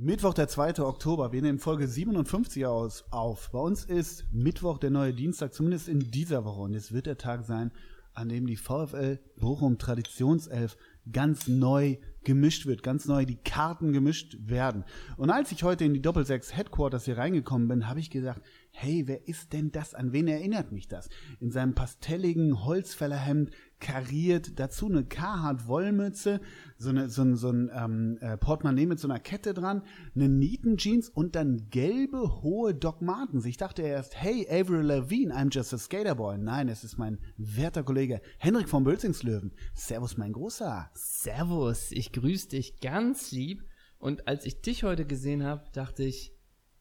Mittwoch, 0.00 0.32
der 0.32 0.46
2. 0.46 0.78
Oktober. 0.78 1.32
Wir 1.32 1.42
nehmen 1.42 1.58
Folge 1.58 1.88
57 1.88 2.64
aus, 2.66 3.04
auf. 3.10 3.50
Bei 3.50 3.58
uns 3.58 3.84
ist 3.84 4.32
Mittwoch 4.32 4.78
der 4.78 4.90
neue 4.90 5.12
Dienstag, 5.12 5.52
zumindest 5.52 5.88
in 5.88 5.98
dieser 5.98 6.44
Woche. 6.44 6.60
Und 6.60 6.74
es 6.74 6.92
wird 6.92 7.06
der 7.06 7.18
Tag 7.18 7.44
sein, 7.44 7.72
an 8.14 8.28
dem 8.28 8.46
die 8.46 8.54
VfL 8.54 9.18
Bochum 9.40 9.76
Traditionself 9.76 10.76
ganz 11.10 11.48
neu 11.48 11.96
gemischt 12.22 12.66
wird, 12.66 12.84
ganz 12.84 13.06
neu 13.06 13.24
die 13.24 13.42
Karten 13.42 13.92
gemischt 13.92 14.36
werden. 14.38 14.84
Und 15.16 15.30
als 15.30 15.50
ich 15.50 15.64
heute 15.64 15.84
in 15.84 15.94
die 15.94 16.02
Doppelsechs 16.02 16.56
Headquarters 16.56 17.06
hier 17.06 17.18
reingekommen 17.18 17.66
bin, 17.66 17.88
habe 17.88 17.98
ich 17.98 18.10
gesagt, 18.10 18.42
hey, 18.70 19.02
wer 19.06 19.26
ist 19.26 19.52
denn 19.52 19.72
das? 19.72 19.94
An 19.94 20.12
wen 20.12 20.28
erinnert 20.28 20.70
mich 20.70 20.86
das? 20.86 21.08
In 21.40 21.50
seinem 21.50 21.74
pastelligen 21.74 22.64
Holzfällerhemd 22.64 23.50
kariert, 23.80 24.58
dazu 24.58 24.86
eine 24.86 25.04
Carhartt-Wollmütze, 25.04 26.40
so, 26.78 26.90
eine, 26.90 27.08
so 27.08 27.22
ein, 27.22 27.36
so 27.36 27.50
ein 27.50 27.70
ähm, 27.74 28.18
äh, 28.20 28.36
Portemonnaie 28.36 28.86
mit 28.86 28.98
so 28.98 29.08
einer 29.08 29.20
Kette 29.20 29.54
dran, 29.54 29.82
eine 30.14 30.28
Nietenjeans 30.28 31.08
und 31.08 31.36
dann 31.36 31.68
gelbe, 31.70 32.42
hohe 32.42 32.74
Doc 32.74 33.02
Martens. 33.02 33.44
Ich 33.44 33.56
dachte 33.56 33.82
erst, 33.82 34.16
hey, 34.16 34.46
Avril 34.50 34.82
Lavigne, 34.82 35.34
I'm 35.34 35.52
just 35.52 35.72
a 35.72 35.78
Skaterboy. 35.78 36.38
Nein, 36.38 36.68
es 36.68 36.84
ist 36.84 36.98
mein 36.98 37.18
werter 37.36 37.82
Kollege 37.82 38.20
Henrik 38.38 38.68
von 38.68 38.84
Bölzingslöwen. 38.84 39.52
Servus, 39.74 40.16
mein 40.16 40.32
Großer. 40.32 40.90
Servus, 40.94 41.92
ich 41.92 42.12
grüße 42.12 42.48
dich 42.48 42.80
ganz 42.80 43.32
lieb. 43.32 43.64
Und 43.98 44.28
als 44.28 44.44
ich 44.46 44.60
dich 44.60 44.84
heute 44.84 45.06
gesehen 45.06 45.42
habe, 45.42 45.64
dachte 45.72 46.04
ich, 46.04 46.32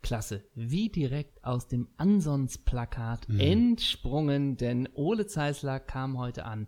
klasse, 0.02 0.44
wie 0.54 0.90
direkt 0.90 1.44
aus 1.44 1.68
dem 1.68 1.90
Ansons-Plakat 1.98 3.28
mhm. 3.28 3.40
entsprungen, 3.40 4.58
denn 4.58 4.88
Ole 4.94 5.26
Zeisler 5.26 5.80
kam 5.80 6.18
heute 6.18 6.46
an. 6.46 6.68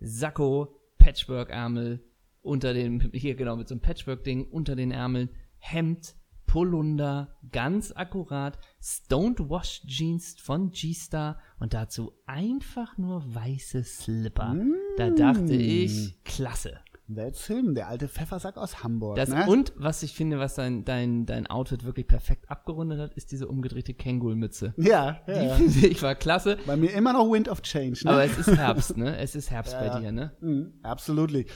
Sakko, 0.00 0.76
Patchwork-Ärmel, 0.98 2.02
unter 2.42 2.74
dem, 2.74 3.00
hier 3.12 3.34
genau 3.34 3.56
mit 3.56 3.68
so 3.68 3.74
einem 3.74 3.82
Patchwork-Ding 3.82 4.48
unter 4.50 4.76
den 4.76 4.90
Ärmeln, 4.90 5.30
Hemd, 5.58 6.14
Polunder, 6.46 7.36
ganz 7.50 7.92
akkurat, 7.92 8.58
Stoned 8.80 9.50
Wash 9.50 9.82
Jeans 9.86 10.36
von 10.40 10.70
G-Star 10.70 11.38
und 11.58 11.74
dazu 11.74 12.12
einfach 12.24 12.96
nur 12.98 13.34
weiße 13.34 13.82
Slipper. 13.82 14.54
Mm. 14.54 14.74
Da 14.96 15.10
dachte 15.10 15.54
ich, 15.54 16.22
klasse. 16.24 16.78
That's 17.14 17.46
him, 17.46 17.76
der 17.76 17.86
alte 17.86 18.08
Pfeffersack 18.08 18.56
aus 18.56 18.82
Hamburg. 18.82 19.16
Das, 19.16 19.28
ne? 19.28 19.46
Und 19.46 19.72
was 19.76 20.02
ich 20.02 20.12
finde, 20.12 20.40
was 20.40 20.56
dein, 20.56 20.84
dein, 20.84 21.24
dein 21.24 21.46
Outfit 21.46 21.84
wirklich 21.84 22.08
perfekt 22.08 22.50
abgerundet 22.50 22.98
hat, 22.98 23.14
ist 23.14 23.30
diese 23.30 23.46
umgedrehte 23.46 23.94
Kängurmütze. 23.94 24.74
Ja, 24.76 25.20
ja. 25.28 25.56
Die 25.56 25.62
finde 25.70 25.86
ich 25.86 26.02
war 26.02 26.16
klasse. 26.16 26.58
Bei 26.66 26.76
mir 26.76 26.92
immer 26.92 27.12
noch 27.12 27.30
Wind 27.30 27.48
of 27.48 27.62
Change, 27.62 28.00
ne? 28.04 28.10
Aber 28.10 28.24
es 28.24 28.36
ist 28.36 28.56
Herbst, 28.56 28.96
ne? 28.96 29.16
Es 29.18 29.36
ist 29.36 29.52
Herbst 29.52 29.74
ja, 29.74 29.80
bei 29.80 30.00
dir, 30.00 30.10
ne? 30.10 30.32
Mhm, 30.40 30.72
absolutely. 30.82 31.46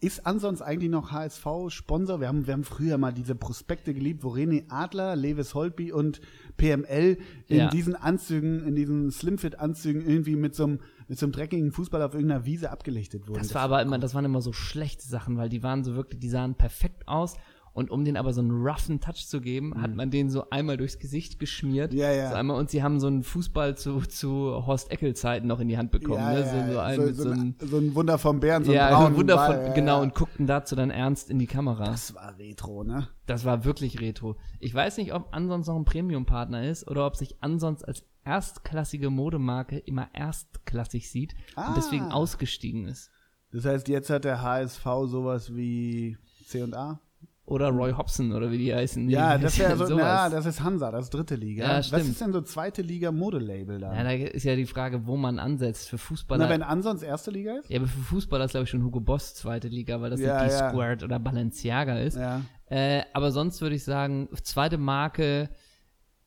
Ist 0.00 0.26
ansonsten 0.26 0.64
eigentlich 0.64 0.90
noch 0.90 1.10
HSV-Sponsor? 1.10 2.20
Wir 2.20 2.28
haben, 2.28 2.46
wir 2.46 2.52
haben 2.52 2.64
früher 2.64 2.98
mal 2.98 3.12
diese 3.12 3.34
Prospekte 3.34 3.94
geliebt, 3.94 4.22
wo 4.22 4.28
René 4.28 4.64
Adler, 4.68 5.16
Lewis 5.16 5.54
Holtby 5.54 5.90
und 5.90 6.20
PML 6.58 7.16
in 7.48 7.56
ja. 7.56 7.70
diesen 7.70 7.96
Anzügen, 7.96 8.66
in 8.66 8.74
diesen 8.74 9.10
Slimfit-Anzügen 9.10 10.06
irgendwie 10.06 10.36
mit 10.36 10.54
so 10.54 10.64
einem 10.64 10.80
mit 11.12 11.18
so 11.18 11.26
einem 11.26 11.32
dreckigen 11.32 11.72
Fußball 11.72 12.00
auf 12.00 12.14
irgendeiner 12.14 12.46
Wiese 12.46 12.70
abgelichtet 12.70 13.28
wurden. 13.28 13.38
Das, 13.38 13.48
das 13.48 13.54
war 13.54 13.60
aber 13.64 13.82
immer, 13.82 13.98
das 13.98 14.14
waren 14.14 14.24
immer 14.24 14.40
so 14.40 14.54
schlechte 14.54 15.06
Sachen, 15.06 15.36
weil 15.36 15.50
die 15.50 15.62
waren 15.62 15.84
so 15.84 15.94
wirklich, 15.94 16.20
die 16.20 16.30
sahen 16.30 16.54
perfekt 16.54 17.06
aus 17.06 17.36
und 17.74 17.90
um 17.90 18.02
den 18.06 18.16
aber 18.16 18.32
so 18.32 18.40
einen 18.40 18.50
roughen 18.50 18.98
Touch 18.98 19.26
zu 19.28 19.42
geben, 19.42 19.74
mhm. 19.76 19.82
hat 19.82 19.94
man 19.94 20.10
den 20.10 20.30
so 20.30 20.48
einmal 20.48 20.78
durchs 20.78 20.98
Gesicht 20.98 21.38
geschmiert. 21.38 21.92
Ja, 21.92 22.10
ja. 22.10 22.30
So 22.30 22.36
einmal, 22.36 22.58
und 22.58 22.70
sie 22.70 22.82
haben 22.82 22.98
so 22.98 23.08
einen 23.08 23.24
Fußball 23.24 23.76
zu, 23.76 24.00
zu 24.00 24.64
Horst 24.66 24.90
Eckel-Zeiten 24.90 25.46
noch 25.46 25.60
in 25.60 25.68
die 25.68 25.76
Hand 25.76 25.90
bekommen. 25.90 26.18
Ja, 26.18 26.32
ne? 26.32 26.40
ja. 26.40 26.46
So, 26.46 26.72
so, 26.72 26.80
ein, 26.80 26.96
so, 26.96 27.22
so, 27.22 27.30
ein, 27.30 27.56
so, 27.60 27.76
ein, 27.76 27.94
Wunder 27.94 28.16
vom 28.16 28.40
Bären, 28.40 28.64
so 28.64 28.72
ja, 28.72 28.98
ein 28.98 29.14
Wunder 29.14 29.36
Ball, 29.36 29.66
von, 29.66 29.74
genau, 29.74 30.00
und 30.00 30.14
guckten 30.14 30.46
dazu 30.46 30.76
dann 30.76 30.88
ernst 30.88 31.28
in 31.28 31.38
die 31.38 31.46
Kamera. 31.46 31.84
Das 31.84 32.14
war 32.14 32.38
Retro, 32.38 32.84
ne? 32.84 33.08
Das 33.26 33.44
war 33.44 33.66
wirklich 33.66 34.00
Retro. 34.00 34.36
Ich 34.60 34.74
weiß 34.74 34.96
nicht, 34.96 35.12
ob 35.12 35.28
Ansons 35.34 35.66
noch 35.66 35.76
ein 35.76 35.84
Premium-Partner 35.84 36.66
ist 36.66 36.88
oder 36.88 37.06
ob 37.06 37.16
sich 37.16 37.42
Ansons 37.42 37.84
als 37.84 38.02
erstklassige 38.24 39.10
Modemarke 39.10 39.78
immer 39.78 40.08
erstklassig 40.12 41.10
sieht 41.10 41.34
ah. 41.56 41.68
und 41.68 41.76
deswegen 41.76 42.12
ausgestiegen 42.12 42.86
ist. 42.86 43.10
Das 43.52 43.64
heißt, 43.64 43.88
jetzt 43.88 44.10
hat 44.10 44.24
der 44.24 44.42
HSV 44.42 44.84
sowas 45.06 45.54
wie 45.54 46.16
C&A? 46.46 47.00
Oder 47.44 47.70
Roy 47.70 47.92
Hobson 47.92 48.32
oder 48.32 48.52
wie 48.52 48.58
die 48.58 48.72
heißen. 48.72 49.10
Ja, 49.10 49.36
das 49.36 49.58
wäre 49.58 49.76
so, 49.86 49.96
na, 49.96 50.28
das 50.28 50.46
ist 50.46 50.62
Hansa, 50.62 50.92
das 50.92 51.06
ist 51.06 51.10
dritte 51.14 51.34
Liga. 51.34 51.64
Ja, 51.64 51.78
Was 51.78 52.06
ist 52.06 52.20
denn 52.20 52.32
so 52.32 52.40
zweite 52.40 52.82
Liga 52.82 53.10
Modelabel 53.10 53.80
da? 53.80 53.94
Ja, 53.94 54.04
da 54.04 54.10
ist 54.12 54.44
ja 54.44 54.54
die 54.54 54.64
Frage, 54.64 55.06
wo 55.06 55.16
man 55.16 55.40
ansetzt. 55.40 55.88
Für 55.88 55.98
Fußballer. 55.98 56.44
Na, 56.44 56.50
wenn 56.50 56.62
Ansons 56.62 57.02
erste 57.02 57.32
Liga 57.32 57.56
ist? 57.58 57.68
Ja, 57.68 57.80
aber 57.80 57.88
für 57.88 57.98
Fußballer 57.98 58.44
ist 58.44 58.52
glaube 58.52 58.64
ich 58.64 58.70
schon 58.70 58.84
Hugo 58.84 59.00
Boss 59.00 59.34
zweite 59.34 59.66
Liga, 59.66 60.00
weil 60.00 60.10
das 60.10 60.20
ja, 60.20 60.44
nicht 60.44 60.52
ja. 60.52 60.70
Squared 60.70 61.02
oder 61.02 61.18
Balenciaga 61.18 61.98
ist. 61.98 62.16
Ja. 62.16 62.42
Äh, 62.66 63.02
aber 63.12 63.32
sonst 63.32 63.60
würde 63.60 63.74
ich 63.74 63.82
sagen, 63.82 64.28
zweite 64.44 64.78
Marke 64.78 65.50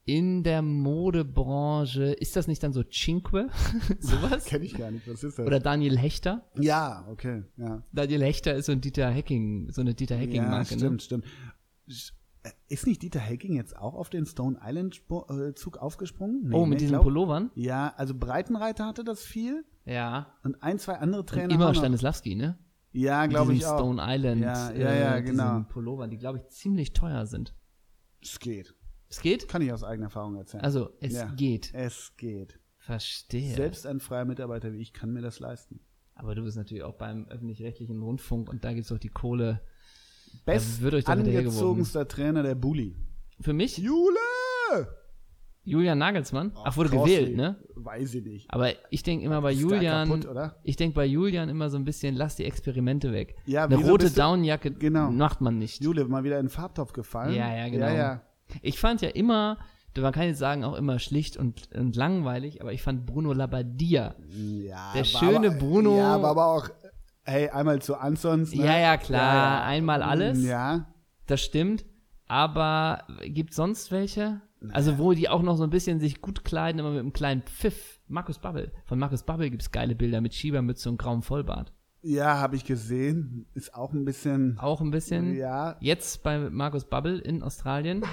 in 0.06 0.44
der 0.44 0.62
Modebranche, 0.62 2.14
ist 2.14 2.36
das 2.36 2.48
nicht 2.48 2.62
dann 2.62 2.74
so 2.74 2.84
Cinque? 2.84 3.50
Sowas? 4.00 4.46
Kenn 4.46 4.62
ich 4.62 4.78
gar 4.78 4.92
nicht, 4.92 5.08
was 5.08 5.24
ist 5.24 5.40
das? 5.40 5.46
Oder 5.46 5.60
Daniel 5.60 5.98
Hechter? 5.98 6.44
Ja, 6.60 7.06
okay, 7.10 7.44
ja. 7.58 7.84
Daniel 7.92 8.24
Hechter 8.24 8.54
ist 8.54 8.68
so 8.68 8.72
ein 8.72 8.82
Dieter 8.82 9.12
Hacking, 9.12 9.72
so 9.72 9.82
eine 9.82 9.96
Dieter 9.96 10.16
Hacking-Marke. 10.18 10.76
Ja, 10.76 10.78
stimmt, 10.78 10.94
ne? 10.94 11.00
stimmt. 11.00 11.26
Ist 12.68 12.86
nicht 12.86 13.02
Dieter 13.02 13.20
Hacking 13.20 13.56
jetzt 13.56 13.76
auch 13.76 13.96
auf 13.96 14.12
den 14.12 14.28
Stone 14.28 14.60
Island 14.64 15.02
äh, 15.30 15.54
Zug 15.56 15.78
aufgesprungen? 15.78 16.50
Nee, 16.50 16.56
oh, 16.56 16.68
mit 16.68 16.80
diesen 16.80 16.94
glaub, 16.94 17.04
Pullovern? 17.04 17.50
Ja, 17.56 17.94
also 17.98 18.14
Breitenreiter 18.14 18.86
hatte 18.86 19.04
das 19.04 19.24
viel. 19.24 19.66
Ja. 19.86 20.36
Und 20.44 20.62
ein, 20.62 20.78
zwei 20.78 20.94
andere 21.00 21.26
Trainer. 21.26 21.46
Und 21.46 21.52
immer 21.52 21.74
Stanislawski, 21.74 22.36
ne? 22.36 22.60
Ja, 22.92 23.26
glaube 23.26 23.54
ich 23.54 23.66
auch. 23.66 23.80
Stone 23.80 24.02
Island. 24.06 24.42
Ja, 24.42 24.72
ja, 24.72 24.94
ja 24.94 25.16
äh, 25.18 25.24
genau. 25.24 25.66
Pullovern, 25.68 26.12
die 26.12 26.18
glaube 26.18 26.38
ich 26.38 26.48
ziemlich 26.50 26.94
teuer 26.94 27.26
sind. 27.26 27.56
Es 28.22 28.40
geht. 28.40 28.76
Es 29.10 29.22
geht? 29.22 29.48
Kann 29.48 29.62
ich 29.62 29.72
aus 29.72 29.84
eigener 29.84 30.08
Erfahrung 30.08 30.36
erzählen. 30.36 30.64
Also, 30.64 30.90
es 31.00 31.14
ja, 31.14 31.26
geht. 31.36 31.74
Es 31.74 32.14
geht. 32.18 32.60
Verstehe. 32.78 33.56
Selbst 33.56 33.88
ein 33.88 34.00
freier 34.00 34.26
Mitarbeiter 34.26 34.72
wie 34.74 34.82
ich 34.82 34.94
kann 34.94 35.12
mir 35.12 35.22
das 35.22 35.40
leisten. 35.40 35.80
Aber 36.16 36.36
du 36.36 36.44
bist 36.44 36.56
natürlich 36.58 36.84
auch 36.84 36.94
beim 36.96 37.28
öffentlich-rechtlichen 37.28 38.02
Rundfunk 38.02 38.50
und 38.50 38.64
da 38.64 38.74
gibt 38.74 38.84
es 38.84 38.90
doch 38.90 39.00
die 39.00 39.10
Kohle. 39.10 39.62
Best 40.46 40.84
angezogenster 41.08 42.08
Trainer 42.08 42.44
der 42.44 42.56
Bulli. 42.56 42.96
Für 43.42 43.54
mich? 43.54 43.78
Jule! 43.78 44.18
Julian 45.64 45.98
Nagelsmann? 45.98 46.52
Ach, 46.56 46.62
Ach 46.66 46.78
wurde 46.78 46.90
Crossley. 46.90 47.16
gewählt, 47.16 47.38
ne? 47.38 47.56
Weiß 47.74 48.14
ich 48.14 48.24
nicht. 48.24 48.52
Aber 48.52 48.72
ich 48.92 49.02
denke 49.02 49.26
immer 49.26 49.42
bei 49.42 49.52
Julian, 49.52 50.08
kaputt, 50.08 50.28
oder? 50.28 50.60
ich 50.64 50.76
denke 50.76 50.94
bei 50.96 51.06
Julian 51.06 51.50
immer 51.50 51.70
so 51.72 51.78
ein 51.78 51.86
bisschen, 51.86 52.16
lass 52.16 52.36
die 52.36 52.46
Experimente 52.46 53.12
weg. 53.12 53.36
Ja, 53.48 53.66
Eine 53.66 53.78
rote 53.78 54.12
Downjacke 54.12 54.72
Genau. 54.72 55.10
macht 55.10 55.42
man 55.42 55.58
nicht. 55.58 55.84
Jule, 55.84 56.06
mal 56.06 56.24
wieder 56.24 56.40
in 56.40 56.46
den 56.46 56.52
Farbtopf 56.52 56.94
gefallen. 56.94 57.34
Ja, 57.34 57.54
ja, 57.56 57.68
genau. 57.68 57.88
Ja, 57.88 57.94
ja. 57.94 58.22
Ich 58.62 58.80
fand 58.80 59.02
ja 59.02 59.10
immer, 59.10 59.58
man 59.98 60.12
kann 60.14 60.24
jetzt 60.28 60.40
sagen, 60.40 60.64
auch 60.64 60.76
immer 60.76 61.00
schlicht 61.00 61.38
und, 61.38 61.70
und 61.76 61.96
langweilig, 61.96 62.62
aber 62.62 62.74
ich 62.74 62.82
fand 62.82 63.06
Bruno 63.06 63.34
Labbadia. 63.34 64.16
ja 64.30 64.92
Der 64.94 65.04
schöne 65.04 65.48
aber, 65.50 65.58
Bruno- 65.58 65.98
Ja, 65.98 66.16
aber, 66.16 66.30
aber 66.30 66.46
auch, 66.48 66.70
hey, 67.24 67.50
einmal 67.50 67.82
zu 67.82 67.96
Ansons. 67.96 68.54
Ne? 68.54 68.66
Ja, 68.66 68.78
ja, 68.78 68.98
klar, 68.98 69.60
Ja, 69.60 69.64
einmal 69.66 70.02
alles. 70.04 70.44
Ja. 70.44 70.86
Das 71.28 71.42
stimmt. 71.42 71.86
Aber 72.28 73.04
gibt 73.24 73.54
sonst 73.54 73.92
welche? 73.92 74.42
Also, 74.72 74.98
wo 74.98 75.14
die 75.14 75.30
auch 75.30 75.44
noch 75.44 75.58
so 75.58 75.64
ein 75.64 75.70
bisschen 75.70 76.00
sich 76.00 76.22
gut 76.22 76.44
kleiden, 76.44 76.80
immer 76.80 76.90
mit 76.90 77.00
einem 77.00 77.14
kleinen 77.14 77.44
Pfiff. 77.44 78.00
Markus 78.08 78.40
Babbel. 78.40 78.72
Von 78.86 78.98
Markus 79.00 79.24
Babbel 79.24 79.50
gibt's 79.52 79.72
geile 79.72 79.96
Bilder 79.96 80.22
mit 80.22 80.34
Schiebermütze 80.34 80.90
und 80.90 80.98
grauem 80.98 81.22
Vollbart. 81.22 81.72
Ja, 82.08 82.38
habe 82.38 82.56
ich 82.56 82.66
gesehen. 82.66 83.48
Ist 83.56 83.74
auch 83.74 83.92
ein 83.92 84.06
bisschen. 84.06 84.60
Auch 84.60 84.80
ein 84.80 84.92
bisschen. 84.92 85.36
Ja. 85.36 85.76
Jetzt 85.80 86.22
bei 86.22 86.52
Markus 86.52 86.86
Babbel 86.86 87.18
in 87.18 87.42
Australien. 87.42 88.04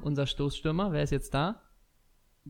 Unser 0.00 0.26
Stoßstürmer. 0.26 0.92
Wer 0.92 1.02
ist 1.02 1.10
jetzt 1.10 1.34
da? 1.34 1.60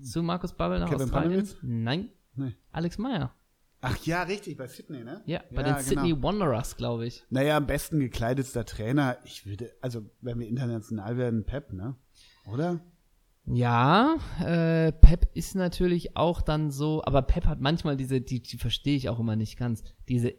Zu 0.00 0.22
Markus 0.22 0.52
Babbel 0.52 0.78
nach 0.78 0.88
Kevin 0.88 1.02
Australien? 1.02 1.30
Panewitz? 1.30 1.56
Nein. 1.62 2.10
Nee. 2.36 2.54
Alex 2.70 2.98
Meyer. 2.98 3.34
Ach 3.80 3.98
ja, 4.04 4.22
richtig, 4.22 4.56
bei 4.56 4.68
Sydney, 4.68 5.02
ne? 5.02 5.20
Ja, 5.26 5.42
bei 5.52 5.62
Ja, 5.62 5.74
den 5.74 5.82
Sydney 5.82 6.10
genau. 6.10 6.22
Wanderers, 6.22 6.76
glaube 6.76 7.06
ich. 7.06 7.24
Naja, 7.28 7.56
am 7.56 7.66
besten 7.66 7.98
gekleidetster 7.98 8.64
Trainer. 8.64 9.18
Ich 9.24 9.46
würde, 9.46 9.72
also, 9.80 10.08
wenn 10.20 10.38
wir 10.38 10.46
international 10.46 11.16
werden, 11.16 11.44
Pep, 11.44 11.72
ne? 11.72 11.96
Oder? 12.46 12.80
Ja, 13.46 14.14
äh, 14.40 14.92
Pep 14.92 15.28
ist 15.34 15.56
natürlich 15.56 16.16
auch 16.16 16.40
dann 16.40 16.70
so, 16.70 17.02
aber 17.04 17.22
Pep 17.22 17.46
hat 17.46 17.60
manchmal 17.60 17.96
diese, 17.96 18.20
die, 18.20 18.40
die 18.40 18.58
verstehe 18.58 18.96
ich 18.96 19.08
auch 19.08 19.18
immer 19.18 19.34
nicht 19.36 19.58
ganz, 19.58 19.82
diese 20.08 20.32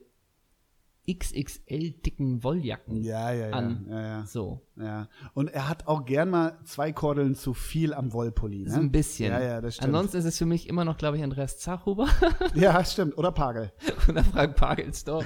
XXL 1.07 1.91
dicken 1.91 2.43
Wolljacken 2.43 2.97
Ja, 2.97 3.31
ja, 3.31 3.47
ja. 3.47 3.53
an. 3.53 3.85
ja, 3.89 4.01
ja. 4.01 4.25
So, 4.25 4.61
Ja, 4.75 5.07
und 5.33 5.49
er 5.49 5.69
hat 5.69 5.87
auch 5.87 6.05
gern 6.05 6.29
mal 6.29 6.57
zwei 6.65 6.91
Kordeln 6.91 7.35
zu 7.35 7.53
viel 7.53 7.93
am 7.93 8.11
Wollpulli, 8.13 8.63
ne? 8.63 8.71
so 8.71 8.79
ein 8.79 8.91
bisschen. 8.91 9.31
Ja, 9.31 9.41
ja, 9.41 9.61
das 9.61 9.75
stimmt. 9.75 9.93
Ansonsten 9.95 10.17
ist 10.17 10.25
es 10.25 10.37
für 10.37 10.45
mich 10.45 10.67
immer 10.67 10.83
noch, 10.85 10.97
glaube 10.97 11.17
ich, 11.17 11.23
Andreas 11.23 11.59
Zachhuber 11.59 12.07
ja, 12.55 12.83
stimmt. 12.83 13.17
Oder 13.17 13.31
Pagel. 13.31 13.71
oder 14.09 14.23
Frank 14.23 14.55
Pagelsdorf. 14.55 15.25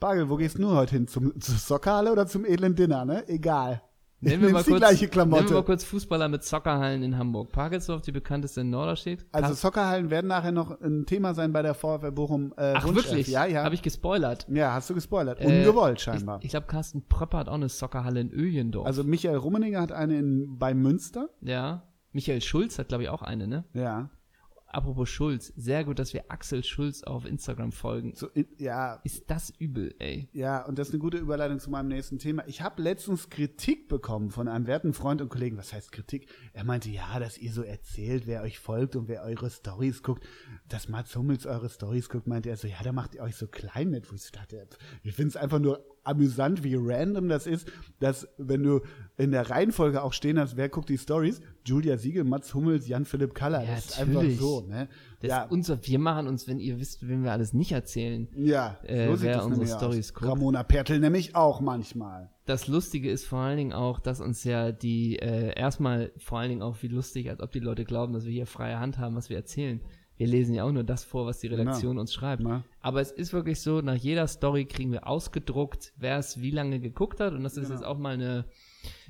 Pagel, 0.00 0.28
wo 0.28 0.36
gehst 0.36 0.58
du 0.58 0.70
heute 0.70 0.94
hin? 0.96 1.08
Zum, 1.08 1.40
zur 1.40 1.56
Soccerhalle 1.56 2.12
oder 2.12 2.26
zum 2.26 2.44
edlen 2.44 2.74
Dinner, 2.74 3.04
ne? 3.04 3.28
Egal. 3.28 3.82
Nehmen 4.20 4.42
wir, 4.42 4.50
mal 4.50 4.64
kurz, 4.64 5.00
nehmen 5.00 5.30
wir 5.30 5.54
mal 5.54 5.62
kurz 5.62 5.84
Fußballer 5.84 6.28
mit 6.28 6.42
Soccerhallen 6.42 7.04
in 7.04 7.16
Hamburg. 7.16 7.52
Parkelsdorf, 7.52 8.02
die 8.02 8.10
bekannteste 8.10 8.62
in 8.62 8.70
Norderstedt. 8.70 9.24
Also 9.30 9.54
Soccerhallen 9.54 10.10
werden 10.10 10.26
nachher 10.26 10.50
noch 10.50 10.80
ein 10.80 11.06
Thema 11.06 11.34
sein 11.34 11.52
bei 11.52 11.62
der 11.62 11.74
VfL 11.74 12.10
Bochum. 12.10 12.52
Äh, 12.56 12.72
Ach 12.74 12.84
Wunschelf. 12.84 13.06
wirklich? 13.10 13.28
Ja, 13.28 13.46
ja. 13.46 13.62
Habe 13.62 13.76
ich 13.76 13.82
gespoilert. 13.82 14.46
ja, 14.50 14.72
hast 14.72 14.90
du 14.90 14.94
gespoilert. 14.94 15.40
Äh, 15.40 15.46
Ungewollt 15.46 16.00
scheinbar. 16.00 16.38
Ich, 16.40 16.46
ich 16.46 16.50
glaube, 16.50 16.66
Carsten 16.66 17.06
Pröpper 17.06 17.38
hat 17.38 17.48
auch 17.48 17.54
eine 17.54 17.68
Soccerhalle 17.68 18.20
in 18.20 18.32
Öjendorf. 18.32 18.86
also 18.86 19.04
Michael 19.04 19.36
Rummeninger 19.36 19.80
hat 19.80 19.92
eine 19.92 20.18
in, 20.18 20.58
bei 20.58 20.74
Münster. 20.74 21.28
ja. 21.40 21.84
Michael 22.12 22.40
Schulz 22.40 22.78
hat, 22.78 22.88
glaube 22.88 23.02
ich, 23.04 23.10
auch 23.10 23.20
eine, 23.20 23.46
ne? 23.46 23.64
Ja. 23.74 24.08
Apropos 24.70 25.08
Schulz, 25.08 25.50
sehr 25.56 25.82
gut, 25.82 25.98
dass 25.98 26.12
wir 26.12 26.30
Axel 26.30 26.62
Schulz 26.62 27.02
auf 27.02 27.24
Instagram 27.24 27.72
folgen. 27.72 28.12
So, 28.14 28.28
ja, 28.58 29.00
Ist 29.02 29.24
das 29.30 29.50
übel, 29.58 29.94
ey? 29.98 30.28
Ja, 30.32 30.66
und 30.66 30.78
das 30.78 30.88
ist 30.88 30.94
eine 30.94 31.00
gute 31.00 31.16
Überleitung 31.16 31.58
zu 31.58 31.70
meinem 31.70 31.88
nächsten 31.88 32.18
Thema. 32.18 32.46
Ich 32.46 32.60
habe 32.60 32.82
letztens 32.82 33.30
Kritik 33.30 33.88
bekommen 33.88 34.30
von 34.30 34.46
einem 34.46 34.66
werten 34.66 34.92
Freund 34.92 35.22
und 35.22 35.30
Kollegen. 35.30 35.56
Was 35.56 35.72
heißt 35.72 35.90
Kritik? 35.90 36.28
Er 36.52 36.64
meinte, 36.64 36.90
ja, 36.90 37.18
dass 37.18 37.38
ihr 37.38 37.50
so 37.50 37.62
erzählt, 37.62 38.26
wer 38.26 38.42
euch 38.42 38.58
folgt 38.58 38.94
und 38.94 39.08
wer 39.08 39.22
eure 39.22 39.48
Stories 39.48 40.02
guckt. 40.02 40.26
Dass 40.68 40.88
Mats 40.88 41.16
Hummels 41.16 41.46
eure 41.46 41.70
Stories 41.70 42.10
guckt, 42.10 42.26
meinte 42.26 42.50
er 42.50 42.58
so, 42.58 42.68
ja, 42.68 42.82
da 42.84 42.92
macht 42.92 43.14
ihr 43.14 43.22
euch 43.22 43.36
so 43.36 43.46
klein 43.46 43.88
mit. 43.88 44.10
Wo 44.10 44.14
ich 44.14 44.22
so 44.22 44.32
dachte, 44.32 44.68
ich 45.02 45.14
finde 45.14 45.30
es 45.30 45.36
einfach 45.36 45.60
nur 45.60 45.82
amüsant, 46.08 46.64
wie 46.64 46.76
random 46.76 47.28
das 47.28 47.46
ist, 47.46 47.70
dass 48.00 48.26
wenn 48.38 48.62
du 48.62 48.80
in 49.16 49.32
der 49.32 49.50
Reihenfolge 49.50 50.02
auch 50.02 50.12
stehen 50.12 50.38
hast, 50.38 50.56
wer 50.56 50.68
guckt 50.68 50.88
die 50.88 50.98
Stories? 50.98 51.40
Julia 51.64 51.98
Siegel, 51.98 52.24
Mats 52.24 52.54
Hummels, 52.54 52.88
Jan-Philipp 52.88 53.34
Kaller. 53.34 53.62
Ja, 53.62 53.74
das 53.74 53.86
ist 53.86 54.00
einfach 54.00 54.14
natürlich. 54.14 54.38
so, 54.38 54.60
ne? 54.62 54.88
Das 55.20 55.28
ja, 55.28 55.44
unser, 55.44 55.84
wir 55.84 55.98
machen 55.98 56.28
uns, 56.28 56.46
wenn 56.46 56.60
ihr 56.60 56.78
wisst, 56.78 57.06
wenn 57.06 57.24
wir 57.24 57.32
alles 57.32 57.52
nicht 57.52 57.72
erzählen. 57.72 58.28
ja, 58.36 58.78
äh, 58.84 59.08
so 59.08 59.16
sieht 59.16 59.26
wer 59.26 59.44
unsere 59.44 59.64
nämlich 59.64 59.76
Stories 59.76 60.14
guckt. 60.14 60.30
Ramona 60.30 60.62
Pertl 60.62 61.00
nämlich 61.00 61.34
auch 61.34 61.60
manchmal. 61.60 62.30
Das 62.46 62.68
Lustige 62.68 63.10
ist 63.10 63.26
vor 63.26 63.40
allen 63.40 63.58
Dingen 63.58 63.72
auch, 63.72 64.00
dass 64.00 64.20
uns 64.20 64.44
ja 64.44 64.72
die, 64.72 65.18
äh, 65.18 65.52
erstmal 65.58 66.12
vor 66.16 66.38
allen 66.38 66.48
Dingen 66.48 66.62
auch 66.62 66.76
wie 66.82 66.88
lustig, 66.88 67.28
als 67.28 67.40
ob 67.40 67.52
die 67.52 67.60
Leute 67.60 67.84
glauben, 67.84 68.14
dass 68.14 68.24
wir 68.24 68.32
hier 68.32 68.46
freie 68.46 68.78
Hand 68.78 68.98
haben, 68.98 69.16
was 69.16 69.28
wir 69.28 69.36
erzählen. 69.36 69.80
Wir 70.18 70.26
lesen 70.26 70.54
ja 70.54 70.64
auch 70.64 70.72
nur 70.72 70.84
das 70.84 71.04
vor, 71.04 71.24
was 71.26 71.38
die 71.38 71.46
Redaktion 71.46 71.96
uns 71.96 72.12
schreibt. 72.12 72.42
Na. 72.42 72.64
Aber 72.80 73.00
es 73.00 73.10
ist 73.12 73.32
wirklich 73.32 73.60
so, 73.60 73.80
nach 73.80 73.94
jeder 73.94 74.26
Story 74.26 74.64
kriegen 74.66 74.92
wir 74.92 75.06
ausgedruckt, 75.06 75.92
wer 75.96 76.18
es 76.18 76.40
wie 76.42 76.50
lange 76.50 76.80
geguckt 76.80 77.20
hat. 77.20 77.32
Und 77.32 77.44
das 77.44 77.56
ist 77.56 77.68
Genau. 77.68 77.74
jetzt 77.78 77.86
auch 77.86 77.98
mal 77.98 78.14
eine, 78.14 78.44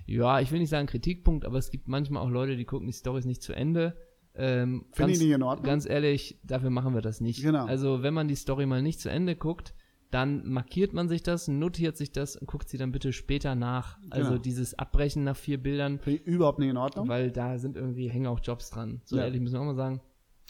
ja, 0.06 0.40
ich 0.40 0.52
will 0.52 0.58
nicht 0.60 0.69
sagen 0.70 0.87
Kritikpunkt, 0.87 1.44
aber 1.44 1.58
es 1.58 1.70
gibt 1.70 1.88
manchmal 1.88 2.22
auch 2.22 2.31
Leute, 2.31 2.56
die 2.56 2.64
gucken 2.64 2.87
die 2.87 2.93
Stories 2.93 3.25
nicht 3.25 3.43
zu 3.43 3.52
Ende. 3.55 3.96
Ähm, 4.34 4.84
Finde 4.93 5.12
ich 5.14 5.19
nicht 5.19 5.31
in 5.31 5.43
Ordnung. 5.43 5.64
ganz 5.66 5.88
ehrlich, 5.88 6.38
dafür 6.44 6.70
machen 6.70 6.94
wir 6.94 7.02
das 7.02 7.20
nicht. 7.20 7.43
Genau. 7.43 7.64
Also 7.66 8.02
wenn 8.02 8.14
man 8.14 8.28
die 8.28 8.37
Story 8.37 8.66
mal 8.66 8.82
nicht 8.82 9.00
zu 9.00 9.08
Ende 9.11 9.34
guckt, 9.34 9.75
dann 10.11 10.46
markiert 10.49 10.93
man 10.93 11.08
sich 11.08 11.22
das, 11.22 11.49
notiert 11.49 11.96
sich 11.96 12.12
das 12.12 12.37
und 12.37 12.46
guckt 12.46 12.69
sie 12.69 12.78
dann 12.78 12.93
bitte 12.93 13.12
später 13.12 13.54
nach. 13.54 13.99
Also 14.11 14.31
Genau. 14.31 14.43
dieses 14.43 14.78
Abbrechen 14.78 15.25
nach 15.25 15.37
vier 15.37 15.61
Bildern, 15.61 15.99
Finde 15.99 16.20
ich 16.20 16.26
überhaupt 16.26 16.58
nicht 16.61 16.69
in 16.70 16.76
Ordnung. 16.76 17.08
weil 17.08 17.31
da 17.31 17.58
sind 17.58 17.76
irgendwie, 17.76 18.08
hängen 18.08 18.26
auch 18.26 18.40
Jobs 18.43 18.70
dran. 18.70 19.00
So 19.04 19.16
Ja. 19.16 19.25
ehrlich 19.25 19.40
müssen 19.40 19.54
wir 19.54 19.61
auch 19.61 19.64
mal 19.66 19.75
sagen. 19.75 20.00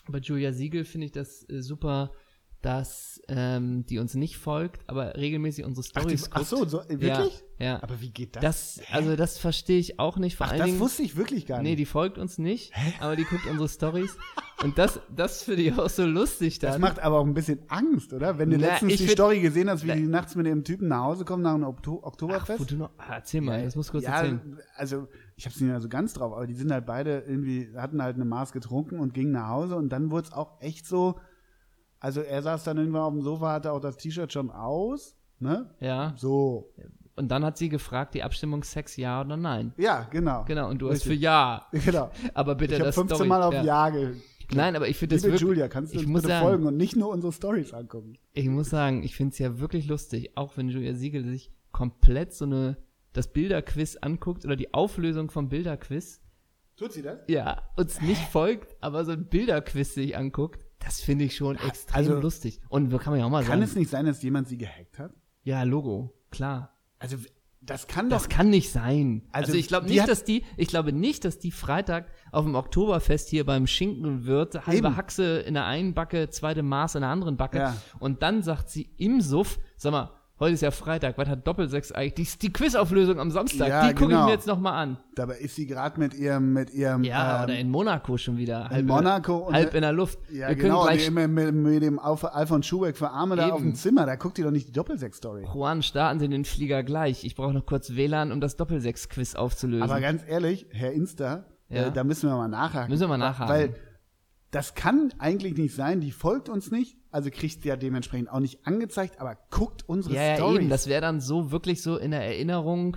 Bei 0.09 0.19
Julia 0.19 0.53
Siegel 0.53 0.85
finde 0.85 1.07
ich 1.07 1.13
das 1.13 1.49
äh, 1.49 1.63
super, 1.63 2.13
dass 2.63 3.21
ähm, 3.29 3.87
die 3.87 3.99
uns 3.99 4.15
nicht 4.15 4.37
folgt, 4.37 4.89
aber 4.89 5.15
regelmäßig 5.17 5.65
unsere 5.65 5.87
Ach, 5.95 6.05
die, 6.05 6.19
Stories 6.19 6.31
ach 6.33 6.45
so, 6.45 6.65
so, 6.67 6.81
äh, 6.81 6.95
Ja, 6.95 7.19
wirklich? 7.19 7.45
ja. 7.59 7.83
Aber 7.83 8.01
wie 8.01 8.11
geht 8.11 8.35
das? 8.37 8.43
Das, 8.43 8.81
also 8.91 9.15
das 9.17 9.39
verstehe 9.39 9.79
ich 9.79 10.01
auch 10.01 10.17
nicht. 10.17 10.37
Vor 10.37 10.47
ach, 10.47 10.51
allen 10.51 10.59
das 10.61 10.67
Dingen, 10.67 10.81
wusste 10.81 11.03
ich 11.03 11.17
wirklich 11.17 11.47
gar 11.47 11.63
nee, 11.63 11.71
nicht. 11.71 11.79
die 11.81 11.87
folgt 11.87 12.19
uns 12.19 12.39
nicht, 12.39 12.73
aber 13.01 13.15
die 13.17 13.25
guckt 13.25 13.47
unsere 13.47 13.69
Stories. 13.69 14.17
Und 14.65 14.77
das, 14.77 15.01
das 15.15 15.45
finde 15.45 15.63
ich 15.63 15.79
auch 15.79 15.89
so 15.89 16.05
lustig 16.05 16.59
das 16.59 16.73
dann. 16.73 16.81
macht 16.81 16.99
aber 16.99 17.21
auch 17.21 17.25
ein 17.27 17.35
bisschen 17.35 17.61
Angst, 17.69 18.13
oder? 18.13 18.39
Wenn 18.39 18.51
du 18.51 18.59
Na, 18.59 18.67
letztens 18.69 18.93
die 18.93 18.99
find- 18.99 19.11
Story 19.13 19.41
gesehen 19.41 19.71
hast, 19.71 19.85
wie 19.85 19.89
Na- 19.89 19.95
die 19.95 20.03
nachts 20.09 20.35
mit 20.35 20.47
dem 20.47 20.65
Typen 20.65 20.89
nach 20.89 21.05
Hause 21.05 21.25
kommen 21.25 21.45
nach 21.45 21.55
einem 21.55 21.63
Okto 21.65 22.01
Ach, 22.03 22.09
Oktoberfest. 22.09 22.61
wo 22.61 22.65
du 22.65 22.77
noch, 22.77 22.91
ah, 22.99 23.15
erzähl 23.15 23.41
mal, 23.41 23.63
das 23.63 23.77
musst 23.77 23.91
du 23.91 23.93
kurz 23.93 24.05
ja, 24.05 24.17
erzählen. 24.17 24.59
also 24.75 25.07
ich 25.37 25.47
hab's 25.47 25.61
nicht 25.61 25.69
mehr 25.71 25.81
so 25.81 25.89
ganz 25.89 26.13
drauf, 26.15 26.33
aber 26.33 26.47
die 26.49 26.55
sind 26.55 26.73
halt 26.73 26.87
beide 26.87 27.21
irgendwie, 27.21 27.69
hatten 27.77 28.03
halt 28.03 28.17
eine 28.17 28.25
Maß 28.25 28.51
getrunken 28.51 28.99
und 28.99 29.15
gingen 29.15 29.31
nach 29.31 29.49
Hause 29.49 29.77
und 29.77 29.91
dann 29.91 30.11
wurde 30.11 30.27
es 30.27 30.33
auch 30.33 30.61
echt 30.61 30.87
so, 30.87 31.21
also 32.01 32.21
er 32.21 32.43
saß 32.43 32.65
dann 32.65 32.79
irgendwann 32.79 33.03
auf 33.03 33.13
dem 33.13 33.23
Sofa, 33.23 33.53
hatte 33.53 33.71
auch 33.73 33.81
das 33.81 33.97
T-Shirt 33.97 34.33
schon 34.33 34.51
aus, 34.51 35.17
ne? 35.39 35.71
Ja. 35.79 36.15
So. 36.17 36.73
Und 37.15 37.29
dann 37.29 37.45
hat 37.45 37.59
sie 37.59 37.69
gefragt, 37.69 38.15
die 38.15 38.23
Abstimmung 38.25 38.63
Sex 38.65 38.97
ja 38.97 39.21
oder 39.21 39.37
nein. 39.37 39.73
Ja, 39.77 40.07
genau. 40.11 40.45
Genau, 40.47 40.69
und 40.69 40.79
du 40.79 40.89
hast 40.91 41.03
für 41.05 41.11
Richtig. 41.11 41.23
ja. 41.25 41.67
Genau. 41.73 42.11
Aber 42.35 42.55
bitte 42.57 42.75
Ich 42.75 42.81
habe 42.81 42.89
das 42.89 42.95
15 42.97 43.17
Story. 43.17 43.29
Mal 43.29 43.43
auf 43.43 43.55
ja. 43.55 43.63
Ja 43.65 43.91
ge 43.91 44.15
Nein, 44.55 44.77
aber 44.77 44.89
ich 44.89 44.97
finde 44.97 45.17
das 45.17 45.23
Liebe 45.23 45.35
wirklich. 45.35 45.49
Julia, 45.49 45.69
kannst 45.69 45.93
du 45.93 45.97
ich 45.99 46.05
uns 46.05 46.11
muss 46.13 46.23
bitte 46.23 46.35
sagen, 46.35 46.47
folgen 46.47 46.67
und 46.67 46.77
nicht 46.77 46.97
nur 46.97 47.11
unsere 47.11 47.33
Stories 47.33 47.73
angucken? 47.75 48.19
Ich 48.33 48.49
muss 48.49 48.71
sagen, 48.71 49.03
ich 49.03 49.15
finde 49.15 49.33
es 49.33 49.39
ja 49.39 49.59
wirklich 49.59 49.87
lustig, 49.87 50.33
auch 50.37 50.57
wenn 50.57 50.69
Julia 50.69 50.95
Siegel 50.95 51.25
sich 51.25 51.51
komplett 51.73 52.33
so 52.33 52.45
eine 52.47 52.77
das 53.13 53.33
Bilderquiz 53.33 53.97
anguckt 53.97 54.45
oder 54.45 54.57
die 54.57 54.73
Auflösung 54.75 55.31
vom 55.31 55.49
Bilderquiz. 55.49 56.21
Tut 56.77 56.93
sie 56.93 57.03
das? 57.03 57.19
Ja, 57.27 57.63
uns 57.77 58.01
nicht 58.01 58.23
folgt, 58.31 58.77
aber 58.81 59.05
so 59.05 59.13
ein 59.13 59.27
Bilderquiz 59.27 59.95
sich 59.95 60.17
anguckt, 60.17 60.61
das 60.79 61.01
finde 61.01 61.25
ich 61.25 61.35
schon 61.37 61.57
extrem 61.57 61.97
also- 61.97 62.21
lustig. 62.21 62.61
Und 62.69 62.91
kann 62.99 63.11
man 63.13 63.21
ja 63.21 63.27
auch 63.27 63.31
mal 63.31 63.41
Kann 63.43 63.61
sagen. 63.61 63.63
es 63.63 63.75
nicht 63.75 63.91
sein, 63.91 64.07
dass 64.07 64.23
jemand 64.23 64.49
sie 64.49 64.59
gehackt 64.59 64.99
hat? 64.99 65.13
ja, 65.43 65.63
Logo, 65.65 66.15
klar. 66.31 66.77
Also, 66.99 67.17
das 67.69 67.87
kann 67.87 68.09
doch. 68.09 68.17
Das 68.17 68.29
kann 68.29 68.51
nicht 68.51 68.71
sein. 68.71 69.23
Also, 69.33 69.49
Also, 69.49 69.59
ich 69.59 69.69
glaube 69.69 69.87
nicht, 69.87 70.09
dass 70.09 70.25
die, 70.25 70.45
ich 70.57 70.69
glaube 70.69 70.93
nicht, 70.93 71.25
dass 71.25 71.39
die 71.39 71.51
Freitag 71.51 72.07
auf 72.33 72.45
dem 72.45 72.55
Oktoberfest 72.55 73.29
hier 73.29 73.45
beim 73.45 73.67
Schinkenwirt 73.67 74.67
halbe 74.67 74.89
Eben. 74.89 74.97
Haxe 74.97 75.39
in 75.41 75.55
der 75.55 75.67
einen 75.67 75.95
Backe, 75.95 76.31
zweite 76.31 76.63
Maß 76.63 76.95
in 76.97 77.03
der 77.03 77.11
anderen 77.11 77.37
Backe. 77.37 77.59
Ja. 77.59 77.77
Und 77.99 78.23
dann 78.23 78.43
sagt 78.43 78.71
sie 78.71 78.91
im 78.97 79.21
Suff, 79.21 79.59
sag 79.77 79.93
mal, 79.93 80.18
heute 80.41 80.55
ist 80.55 80.61
ja 80.61 80.71
Freitag, 80.71 81.19
was 81.19 81.29
hat 81.29 81.47
Doppelsechs 81.47 81.93
eigentlich? 81.93 82.39
Die, 82.39 82.47
die 82.49 82.53
Quizauflösung 82.53 83.19
am 83.21 83.31
Samstag, 83.31 83.69
Ja, 83.69 83.89
die 83.89 83.95
gucke 83.95 84.05
ich 84.05 84.09
genau. 84.11 84.27
mir 84.27 84.33
jetzt 84.33 84.47
nochmal 84.47 84.75
an. 84.75 84.97
Dabei 85.15 85.37
ist 85.39 85.57
sie 85.57 85.67
gerade 85.67 85.99
mit 85.99 86.15
ihrem, 86.15 86.53
mit 86.53 86.71
ihrem. 86.73 87.03
Ja, 87.05 87.39
ähm, 87.39 87.45
oder 87.45 87.59
in 87.59 87.71
Monaco 87.71 88.17
schon 88.17 88.37
wieder. 88.37 88.69
Halb 88.69 88.87
Monaco 88.87 89.37
und- 89.39 89.55
halb 89.55 89.75
in 89.75 89.83
der 89.83 89.93
Luft. 89.93 90.19
Ja, 90.31 90.49
Wir 90.49 90.55
genau, 90.57 90.85
können 90.85 90.97
gleich 90.99 91.11
mit, 91.11 91.31
mit, 91.31 91.55
mit 91.55 91.83
dem 91.83 91.99
Alf- 91.99 92.25
Alfons 92.25 92.67
Schubeck 92.67 92.97
für 92.97 93.11
Arme 93.11 93.37
da 93.37 93.45
Eben. 93.47 93.53
auf 93.53 93.61
dem 93.61 93.75
Zimmer, 93.75 94.07
da 94.07 94.17
guckt 94.17 94.39
ihr 94.39 94.45
doch 94.45 94.51
nicht 94.53 94.69
die 94.69 94.73
Doppelsechs-Story. 94.73 95.45
Juan, 95.53 95.83
starten 95.83 96.21
Sie 96.21 96.29
den 96.29 96.45
Flieger 96.45 96.83
gleich. 96.83 97.25
Ich 97.25 97.35
brauche 97.35 97.53
noch 97.53 97.67
kurz 97.67 97.95
WLAN, 97.97 98.31
um 98.33 98.41
das 98.41 98.57
Doppelsechs-Quiz 98.57 99.35
aufzulösen. 99.35 99.83
Aber 99.83 100.01
ganz 100.01 100.23
ehrlich, 100.29 100.67
Herr 100.71 100.93
Insta, 100.93 101.45
Ja. 101.69 101.87
äh, 101.89 101.93
da 101.93 102.05
müssen 102.05 102.29
wir 102.29 102.37
mal 102.37 102.49
nachhaken. 102.49 102.91
Müssen 102.91 103.03
wir 103.03 103.09
mal 103.09 103.19
nachhaken. 103.19 103.53
Weil 103.55 103.75
das 104.51 104.75
kann 104.75 105.13
eigentlich 105.19 105.57
nicht 105.57 105.75
sein, 105.75 106.01
die 106.01 106.11
folgt 106.11 106.49
uns 106.49 106.71
nicht, 106.71 106.97
also 107.11 107.31
kriegt 107.31 107.63
sie 107.63 107.69
ja 107.69 107.77
dementsprechend 107.77 108.31
auch 108.31 108.41
nicht 108.41 108.67
angezeigt, 108.67 109.21
aber 109.21 109.37
guckt 109.51 109.89
unsere 109.89 110.15
ja, 110.15 110.23
ja, 110.23 110.37
Stories. 110.37 110.61
eben. 110.61 110.69
Das 110.69 110.87
wäre 110.87 111.01
dann 111.01 111.21
so 111.21 111.51
wirklich 111.51 111.83
so 111.83 111.97
in 111.97 112.11
der 112.11 112.23
Erinnerung. 112.23 112.97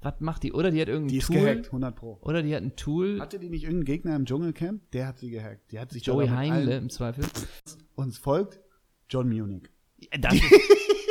Was 0.00 0.20
macht 0.20 0.42
die? 0.42 0.52
Oder 0.52 0.70
die 0.70 0.80
hat 0.80 0.88
irgendein 0.88 1.08
die 1.08 1.18
ist 1.18 1.26
Tool. 1.26 1.36
gehackt, 1.36 1.66
100 1.66 1.96
pro. 1.96 2.18
Oder 2.22 2.42
die 2.42 2.54
hat 2.54 2.62
ein 2.62 2.76
Tool. 2.76 3.20
Hatte 3.20 3.38
die 3.38 3.48
nicht 3.50 3.64
irgendeinen 3.64 3.84
Gegner 3.86 4.16
im 4.16 4.24
Dschungelcamp? 4.24 4.90
Der 4.92 5.06
hat 5.06 5.18
sie 5.18 5.30
gehackt. 5.30 5.72
Die 5.72 5.78
hat 5.78 5.90
sich 5.90 6.04
Joey 6.06 6.28
Heinle 6.28 6.76
im 6.76 6.90
Zweifel. 6.90 7.24
Uns 7.94 8.18
folgt 8.18 8.60
John 9.08 9.28
Munich. 9.28 9.68
Das 10.20 10.34
ist, 10.34 10.42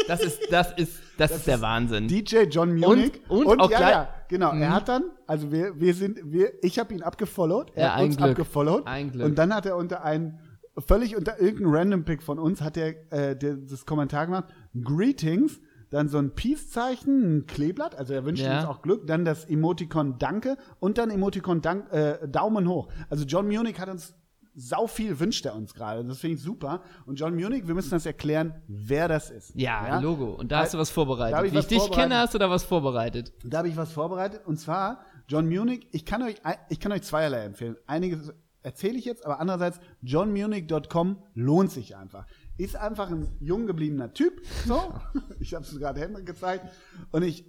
das 0.07 0.21
ist, 0.24 0.41
das 0.51 0.71
ist, 0.74 1.00
das 1.17 1.31
ist 1.31 1.47
der 1.47 1.62
Wahnsinn. 1.62 2.07
DJ 2.07 2.43
John 2.50 2.75
Munich. 2.75 3.21
Und- 3.29 3.45
und 3.45 3.59
auch 3.59 3.71
ja, 3.71 3.89
ja, 3.89 4.09
genau. 4.27 4.53
Mhm. 4.53 4.62
Er 4.62 4.74
hat 4.74 4.88
dann, 4.89 5.03
also 5.27 5.51
wir, 5.51 5.79
wir 5.79 5.93
sind, 5.93 6.19
wir, 6.24 6.51
ich 6.63 6.77
habe 6.79 6.93
ihn 6.93 7.03
abgefollowt, 7.03 7.71
er 7.75 7.83
Ja, 7.88 7.95
hat 7.95 8.03
uns 8.03 8.17
Glück. 8.17 8.29
abgefollowt. 8.31 8.88
Ein 8.88 9.12
Glück. 9.12 9.25
Und 9.25 9.35
dann 9.38 9.53
hat 9.53 9.65
er 9.65 9.75
unter 9.77 10.03
einen, 10.03 10.39
völlig 10.88 11.15
unter 11.15 11.39
irgendeinem 11.39 11.74
Random 11.74 12.03
Pick 12.05 12.21
von 12.21 12.38
uns, 12.39 12.62
hat 12.62 12.77
er 12.77 12.95
äh, 13.12 13.35
der, 13.35 13.55
das 13.55 13.85
Kommentar 13.85 14.25
gemacht, 14.25 14.45
Greetings, 14.83 15.59
dann 15.89 16.09
so 16.09 16.17
ein 16.17 16.31
Peace-Zeichen, 16.35 17.38
ein 17.38 17.45
Kleeblatt, 17.47 17.95
also 17.95 18.13
er 18.13 18.25
wünscht 18.25 18.43
Ja. 18.43 18.57
uns 18.59 18.65
auch 18.67 18.81
Glück, 18.81 19.07
dann 19.07 19.24
das 19.24 19.45
Emoticon 19.45 20.17
Danke 20.19 20.57
und 20.79 20.97
dann 20.97 21.09
Emoticon 21.12 21.62
Dank, 21.62 21.91
äh, 21.93 22.27
Daumen 22.27 22.67
hoch. 22.67 22.89
Also 23.09 23.24
John 23.25 23.47
Munich 23.47 23.79
hat 23.79 23.88
uns 23.89 24.13
sau 24.55 24.88
viel 24.88 25.19
wünscht 25.19 25.45
er 25.45 25.55
uns 25.55 25.74
gerade. 25.74 26.03
Das 26.05 26.19
finde 26.19 26.38
ich 26.38 26.41
super. 26.41 26.81
Und 27.05 27.19
John 27.19 27.35
Munich, 27.35 27.67
wir 27.67 27.75
müssen 27.75 27.91
das 27.91 28.05
erklären, 28.05 28.55
wer 28.67 29.07
das 29.07 29.29
ist. 29.29 29.51
ja, 29.55 30.00
Logo. 30.00 30.33
Und 30.33 30.51
da 30.51 30.59
hast 30.59 30.74
du 30.74 30.77
was 30.77 30.89
Da 30.89 30.93
vorbereitet. 30.93 31.38
ich 31.39 31.43
Wie 31.43 31.47
ich 31.47 31.53
was 31.55 31.67
dich 31.67 31.91
kenne, 31.91 32.17
hast 32.17 32.33
du 32.33 32.38
da 32.38 32.50
was 32.50 32.63
vorbereitet. 32.63 33.33
Da 33.43 33.59
habe 33.59 33.67
ich 33.67 33.77
was 33.77 33.91
vorbereitet 33.91 34.41
und 34.45 34.57
zwar 34.57 35.01
John 35.27 35.47
Munich. 35.47 35.88
Ich 35.91 36.05
kann 36.05 36.21
euch, 36.24 36.35
ich 36.69 36.79
kann 36.79 36.91
euch 36.91 37.03
zweierlei 37.03 37.43
empfehlen. 37.43 37.75
Einiges 37.85 38.33
erzähle 38.63 38.97
ich 38.97 39.05
jetzt, 39.05 39.25
aber 39.25 39.39
andererseits 39.39 39.79
johnmunich.com 40.01 41.21
lohnt 41.35 41.71
sich 41.71 41.95
einfach. 41.95 42.25
Ist 42.57 42.75
einfach 42.75 43.09
ein 43.12 43.35
jung 43.39 43.67
gebliebener 43.67 44.13
Typ. 44.13 44.41
So, 44.65 44.93
ich 45.39 45.53
habe 45.53 45.65
es 45.65 45.77
gerade 45.77 46.00
Henrik 46.00 46.25
gezeigt 46.25 46.65
und 47.12 47.24
ich 47.24 47.45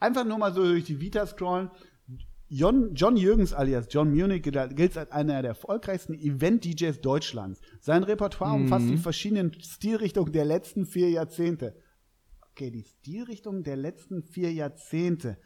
einfach 0.00 0.24
nur 0.24 0.38
mal 0.38 0.52
so 0.52 0.62
durch 0.62 0.84
die 0.84 1.00
Vita 1.00 1.26
scrollen. 1.26 1.70
John, 2.50 2.94
John 2.94 3.18
Jürgens 3.18 3.52
alias 3.52 3.88
John 3.90 4.10
Munich 4.10 4.42
gilt 4.42 4.56
als 4.96 5.12
einer 5.12 5.42
der 5.42 5.50
erfolgreichsten 5.50 6.14
Event-DJs 6.14 7.02
Deutschlands. 7.02 7.60
Sein 7.80 8.02
Repertoire 8.02 8.54
umfasst 8.54 8.88
die 8.88 8.96
verschiedenen 8.96 9.52
Stilrichtungen 9.60 10.32
der 10.32 10.46
letzten 10.46 10.86
vier 10.86 11.10
Jahrzehnte. 11.10 11.76
Okay, 12.52 12.70
die 12.70 12.84
Stilrichtung 12.84 13.64
der 13.64 13.76
letzten 13.76 14.22
vier 14.22 14.50
Jahrzehnte. 14.50 15.36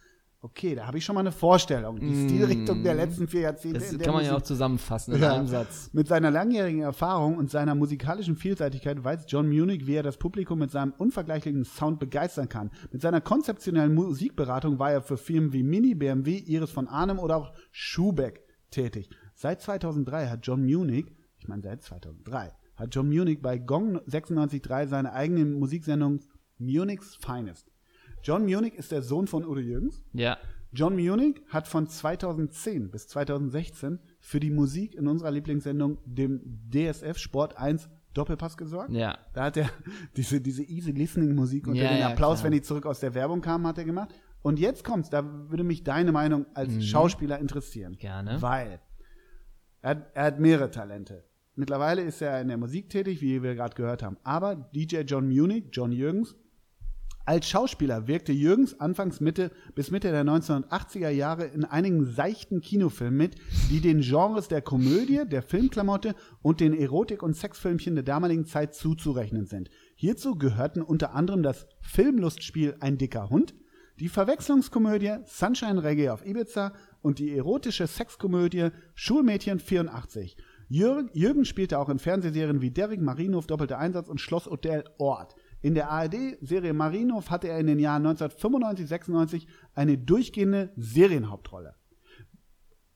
Okay, 0.45 0.75
da 0.75 0.89
habe 0.89 0.99
ich 0.99 1.05
schon 1.05 1.15
mal 1.15 1.21
eine 1.21 1.31
Vorstellung. 1.31 2.01
Die 2.01 2.07
Mm. 2.07 2.29
Stilrichtung 2.29 2.83
der 2.83 2.95
letzten 2.95 3.29
vier 3.29 3.43
Jahrzehnte. 3.43 3.79
Das 3.79 3.97
kann 3.99 4.13
man 4.13 4.25
ja 4.25 4.37
auch 4.37 4.43
zusammenfassen 4.43 5.15
in 5.15 5.21
Ja. 5.23 5.35
einem 5.35 5.47
Satz. 5.47 5.89
Mit 5.93 6.09
seiner 6.09 6.33
langjährigen 6.33 6.81
Erfahrung 6.81 7.37
und 7.37 7.49
seiner 7.49 7.77
musikalischen 7.77 8.35
Vielseitigkeit 8.35 9.05
weiß 9.05 9.27
John 9.29 9.49
Munich, 9.49 9.87
wie 9.87 9.95
er 9.95 10.03
das 10.03 10.17
Publikum 10.17 10.59
mit 10.59 10.73
seinem 10.73 10.95
unvergleichlichen 10.99 11.65
Sound 11.65 12.01
begeistern 12.01 12.49
kann. 12.49 12.73
Mit 12.91 13.03
seiner 13.03 13.21
konzeptionellen 13.21 13.95
Musikberatung 13.95 14.81
war 14.81 14.91
er 14.91 15.03
für 15.03 15.17
Firmen 15.17 15.53
wie 15.53 15.63
Mini, 15.63 15.95
BMW, 15.95 16.39
Iris 16.39 16.73
von 16.73 16.89
Arnim 16.89 17.21
oder 17.21 17.37
auch 17.37 17.53
Schubeck 17.71 18.45
tätig. 18.73 19.11
Seit 19.35 19.63
2003 19.63 20.27
hat 20.27 20.41
John 20.43 20.65
Munich, 20.65 21.07
ich 21.39 21.47
meine 21.47 21.63
seit 21.63 21.83
2003, 21.83 22.53
hat 22.75 22.93
John 22.93 23.09
Munich 23.09 23.41
bei 23.41 23.59
Gong 23.59 23.99
96.3 24.09 24.89
seine 24.89 25.13
eigene 25.13 25.45
Musiksendung 25.45 26.19
Munich's 26.59 27.17
Finest. 27.25 27.72
John 28.23 28.45
Munich 28.45 28.75
ist 28.75 28.93
der 28.93 29.03
Sohn 29.03 29.27
von 29.27 29.45
Udo 29.45 29.61
Jürgens. 29.61 30.03
Ja. 30.13 30.39
John 30.73 30.95
Munich 30.97 31.43
hat 31.49 31.69
von 31.69 31.87
2010 31.87 32.91
bis 32.91 33.07
2016 33.09 33.99
für 34.21 34.41
die 34.41 34.51
Musik 34.51 34.95
in 34.95 35.07
unserer 35.07 35.31
Lieblingssendung, 35.31 35.99
dem 36.07 36.41
DSF 36.73 37.19
Sport 37.19 37.59
1 37.59 37.91
Doppelpass 38.15 38.57
gesorgt. 38.57 38.91
Ja. 38.93 39.19
Da 39.35 39.45
hat 39.45 39.57
er 39.57 39.71
diese, 40.17 40.41
diese 40.41 40.63
easy 40.63 40.93
listening 40.93 41.35
Musik 41.35 41.67
und 41.67 41.75
Ja, 41.75 41.89
den 41.91 41.99
ja, 42.01 42.09
Applaus, 42.11 42.41
klar. 42.41 42.45
wenn 42.51 42.53
die 42.53 42.63
zurück 42.63 42.87
aus 42.87 43.01
der 43.01 43.15
Werbung 43.15 43.41
kamen, 43.41 43.67
hat 43.67 43.79
er 43.79 43.85
gemacht. 43.85 44.15
Und 44.43 44.59
jetzt 44.59 44.83
kommt's, 44.85 45.09
da 45.11 45.25
würde 45.51 45.65
mich 45.65 45.83
deine 45.85 46.13
Meinung 46.13 46.47
als 46.55 46.73
Mhm. 46.75 46.81
Schauspieler 46.83 47.39
interessieren. 47.39 47.97
Gerne. 47.99 48.41
Weil 48.43 48.81
er 49.83 49.91
hat, 49.91 50.07
er 50.15 50.25
hat 50.25 50.41
mehrere 50.41 50.71
Talente. 50.71 51.25
Mittlerweile 51.55 52.03
ist 52.03 52.23
er 52.23 52.41
in 52.41 52.49
der 52.49 52.57
Musik 52.57 52.89
tätig, 52.89 53.21
wie 53.21 53.43
wir 53.43 53.55
gerade 53.55 53.75
gehört 53.75 54.03
haben. 54.03 54.17
Aber 54.25 54.57
DJ 54.57 55.01
John 55.01 55.29
Munich, 55.29 55.65
John 55.71 55.93
Jürgens, 55.93 56.35
als 57.25 57.49
Schauspieler 57.49 58.09
wirkte 58.09 58.33
Jürgens 58.33 58.81
anfangs 58.81 59.21
Mitte 59.21 59.53
bis 59.77 59.93
Mitte 59.93 60.11
der 60.11 60.25
1980er 60.25 61.11
Jahre 61.11 61.45
in 61.45 61.65
einigen 61.65 62.05
seichten 62.05 62.61
Kinofilmen 62.61 63.17
mit, 63.17 63.37
die 63.71 63.81
den 63.81 64.01
Genres 64.01 64.49
der 64.49 64.61
Komödie, 64.61 65.23
der 65.25 65.43
Filmklamotte 65.43 66.17
und 66.43 66.61
den 66.61 66.75
Erotik- 66.75 67.23
und 67.23 67.37
Sexfilmchen 67.37 67.95
der 67.95 68.03
damaligen 68.03 68.45
Zeit 68.45 68.75
zuzurechnen 68.75 69.47
sind. 69.47 69.71
Hierzu 69.95 70.35
gehörten 70.37 70.83
unter 70.83 71.15
anderem 71.15 71.45
das 71.45 71.69
Filmlustspiel 71.81 72.77
Ein 72.81 72.99
dicker 72.99 73.31
Hund, 73.31 73.55
die 74.01 74.09
Verwechslungskomödie 74.09 75.19
Sunshine 75.25 75.85
Reggae 75.85 76.11
auf 76.11 76.27
Ibiza 76.27 76.73
und 77.03 77.21
die 77.21 77.37
erotische 77.37 77.87
Sexkomödie 77.87 78.71
Schulmädchen 78.95 79.61
84. 79.61 80.37
Jürgen, 80.69 81.11
Jürgen 81.13 81.45
spielte 81.45 81.79
auch 81.79 81.89
in 81.89 82.01
Fernsehserien 82.01 82.63
wie 82.63 82.71
Derrick 82.71 83.01
Marienhof 83.01 83.47
Doppelter 83.47 83.79
Einsatz 83.79 84.09
und 84.09 84.21
Schloss 84.21 84.47
Hotel 84.47 84.85
Ort. 84.99 85.37
In 85.63 85.75
der 85.75 85.91
ARD-Serie 85.91 86.73
Marienhof 86.73 87.31
hatte 87.31 87.49
er 87.49 87.59
in 87.59 87.69
den 87.69 87.79
Jahren 87.79 88.05
1995, 88.05 88.89
96 88.89 89.47
eine 89.75 89.97
durchgehende 89.97 90.73
Serienhauptrolle. 90.77 91.77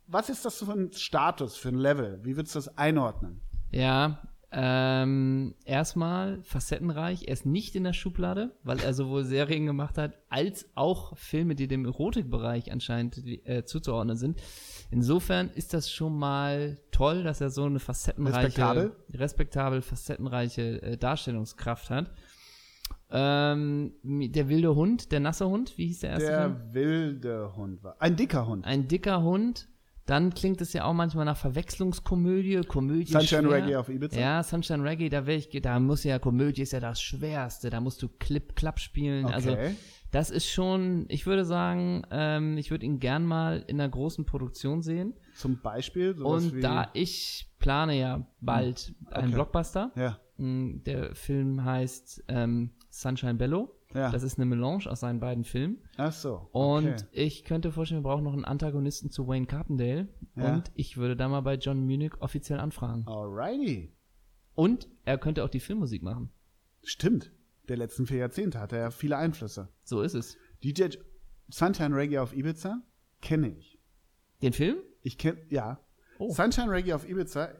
Was 0.09 0.29
ist 0.29 0.45
das 0.45 0.59
für 0.59 0.73
ein 0.73 0.93
Status, 0.93 1.57
für 1.57 1.69
ein 1.69 1.79
Level? 1.79 2.21
Wie 2.23 2.37
würdest 2.37 2.55
du 2.55 2.59
das 2.59 2.77
einordnen? 2.77 3.41
Ja, 3.71 4.21
ähm, 4.53 5.55
erstmal 5.65 6.43
facettenreich. 6.43 7.25
Er 7.27 7.35
ist 7.35 7.47
nicht 7.47 7.75
in 7.75 7.85
der 7.85 7.93
Schublade, 7.93 8.57
weil 8.63 8.81
er 8.81 8.95
sowohl 8.95 9.25
Serien 9.25 9.67
gemacht 9.67 9.99
hat, 9.99 10.19
als 10.29 10.67
auch 10.75 11.17
Filme, 11.17 11.57
die 11.57 11.69
dem 11.69 11.85
Erotikbereich 11.85 12.71
anscheinend 12.73 13.19
äh, 13.45 13.65
zuzuordnen 13.65 14.17
sind. 14.17 14.41
Insofern 14.91 15.51
ist 15.51 15.75
das 15.75 15.91
schon 15.91 16.17
mal 16.17 16.79
toll, 16.93 17.25
dass 17.25 17.41
er 17.41 17.51
so 17.51 17.65
eine 17.65 17.81
facettenreiche, 17.81 18.47
Respektabel. 18.47 18.97
respektabel 19.13 19.83
facettenreiche 19.83 20.83
äh, 20.83 20.97
Darstellungskraft 20.97 21.91
hat. 21.91 22.13
Ähm, 23.19 23.93
der 24.05 24.49
wilde 24.49 24.75
Hund, 24.75 25.11
der 25.11 25.21
nasse 25.21 25.49
Hund, 25.49 25.77
wie 25.79 25.87
hieß 25.87 26.01
der 26.01 26.11
erste 26.11 26.27
Film? 26.27 26.57
Der 26.57 26.75
wilde 26.75 27.57
Hund 27.57 27.83
war. 27.83 27.97
Ein 28.01 28.17
dicker 28.17 28.47
Hund. 28.47 28.65
Ein 28.67 28.89
dicker 28.89 29.23
Hund. 29.23 29.69
Dann 30.05 30.33
klingt 30.35 30.61
es 30.61 30.73
ja 30.73 30.85
auch 30.85 30.93
manchmal 30.93 31.25
nach 31.25 31.37
Verwechslungskomödie, 31.37 32.61
Komödie. 32.69 33.11
Sunshine 33.11 33.43
schwer. 33.49 33.51
Reggae 33.65 33.77
auf 33.77 33.89
Ibiza. 33.89 34.21
Ja, 34.21 34.43
Sunshine 34.43 34.85
Reggae, 34.85 35.09
da, 35.09 35.27
ich, 35.27 35.49
da 35.63 35.81
muss 35.81 36.05
ja, 36.05 36.19
Komödie 36.21 36.63
ist 36.63 36.73
ja 36.73 36.79
das 36.81 37.01
Schwerste, 37.01 37.71
da 37.71 37.81
musst 37.81 38.03
du 38.03 38.09
Clip-Clap 38.09 38.79
spielen. 38.79 39.27
Also, 39.27 39.51
Okay. 39.53 39.75
das 40.13 40.31
ist 40.31 40.49
schon, 40.49 41.07
ich 41.09 41.27
würde 41.27 41.45
sagen, 41.45 42.03
ähm, 42.13 42.57
ich 42.57 42.71
würde 42.71 42.87
ihn 42.87 43.01
gern 43.01 43.25
mal 43.27 43.65
in 43.67 43.81
einer 43.81 43.89
großen 43.89 44.27
Produktion 44.27 44.83
sehen. 44.83 45.15
Zum 45.35 45.61
Beispiel. 45.61 46.15
sowas 46.15 46.45
Und 46.45 46.61
da 46.61 46.89
ich 46.93 47.51
plane 47.59 47.99
ja 47.99 48.27
bald 48.41 48.95
einen 49.11 49.25
Okay. 49.29 49.35
Blockbuster. 49.35 49.91
Ja. 49.97 50.21
Mm, 50.37 50.85
Der 50.85 51.17
Film 51.17 51.65
heißt 51.65 52.25
ähm, 52.29 52.71
Sunshine 53.01 53.35
Bellow. 53.35 53.75
Ja. 53.95 54.11
Das 54.11 54.23
ist 54.23 54.39
eine 54.39 54.47
Melange 54.47 54.87
aus 54.91 55.01
seinen 55.01 55.21
beiden 55.21 55.45
Filmen. 55.45 55.83
Ach 55.97 56.13
so. 56.13 56.49
Und 56.53 56.87
okay. 56.87 57.07
ich 57.13 57.45
könnte 57.45 57.73
vorstellen, 57.73 58.03
wir 58.03 58.09
brauchen 58.09 58.25
noch 58.25 58.33
einen 58.33 58.45
Antagonisten 58.45 59.11
zu 59.11 59.29
Wayne 59.29 59.47
Carpendale. 59.47 60.09
Ja. 60.35 60.55
Und 60.55 60.71
ich 60.75 60.97
würde 60.97 61.17
da 61.17 61.29
mal 61.29 61.43
bei 61.43 61.55
John 61.55 61.85
Munich 61.85 62.13
offiziell 62.21 62.59
anfragen. 62.59 63.07
Alrighty. 63.07 63.93
Und 64.55 64.89
er 65.05 65.19
könnte 65.19 65.45
auch 65.45 65.49
die 65.49 65.61
Filmmusik 65.61 66.03
machen. 66.03 66.31
Stimmt. 66.83 67.33
Der 67.69 67.77
letzten 67.77 68.07
vier 68.07 68.19
Jahrzehnte 68.19 68.61
hat 68.61 68.73
er 68.73 68.91
viele 68.91 69.17
Einflüsse. 69.17 69.69
So 69.83 70.01
ist 70.01 70.15
es. 70.15 70.37
DJ 70.63 70.97
Sunshine 71.49 71.95
Reggae 71.95 72.19
auf 72.19 72.35
Ibiza 72.35 72.83
kenne 73.21 73.51
ich. 73.51 73.79
Den 74.43 74.53
Film? 74.53 74.79
Ich 75.03 75.19
kenne, 75.19 75.39
ja. 75.51 75.81
Oh. 76.19 76.33
Sunshine 76.33 76.71
Reggae 76.71 76.95
auf 76.95 77.09
Ibiza, 77.09 77.51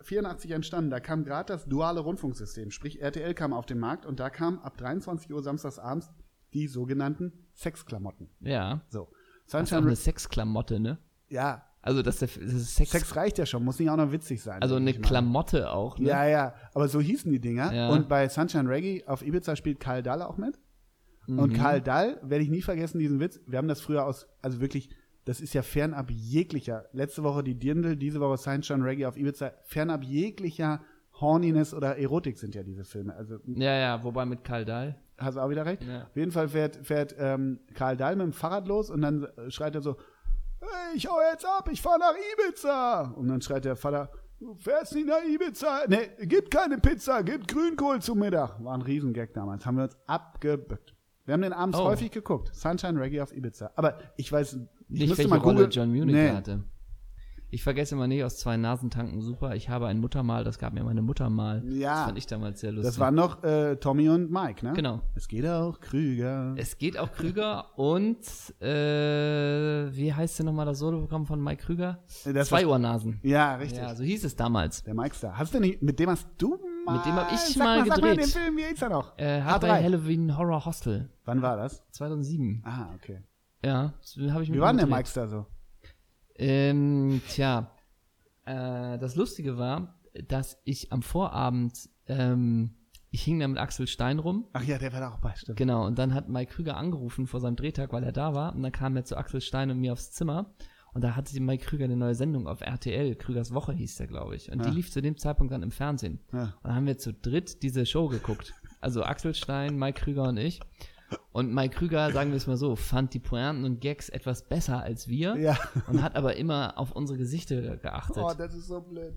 84 0.00 0.50
entstanden. 0.52 0.90
Da 0.90 1.00
kam 1.00 1.24
gerade 1.24 1.52
das 1.52 1.66
duale 1.66 2.00
Rundfunksystem. 2.00 2.70
Sprich, 2.70 3.00
RTL 3.00 3.34
kam 3.34 3.52
auf 3.52 3.66
den 3.66 3.78
Markt 3.78 4.06
und 4.06 4.20
da 4.20 4.30
kam 4.30 4.58
ab 4.60 4.76
23 4.76 5.32
Uhr 5.32 5.42
samstagsabends 5.42 6.10
die 6.54 6.66
sogenannten 6.66 7.32
Sexklamotten. 7.54 8.28
Ja. 8.40 8.82
So. 8.88 9.08
Das 9.08 9.46
ist 9.46 9.54
auch 9.54 9.58
Sunshine 9.58 9.86
eine. 9.88 9.96
Sexklamotte, 9.96 10.80
ne? 10.80 10.98
Ja. 11.28 11.64
Also 11.80 12.02
das, 12.02 12.18
das 12.18 12.36
ist 12.36 12.74
Sex, 12.74 12.90
Sex 12.90 13.16
reicht 13.16 13.38
ja 13.38 13.46
schon, 13.46 13.64
muss 13.64 13.78
nicht 13.78 13.88
auch 13.88 13.96
noch 13.96 14.12
witzig 14.12 14.42
sein. 14.42 14.60
also 14.60 14.76
eine. 14.76 14.92
Klamotte 14.94 15.70
auch, 15.70 15.98
ne? 15.98 16.08
Ja, 16.08 16.26
ja, 16.26 16.54
aber 16.74 16.88
so 16.88 17.00
hießen 17.00 17.30
die 17.30 17.40
Dinger. 17.40 17.72
Ja. 17.72 17.88
Und 17.90 18.08
bei 18.08 18.28
Sunshine 18.28 18.68
Reggae 18.68 19.06
auf 19.06 19.22
Ibiza 19.22 19.56
spielt 19.56 19.78
Karl 19.80 20.02
Dahl 20.02 20.22
auch 20.22 20.36
mit. 20.36 20.58
Mhm. 21.26 21.38
Und 21.38 21.52
Karl 21.54 21.80
Dahl, 21.80 22.20
werde 22.22 22.42
ich 22.42 22.50
nie 22.50 22.62
vergessen, 22.62 22.98
diesen 22.98 23.20
Witz. 23.20 23.40
Wir 23.46 23.58
haben 23.58 23.68
das 23.68 23.80
früher 23.80 24.04
aus, 24.04 24.26
also 24.42 24.60
wirklich, 24.60 24.90
das 25.28 25.40
ist 25.40 25.52
ja 25.54 25.62
fernab 25.62 26.10
jeglicher. 26.10 26.86
Letzte 26.92 27.22
Woche 27.22 27.42
die 27.44 27.54
Dirndl, 27.54 27.96
diese 27.96 28.20
Woche 28.20 28.36
Sunshine 28.38 28.84
Reggae 28.84 29.06
auf 29.06 29.16
Ibiza. 29.16 29.52
Fernab 29.64 30.02
jeglicher 30.04 30.80
Horniness 31.20 31.74
oder 31.74 31.98
Erotik 31.98 32.38
sind 32.38 32.54
ja 32.54 32.62
diese 32.62 32.84
Filme. 32.84 33.14
Also 33.14 33.38
Ja, 33.46 33.74
ja, 33.76 34.02
wobei 34.04 34.24
mit 34.24 34.44
Karl 34.44 34.64
Dahl. 34.64 34.96
hast 35.18 35.36
du 35.36 35.40
auch 35.40 35.50
wieder 35.50 35.66
recht. 35.66 35.82
Ja. 35.84 36.04
Auf 36.04 36.16
jeden 36.16 36.30
Fall 36.32 36.48
fährt, 36.48 36.76
fährt 36.86 37.14
ähm, 37.18 37.60
Karl 37.74 37.96
Dahl 37.96 38.16
mit 38.16 38.24
dem 38.24 38.32
Fahrrad 38.32 38.66
los 38.68 38.90
und 38.90 39.02
dann 39.02 39.24
äh, 39.36 39.50
schreit 39.50 39.74
er 39.74 39.82
so, 39.82 39.96
hey, 40.60 40.96
ich 40.96 41.06
hau 41.08 41.16
jetzt 41.32 41.44
ab, 41.44 41.68
ich 41.72 41.82
fahr 41.82 41.98
nach 41.98 42.14
Ibiza. 42.34 43.12
Und 43.16 43.28
dann 43.28 43.40
schreit 43.42 43.64
der 43.64 43.74
Vater, 43.76 44.10
du 44.38 44.54
fährst 44.54 44.94
nicht 44.94 45.08
nach 45.08 45.22
Ibiza. 45.24 45.82
Ne, 45.88 46.08
gibt 46.26 46.50
keine 46.52 46.78
Pizza, 46.78 47.22
gibt 47.22 47.48
Grünkohl 47.48 48.00
zum 48.00 48.20
Mittag. 48.20 48.62
War 48.64 48.74
ein 48.74 48.82
Riesengag 48.82 49.34
damals. 49.34 49.66
Haben 49.66 49.76
wir 49.76 49.84
uns 49.84 49.96
abgebückt. 50.06 50.94
Wir 51.24 51.34
haben 51.34 51.42
den 51.42 51.52
abends 51.52 51.78
Oh. 51.78 51.84
häufig 51.84 52.10
geguckt. 52.10 52.54
Sunshine 52.54 52.98
Reggae 53.00 53.20
auf 53.20 53.36
Ibiza. 53.36 53.70
Aber 53.76 53.98
ich 54.16 54.30
weiß, 54.32 54.58
Nicht 54.88 55.16
welche 55.16 55.28
mal 55.28 55.38
Rolle. 55.38 55.68
John 55.68 55.90
Munich 55.90 56.14
Nee. 56.14 56.30
hatte. 56.30 56.64
Ich 57.50 57.62
vergesse 57.62 57.94
immer 57.94 58.06
nicht, 58.06 58.22
aus 58.24 58.36
zwei 58.36 58.58
Nasentanken 58.58 59.22
super. 59.22 59.54
Ich 59.56 59.70
habe 59.70 59.86
ein 59.86 60.00
Muttermal, 60.00 60.44
das 60.44 60.58
gab 60.58 60.74
mir 60.74 60.84
meine 60.84 61.00
Mutter 61.00 61.30
mal. 61.30 61.62
Ja. 61.66 61.94
Das 61.94 62.04
fand 62.04 62.18
ich 62.18 62.26
damals 62.26 62.60
sehr 62.60 62.72
lustig. 62.72 62.90
Das 62.90 62.98
waren 62.98 63.14
noch 63.14 63.42
äh, 63.42 63.76
Tommy 63.76 64.10
und 64.10 64.30
Mike, 64.30 64.66
ne? 64.66 64.74
Genau. 64.74 65.00
Es 65.14 65.28
geht 65.28 65.46
auch 65.46 65.80
Krüger. 65.80 66.52
Es 66.58 66.76
geht 66.76 66.98
auch 66.98 67.10
Krüger 67.10 67.78
und 67.78 68.18
äh, 68.60 69.90
wie 69.96 70.12
heißt 70.12 70.38
denn 70.38 70.44
nochmal 70.46 70.66
das 70.66 70.78
Soloprogramm 70.78 71.24
von 71.24 71.42
Mike 71.42 71.62
Krüger? 71.64 72.00
Das 72.32 72.48
Zwei 72.48 72.66
Ohrnasen. 72.66 73.18
ja, 73.22 73.54
richtig. 73.54 73.78
Ja, 73.78 73.94
so 73.94 74.04
hieß 74.04 74.24
es 74.24 74.36
damals. 74.36 74.82
Der 74.82 74.92
Mike 74.94 75.14
Star. 75.14 75.38
Hast 75.38 75.54
du 75.54 75.60
nicht, 75.60 75.80
mit 75.80 75.98
dem 75.98 76.10
hast 76.10 76.28
du 76.36 76.58
mal. 76.84 76.96
Mit 76.96 77.06
dem 77.06 77.14
hab 77.14 77.32
ich 77.32 77.38
sag 77.38 77.64
mal 77.64 77.78
Sag 77.78 77.88
mal 77.88 77.94
gedreht. 77.94 78.18
den 78.18 78.26
Film, 78.42 78.56
wie 78.58 78.64
hieß 78.64 78.82
er 78.82 78.88
noch? 78.90 79.16
Äh, 79.18 79.40
A3. 79.40 79.82
Halloween 79.84 80.36
Horror 80.36 80.66
Hostel 80.66 81.08
Wann 81.24 81.40
war 81.40 81.56
das? 81.56 81.82
2007. 81.92 82.62
Ah, 82.64 82.88
okay. 82.94 83.20
Ja, 83.64 83.94
das 84.00 84.16
habe 84.32 84.42
ich 84.42 84.48
Wie 84.48 84.52
mit 84.52 84.60
war 84.60 84.68
denn 84.72 84.78
der. 84.78 84.86
Mike 84.86 85.08
Star 85.08 85.28
so? 85.28 85.46
Ähm, 86.36 87.20
tja, 87.28 87.72
äh, 88.44 88.98
das 88.98 89.16
Lustige 89.16 89.58
war, 89.58 89.98
dass 90.28 90.60
ich 90.64 90.92
am 90.92 91.02
Vorabend, 91.02 91.88
ähm, 92.06 92.74
ich 93.10 93.22
hing 93.22 93.40
da 93.40 93.48
mit 93.48 93.58
Axel 93.58 93.86
Stein 93.86 94.18
rum. 94.18 94.46
Ach 94.52 94.62
ja, 94.62 94.78
der 94.78 94.92
war 94.92 95.00
da 95.00 95.10
auch 95.12 95.18
bei, 95.18 95.34
stimmt. 95.34 95.58
Genau, 95.58 95.86
und 95.86 95.98
dann 95.98 96.14
hat 96.14 96.28
Mike 96.28 96.52
Krüger 96.52 96.76
angerufen 96.76 97.26
vor 97.26 97.40
seinem 97.40 97.56
Drehtag, 97.56 97.92
weil 97.92 98.04
er 98.04 98.12
da 98.12 98.34
war. 98.34 98.54
Und 98.54 98.62
dann 98.62 98.72
kam 98.72 98.96
er 98.96 99.04
zu 99.04 99.16
Axel 99.16 99.40
Stein 99.40 99.70
und 99.70 99.78
mir 99.80 99.92
aufs 99.92 100.12
Zimmer. 100.12 100.54
Und 100.94 101.02
da 101.04 101.16
hatte 101.16 101.38
Mike 101.40 101.64
Krüger 101.66 101.84
eine 101.84 101.96
neue 101.96 102.14
Sendung 102.14 102.46
auf 102.46 102.60
RTL. 102.60 103.14
Krügers 103.16 103.52
Woche 103.54 103.72
hieß 103.72 103.96
der, 103.96 104.06
glaube 104.06 104.36
ich. 104.36 104.50
Und 104.50 104.60
Ja. 104.60 104.68
die 104.70 104.76
lief 104.76 104.90
zu 104.90 105.00
dem 105.02 105.16
Zeitpunkt 105.16 105.52
dann 105.52 105.62
im 105.62 105.70
Fernsehen. 105.70 106.20
Ja. 106.32 106.42
Und 106.44 106.64
dann 106.64 106.74
haben 106.74 106.86
wir 106.86 106.98
zu 106.98 107.12
dritt 107.12 107.62
diese 107.62 107.84
Show 107.86 108.08
geguckt. 108.08 108.54
Also 108.80 109.02
Axel 109.02 109.34
Stein, 109.34 109.76
Mike 109.76 110.00
Krüger 110.00 110.24
und 110.24 110.36
ich. 110.36 110.60
Und 111.32 111.54
Mike 111.54 111.76
Krüger, 111.76 112.12
sagen 112.12 112.30
wir 112.30 112.36
es 112.36 112.46
mal 112.46 112.56
so, 112.56 112.76
fand 112.76 113.14
die 113.14 113.18
Pointen 113.18 113.64
und 113.64 113.80
Gags 113.80 114.08
etwas 114.08 114.46
besser 114.48 114.82
als 114.82 115.08
wir. 115.08 115.36
Ja. 115.36 115.56
Und 115.86 116.02
hat 116.02 116.16
aber 116.16 116.36
immer 116.36 116.76
auf 116.76 116.92
unsere 116.92 117.18
Gesichter 117.18 117.76
geachtet. 117.78 118.18
Oh, 118.22 118.32
das 118.36 118.54
ist 118.54 118.66
so 118.66 118.80
blöd. 118.80 119.14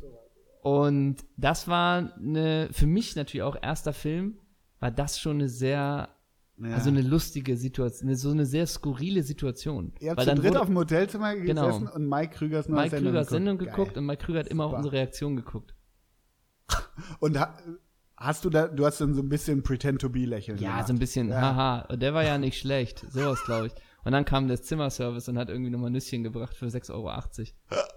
Und 0.62 1.18
das 1.38 1.68
war 1.68 2.14
eine, 2.18 2.70
für 2.72 2.86
mich 2.88 3.16
natürlich 3.16 3.44
auch 3.44 3.58
erster 3.62 3.94
Film, 3.94 4.38
war 4.80 4.92
das 4.92 5.20
schon 5.20 5.38
eine 5.38 5.50
sehr 5.50 6.10
Ja. 6.58 6.76
Also 6.76 6.90
eine 6.90 7.02
lustige 7.02 7.58
Situation, 7.58 8.08
eine, 8.10 8.16
so 8.16 8.30
eine 8.30 8.46
sehr 8.46 8.68
skurrile 8.68 9.24
Situation. 9.24 9.94
Ihr 10.00 10.12
habt 10.12 10.18
Weil 10.20 10.26
zu 10.26 10.30
dann 10.32 10.40
dritt 10.42 10.52
wurde 10.52 10.62
auf 10.62 10.68
dem 10.68 10.78
Hotelzimmer 10.78 11.36
gesessen 11.36 11.48
Genau. 11.80 11.94
und 11.96 12.08
Mike 12.08 12.36
Krügers 12.36 12.70
neue 12.70 12.82
Mike 12.84 12.90
Sendung 12.92 13.12
Krüger 13.14 13.26
Sendung 13.26 13.58
geguckt. 13.58 13.76
geguckt 13.76 13.94
Geil. 13.96 14.00
und 14.02 14.06
Mike 14.06 14.24
Krüger 14.24 14.40
hat 14.40 14.48
immer 14.48 14.66
auf 14.66 14.70
Super. 14.72 14.78
unsere 14.78 14.96
Reaktion 14.96 15.36
geguckt. 15.36 15.74
Und 17.20 17.38
hast 18.22 18.46
du 18.46 18.50
da, 18.50 18.68
du 18.68 18.86
hast 18.86 19.02
dann 19.02 19.14
so 19.14 19.22
ein 19.22 19.30
bisschen 19.30 19.64
Pretend 19.64 20.00
to 20.02 20.10
be 20.10 20.26
lächeln 20.26 20.58
Ja, 20.60 20.72
gemacht. 20.72 20.88
so 20.88 20.94
ein 20.94 21.00
bisschen, 21.00 21.30
Ja. 21.30 21.42
haha, 21.42 21.80
und 21.90 22.02
der 22.02 22.14
war 22.14 22.24
ja 22.24 22.38
nicht 22.38 22.58
schlecht, 22.60 23.06
sowas 23.12 23.44
glaube 23.46 23.68
ich. 23.68 23.74
Und 24.04 24.14
dann 24.14 24.26
kam 24.26 24.48
der 24.48 24.60
Zimmerservice 24.60 25.30
und 25.30 25.38
hat 25.38 25.50
irgendwie 25.50 25.70
nochmal 25.70 25.92
Nüsschen 25.92 26.24
gebracht 26.24 26.56
für 26.56 26.66
6,80 26.66 26.92
Euro. 26.92 27.12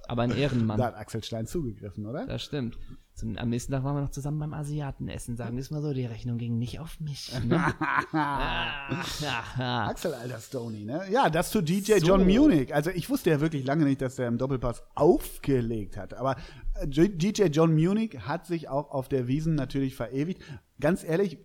Aber 0.06 0.22
ein 0.22 0.32
Ehrenmann. 0.32 0.76
Da 0.76 0.88
hat 0.88 0.96
Axel 0.96 1.24
Stein 1.24 1.46
zugegriffen, 1.46 2.04
oder? 2.04 2.26
Das 2.26 2.42
stimmt. 2.42 2.78
Zum, 3.14 3.38
am 3.38 3.48
nächsten 3.48 3.72
Tag 3.72 3.84
waren 3.84 3.96
wir 3.96 4.02
noch 4.02 4.10
zusammen 4.10 4.38
beim 4.40 4.52
Asiaten 4.52 5.08
essen. 5.08 5.36
Sagen 5.38 5.54
wir 5.56 5.60
es 5.62 5.70
mal 5.70 5.80
so, 5.80 5.94
die 5.94 6.04
Rechnung 6.04 6.36
ging 6.36 6.58
nicht 6.58 6.78
auf 6.80 7.00
mich. 7.00 7.32
Ne? 7.46 7.56
ah. 8.12 8.90
Axel, 9.88 10.12
alter 10.14 10.40
Stoney, 10.40 10.84
ne? 10.84 11.02
Ja, 11.10 11.30
das 11.30 11.50
zu 11.50 11.62
DJ 11.62 12.00
So. 12.00 12.06
John 12.08 12.26
Munich. 12.26 12.74
Also 12.74 12.90
ich 12.90 13.08
wusste 13.08 13.30
ja 13.30 13.40
wirklich 13.40 13.64
lange 13.64 13.84
nicht, 13.84 14.02
dass 14.02 14.16
der 14.16 14.28
im 14.28 14.36
Doppelpass 14.36 14.82
aufgelegt 14.94 15.96
hat. 15.96 16.12
Aber 16.14 16.36
DJ 16.84 17.44
John 17.44 17.74
Munich 17.74 18.18
hat 18.20 18.46
sich 18.46 18.68
auch 18.68 18.90
auf 18.90 19.08
der 19.08 19.28
Wiesen 19.28 19.54
natürlich 19.54 19.94
verewigt. 19.94 20.42
Ganz 20.80 21.04
ehrlich, 21.04 21.38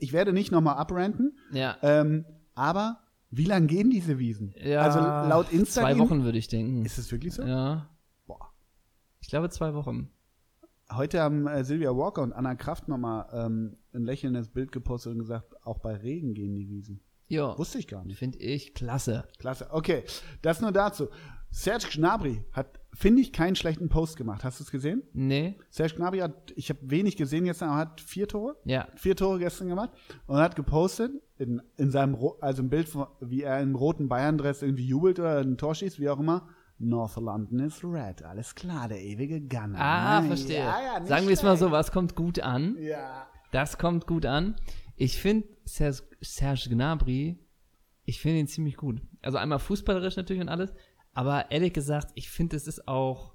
ich 0.00 0.12
werde 0.12 0.32
nicht 0.32 0.52
nochmal 0.52 0.76
abranten, 0.76 1.36
ja. 1.52 1.76
ähm, 1.82 2.24
aber 2.54 3.00
wie 3.30 3.44
lang 3.44 3.66
gehen 3.66 3.90
diese 3.90 4.18
Wiesen? 4.18 4.54
ja. 4.62 4.80
Also 4.80 5.00
laut 5.00 5.52
Insta 5.52 5.82
Zwei 5.82 5.98
Wochen 5.98 6.24
würde 6.24 6.38
ich 6.38 6.48
denken. 6.48 6.84
Ist 6.84 6.98
es 6.98 7.10
wirklich 7.10 7.34
so? 7.34 7.42
ja. 7.42 7.90
Boah. 8.26 8.52
Ich 9.20 9.28
glaube 9.28 9.50
zwei 9.50 9.74
Wochen. 9.74 10.10
Heute 10.92 11.20
haben 11.20 11.48
äh, 11.48 11.64
Sylvia 11.64 11.96
Walker 11.96 12.22
und 12.22 12.32
Anna 12.32 12.54
Kraft 12.54 12.86
nochmal 12.86 13.26
ähm, 13.32 13.76
ein 13.92 14.04
lächelndes 14.04 14.48
Bild 14.48 14.70
gepostet 14.70 15.12
und 15.12 15.18
gesagt, 15.18 15.54
auch 15.66 15.78
bei 15.80 15.94
Regen 15.96 16.34
gehen 16.34 16.54
die 16.54 16.68
Wiesen. 16.68 17.00
Ja. 17.28 17.58
Wusste 17.58 17.78
ich 17.78 17.88
gar 17.88 18.04
nicht. 18.04 18.18
Finde 18.18 18.38
ich 18.38 18.72
klasse. 18.72 19.24
Klasse. 19.38 19.68
Okay, 19.70 20.04
das 20.42 20.60
nur 20.60 20.70
dazu. 20.70 21.08
Serge 21.50 21.88
Gnabry 21.92 22.44
hat, 22.52 22.78
finde 22.96 23.20
ich, 23.22 23.32
keinen 23.32 23.56
schlechten 23.56 23.88
Post 23.88 24.16
gemacht. 24.16 24.42
Hast 24.44 24.58
du 24.58 24.64
es 24.64 24.70
gesehen? 24.70 25.02
Nee. 25.12 25.58
Serge 25.70 25.94
Gnabry 25.96 26.18
hat, 26.20 26.52
ich 26.56 26.70
habe 26.70 26.80
wenig 26.82 27.16
gesehen 27.16 27.44
gestern, 27.44 27.68
aber 27.68 27.78
hat 27.78 28.00
vier 28.00 28.26
Tore. 28.26 28.56
Ja. 28.64 28.88
Vier 28.96 29.14
Tore 29.16 29.38
gestern 29.38 29.68
gemacht 29.68 29.90
und 30.26 30.38
hat 30.38 30.56
gepostet 30.56 31.12
in, 31.38 31.60
in 31.76 31.90
seinem, 31.90 32.16
also 32.40 32.62
ein 32.62 32.70
Bild, 32.70 32.88
von, 32.88 33.06
wie 33.20 33.42
er 33.42 33.60
im 33.60 33.74
roten 33.74 34.08
Bayern-Dress 34.08 34.62
irgendwie 34.62 34.86
jubelt 34.86 35.18
oder 35.20 35.38
ein 35.40 35.58
Tor 35.58 35.74
schießt, 35.74 36.00
wie 36.00 36.08
auch 36.08 36.18
immer. 36.18 36.48
North 36.78 37.16
London 37.16 37.60
is 37.60 37.82
red. 37.84 38.22
Alles 38.22 38.54
klar, 38.54 38.88
der 38.88 39.00
ewige 39.02 39.40
Gunner. 39.40 39.78
Ah, 39.78 40.20
Ne? 40.20 40.28
verstehe. 40.28 40.58
Ja, 40.58 40.98
ja, 40.98 41.04
Sagen 41.06 41.26
wir 41.26 41.32
es 41.34 41.42
mal 41.42 41.56
so, 41.56 41.70
was 41.70 41.90
kommt 41.92 42.14
gut 42.14 42.40
an? 42.40 42.76
Ja. 42.78 43.26
Das 43.50 43.78
kommt 43.78 44.06
gut 44.06 44.26
an. 44.26 44.56
Ich 44.96 45.20
finde 45.20 45.48
Serge, 45.64 46.02
Serge 46.20 46.68
Gnabry, 46.70 47.38
ich 48.04 48.20
finde 48.20 48.38
ihn 48.40 48.46
ziemlich 48.46 48.76
gut. 48.76 49.00
Also 49.22 49.38
einmal 49.38 49.58
fußballerisch 49.58 50.16
natürlich 50.16 50.40
und 50.42 50.48
alles, 50.48 50.72
aber 51.16 51.50
ehrlich 51.50 51.72
gesagt, 51.72 52.12
ich 52.14 52.30
finde, 52.30 52.56
es 52.56 52.66
ist 52.68 52.86
auch, 52.86 53.34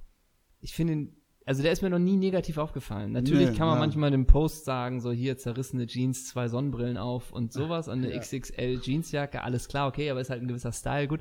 ich 0.60 0.74
finde 0.74 0.94
ihn, 0.94 1.16
also 1.46 1.64
der 1.64 1.72
ist 1.72 1.82
mir 1.82 1.90
noch 1.90 2.00
nie 2.00 2.18
negativ 2.18 2.58
aufgefallen. 2.60 3.12
Natürlich 3.12 3.50
Nee, 3.50 3.56
kann 3.58 3.68
man 3.68 3.78
ja. 3.78 3.80
manchmal 3.82 4.12
den 4.12 4.28
Post 4.28 4.64
sagen, 4.64 5.02
so 5.02 5.12
hier 5.12 5.38
zerrissene 5.38 5.88
Jeans, 5.88 6.28
zwei 6.28 6.48
Sonnenbrillen 6.48 6.98
auf 6.98 7.32
und 7.32 7.52
sowas 7.52 7.88
und 7.88 7.94
eine 8.04 8.14
Ja. 8.14 8.20
XXL 8.20 8.80
Jeansjacke, 8.82 9.42
alles 9.42 9.68
klar, 9.68 9.88
okay, 9.88 10.10
aber 10.12 10.22
ist 10.22 10.30
halt 10.30 10.42
ein 10.44 10.48
gewisser 10.48 10.72
Style, 10.72 11.08
gut. 11.08 11.20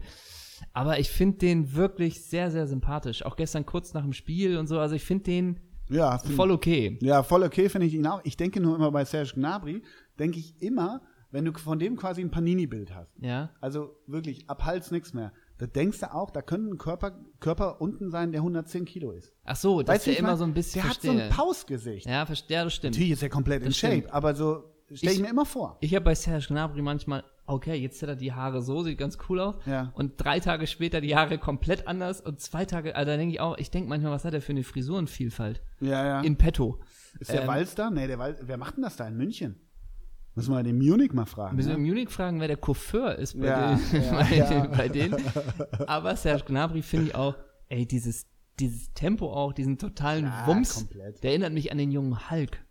Aber 0.75 0.99
ich 0.99 1.09
finde 1.11 1.38
den 1.38 1.75
wirklich 1.75 2.23
sehr, 2.23 2.50
sehr 2.50 2.67
sympathisch. 2.67 3.25
Auch 3.25 3.37
gestern 3.37 3.64
kurz 3.64 3.95
nach 3.95 4.02
dem 4.02 4.12
Spiel 4.12 4.59
und 4.59 4.67
so, 4.67 4.79
also 4.79 4.95
ich 4.95 5.05
finde 5.05 5.25
den 5.25 5.61
Ja, 5.88 6.19
find- 6.19 6.35
voll 6.35 6.50
okay. 6.50 6.99
Ja, 7.00 7.23
voll 7.23 7.43
okay 7.43 7.71
finde 7.71 7.87
ich 7.87 7.95
ihn 7.95 8.07
auch. 8.07 8.21
Ich 8.25 8.37
denke 8.37 8.61
nur 8.61 8.76
immer 8.76 8.93
bei 8.93 9.07
Serge 9.07 9.33
Gnabry, 9.35 9.83
denke 10.19 10.38
ich 10.38 10.61
immer, 10.61 11.00
wenn 11.31 11.47
du 11.47 11.52
von 11.55 11.79
dem 11.79 11.97
quasi 11.97 12.21
ein 12.21 12.31
Panini-Bild 12.31 12.95
hast. 12.95 13.11
Ja. 13.23 13.50
Also 13.62 13.97
wirklich, 14.07 14.50
ab 14.50 14.64
Hals 14.67 14.90
nichts 14.90 15.14
mehr. 15.14 15.33
Da 15.61 15.67
denkst 15.67 16.00
du 16.00 16.14
auch, 16.14 16.31
da 16.31 16.40
könnte 16.40 16.71
ein 16.75 16.79
Körper, 16.79 17.12
Körper 17.38 17.83
unten 17.83 18.11
sein, 18.11 18.33
der 18.33 18.40
110 18.40 18.87
Kilo 18.87 19.11
ist. 19.12 19.31
Ach 19.45 19.57
so, 19.57 19.81
du, 19.81 19.85
der 19.85 19.97
ich 19.97 20.19
immer 20.19 20.38
so 20.38 20.45
ein 20.45 20.55
bisschen 20.55 20.81
Der 20.81 20.90
hat 20.90 21.02
so 21.02 21.09
verstehe. 21.09 21.25
ein 21.26 21.31
Pausgesicht. 21.31 22.07
Ja, 22.07 22.25
verstehe, 22.25 22.57
ja, 22.57 22.64
das 22.64 22.73
stimmt. 22.75 22.95
Natürlich 22.95 23.12
ist 23.12 23.23
er 23.23 23.29
komplett 23.29 23.61
in 23.61 23.69
Das 23.69 23.76
Shape, 23.76 23.97
stimmt. 23.99 24.14
aber 24.14 24.35
so 24.35 24.64
stelle 24.90 25.12
ich, 25.12 25.19
Ich- 25.19 25.23
mir 25.23 25.29
immer 25.29 25.45
vor. 25.45 25.76
Ich 25.81 25.95
habe 25.95 26.05
bei 26.07 26.14
Serge 26.14 26.47
Gnabry 26.49 26.81
manchmal, 26.81 27.25
okay, 27.47 27.75
jetzt 27.75 28.00
hat 28.00 28.09
er 28.09 28.17
die 28.17 28.33
Haare 28.33 28.62
so, 28.62 28.83
sieht 28.83 28.97
ganz 28.97 29.19
cool 29.29 29.38
aus. 29.40 29.57
Ja. 29.67 29.93
Und 29.95 30.14
drei 30.17 30.40
Tage 30.40 30.67
später 30.67 31.02
die 31.02 31.14
Haare 31.14 31.37
komplett 31.37 31.87
anders 31.87 32.23
und 32.23 32.40
zwei 32.40 32.64
Tage, 32.64 32.97
also 32.97 33.11
da 33.11 33.19
denke 33.19 33.35
ich 33.35 33.40
auch, 33.40 33.59
ich 33.59 33.71
denke 33.71 33.88
manchmal, 33.90 34.12
was 34.12 34.25
hat 34.25 34.33
er 34.33 34.40
für 34.40 34.52
eine 34.52 34.62
Frisurenvielfalt 34.64 35.61
Ja, 35.80 36.06
ja. 36.06 36.21
in 36.23 36.37
petto. 36.37 36.78
ist 37.19 37.30
der 37.32 37.43
ähm, 37.43 37.49
Walz 37.49 37.75
da? 37.75 37.91
Nee, 37.91 38.06
der 38.06 38.19
Walz, 38.19 38.39
wer 38.43 38.56
macht 38.56 38.76
denn 38.76 38.82
das 38.84 38.97
da 38.97 39.06
in 39.06 39.17
München? 39.17 39.56
Müssen 40.34 40.52
wir 40.54 40.62
den 40.62 40.78
Munich 40.78 41.12
mal 41.12 41.26
fragen. 41.26 41.56
Müssen 41.56 41.71
wir 41.71 41.76
Ne? 41.78 41.84
Munich 41.86 42.08
fragen, 42.08 42.40
wer 42.40 42.49
der 42.49 42.56
Coiffeur 42.56 43.16
ist 43.16 43.38
bei, 43.38 43.47
Ja, 43.47 43.75
denen, 43.93 44.04
ja, 44.04 44.10
bei, 44.23 44.36
ja. 44.36 44.49
Den, 44.62 44.71
bei 44.71 44.88
denen. 44.88 45.16
Aber 45.86 46.16
Serge 46.16 46.45
Gnabry 46.47 46.82
finde 46.82 47.06
ich 47.06 47.14
auch, 47.14 47.34
ey, 47.69 47.86
dieses, 47.86 48.26
dieses 48.58 48.93
Tempo 48.95 49.32
auch, 49.32 49.52
diesen 49.52 49.76
totalen 49.78 50.25
Ja, 50.26 50.47
Wumms, 50.47 50.75
komplett. 50.75 51.23
der 51.23 51.30
erinnert 51.30 51.52
mich 51.52 51.73
an 51.73 51.78
den 51.78 51.90
jungen 51.90 52.30
Hulk. 52.30 52.64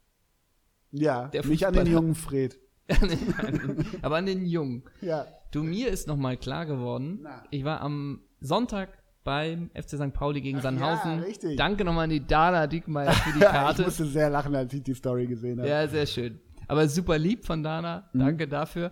Ja, 0.91 1.27
der 1.27 1.45
nicht 1.45 1.65
an 1.67 1.73
den 1.73 1.87
jungen 1.87 2.15
Fred. 2.15 2.57
Aber 4.01 4.17
an 4.17 4.25
den 4.25 4.45
jungen. 4.45 4.83
Ja. 5.01 5.27
Du, 5.51 5.63
mir 5.63 5.89
ist 5.89 6.07
nochmal 6.07 6.37
klar 6.37 6.65
geworden, 6.65 7.19
Na. 7.23 7.43
ich 7.51 7.63
war 7.63 7.81
am 7.81 8.21
Sonntag 8.39 8.89
beim 9.23 9.69
FC 9.75 9.89
St. 9.97 10.13
Pauli 10.13 10.41
gegen 10.41 10.61
Sandhausen. 10.61 11.19
ja, 11.19 11.23
richtig. 11.25 11.57
Danke 11.57 11.83
nochmal 11.85 12.05
an 12.05 12.09
die 12.09 12.25
Dana 12.25 12.65
Diekmeyer 12.67 13.11
für 13.11 13.33
die 13.33 13.39
Ja, 13.41 13.47
ich 13.49 13.53
Karte. 13.53 13.81
musste 13.83 14.05
sehr 14.05 14.29
lachen, 14.29 14.55
als 14.55 14.73
ich 14.73 14.81
die 14.81 14.93
Story 14.93 15.27
gesehen 15.27 15.59
habe. 15.59 15.69
ja, 15.69 15.87
sehr 15.87 16.05
schön. 16.05 16.39
Aber 16.69 16.87
super 16.87 17.17
lieb 17.17 17.45
von 17.45 17.63
Dana. 17.63 18.09
Danke 18.13 18.47
dafür. 18.47 18.91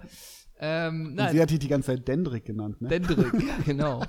Ähm, 0.59 0.97
Mhm. 0.97 1.05
Und 1.05 1.15
nein, 1.15 1.31
sie 1.33 1.41
hat 1.41 1.49
dich 1.51 1.59
die 1.59 1.67
ganze 1.67 1.87
Zeit 1.87 2.07
Dendrick 2.07 2.45
genannt, 2.45 2.81
ne? 2.81 2.89
Dendrick, 2.89 3.33
ja, 3.33 3.57
genau. 3.65 4.03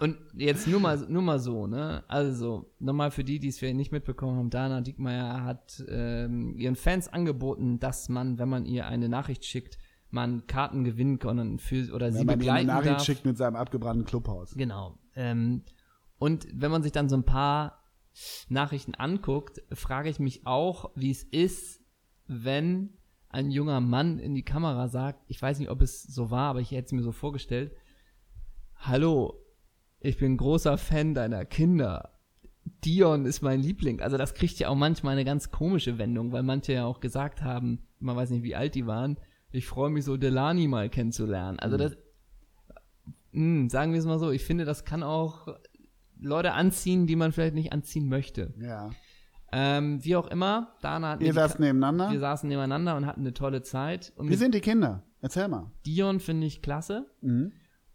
Und 0.00 0.16
jetzt 0.34 0.66
nur 0.66 0.80
mal, 0.80 0.96
nur 1.08 1.22
mal 1.22 1.38
so, 1.38 1.66
ne? 1.66 2.02
Also, 2.08 2.72
nochmal 2.78 3.10
für 3.10 3.24
die, 3.24 3.38
die 3.38 3.48
es 3.48 3.58
vielleicht 3.58 3.76
nicht 3.76 3.92
mitbekommen 3.92 4.38
haben, 4.38 4.50
Dana 4.50 4.80
Diekmeyer 4.80 5.44
hat 5.44 5.84
ähm, 5.88 6.54
ihren 6.56 6.76
Fans 6.76 7.08
angeboten, 7.08 7.78
dass 7.78 8.08
man, 8.08 8.38
wenn 8.38 8.48
man 8.48 8.64
ihr 8.64 8.86
eine 8.86 9.08
Nachricht 9.08 9.44
schickt, 9.44 9.78
man 10.10 10.46
Karten 10.46 10.84
gewinnen 10.84 11.18
kann 11.18 11.38
und 11.38 11.60
für, 11.60 11.92
oder 11.92 12.10
sie 12.10 12.20
Wenn 12.20 12.26
man 12.26 12.26
ihm 12.26 12.28
eine 12.28 12.36
begleiten 12.38 12.66
Nachricht 12.68 12.94
darf. 12.94 13.04
schickt 13.04 13.24
mit 13.26 13.36
seinem 13.36 13.56
abgebrannten 13.56 14.06
Clubhaus. 14.06 14.54
Genau. 14.54 14.98
Ähm, 15.14 15.62
und 16.18 16.46
wenn 16.54 16.70
man 16.70 16.82
sich 16.82 16.92
dann 16.92 17.08
so 17.10 17.16
ein 17.16 17.24
paar 17.24 17.82
Nachrichten 18.48 18.94
anguckt, 18.94 19.60
frage 19.72 20.08
ich 20.08 20.18
mich 20.18 20.46
auch, 20.46 20.90
wie 20.94 21.10
es 21.10 21.22
ist, 21.22 21.82
wenn 22.26 22.90
ein 23.28 23.50
junger 23.50 23.80
Mann 23.80 24.18
in 24.18 24.34
die 24.34 24.44
Kamera 24.44 24.88
sagt, 24.88 25.24
ich 25.28 25.40
weiß 25.40 25.58
nicht, 25.58 25.70
ob 25.70 25.82
es 25.82 26.02
so 26.02 26.30
war, 26.30 26.50
aber 26.50 26.60
ich 26.60 26.70
hätte 26.70 26.86
es 26.86 26.92
mir 26.92 27.02
so 27.02 27.12
vorgestellt, 27.12 27.72
hallo, 28.76 29.40
ich 30.00 30.18
bin 30.18 30.36
großer 30.36 30.78
Fan 30.78 31.14
deiner 31.14 31.44
Kinder. 31.44 32.12
Dion 32.84 33.26
ist 33.26 33.42
mein 33.42 33.60
Liebling. 33.60 34.00
Also 34.00 34.16
das 34.16 34.34
kriegt 34.34 34.58
ja 34.58 34.68
auch 34.68 34.74
manchmal 34.74 35.12
eine 35.12 35.24
ganz 35.24 35.50
komische 35.50 35.98
Wendung, 35.98 36.32
weil 36.32 36.42
manche 36.42 36.72
ja 36.72 36.84
auch 36.84 37.00
gesagt 37.00 37.42
haben, 37.42 37.86
man 37.98 38.16
weiß 38.16 38.30
nicht, 38.30 38.42
wie 38.42 38.56
alt 38.56 38.74
die 38.74 38.86
waren, 38.86 39.18
ich 39.52 39.66
freue 39.66 39.90
mich 39.90 40.04
so, 40.04 40.16
Delani 40.16 40.68
mal 40.68 40.90
kennenzulernen. 40.90 41.58
Also 41.58 41.76
das, 41.76 41.96
mh, 43.32 43.70
sagen 43.70 43.92
wir 43.92 44.00
es 44.00 44.06
mal 44.06 44.18
so, 44.18 44.30
ich 44.30 44.44
finde, 44.44 44.64
das 44.64 44.84
kann 44.84 45.02
auch 45.02 45.48
Leute 46.18 46.52
anziehen, 46.52 47.06
die 47.06 47.16
man 47.16 47.32
vielleicht 47.32 47.54
nicht 47.54 47.72
anziehen 47.72 48.08
möchte. 48.08 48.54
Ja. 48.60 48.90
Ähm, 49.52 50.04
wie 50.04 50.16
auch 50.16 50.26
immer, 50.28 50.74
Dana 50.82 51.10
hat 51.12 51.22
saßt 51.24 51.56
Ka- 51.56 51.62
nebeneinander. 51.62 52.10
wir 52.10 52.20
saßen 52.20 52.48
nebeneinander 52.48 52.96
und 52.96 53.06
hatten 53.06 53.20
eine 53.20 53.32
tolle 53.34 53.62
Zeit. 53.62 54.12
Und 54.16 54.26
Wie 54.26 54.30
mit 54.30 54.38
sind 54.38 54.54
die 54.54 54.60
Kinder? 54.60 55.02
Erzähl 55.20 55.48
mal. 55.48 55.70
Dion 55.86 56.20
finde 56.20 56.46
ich 56.46 56.62
klasse. 56.62 57.06
Mhm. 57.20 57.52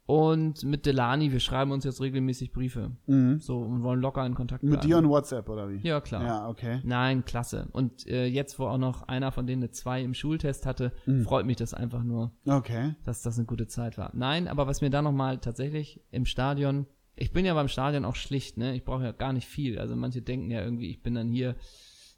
Und 0.08 0.64
mit 0.66 0.86
Delani, 0.86 1.32
wir 1.32 1.40
schreiben 1.40 1.72
uns 1.72 1.86
jetzt 1.86 2.02
regelmäßig 2.02 2.52
Briefe. 2.52 2.92
Mhm. 3.06 3.40
So 3.40 3.60
und 3.62 3.82
wollen 3.84 4.02
locker 4.02 4.26
in 4.26 4.34
Kontakt 4.34 4.62
bleiben. 4.62 4.74
Mit 4.76 4.84
dir 4.84 4.98
und 4.98 5.08
WhatsApp, 5.08 5.48
oder 5.48 5.70
wie? 5.70 5.78
Ja, 5.88 6.02
klar. 6.02 6.24
Ja, 6.26 6.50
okay. 6.50 6.82
Nein, 6.84 7.24
klasse. 7.24 7.70
Und 7.72 8.06
äh, 8.08 8.26
jetzt, 8.26 8.60
wo 8.60 8.66
auch 8.66 8.78
noch 8.80 9.04
einer 9.08 9.32
von 9.32 9.48
denen 9.48 9.62
eine 9.64 9.72
2 9.72 10.02
im 10.02 10.14
Schultest 10.14 10.66
hatte, 10.66 10.92
Mhm. 11.06 11.22
freut 11.24 11.46
mich 11.46 11.56
das 11.58 11.74
einfach 11.74 12.04
nur, 12.04 12.32
Okay. 12.46 12.96
dass 13.06 13.22
das 13.22 13.38
eine 13.38 13.46
gute 13.46 13.68
Zeit 13.68 13.98
war. 13.98 14.12
Nein, 14.14 14.50
aber 14.50 14.68
was 14.68 14.82
mir 14.82 14.90
da 14.90 15.02
nochmal 15.02 15.38
tatsächlich 15.38 16.02
im 16.12 16.26
Stadion, 16.26 16.88
ich 17.16 17.32
bin 17.34 17.46
ja 17.46 17.54
beim 17.54 17.68
Stadion 17.68 18.06
auch 18.06 18.16
schlicht, 18.16 18.58
ne? 18.58 18.76
Ich 18.76 18.84
brauche 18.84 19.04
ja 19.04 19.12
gar 19.12 19.34
nicht 19.34 19.48
viel. 19.48 19.78
Also 19.80 19.96
manche 19.96 20.22
denken 20.22 20.50
ja 20.52 20.62
irgendwie, 20.64 20.90
ich 20.90 21.02
bin 21.04 21.14
dann 21.16 21.30
hier, 21.30 21.56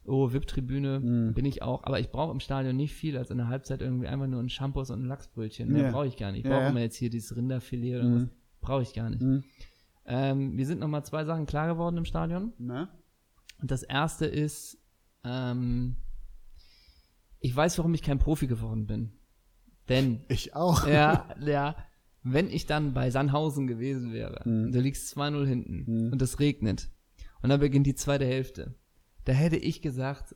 oh, 0.05 0.31
VIP-Tribüne, 0.33 0.99
Mhm. 0.99 1.33
bin 1.33 1.45
ich 1.45 1.61
auch, 1.61 1.83
aber 1.83 1.99
ich 1.99 2.09
brauche 2.11 2.31
im 2.31 2.39
Stadion 2.39 2.75
nicht 2.75 2.93
viel, 2.93 3.17
als 3.17 3.29
in 3.31 3.37
der 3.37 3.47
Halbzeit 3.47 3.81
irgendwie 3.81 4.07
einfach 4.07 4.27
nur 4.27 4.41
ein 4.41 4.49
Shampoos 4.49 4.89
und 4.91 5.01
ein 5.03 5.07
Lachsbrötchen. 5.07 5.71
Mehr 5.71 5.83
Ja. 5.85 5.91
brauche 5.91 6.07
ich 6.07 6.17
gar 6.17 6.31
nicht. 6.31 6.43
Ich 6.45 6.49
brauche 6.51 6.61
ja. 6.63 6.69
immer 6.69 6.81
jetzt 6.81 6.97
hier 6.97 7.09
dieses 7.09 7.35
Rinderfilet 7.35 7.95
oder 7.99 8.03
Mhm. 8.09 8.21
was. 8.23 8.29
Brauche 8.61 8.81
ich 8.83 8.93
gar 8.93 9.09
nicht. 9.09 9.21
Mhm. 9.21 9.43
Ähm, 10.05 10.55
mir 10.55 10.65
sind 10.65 10.79
nochmal 10.79 11.03
zwei 11.05 11.23
Sachen 11.25 11.45
klar 11.45 11.67
geworden 11.67 11.97
im 11.97 12.05
Stadion. 12.05 12.53
Ne? 12.57 12.89
Und 13.61 13.71
das 13.71 13.83
erste 13.83 14.25
ist, 14.25 14.77
ähm, 15.23 15.95
ich 17.39 17.55
weiß, 17.55 17.77
warum 17.77 17.93
ich 17.93 18.01
kein 18.01 18.19
Profi 18.19 18.47
geworden 18.47 18.85
bin. 18.85 19.13
Denn, 19.89 20.21
Ich 20.29 20.55
auch. 20.55 20.87
ja, 20.87 21.27
ja, 21.45 21.75
wenn 22.23 22.49
ich 22.49 22.65
dann 22.65 22.93
bei 22.93 23.09
Sandhausen 23.11 23.67
gewesen 23.67 24.13
wäre, 24.13 24.41
Mhm. 24.47 24.71
du 24.71 24.79
liegst 24.79 25.09
2-0 25.17 25.45
hinten 25.45 25.83
Mhm. 26.05 26.11
und 26.13 26.21
es 26.21 26.39
regnet 26.39 26.89
und 27.41 27.49
dann 27.49 27.59
beginnt 27.59 27.85
die 27.87 27.95
zweite 27.95 28.25
Hälfte, 28.25 28.75
da 29.25 29.33
hätte 29.33 29.57
ich 29.57 29.81
gesagt, 29.81 30.35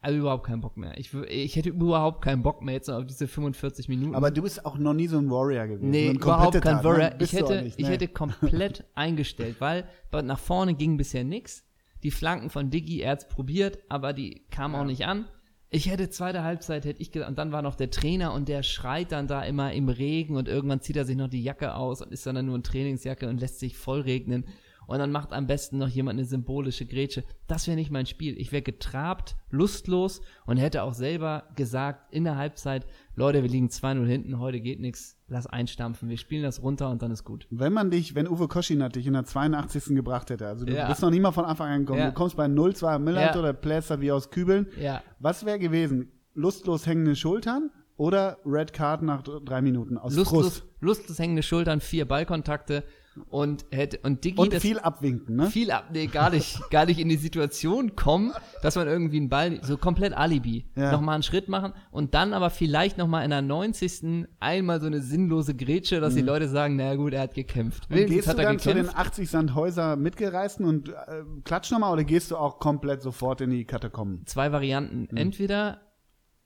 Also 0.00 0.16
überhaupt 0.16 0.46
keinen 0.46 0.60
Bock 0.60 0.76
mehr. 0.76 0.96
Ich, 0.96 1.12
ich 1.12 1.56
hätte 1.56 1.70
überhaupt 1.70 2.22
keinen 2.22 2.44
Bock 2.44 2.62
mehr 2.62 2.74
jetzt 2.74 2.88
auf 2.88 3.04
diese 3.04 3.26
45 3.26 3.88
Minuten. 3.88 4.14
Aber 4.14 4.30
du 4.30 4.42
bist 4.42 4.64
auch 4.64 4.78
noch 4.78 4.94
nie 4.94 5.08
so 5.08 5.18
ein 5.18 5.28
Warrior 5.28 5.66
gewesen. 5.66 5.90
Nee, 5.90 6.12
überhaupt 6.12 6.60
kein 6.62 6.84
Warrior. 6.84 7.10
ne? 7.10 7.16
Ich 7.18 7.32
hätte, 7.32 7.62
nicht, 7.62 7.80
ich 7.80 7.86
ne? 7.86 7.90
hätte 7.94 8.06
komplett 8.06 8.84
eingestellt, 8.94 9.56
weil 9.60 9.88
nach 10.22 10.38
vorne 10.38 10.74
ging 10.74 10.96
bisher 10.98 11.24
nix. 11.24 11.64
Die 12.04 12.12
Flanken 12.12 12.48
von 12.48 12.70
Diggy, 12.70 13.00
er 13.00 13.16
probiert, 13.16 13.80
aber 13.88 14.12
die 14.12 14.44
kamen 14.52 14.74
Ja. 14.74 14.80
auch 14.82 14.84
nicht 14.86 15.04
an. 15.04 15.24
Ich 15.70 15.90
hätte 15.90 16.08
zweite 16.08 16.44
Halbzeit, 16.44 16.86
hätte 16.86 17.02
ich 17.02 17.12
gesagt, 17.12 17.28
und 17.28 17.36
dann 17.36 17.52
war 17.52 17.60
noch 17.60 17.74
der 17.74 17.90
Trainer 17.90 18.32
und 18.32 18.48
der 18.48 18.62
schreit 18.62 19.12
dann 19.12 19.26
da 19.26 19.42
immer 19.42 19.74
im 19.74 19.90
Regen 19.90 20.36
und 20.36 20.48
irgendwann 20.48 20.80
zieht 20.80 20.96
er 20.96 21.04
sich 21.04 21.16
noch 21.16 21.28
die 21.28 21.42
Jacke 21.42 21.74
aus 21.74 22.00
und 22.00 22.10
ist 22.10 22.24
dann, 22.24 22.36
dann 22.36 22.46
nur 22.46 22.56
in 22.56 22.62
Trainingsjacke 22.62 23.28
und 23.28 23.38
lässt 23.38 23.58
sich 23.58 23.76
voll 23.76 24.00
regnen. 24.00 24.46
Und 24.86 24.98
dann 24.98 25.12
macht 25.12 25.34
am 25.34 25.46
besten 25.46 25.76
noch 25.76 25.88
jemand 25.88 26.18
eine 26.18 26.26
symbolische 26.26 26.86
Grätsche. 26.86 27.22
Das 27.46 27.66
wäre 27.66 27.76
nicht 27.76 27.90
mein 27.90 28.06
Spiel. 28.06 28.40
Ich 28.40 28.52
wäre 28.52 28.62
getrabt, 28.62 29.36
lustlos 29.50 30.22
und 30.46 30.56
hätte 30.56 30.82
auch 30.82 30.94
selber 30.94 31.50
gesagt 31.54 32.14
in 32.14 32.24
der 32.24 32.36
Halbzeit, 32.36 32.86
Leute, 33.14 33.42
wir 33.42 33.50
liegen 33.50 33.68
2-0 33.68 34.06
hinten, 34.06 34.38
heute 34.38 34.60
geht 34.60 34.80
nichts, 34.80 35.17
lass 35.28 35.46
einstampfen. 35.46 36.08
Wir 36.08 36.16
spielen 36.16 36.42
das 36.42 36.62
runter 36.62 36.88
und 36.90 37.02
dann 37.02 37.10
ist 37.10 37.24
gut. 37.24 37.46
Wenn 37.50 37.72
man 37.72 37.90
dich, 37.90 38.14
wenn 38.14 38.26
Uwe 38.28 38.48
Koschinat 38.48 38.96
dich 38.96 39.06
in 39.06 39.12
der 39.12 39.24
82. 39.24 39.94
gebracht 39.94 40.30
hätte, 40.30 40.46
also 40.46 40.64
du 40.64 40.72
Ja. 40.74 40.88
bist 40.88 41.02
noch 41.02 41.10
nie 41.10 41.20
mal 41.20 41.32
von 41.32 41.44
Anfang 41.44 41.70
an 41.70 41.80
gekommen, 41.80 41.98
Ja. 42.00 42.06
du 42.06 42.12
kommst 42.12 42.36
bei 42.36 42.46
0-2 42.48 42.94
am 42.94 43.04
Millard 43.04 43.34
Ja. 43.34 43.40
oder 43.40 43.52
Pläster 43.52 44.00
wie 44.00 44.10
aus 44.12 44.30
Kübeln, 44.30 44.66
Ja. 44.80 45.02
was 45.18 45.44
wäre 45.44 45.58
gewesen? 45.58 46.10
Lustlos 46.34 46.86
hängende 46.86 47.14
Schultern 47.16 47.70
oder 47.96 48.38
Red 48.46 48.72
Card 48.72 49.02
nach 49.02 49.22
drei 49.22 49.60
Minuten 49.60 49.98
aus 49.98 50.14
Lustlos, 50.14 50.42
Frust? 50.60 50.64
lustlos 50.80 51.18
hängende 51.18 51.42
Schultern, 51.42 51.80
vier 51.80 52.06
Ballkontakte 52.06 52.84
und 53.28 53.64
hätte 53.70 53.98
und 54.02 54.24
Diggi 54.24 54.40
Und 54.40 54.52
das 54.52 54.62
viel 54.62 54.78
abwinken, 54.78 55.36
ne? 55.36 55.46
viel 55.46 55.70
ab, 55.70 55.90
nee, 55.92 56.06
gar 56.06 56.30
nicht, 56.30 56.58
gar 56.70 56.86
nicht 56.86 56.98
in 56.98 57.08
die 57.08 57.16
Situation 57.16 57.96
kommen, 57.96 58.32
dass 58.62 58.76
man 58.76 58.86
irgendwie 58.88 59.18
einen 59.18 59.28
Ball, 59.28 59.60
so 59.62 59.76
komplett 59.76 60.12
Alibi, 60.16 60.66
Ja. 60.76 60.92
nochmal 60.92 61.14
einen 61.14 61.22
Schritt 61.22 61.48
machen 61.48 61.72
und 61.90 62.14
dann 62.14 62.32
aber 62.32 62.50
vielleicht 62.50 62.98
nochmal 62.98 63.24
in 63.24 63.30
der 63.30 63.42
90. 63.42 64.26
einmal 64.40 64.80
so 64.80 64.86
eine 64.86 65.00
sinnlose 65.00 65.54
Grätsche, 65.54 66.00
dass 66.00 66.14
die 66.14 66.22
Leute 66.22 66.48
sagen, 66.48 66.76
na 66.76 66.94
gut, 66.94 67.12
er 67.12 67.22
hat 67.22 67.34
gekämpft. 67.34 67.88
Mhm. 67.90 67.94
Und 67.96 68.02
Wenigstens 68.02 68.16
gehst 68.16 68.26
du 68.26 68.30
hat 68.30 68.38
er 68.38 68.44
dann 68.44 68.58
zu 68.58 68.68
den 68.68 68.76
gekämpft. 68.86 68.98
80 68.98 69.30
Sandhäuser 69.30 69.96
mitgereisten 69.96 70.64
und 70.66 70.88
äh, 70.90 70.94
klatsch 71.44 71.70
nochmal 71.70 71.92
oder 71.92 72.04
gehst 72.04 72.30
du 72.30 72.36
auch 72.36 72.58
komplett 72.58 73.02
sofort 73.02 73.40
in 73.40 73.50
die 73.50 73.64
Katakomben? 73.64 74.22
Zwei 74.26 74.52
Varianten. 74.52 75.08
Mhm. 75.10 75.16
Entweder 75.16 75.80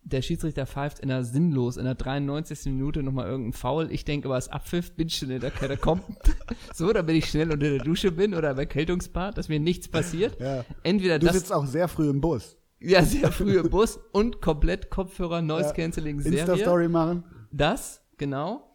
der 0.04 0.22
Schiedsrichter 0.22 0.66
pfeift 0.66 0.98
in 0.98 1.08
der 1.08 1.24
sinnlos, 1.24 1.76
in 1.76 1.84
der 1.84 1.94
93. 1.94 2.72
Minute 2.72 3.02
nochmal 3.02 3.26
irgendein 3.28 3.52
Foul. 3.52 3.90
Ich 3.90 4.04
denke, 4.04 4.28
aber 4.28 4.36
es 4.36 4.48
abpfiff, 4.48 4.92
bin 4.92 5.08
schnell 5.08 5.36
in 5.36 5.40
der 5.40 5.50
Katakomben. 5.50 6.16
so, 6.74 6.92
damit 6.92 7.16
ich 7.16 7.26
schnell 7.26 7.52
unter 7.52 7.70
der 7.70 7.78
Dusche 7.78 8.10
bin 8.12 8.34
oder 8.34 8.50
im 8.50 8.58
Erkältungsbad, 8.58 9.38
dass 9.38 9.48
mir 9.48 9.60
nichts 9.60 9.88
passiert. 9.88 10.38
Ja. 10.40 10.64
Entweder 10.82 11.18
Du 11.18 11.26
das, 11.26 11.36
sitzt 11.36 11.52
auch 11.52 11.66
sehr 11.66 11.88
früh 11.88 12.10
im 12.10 12.20
Bus. 12.20 12.56
ja, 12.80 13.02
sehr 13.04 13.30
früh 13.30 13.58
im 13.58 13.70
Bus 13.70 13.98
und 14.12 14.40
komplett 14.40 14.90
Kopfhörer, 14.90 15.40
Noise 15.40 15.72
Cancelling 15.74 16.20
Serie. 16.20 16.40
Insta-Story 16.40 16.88
machen. 16.88 17.24
Das, 17.52 18.02
genau. 18.18 18.71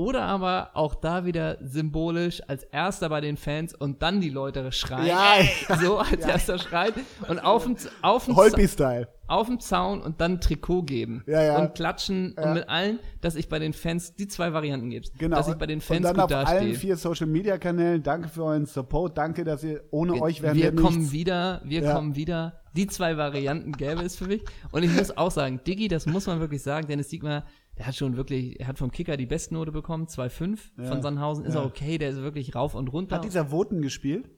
Oder 0.00 0.22
aber 0.22 0.70
auch 0.74 0.94
da 0.94 1.26
wieder 1.26 1.58
symbolisch 1.60 2.40
als 2.48 2.62
erster 2.64 3.10
bei 3.10 3.20
den 3.20 3.36
Fans 3.36 3.74
und 3.74 4.00
dann 4.02 4.20
die 4.22 4.30
Leute 4.30 4.72
schreien. 4.72 5.06
Ja, 5.06 5.34
So 5.80 5.98
als 5.98 6.24
erster 6.24 6.58
schreit 6.58 6.94
und 7.28 7.38
auf 7.38 7.64
dem, 7.64 7.76
auf 8.00 8.24
dem, 8.24 8.34
Holpi-Style. 8.36 9.08
auf 9.26 9.46
dem 9.48 9.60
Zaun 9.60 10.00
und 10.00 10.20
dann 10.22 10.32
ein 10.36 10.40
Trikot 10.40 10.84
geben. 10.84 11.22
Ja, 11.26 11.42
ja. 11.42 11.58
Und 11.58 11.74
klatschen 11.74 12.34
Ja. 12.38 12.44
und 12.48 12.54
mit 12.54 12.68
allen, 12.70 12.98
dass 13.20 13.34
ich 13.34 13.48
bei 13.50 13.58
den 13.58 13.74
Fans 13.74 14.14
die 14.14 14.26
zwei 14.26 14.52
Varianten 14.54 14.88
gebe. 14.88 15.06
Genau. 15.18 15.36
Dass 15.36 15.48
ich 15.48 15.56
bei 15.56 15.66
den 15.66 15.80
Fans 15.82 15.98
und 15.98 16.04
dann 16.04 16.14
gut 16.28 16.32
auf 16.32 16.46
allen 16.48 16.58
dastehe. 16.68 16.74
vier 16.74 16.96
Social-Media-Kanälen. 16.96 18.02
Danke 18.02 18.28
für 18.28 18.44
euren 18.44 18.64
Support. 18.66 19.18
Danke, 19.18 19.44
dass 19.44 19.62
ihr 19.64 19.82
ohne 19.90 20.14
euch 20.22 20.40
wären 20.40 20.56
wir 20.56 20.72
wir 20.72 20.74
kommen 20.82 20.98
nichts. 20.98 21.12
wieder, 21.12 21.60
wir 21.64 21.82
Ja. 21.82 21.94
kommen 21.94 22.16
wieder. 22.16 22.60
Die 22.76 22.86
zwei 22.86 23.16
Varianten 23.16 23.72
gäbe 23.72 24.02
es 24.02 24.16
für 24.16 24.26
mich. 24.26 24.44
Und 24.70 24.84
ich 24.84 24.92
muss 24.92 25.16
auch 25.16 25.30
sagen, 25.32 25.60
Diggi, 25.66 25.88
das 25.88 26.06
muss 26.06 26.26
man 26.26 26.38
wirklich 26.40 26.62
sagen, 26.62 26.86
Dennis 26.86 27.08
Diekmar, 27.08 27.44
der 27.80 27.86
hat 27.86 27.96
schon 27.96 28.14
wirklich, 28.18 28.60
er 28.60 28.66
hat 28.66 28.76
vom 28.76 28.90
Kicker 28.90 29.16
die 29.16 29.24
Bestnote 29.24 29.72
bekommen, 29.72 30.06
2,5 30.06 30.70
Ja. 30.76 30.84
von 30.84 31.00
Sandhausen. 31.00 31.46
Ist 31.46 31.54
Ja. 31.54 31.60
auch 31.62 31.64
okay, 31.64 31.96
der 31.96 32.10
ist 32.10 32.18
wirklich 32.20 32.54
rauf 32.54 32.74
und 32.74 32.92
runter. 32.92 33.16
Hat 33.16 33.24
dieser 33.24 33.46
Voten 33.46 33.80
gespielt? 33.80 34.28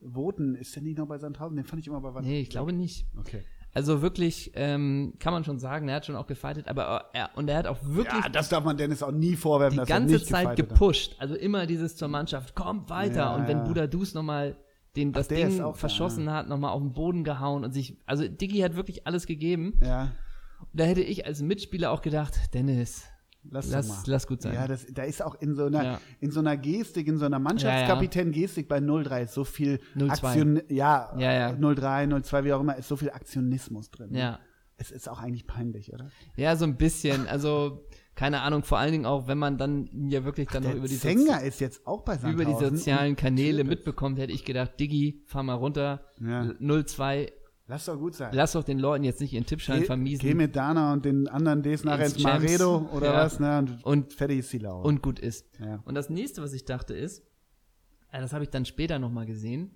Voten, 0.00 0.54
ist 0.54 0.76
der 0.76 0.84
nicht 0.84 0.96
noch 0.98 1.08
bei 1.08 1.18
Sandhausen? 1.18 1.56
Den 1.56 1.64
fand 1.64 1.80
ich 1.80 1.88
immer 1.88 2.00
bei 2.00 2.20
nee, 2.20 2.40
ich 2.42 2.48
glaube 2.50 2.72
nicht. 2.72 3.06
Okay. 3.18 3.42
Also 3.74 4.02
wirklich, 4.02 4.52
ähm, 4.54 5.14
kann 5.18 5.32
man 5.32 5.42
schon 5.42 5.58
sagen, 5.58 5.88
er 5.88 5.96
hat 5.96 6.06
schon 6.06 6.14
auch 6.14 6.28
gefightet, 6.28 6.68
aber 6.68 7.06
er, 7.12 7.30
und 7.34 7.48
er 7.50 7.58
hat 7.58 7.66
auch 7.66 7.78
wirklich 7.82 8.22
Ja, 8.22 8.28
das 8.28 8.50
darf 8.50 8.64
man 8.64 8.76
Dennis 8.76 9.02
auch 9.02 9.10
nie 9.10 9.34
vorwerfen, 9.34 9.72
die 9.74 9.78
dass 9.80 9.90
er 9.90 9.98
ganze 9.98 10.14
nicht 10.14 10.26
Zeit 10.26 10.42
gefightet 10.44 10.64
hat. 10.66 10.78
gepusht. 10.78 11.16
Also 11.18 11.34
immer 11.34 11.66
dieses 11.66 11.96
zur 11.96 12.06
Mannschaft, 12.06 12.54
kommt 12.54 12.88
weiter. 12.88 13.16
Ja, 13.16 13.34
und 13.34 13.48
wenn 13.48 13.58
ja. 13.58 13.64
Buda 13.64 13.86
Dus 13.88 14.14
nochmal 14.14 14.56
den, 14.94 15.12
das 15.12 15.26
der 15.26 15.48
ist 15.48 15.56
Ding 15.56 15.64
auch 15.64 15.72
da, 15.72 15.78
verschossen 15.78 16.30
hat, 16.30 16.48
nochmal 16.48 16.70
auf 16.70 16.80
den 16.82 16.92
Boden 16.92 17.24
gehauen 17.24 17.64
und 17.64 17.72
sich, 17.72 17.98
also 18.06 18.28
Diggi 18.28 18.60
hat 18.60 18.76
wirklich 18.76 19.08
alles 19.08 19.26
gegeben. 19.26 19.74
Ja, 19.82 20.12
Da 20.76 20.84
hätte 20.84 21.00
ich 21.02 21.26
als 21.26 21.40
Mitspieler 21.42 21.90
auch 21.90 22.02
gedacht, 22.02 22.34
Dennis, 22.54 23.04
lass, 23.50 23.70
lass, 23.70 24.06
lass 24.06 24.26
gut 24.26 24.42
sein. 24.42 24.54
Ja, 24.54 24.66
das, 24.68 24.86
da 24.92 25.04
ist 25.04 25.22
auch 25.22 25.34
in 25.36 25.54
so 25.54 25.64
einer, 25.66 25.82
Ja. 25.84 26.00
in 26.20 26.30
so 26.30 26.40
einer 26.40 26.56
Gestik, 26.56 27.06
in 27.08 27.16
so 27.18 27.24
einer 27.24 27.38
Mannschaftskapitän-Gestik 27.38 28.68
bei 28.68 28.78
0-3 28.78 29.22
ist 29.24 29.34
so 29.34 29.44
viel 29.44 29.80
0-2. 29.96 30.10
Aktion, 30.10 30.62
ja, 30.68 31.14
Ja, 31.18 31.32
ja. 31.32 31.50
0-3, 31.50 32.06
0-2, 32.08 32.44
wie 32.44 32.52
auch 32.52 32.60
immer, 32.60 32.76
ist 32.76 32.88
so 32.88 32.96
viel 32.96 33.10
Aktionismus 33.10 33.90
drin. 33.90 34.14
ja. 34.14 34.38
Es 34.78 34.90
ist 34.90 35.08
auch 35.08 35.20
eigentlich 35.22 35.46
peinlich, 35.46 35.94
oder? 35.94 36.10
Ja, 36.36 36.54
so 36.54 36.66
ein 36.66 36.76
bisschen. 36.76 37.26
Also, 37.28 37.86
keine 38.14 38.42
Ahnung, 38.42 38.62
vor 38.62 38.76
allen 38.76 38.92
Dingen 38.92 39.06
auch, 39.06 39.26
wenn 39.26 39.38
man 39.38 39.56
dann 39.56 39.88
ja 40.10 40.22
wirklich 40.26 40.48
dann 40.48 40.64
noch 40.64 40.68
Der 40.68 40.78
über 40.80 40.86
die, 40.86 40.96
Sänger 40.96 41.40
ist 41.40 41.60
jetzt 41.62 41.86
auch 41.86 42.02
bei 42.02 42.18
über 42.30 42.44
die 42.44 42.52
sozialen 42.52 43.16
Kanäle 43.16 43.64
mitbekommt, 43.64 44.18
hätte 44.18 44.34
ich 44.34 44.44
gedacht, 44.44 44.72
Diggi, 44.78 45.22
fahr 45.24 45.44
mal 45.44 45.54
runter. 45.54 46.04
Ja. 46.20 46.42
0-2, 46.60 47.32
Lass 47.68 47.86
doch 47.86 47.98
gut 47.98 48.14
sein. 48.14 48.30
lass 48.32 48.52
doch 48.52 48.62
den 48.62 48.78
Leuten 48.78 49.02
jetzt 49.04 49.20
nicht 49.20 49.32
ihren 49.32 49.44
Tippschein 49.46 49.80
Geh, 49.80 49.86
vermiesen. 49.86 50.20
geh 50.20 50.34
mit 50.34 50.54
Dana 50.54 50.92
und 50.92 51.04
den 51.04 51.26
anderen 51.26 51.62
Ds 51.62 51.82
nachher 51.84 52.06
Ins. 52.06 52.18
Maredo 52.22 52.88
oder 52.94 53.06
Ja. 53.12 53.24
was, 53.24 53.40
ne? 53.40 53.58
Und, 53.58 53.84
Und- 53.84 54.12
fertig 54.12 54.38
ist 54.40 54.52
die 54.52 54.58
Laune. 54.58 54.84
und 54.84 55.02
gut 55.02 55.18
ist. 55.18 55.46
ja. 55.58 55.80
Und 55.84 55.94
das 55.96 56.08
nächste, 56.08 56.42
was 56.42 56.52
ich 56.52 56.64
dachte, 56.64 56.94
ist, 56.94 57.24
äh, 58.12 58.20
das 58.20 58.32
habe 58.32 58.44
ich 58.44 58.50
dann 58.50 58.64
später 58.66 58.98
nochmal 59.00 59.26
gesehen. 59.26 59.72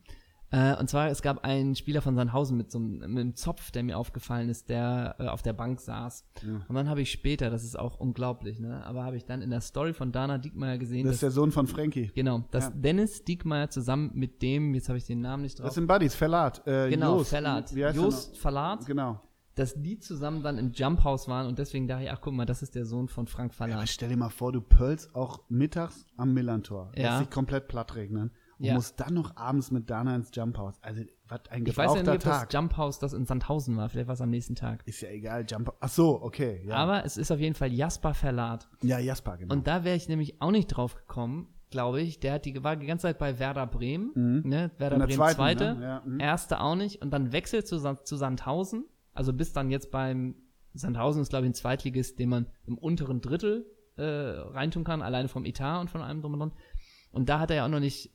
Äh, 0.52 0.76
und 0.76 0.90
zwar, 0.90 1.08
es 1.08 1.22
gab 1.22 1.44
einen 1.44 1.76
Spieler 1.76 2.02
von 2.02 2.16
Sandhausen 2.16 2.56
mit 2.56 2.70
so 2.72 2.78
einem, 2.78 2.98
mit 2.98 3.20
einem 3.20 3.36
Zopf, 3.36 3.70
der 3.70 3.84
mir 3.84 3.96
aufgefallen 3.96 4.48
ist, 4.48 4.68
der 4.68 5.14
äh, 5.20 5.28
auf 5.28 5.42
der 5.42 5.52
Bank 5.52 5.80
saß. 5.80 6.24
Ja. 6.44 6.60
Und 6.68 6.74
dann 6.74 6.88
habe 6.88 7.02
ich 7.02 7.12
später, 7.12 7.50
das 7.50 7.62
ist 7.62 7.78
auch 7.78 8.00
unglaublich, 8.00 8.58
ne? 8.58 8.84
Aber 8.84 9.04
habe 9.04 9.16
ich 9.16 9.24
dann 9.24 9.42
in 9.42 9.50
der 9.50 9.60
Story 9.60 9.92
von 9.92 10.10
Dana 10.10 10.38
Diekmeyer 10.38 10.78
gesehen, 10.78 11.04
Das 11.04 11.10
dass, 11.10 11.14
ist 11.16 11.22
der 11.22 11.30
Sohn 11.30 11.52
von 11.52 11.68
Frankie. 11.68 12.10
genau, 12.14 12.42
dass 12.50 12.64
Ja. 12.64 12.70
Dennis 12.74 13.24
Diekmeyer 13.24 13.70
zusammen 13.70 14.10
mit 14.14 14.42
dem, 14.42 14.74
jetzt 14.74 14.88
habe 14.88 14.98
ich 14.98 15.04
den 15.06 15.20
Namen 15.20 15.42
nicht 15.44 15.58
drauf. 15.60 15.66
Das 15.66 15.74
sind 15.76 15.86
Buddies, 15.86 16.14
Verlat. 16.16 16.66
Äh, 16.66 16.90
genau, 16.90 17.18
Jost. 17.18 17.30
Verlat. 17.30 17.74
Wie 17.74 17.84
heißt 17.84 17.96
der 17.96 18.02
Jost? 18.04 18.36
Verlat, 18.36 18.86
Genau. 18.86 19.20
dass 19.54 19.74
die 19.80 19.98
zusammen 20.00 20.42
dann 20.42 20.58
im 20.58 20.72
Jump 20.72 21.04
House 21.04 21.28
waren 21.28 21.46
und 21.46 21.60
deswegen 21.60 21.86
dachte 21.86 22.04
ich, 22.04 22.10
ach 22.10 22.20
guck 22.20 22.34
mal, 22.34 22.46
das 22.46 22.62
ist 22.62 22.74
der 22.74 22.86
Sohn 22.86 23.06
von 23.06 23.28
Frank 23.28 23.52
Aber 23.58 23.68
Verlat. 23.68 23.88
stell 23.88 24.08
dir 24.08 24.16
mal 24.16 24.30
vor, 24.30 24.50
du 24.50 24.60
pölst 24.60 25.14
auch 25.14 25.40
mittags 25.48 26.06
am 26.16 26.34
Millantor. 26.34 26.90
Ja. 26.96 27.10
Lässt 27.10 27.18
sich 27.20 27.30
komplett 27.30 27.68
platt 27.68 27.94
regnen. 27.94 28.32
Und 28.60 28.66
Ja. 28.66 28.74
musst 28.74 29.00
dann 29.00 29.14
noch 29.14 29.36
abends 29.36 29.70
mit 29.70 29.88
Dana 29.88 30.14
ins 30.14 30.30
Jump 30.34 30.58
House. 30.58 30.74
Also, 30.82 31.02
was 31.26 31.40
ein 31.48 31.64
Ich 31.66 31.76
weiß 31.76 31.94
ja 31.94 32.02
gebrauchter 32.02 32.12
nicht, 32.12 32.26
ob 32.26 32.30
das 32.30 32.40
Tag. 32.40 32.52
Jump 32.52 32.76
House 32.76 32.98
das 32.98 33.12
in 33.14 33.24
Sandhausen 33.24 33.76
war, 33.76 33.88
vielleicht 33.88 34.06
war 34.06 34.14
es 34.14 34.20
am 34.20 34.30
nächsten 34.30 34.54
Tag. 34.54 34.82
ist 34.86 35.00
ja 35.00 35.08
egal, 35.08 35.46
Jump 35.48 35.72
Ach 35.80 35.88
so, 35.88 36.22
okay. 36.22 36.62
Ja, 36.66 36.76
Aber 36.76 37.04
es 37.04 37.16
ist 37.16 37.30
auf 37.32 37.40
jeden 37.40 37.54
Fall 37.54 37.72
Jasper 37.72 38.14
Verlat. 38.14 38.68
ja 38.82 38.98
Jasper, 38.98 39.38
genau. 39.38 39.54
Und 39.54 39.66
da 39.66 39.82
wäre 39.84 39.96
ich 39.96 40.08
nämlich 40.08 40.40
auch 40.42 40.50
nicht 40.50 40.66
drauf 40.68 40.94
gekommen, 40.94 41.48
glaube 41.70 42.02
ich. 42.02 42.20
Der 42.20 42.34
hat 42.34 42.44
die, 42.44 42.62
war 42.62 42.76
die 42.76 42.86
ganze 42.86 43.02
Zeit 43.04 43.18
bei 43.18 43.38
Werder 43.38 43.66
Bremen, 43.66 44.12
ne? 44.44 44.70
Werder 44.78 44.98
Bremen 44.98 45.12
zweiten, 45.12 45.36
zweite, 45.36 45.74
ne? 45.76 45.82
Ja, 45.82 46.02
mhm. 46.04 46.20
erste 46.20 46.60
auch 46.60 46.76
nicht 46.76 47.00
und 47.00 47.10
dann 47.12 47.32
wechselt 47.32 47.66
zu, 47.66 47.78
zu 47.78 48.16
Sandhausen. 48.16 48.84
Also 49.14 49.32
bis 49.32 49.52
dann 49.52 49.70
jetzt 49.70 49.90
beim 49.90 50.34
Sandhausen 50.74 51.22
ist, 51.22 51.30
glaube 51.30 51.46
ich, 51.46 51.50
ein 51.50 51.54
Zweitligist, 51.54 52.18
den 52.18 52.28
man 52.28 52.46
im 52.66 52.76
unteren 52.78 53.20
Drittel 53.20 53.66
äh, 53.96 54.02
reintun 54.04 54.84
kann, 54.84 55.02
alleine 55.02 55.28
vom 55.28 55.44
Etat 55.44 55.80
und 55.80 55.90
von 55.90 56.02
allem 56.02 56.20
drum 56.20 56.34
und 56.34 56.38
dran. 56.40 56.52
Und 57.12 57.28
da 57.28 57.40
hat 57.40 57.50
er 57.50 57.56
ja 57.56 57.64
auch 57.64 57.68
noch 57.70 57.80
nicht, 57.80 58.10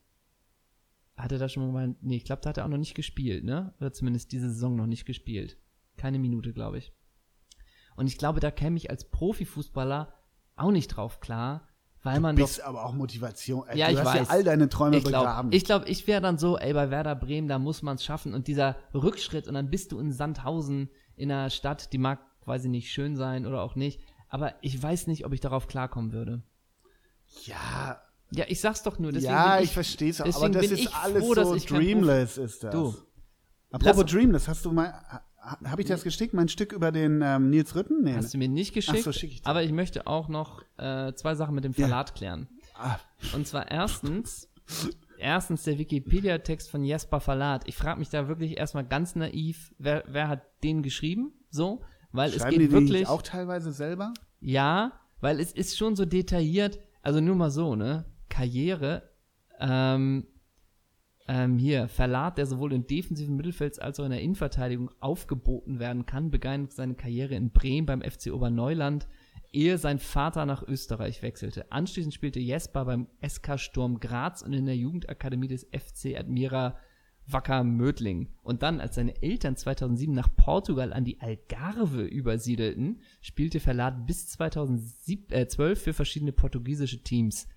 hat 1.17 1.31
er 1.31 1.37
da 1.39 1.47
schon 1.49 1.71
mal, 1.71 1.95
nee, 2.01 2.17
ich 2.17 2.25
glaube, 2.25 2.41
da 2.41 2.49
hat 2.49 2.57
er 2.57 2.65
auch 2.65 2.69
noch 2.69 2.77
nicht 2.77 2.95
gespielt, 2.95 3.43
ne? 3.43 3.73
Oder 3.79 3.93
zumindest 3.93 4.31
diese 4.31 4.49
Saison 4.49 4.75
noch 4.75 4.87
nicht 4.87 5.05
gespielt. 5.05 5.57
Keine 5.97 6.19
Minute, 6.19 6.51
glaube 6.53 6.77
ich. 6.77 6.91
Und 7.95 8.07
ich 8.07 8.17
glaube, 8.17 8.39
da 8.41 8.51
käme 8.51 8.75
ich 8.77 8.89
als 8.89 9.09
Profifußballer 9.09 10.13
auch 10.57 10.71
nicht 10.71 10.89
drauf 10.89 11.21
klar, 11.21 11.67
weil 12.03 12.19
man 12.19 12.35
doch 12.35 12.45
bist 12.45 12.61
aber 12.61 12.85
auch 12.85 12.93
Motivation. 12.93 13.65
Ey, 13.67 13.79
Ja, 13.79 13.87
du 13.87 13.93
ich 13.93 13.99
hast 13.99 14.05
weiß. 14.07 14.27
ja 14.27 14.33
all 14.33 14.43
deine 14.43 14.67
Träume 14.69 14.97
ich 14.97 15.03
begraben. 15.05 15.49
glaube, 15.49 15.55
ich, 15.55 15.63
glaub, 15.63 15.87
ich 15.87 16.05
wäre 16.05 16.21
dann 16.21 16.37
so, 16.37 16.57
ey, 16.57 16.73
bei 16.73 16.91
Werder 16.91 17.15
Bremen, 17.15 17.47
da 17.47 17.57
muss 17.59 17.81
man 17.81 17.95
es 17.95 18.03
schaffen. 18.03 18.33
Und 18.33 18.47
dieser 18.47 18.75
Rückschritt, 18.93 19.47
und 19.47 19.53
dann 19.55 19.69
bist 19.69 19.91
du 19.91 19.99
in 19.99 20.11
Sandhausen 20.11 20.89
in 21.15 21.31
einer 21.31 21.49
Stadt, 21.49 21.93
die 21.93 21.97
mag 21.97 22.19
quasi 22.41 22.67
nicht 22.69 22.91
schön 22.91 23.15
sein 23.15 23.45
oder 23.45 23.61
auch 23.63 23.75
nicht. 23.75 24.01
Aber 24.27 24.53
ich 24.61 24.81
weiß 24.81 25.07
nicht, 25.07 25.25
ob 25.25 25.31
ich 25.33 25.39
darauf 25.39 25.67
klarkommen 25.67 26.11
würde. 26.11 26.43
ja, 27.45 28.01
Ja, 28.31 28.45
ich 28.47 28.59
sag's 28.59 28.83
doch 28.83 28.99
nur. 28.99 29.11
Deswegen 29.11 29.33
ja, 29.33 29.55
bin 29.55 29.65
ich, 29.65 29.73
verstehe 29.73 30.09
es 30.09 30.21
Aber 30.21 30.49
das 30.49 30.65
ist 30.65 30.79
ich 30.79 30.93
alles 30.93 31.23
froh, 31.23 31.33
so 31.35 31.55
ich 31.55 31.65
dreamless 31.65 32.37
ist 32.37 32.63
das. 32.63 32.71
Du. 32.71 32.95
Apropos 33.71 34.05
dreamless, 34.05 34.47
hast 34.47 34.65
du 34.65 34.71
mal, 34.71 34.93
habe 35.63 35.81
ich 35.81 35.87
das 35.87 36.03
gestickt, 36.03 36.33
mein 36.33 36.47
Stück 36.49 36.71
über 36.71 36.91
den 36.91 37.21
ähm, 37.21 37.49
Nils 37.49 37.75
Rütten? 37.75 38.03
Nee. 38.03 38.15
Hast 38.15 38.33
du 38.33 38.37
mir 38.37 38.47
nicht 38.47 38.73
geschickt, 38.73 38.97
Ach 38.99 39.03
so, 39.03 39.11
schick 39.11 39.31
ich 39.31 39.45
aber 39.45 39.63
ich 39.63 39.71
möchte 39.71 40.07
auch 40.07 40.27
noch 40.27 40.63
äh, 40.77 41.13
zwei 41.13 41.35
Sachen 41.35 41.55
mit 41.55 41.63
dem 41.63 41.73
Verlat 41.73 42.15
klären. 42.15 42.47
ah, 42.75 42.97
Und 43.33 43.47
zwar 43.47 43.69
erstens, 43.69 44.49
erstens 45.17 45.63
der 45.63 45.77
Wikipedia-Text 45.77 46.69
von 46.69 46.83
Jesper 46.83 47.19
Verlat. 47.19 47.67
Ich 47.67 47.75
frage 47.75 47.99
mich 47.99 48.09
da 48.09 48.27
wirklich 48.27 48.57
erstmal 48.57 48.85
ganz 48.85 49.15
naiv, 49.15 49.73
wer, 49.77 50.03
wer 50.07 50.27
hat 50.27 50.41
den 50.63 50.81
geschrieben? 50.81 51.33
So, 51.49 51.83
weil 52.11 52.29
es 52.29 52.37
Schreiben 52.37 52.51
geht 52.51 52.61
die 52.61 52.71
wirklich. 52.71 52.99
nicht 53.01 53.09
auch 53.09 53.21
teilweise 53.21 53.71
selber? 53.71 54.13
Ja, 54.39 54.93
weil 55.21 55.39
es 55.39 55.51
ist 55.51 55.77
schon 55.77 55.95
so 55.95 56.05
detailliert, 56.05 56.79
also 57.01 57.19
nur 57.21 57.35
mal 57.35 57.51
so, 57.51 57.75
ne? 57.75 58.05
Karriere, 58.29 59.09
ähm, 59.59 60.27
ähm, 61.27 61.57
hier, 61.57 61.87
Verlat, 61.87 62.37
der 62.37 62.45
sowohl 62.45 62.73
im 62.73 62.85
defensiven 62.85 63.35
Mittelfeld 63.35 63.81
als 63.81 63.99
auch 63.99 64.05
in 64.05 64.11
der 64.11 64.21
Innenverteidigung 64.21 64.91
aufgeboten 64.99 65.79
werden 65.79 66.05
kann, 66.05 66.29
begann 66.29 66.69
seine 66.69 66.95
Karriere 66.95 67.35
in 67.35 67.51
Bremen 67.51 67.87
beim 67.87 68.01
FC 68.01 68.31
Oberneuland, 68.31 69.07
ehe 69.51 69.77
sein 69.77 69.99
Vater 69.99 70.45
nach 70.45 70.61
Österreich 70.63 71.23
wechselte. 71.23 71.71
Anschließend 71.71 72.13
spielte 72.13 72.39
Jesper 72.39 72.85
beim 72.85 73.07
SK 73.27 73.57
Sturm 73.59 73.99
Graz 73.99 74.43
und 74.43 74.53
in 74.53 74.65
der 74.65 74.77
Jugendakademie 74.77 75.47
des 75.47 75.63
FC 75.63 76.17
Admira 76.17 76.77
Wacker 77.27 77.63
Mödling. 77.63 78.27
Und 78.43 78.61
dann, 78.61 78.79
als 78.79 78.95
seine 78.95 79.21
Eltern 79.23 79.55
2007 79.55 80.13
nach 80.13 80.35
Portugal 80.35 80.93
an 80.93 81.05
die 81.05 81.21
Algarve 81.21 82.05
übersiedelten, 82.05 83.01
spielte 83.21 83.59
Verlat 83.59 84.05
bis 84.05 84.27
2012 84.27 85.81
für 85.81 85.93
verschiedene 85.93 86.33
portugiesische 86.33 87.01
Teams. 87.01 87.47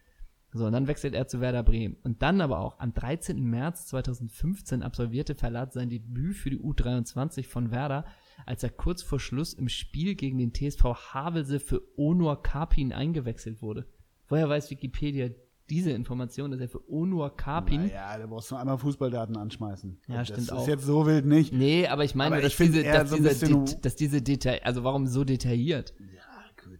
So, 0.52 0.64
und 0.64 0.72
dann 0.72 0.86
wechselt 0.86 1.14
er 1.14 1.28
zu 1.28 1.40
Werder 1.40 1.62
Bremen. 1.62 1.96
Und 2.04 2.22
dann 2.22 2.40
aber 2.40 2.60
auch 2.60 2.78
am 2.80 2.94
13. 2.94 3.42
März 3.42 3.86
2015 3.88 4.82
absolvierte 4.82 5.34
Verlat 5.34 5.72
sein 5.72 5.90
Debüt 5.90 6.36
für 6.36 6.50
die 6.50 6.58
U23 6.58 7.46
von 7.46 7.70
Werder, 7.70 8.06
als 8.46 8.62
er 8.62 8.70
kurz 8.70 9.02
vor 9.02 9.20
Schluss 9.20 9.52
im 9.52 9.68
Spiel 9.68 10.14
gegen 10.14 10.38
den 10.38 10.54
TSV 10.54 11.12
Havelse 11.12 11.60
für 11.60 11.82
Onur 11.98 12.42
Karpin 12.42 12.92
eingewechselt 12.92 13.60
wurde. 13.60 13.86
Woher 14.28 14.48
weiß 14.48 14.70
Wikipedia 14.70 15.28
diese 15.70 15.90
Information, 15.90 16.50
dass 16.50 16.60
er 16.60 16.68
für 16.68 16.90
Onur 16.90 17.36
Karpin 17.36 17.88
Naja, 17.88 18.18
da 18.18 18.26
brauchst 18.26 18.50
du 18.50 18.54
nur 18.54 18.60
einmal 18.60 18.78
Fußballdaten 18.78 19.36
anschmeißen. 19.36 20.00
Ja, 20.08 20.18
das 20.18 20.28
stimmt 20.28 20.42
ist 20.42 20.52
auch. 20.52 20.66
jetzt 20.66 20.84
so 20.84 21.06
wild 21.06 21.26
nicht. 21.26 21.52
Nee, 21.52 21.86
aber 21.86 22.04
ich 22.04 22.14
meine, 22.14 22.36
Aber 22.36 22.42
dass, 22.42 22.58
ich 22.58 22.70
diese, 22.70 22.82
dass, 22.84 23.10
so 23.10 23.16
diese 23.16 23.80
dass 23.80 23.96
diese 23.96 24.22
Detail, 24.22 24.60
also 24.64 24.82
warum 24.84 25.06
so 25.06 25.24
detailliert? 25.24 25.92
Ja, 25.98 26.22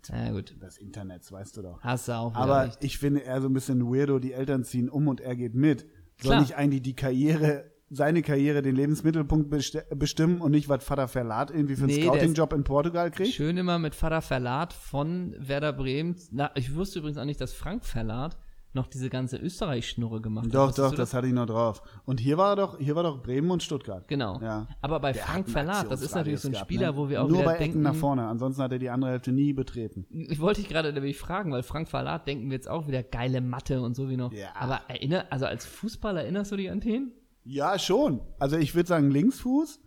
Ja, 0.08 0.30
gut. 0.30 0.56
Das 0.60 0.78
Internet, 0.78 1.22
das 1.22 1.32
weißt 1.32 1.56
du 1.56 1.62
doch. 1.62 1.80
Hast 1.82 2.08
du 2.08 2.12
auch 2.12 2.34
Aber 2.34 2.64
recht. 2.64 2.78
ich 2.82 2.98
finde 2.98 3.20
eher 3.20 3.40
so 3.40 3.48
ein 3.48 3.52
bisschen 3.52 3.84
weirdo, 3.92 4.18
die 4.18 4.32
Eltern 4.32 4.64
ziehen 4.64 4.88
um 4.88 5.08
und 5.08 5.20
er 5.20 5.36
geht 5.36 5.54
mit. 5.54 5.82
Soll 6.20 6.30
Klar. 6.32 6.40
nicht 6.40 6.56
eigentlich 6.56 6.82
die 6.82 6.94
Karriere, 6.96 7.70
seine 7.90 8.22
Karriere 8.22 8.60
den 8.62 8.74
Lebensmittelpunkt 8.74 9.52
besti- 9.52 9.82
bestimmen 9.94 10.40
und 10.40 10.50
nicht, 10.50 10.68
was 10.68 10.82
Vater 10.84 11.08
Verlat 11.08 11.50
irgendwie 11.50 11.76
für 11.76 11.84
einen 11.84 11.94
Nee, 11.94 12.02
Scouting-Job 12.02 12.52
in 12.52 12.64
Portugal 12.64 13.10
kriegt? 13.10 13.32
Schön 13.32 13.56
immer 13.56 13.78
mit 13.78 13.94
Vater 13.94 14.20
Verlat 14.20 14.72
von 14.72 15.34
Werder 15.38 15.72
Bremen. 15.72 16.16
Na, 16.30 16.50
ich 16.54 16.74
wusste 16.74 16.98
übrigens 16.98 17.18
auch 17.18 17.24
nicht, 17.24 17.40
dass 17.40 17.52
Frank 17.52 17.84
Verlat 17.84 18.36
noch 18.74 18.86
diese 18.86 19.08
ganze 19.08 19.38
Österreich-Schnurre 19.38 20.20
gemacht 20.20 20.46
hat. 20.46 20.54
Doch, 20.54 20.74
doch, 20.74 20.90
du 20.90 20.96
das 20.96 21.14
hatte 21.14 21.26
ich 21.26 21.32
noch 21.32 21.46
drauf. 21.46 21.82
Und 22.04 22.20
hier 22.20 22.36
war 22.36 22.54
doch, 22.54 22.78
hier 22.78 22.94
war 22.96 23.02
doch 23.02 23.22
Bremen 23.22 23.50
und 23.50 23.62
Stuttgart. 23.62 24.06
Genau. 24.08 24.40
Ja. 24.40 24.68
Aber 24.82 25.00
bei 25.00 25.12
Der 25.12 25.22
Frank 25.22 25.48
Verlat, 25.48 25.90
das 25.90 26.02
ist 26.02 26.14
natürlich 26.14 26.40
so 26.40 26.48
ein 26.48 26.52
gehabt, 26.52 26.66
Spieler, 26.66 26.92
ne? 26.92 26.96
wo 26.96 27.08
wir 27.08 27.22
auch 27.22 27.28
Nur 27.28 27.38
wieder 27.38 27.46
bei 27.46 27.58
denken, 27.58 27.78
Ecken 27.78 27.82
nach 27.82 27.94
vorne, 27.94 28.26
ansonsten 28.26 28.62
hat 28.62 28.72
er 28.72 28.78
die 28.78 28.90
andere 28.90 29.12
Hälfte 29.12 29.32
nie 29.32 29.52
betreten. 29.52 30.06
Ich 30.10 30.40
wollte 30.40 30.60
dich 30.60 30.68
gerade 30.68 30.92
nämlich 30.92 31.16
fragen, 31.16 31.50
weil 31.52 31.62
Frank 31.62 31.88
Verlat 31.88 32.26
denken 32.26 32.50
wir 32.50 32.56
jetzt 32.56 32.68
auch 32.68 32.86
wieder 32.86 33.02
geile 33.02 33.40
Mathe 33.40 33.80
und 33.80 33.94
so 33.94 34.08
wie 34.10 34.16
noch. 34.16 34.32
Ja. 34.32 34.54
Aber 34.54 34.80
erinner, 34.88 35.26
also 35.30 35.46
als 35.46 35.64
Fußballer 35.64 36.22
erinnerst 36.22 36.52
du 36.52 36.56
dich 36.56 36.70
an 36.70 36.80
den? 36.80 37.12
Ja, 37.44 37.78
schon. 37.78 38.20
Also 38.38 38.56
ich 38.56 38.74
würde 38.74 38.88
sagen 38.88 39.10
Linksfuß. 39.10 39.80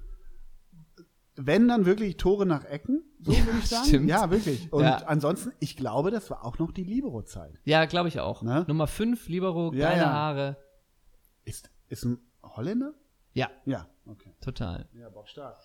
Wenn 1.35 1.67
dann 1.67 1.85
wirklich 1.85 2.17
Tore 2.17 2.45
nach 2.45 2.65
Ecken, 2.65 3.03
so 3.23 3.31
würde 3.31 3.59
ich 3.59 3.67
sagen. 3.67 3.85
stimmt. 3.87 4.09
Ja, 4.09 4.29
wirklich. 4.31 4.71
Und 4.73 4.83
Ja. 4.83 4.97
ansonsten, 5.05 5.51
ich 5.59 5.75
glaube, 5.77 6.11
das 6.11 6.29
war 6.29 6.43
auch 6.45 6.57
noch 6.59 6.71
die 6.71 6.83
Libero-Zeit. 6.83 7.59
Ja, 7.65 7.85
glaube 7.85 8.09
ich 8.09 8.19
auch. 8.19 8.41
Ne? 8.43 8.65
Nummer 8.67 8.87
5, 8.87 9.27
Libero, 9.27 9.73
Ja, 9.73 9.89
geile 9.89 10.01
ja. 10.01 10.11
Haare. 10.11 10.57
Ist, 11.43 11.69
ist 11.87 12.05
ein 12.05 12.19
Holländer? 12.43 12.93
Ja, 13.33 13.49
Ja, 13.65 13.87
okay. 14.05 14.33
total. 14.41 14.87
Ja, 14.93 15.09
bockstark. 15.09 15.57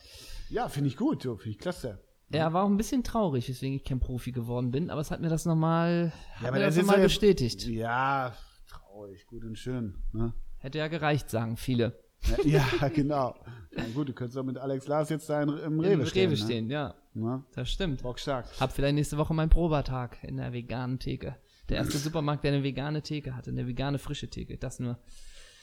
Ja, 0.51 0.69
finde 0.69 0.89
ich 0.89 0.97
gut, 0.97 1.23
so, 1.23 1.37
finde 1.37 1.51
ich 1.51 1.59
klasse. 1.59 2.01
Er 2.31 2.53
war 2.53 2.65
auch 2.65 2.69
ein 2.69 2.77
bisschen 2.77 3.05
traurig, 3.05 3.49
weswegen 3.49 3.77
ich 3.77 3.85
kein 3.85 4.01
Profi 4.01 4.33
geworden 4.33 4.71
bin, 4.73 4.91
aber 4.91 5.01
es 5.01 5.11
hat 5.13 5.21
mir 5.21 5.29
das 5.29 5.45
nochmal, 5.47 6.13
hat 6.35 6.53
mir 6.53 6.59
das 6.61 6.77
ja 6.77 6.83
jetzt- 6.83 7.03
bestätigt. 7.03 7.67
Ja, 7.67 8.35
traurig, 8.69 9.27
gut 9.27 9.45
und 9.45 9.57
schön. 9.57 9.95
Ne? 10.13 10.33
Hätte 10.59 10.79
ja 10.79 10.89
gereicht, 10.89 11.31
sagen 11.31 11.57
viele. 11.57 12.03
Ja, 12.45 12.65
ja, 12.81 12.89
genau. 12.89 13.35
Na 13.77 13.85
gut, 13.95 14.09
du 14.09 14.13
könntest 14.13 14.39
auch 14.39 14.45
mit 14.45 14.59
Alex 14.59 14.87
Lars 14.87 15.11
jetzt 15.11 15.29
da 15.29 15.43
in, 15.43 15.49
im 15.51 15.81
Rewe 15.81 15.93
Im 16.03 16.07
stehen. 16.07 16.31
Rewe 16.31 16.39
ne? 16.39 16.45
stehen, 16.45 16.71
ja. 16.71 16.95
Ne? 17.15 17.45
Das 17.55 17.71
stimmt. 17.71 18.03
Bockstark. 18.03 18.47
Hab 18.61 18.73
vielleicht 18.73 18.95
nächste 18.95 19.19
Woche 19.19 19.35
meinen 19.35 19.51
Probertag 19.51 20.19
in 20.23 20.37
der 20.37 20.53
veganen 20.53 20.99
Theke. 20.99 21.37
Der 21.69 21.79
erste 21.79 21.99
Supermarkt, 21.99 22.45
der 22.45 22.53
eine 22.53 22.63
vegane 22.63 23.03
Theke 23.03 23.35
hatte, 23.37 23.51
eine 23.51 23.67
vegane 23.67 23.99
frische 23.99 24.29
Theke. 24.29 24.57
Das 24.57 24.79
nur 24.79 24.99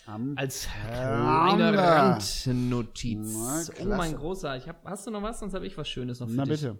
Am 0.06 0.34
als 0.36 0.68
kleine 0.68 1.72
Na, 1.72 2.10
Randnotiz. 2.10 3.72
Oh 3.82 3.86
mein 3.86 4.16
großer, 4.16 4.58
ich 4.58 4.68
hab, 4.68 4.84
hast 4.86 5.08
du 5.08 5.12
noch 5.12 5.22
was? 5.22 5.40
Sonst 5.40 5.54
habe 5.54 5.66
ich 5.66 5.78
was 5.78 5.88
Schönes 5.88 6.20
noch 6.20 6.28
für 6.28 6.36
Na 6.36 6.44
dich. 6.44 6.62
bitte. 6.62 6.80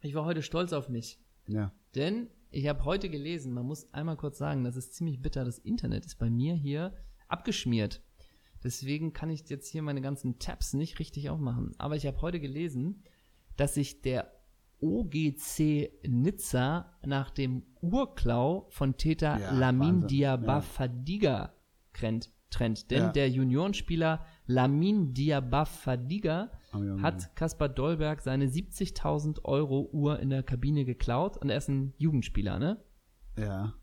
Ich 0.00 0.14
war 0.14 0.24
heute 0.24 0.42
stolz 0.42 0.72
auf 0.72 0.88
mich. 0.88 1.20
Ja. 1.46 1.72
Denn 1.94 2.28
ich 2.50 2.66
habe 2.66 2.84
heute 2.84 3.08
gelesen, 3.08 3.52
man 3.52 3.66
muss 3.66 3.92
einmal 3.94 4.16
kurz 4.16 4.38
sagen, 4.38 4.64
das 4.64 4.76
ist 4.76 4.94
ziemlich 4.94 5.22
bitter, 5.22 5.44
das 5.44 5.58
Internet 5.58 6.06
ist 6.06 6.18
bei 6.18 6.28
mir 6.28 6.54
hier 6.54 6.92
abgeschmiert. 7.28 8.02
Deswegen 8.62 9.12
kann 9.12 9.30
ich 9.30 9.48
jetzt 9.48 9.68
hier 9.68 9.82
meine 9.82 10.00
ganzen 10.00 10.38
Tabs 10.38 10.74
nicht 10.74 10.98
richtig 10.98 11.30
aufmachen. 11.30 11.72
Aber 11.78 11.96
ich 11.96 12.06
habe 12.06 12.20
heute 12.20 12.40
gelesen, 12.40 13.02
dass 13.56 13.74
sich 13.74 14.02
der 14.02 14.30
OGC 14.80 15.90
Nizza 16.08 16.96
nach 17.04 17.30
dem 17.30 17.62
Urklau 17.80 18.66
von 18.70 18.96
Täter 18.96 19.38
Ja, 19.38 19.52
Lamin 19.52 19.88
Wahnsinn. 20.02 20.08
Diaba 20.08 20.54
Ja. 20.56 20.60
Fadiga 20.60 21.54
trennt. 21.92 22.30
trennt. 22.50 22.90
Denn 22.90 23.02
Ja. 23.04 23.12
der 23.12 23.30
Juniorenspieler 23.30 24.24
Lamin 24.46 25.14
Diaba 25.14 25.64
Fadiga 25.66 26.50
Oh, 26.72 26.78
hat 27.02 27.34
Kaspar 27.36 27.68
Dolberg 27.68 28.20
seine 28.22 28.46
70.000 28.48 29.44
Euro 29.44 29.88
Uhr 29.92 30.18
in 30.20 30.30
der 30.30 30.42
Kabine 30.42 30.84
geklaut 30.84 31.36
und 31.36 31.50
er 31.50 31.56
ist 31.58 31.68
ein 31.68 31.94
Jugendspieler, 31.98 32.58
ne? 32.58 32.82
Ja. 33.38 33.74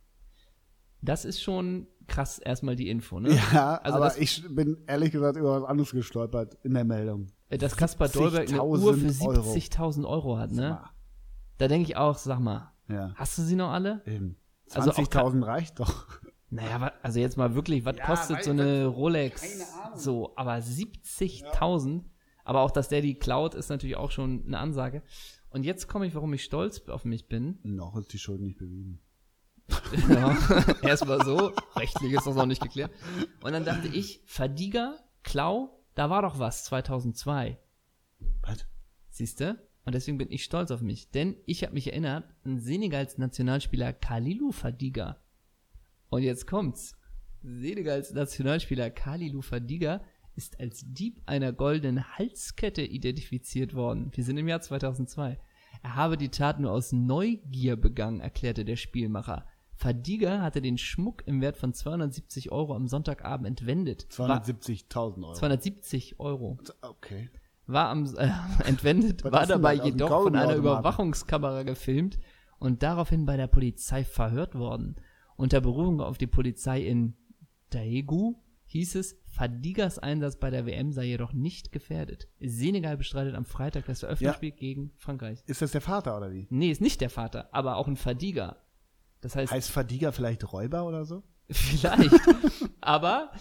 Das 1.01 1.25
ist 1.25 1.41
schon 1.41 1.87
krass, 2.07 2.39
erstmal 2.39 2.75
die 2.75 2.89
Info, 2.89 3.19
ne? 3.19 3.29
Ja, 3.53 3.75
Also 3.75 3.97
aber 3.97 4.05
das- 4.05 4.17
ich 4.17 4.43
bin 4.49 4.77
ehrlich 4.87 5.11
gesagt 5.11 5.37
über 5.37 5.61
was 5.61 5.69
anderes 5.69 5.91
gestolpert 5.91 6.57
in 6.63 6.73
der 6.73 6.83
Meldung. 6.83 7.27
Äh, 7.49 7.57
Dass 7.57 7.75
Kaspar 7.75 8.09
Dolberg 8.09 8.49
eine 8.49 8.63
Uhr 8.63 8.77
für 8.93 8.99
70.000 9.09 9.27
Euro. 9.37 9.53
70.000 9.53 10.05
Euro 10.05 10.37
hat, 10.37 10.51
ne? 10.51 10.79
Da 11.57 11.67
denke 11.67 11.89
ich 11.89 11.97
auch, 11.97 12.17
sag 12.17 12.39
mal, 12.39 12.73
Ja. 12.89 13.13
hast 13.15 13.37
du 13.37 13.41
sie 13.41 13.55
noch 13.55 13.69
alle? 13.71 14.01
Eben. 14.05 14.37
Also 14.73 14.91
auch 14.91 14.95
20.000 14.95 15.43
reicht 15.45 15.79
doch. 15.79 16.05
Naja, 16.49 16.93
also 17.03 17.19
jetzt 17.19 17.35
mal 17.37 17.55
wirklich, 17.55 17.83
was 17.83 17.97
Ja, 17.97 18.05
kostet 18.05 18.43
so 18.43 18.51
ich, 18.53 18.59
eine 18.59 18.63
Keine 18.71 18.85
Rolex? 18.85 19.61
Ahnung. 19.83 19.97
So, 19.99 20.33
aber 20.37 20.61
70.000. 20.61 22.03
Aber 22.43 22.61
auch, 22.61 22.71
dass 22.71 22.87
der 22.87 23.01
die 23.01 23.15
klaut, 23.15 23.53
ist 23.55 23.69
natürlich 23.69 23.97
auch 23.97 24.11
schon 24.11 24.43
eine 24.47 24.57
Ansage. 24.59 25.03
Und 25.49 25.63
jetzt 25.65 25.87
komme 25.89 26.05
ich, 26.07 26.15
warum 26.15 26.33
ich 26.33 26.43
stolz 26.43 26.87
auf 26.87 27.03
mich 27.03 27.27
bin. 27.27 27.59
Noch 27.63 27.97
ist 27.97 28.13
die 28.13 28.19
Schuld 28.19 28.39
nicht 28.41 28.57
bewiesen. 28.57 28.99
Ja, 30.10 30.38
erstmal 30.82 31.23
so. 31.23 31.53
Rechtlich 31.75 32.13
ist 32.13 32.25
das 32.25 32.36
noch 32.36 32.45
nicht 32.45 32.62
geklärt. 32.62 32.91
Und 33.41 33.53
dann 33.53 33.65
dachte 33.65 33.88
ich, 33.88 34.21
Fadiga, 34.25 34.97
Klau, 35.23 35.82
da 35.95 36.10
war 36.10 36.21
doch 36.21 36.39
was 36.39 36.65
2002. 36.65 37.58
Was? 38.41 38.65
Siehst 39.10 39.39
du? 39.39 39.58
Und 39.86 39.95
deswegen 39.95 40.17
bin 40.17 40.32
ich 40.32 40.43
stolz 40.43 40.71
auf 40.71 40.82
mich. 40.82 41.12
Denn 41.12 41.38
ich 41.45 41.63
habe 41.63 41.73
mich 41.73 41.88
erinnert 41.88 42.25
an 42.43 42.60
Senegals 42.60 43.17
Nationalspieler 43.17 43.93
Kalilu 43.93 44.51
Fadiga. 44.51 45.17
Und 46.10 46.23
jetzt 46.23 46.47
kommt's. 46.47 46.95
Senegals 47.41 48.13
Nationalspieler 48.13 48.89
Kalilu 48.89 49.41
Fadiga 49.41 50.01
ist 50.36 50.60
als 50.60 50.84
Dieb 50.86 51.21
einer 51.25 51.51
goldenen 51.51 52.17
Halskette 52.17 52.84
identifiziert 52.84 53.73
worden. 53.73 54.12
Wir 54.13 54.23
sind 54.23 54.38
im 54.38 54.47
Jahr 54.47 54.62
2002. 54.62 55.39
Er 55.84 55.95
habe 55.95 56.17
die 56.17 56.30
Tat 56.30 56.60
nur 56.60 56.71
aus 56.71 56.91
Neugier 56.91 57.75
begangen, 57.75 58.19
erklärte 58.19 58.65
der 58.65 58.75
Spielmacher. 58.75 59.45
Fadiga 59.77 60.41
hatte 60.41 60.59
den 60.61 60.79
Schmuck 60.79 61.21
im 61.27 61.39
Wert 61.39 61.55
von 61.57 61.71
270 61.71 62.51
Euro 62.51 62.75
am 62.75 62.87
Sonntagabend 62.87 63.47
entwendet. 63.47 64.07
War 64.17 64.41
270.000 64.43 65.23
Euro. 65.23 65.33
270 65.33 66.19
Euro 66.19 66.57
Okay. 66.81 67.29
war 67.67 67.89
am 67.89 68.05
äh, 68.17 68.29
entwendet, 68.65 69.23
war 69.23 69.45
dabei 69.45 69.75
jedoch 69.75 70.23
von 70.23 70.35
einer? 70.35 70.55
Überwachungskamera 70.55 71.61
gefilmt 71.61 72.17
und 72.57 72.81
daraufhin 72.81 73.25
bei 73.25 73.37
der 73.37 73.45
Polizei 73.45 74.03
verhört 74.03 74.55
worden. 74.55 74.95
Unter 75.35 75.61
Berufung 75.61 76.01
auf 76.01 76.17
die 76.17 76.25
Polizei 76.25 76.81
in 76.81 77.13
Daegu 77.69 78.35
hieß 78.65 78.95
es, 78.95 79.21
Fadigas 79.27 79.99
Einsatz 79.99 80.37
bei 80.37 80.49
der 80.49 80.65
WM 80.65 80.91
sei 80.91 81.05
jedoch 81.05 81.33
nicht 81.33 81.71
gefährdet. 81.71 82.27
Senegal 82.39 82.97
bestreitet 82.97 83.35
am 83.35 83.45
Freitag 83.45 83.85
das 83.85 84.01
Eröffnungsspiel 84.01 84.51
gegen 84.51 84.91
Frankreich. 84.97 85.43
Ist 85.45 85.61
das 85.61 85.71
der 85.71 85.81
Vater 85.81 86.17
oder 86.17 86.31
wie? 86.31 86.47
Nee, 86.49 86.71
ist 86.71 86.81
nicht 86.81 86.99
der 86.99 87.11
Vater, 87.11 87.47
aber 87.51 87.77
auch 87.77 87.87
ein 87.87 87.95
Fadiga. 87.95 88.57
Das 89.21 89.36
heißt, 89.36 89.51
Heißt 89.51 89.71
Fadiga 89.71 90.12
vielleicht 90.12 90.51
Räuber 90.51 90.86
oder 90.86 91.06
so? 91.06 91.23
Vielleicht. 91.49 92.12
Aber 92.82 93.32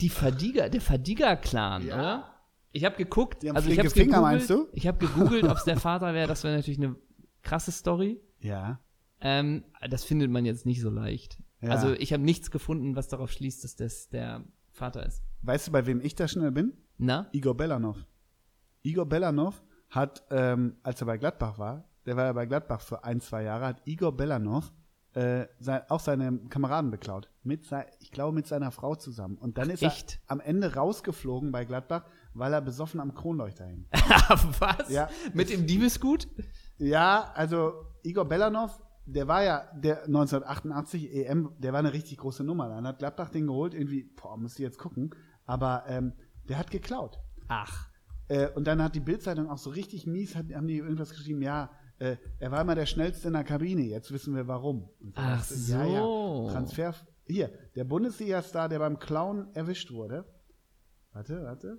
die 0.00 0.08
Fadiga, 0.10 0.68
der 0.68 0.80
Fadiga-Clan, 0.80 1.86
Ja. 1.86 1.94
oder? 1.94 2.34
Ich 2.72 2.84
habe 2.84 2.96
geguckt, 2.96 3.42
Die 3.42 3.48
haben 3.48 3.56
also 3.56 3.68
ich 3.70 3.78
habe 3.78 3.90
Finger, 3.90 4.04
gegoogelt, 4.18 4.22
meinst 4.22 4.50
du? 4.50 4.68
ich 4.72 4.86
habe 4.86 4.98
gegoogelt, 4.98 5.44
ob 5.44 5.56
es 5.56 5.64
der 5.64 5.76
Vater 5.80 6.14
wäre. 6.14 6.28
Das 6.28 6.44
wäre 6.44 6.54
natürlich 6.56 6.78
eine 6.78 6.94
krasse 7.42 7.72
Story. 7.72 8.20
Ja. 8.38 8.78
Ähm, 9.20 9.64
das 9.88 10.04
findet 10.04 10.30
man 10.30 10.44
jetzt 10.44 10.66
nicht 10.66 10.80
so 10.80 10.88
leicht. 10.90 11.38
Ja. 11.62 11.70
Also 11.70 11.92
ich 11.94 12.12
habe 12.12 12.22
nichts 12.22 12.50
gefunden, 12.50 12.94
was 12.94 13.08
darauf 13.08 13.32
schließt, 13.32 13.64
dass 13.64 13.74
das 13.76 14.08
der 14.10 14.44
Vater 14.70 15.04
ist. 15.04 15.22
Weißt 15.42 15.66
du, 15.68 15.72
bei 15.72 15.84
wem 15.86 16.00
ich 16.00 16.14
da 16.14 16.28
schnell 16.28 16.52
bin? 16.52 16.74
Na? 16.98 17.28
Igor 17.32 17.56
Belanov. 17.56 18.06
Igor 18.82 19.06
Belanov 19.06 19.62
hat, 19.88 20.22
ähm, 20.30 20.76
als 20.82 21.00
er 21.02 21.06
bei 21.06 21.18
Gladbach 21.18 21.58
war, 21.58 21.88
der 22.06 22.16
war 22.16 22.24
ja 22.26 22.32
bei 22.32 22.46
Gladbach 22.46 22.80
für 22.80 23.02
ein, 23.04 23.20
zwei 23.20 23.42
Jahre, 23.42 23.66
hat 23.66 23.82
Igor 23.86 24.16
Belanov 24.16 24.72
äh, 25.14 25.46
sein, 25.58 25.82
auch 25.88 26.00
seine 26.00 26.38
Kameraden 26.48 26.90
beklaut. 26.90 27.30
Mit 27.42 27.66
sei, 27.66 27.86
ich 27.98 28.12
glaube, 28.12 28.34
mit 28.34 28.46
seiner 28.46 28.70
Frau 28.70 28.94
zusammen. 28.94 29.36
Und 29.36 29.58
dann 29.58 29.70
ist 29.70 29.82
echt? 29.82 30.20
er 30.26 30.32
am 30.32 30.40
Ende 30.40 30.74
rausgeflogen 30.74 31.50
bei 31.52 31.64
Gladbach, 31.64 32.04
weil 32.34 32.52
er 32.52 32.60
besoffen 32.60 33.00
am 33.00 33.14
Kronleuchter 33.14 33.66
hing. 33.66 33.86
was? 34.58 34.88
Ja. 34.88 35.08
Mit 35.34 35.50
dem 35.50 35.66
Diebesgut? 35.66 36.28
Ja, 36.78 37.32
also 37.34 37.86
Igor 38.02 38.26
Belanov, 38.26 38.80
der 39.04 39.26
war 39.26 39.42
ja 39.42 39.64
der 39.74 40.04
1988 40.04 41.12
EM, 41.12 41.50
der 41.58 41.72
war 41.72 41.80
eine 41.80 41.92
richtig 41.92 42.18
große 42.18 42.44
Nummer. 42.44 42.68
Dann 42.68 42.86
hat 42.86 42.98
Gladbach 42.98 43.30
den 43.30 43.46
geholt, 43.46 43.74
irgendwie, 43.74 44.04
boah, 44.04 44.36
muss 44.36 44.54
ich 44.54 44.60
jetzt 44.60 44.78
gucken. 44.78 45.14
Aber 45.44 45.84
ähm, 45.88 46.12
der 46.48 46.58
hat 46.58 46.70
geklaut. 46.70 47.18
Ach. 47.48 47.88
Äh, 48.28 48.48
und 48.50 48.66
dann 48.68 48.80
hat 48.80 48.94
die 48.94 49.00
Bildzeitung 49.00 49.50
auch 49.50 49.58
so 49.58 49.70
richtig 49.70 50.06
mies, 50.06 50.36
hat, 50.36 50.46
haben 50.54 50.68
die 50.68 50.78
irgendwas 50.78 51.10
geschrieben, 51.10 51.42
ja, 51.42 51.70
äh, 52.00 52.16
er 52.38 52.50
war 52.50 52.60
immer 52.62 52.74
der 52.74 52.86
schnellste 52.86 53.28
in 53.28 53.34
der 53.34 53.44
Kabine, 53.44 53.82
jetzt 53.82 54.10
wissen 54.12 54.34
wir 54.34 54.46
warum. 54.48 54.88
So. 55.00 55.12
Ach 55.14 55.50
Ja, 55.68 55.84
ja. 55.84 56.00
so. 56.00 56.48
Transfer. 56.50 56.94
Hier, 57.26 57.50
der 57.76 57.84
Bundesliga-Star, 57.84 58.68
der 58.68 58.80
beim 58.80 58.98
Clown 58.98 59.48
erwischt 59.54 59.92
wurde. 59.92 60.24
Warte, 61.12 61.42
warte. 61.44 61.78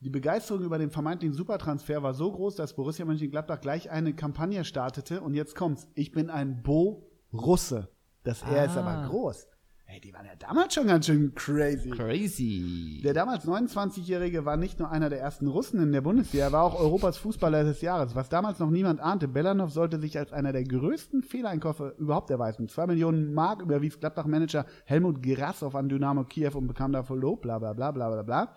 Die 0.00 0.10
Begeisterung 0.10 0.62
über 0.64 0.78
den 0.78 0.90
vermeintlichen 0.90 1.36
Supertransfer 1.36 2.02
war 2.02 2.14
so 2.14 2.32
groß, 2.32 2.56
dass 2.56 2.74
Borussia 2.74 3.04
Mönchengladbach 3.04 3.60
gleich 3.60 3.90
eine 3.90 4.14
Kampagne 4.14 4.64
startete. 4.64 5.20
Und 5.20 5.34
jetzt 5.34 5.54
kommt's. 5.54 5.86
Ich 5.94 6.10
bin 6.10 6.30
ein 6.30 6.62
Bo-Russe. 6.62 7.88
Das 8.24 8.42
R 8.42 8.64
ist 8.64 8.76
Ah. 8.76 8.80
aber 8.82 9.08
groß. 9.08 9.46
Ey, 9.92 10.00
die 10.00 10.14
waren 10.14 10.24
ja 10.24 10.36
damals 10.38 10.74
schon 10.74 10.86
ganz 10.86 11.06
schön 11.06 11.34
crazy. 11.34 11.90
Crazy. 11.90 13.00
Der 13.02 13.12
damals 13.12 13.44
29-Jährige 13.44 14.44
war 14.44 14.56
nicht 14.56 14.78
nur 14.78 14.88
einer 14.88 15.10
der 15.10 15.18
ersten 15.18 15.48
Russen 15.48 15.82
in 15.82 15.90
der 15.90 16.00
Bundesliga, 16.00 16.44
er 16.44 16.52
war 16.52 16.62
auch 16.62 16.78
Europas 16.78 17.16
Fußballer 17.16 17.64
des 17.64 17.80
Jahres. 17.80 18.14
Was 18.14 18.28
damals 18.28 18.60
noch 18.60 18.70
niemand 18.70 19.00
ahnte, 19.00 19.26
Belanov 19.26 19.72
sollte 19.72 19.98
sich 19.98 20.16
als 20.16 20.32
einer 20.32 20.52
der 20.52 20.62
größten 20.62 21.24
Fehleinkäufe 21.24 21.96
überhaupt 21.98 22.30
erweisen. 22.30 22.68
Zwei 22.68 22.86
Millionen 22.86 23.34
Mark 23.34 23.62
überwies 23.62 23.98
Gladbach-Manager 23.98 24.64
Helmut 24.84 25.24
Gerassow 25.24 25.74
an 25.74 25.88
Dynamo 25.88 26.22
Kiew 26.22 26.56
und 26.56 26.68
bekam 26.68 26.92
dafür 26.92 27.16
Lob, 27.16 27.42
bla 27.42 27.58
bla 27.58 27.72
bla 27.72 27.90
bla 27.90 28.10
bla 28.10 28.22
bla. 28.22 28.54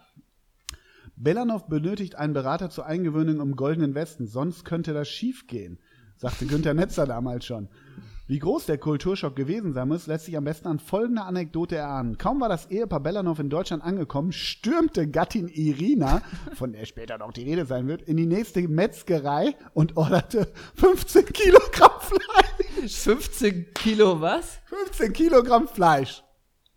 Belanov 1.16 1.66
benötigt 1.66 2.14
einen 2.14 2.34
Berater 2.34 2.70
zur 2.70 2.86
Eingewöhnung 2.86 3.42
im 3.42 3.56
Goldenen 3.56 3.96
Westen, 3.96 4.28
sonst 4.28 4.66
könnte 4.66 4.94
das 4.94 5.10
schiefgehen, 5.10 5.80
sagte 6.16 6.46
Günther 6.46 6.76
Netzer 6.76 7.08
damals 7.08 7.44
schon. 7.46 7.70
Wie 8.26 8.40
groß 8.40 8.68
der 8.68 8.78
Kulturschock 8.78 9.36
gewesen 9.36 9.74
sein 9.74 9.90
muss, 9.90 10.08
lässt 10.08 10.26
sich 10.26 10.38
am 10.38 10.46
besten 10.46 10.70
an 10.70 10.80
folgender 10.80 11.26
Anekdote 11.26 11.76
erahnen. 11.76 12.18
Kaum 12.18 12.40
war 12.40 12.48
das 12.48 12.68
Ehepaar 12.72 13.02
Belanov 13.02 13.40
in 13.40 13.50
Deutschland 13.50 13.84
angekommen, 13.84 14.32
stürmte 14.32 15.10
Gattin 15.10 15.50
Irina, 15.50 16.22
von 16.54 16.72
der 16.72 16.86
später 16.86 17.18
noch 17.18 17.34
die 17.34 17.44
Rede 17.44 17.66
sein 17.66 17.86
wird, 17.90 18.02
in 18.04 18.16
die 18.16 18.26
nächste 18.26 18.66
Metzgerei 18.66 19.58
und 19.74 19.98
orderte 19.98 20.54
15 20.76 21.26
Kilogramm 21.26 22.00
Fleisch. 22.00 22.96
15 22.96 23.74
Kilo 23.74 24.22
was? 24.22 24.60
15 24.68 25.12
Kilogramm 25.12 25.68
Fleisch. 25.68 26.24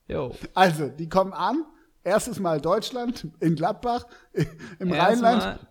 Jo. 0.08 0.34
Also, 0.52 0.88
die 0.88 1.08
kommen 1.08 1.32
an, 1.32 1.64
erstes 2.02 2.40
Mal 2.40 2.60
Deutschland, 2.60 3.28
in 3.38 3.54
Gladbach, 3.54 4.04
im 4.80 4.92
Erstmal 4.92 5.34
Rheinland, 5.34 5.66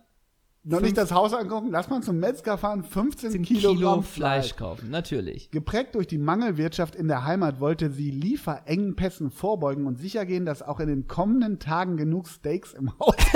noch 0.66 0.80
nicht 0.80 0.96
das 0.96 1.12
Haus 1.12 1.32
angucken, 1.32 1.68
lass 1.70 1.88
mal 1.88 2.02
zum 2.02 2.18
Metzger 2.18 2.58
fahren, 2.58 2.82
15 2.82 3.30
10 3.30 3.42
Kilogramm 3.42 3.76
Kilo 3.76 4.02
Fleisch. 4.02 4.46
Fleisch 4.48 4.56
kaufen, 4.56 4.90
natürlich. 4.90 5.50
Geprägt 5.50 5.94
durch 5.94 6.06
die 6.06 6.18
Mangelwirtschaft 6.18 6.96
in 6.96 7.08
der 7.08 7.24
Heimat 7.24 7.60
wollte 7.60 7.90
sie 7.90 8.10
Lieferengpässen 8.10 9.30
vorbeugen 9.30 9.86
und 9.86 9.98
sichergehen, 9.98 10.44
dass 10.44 10.62
auch 10.62 10.80
in 10.80 10.88
den 10.88 11.06
kommenden 11.06 11.58
Tagen 11.58 11.96
genug 11.96 12.28
Steaks 12.28 12.74
im 12.74 12.92
Haus. 12.98 13.14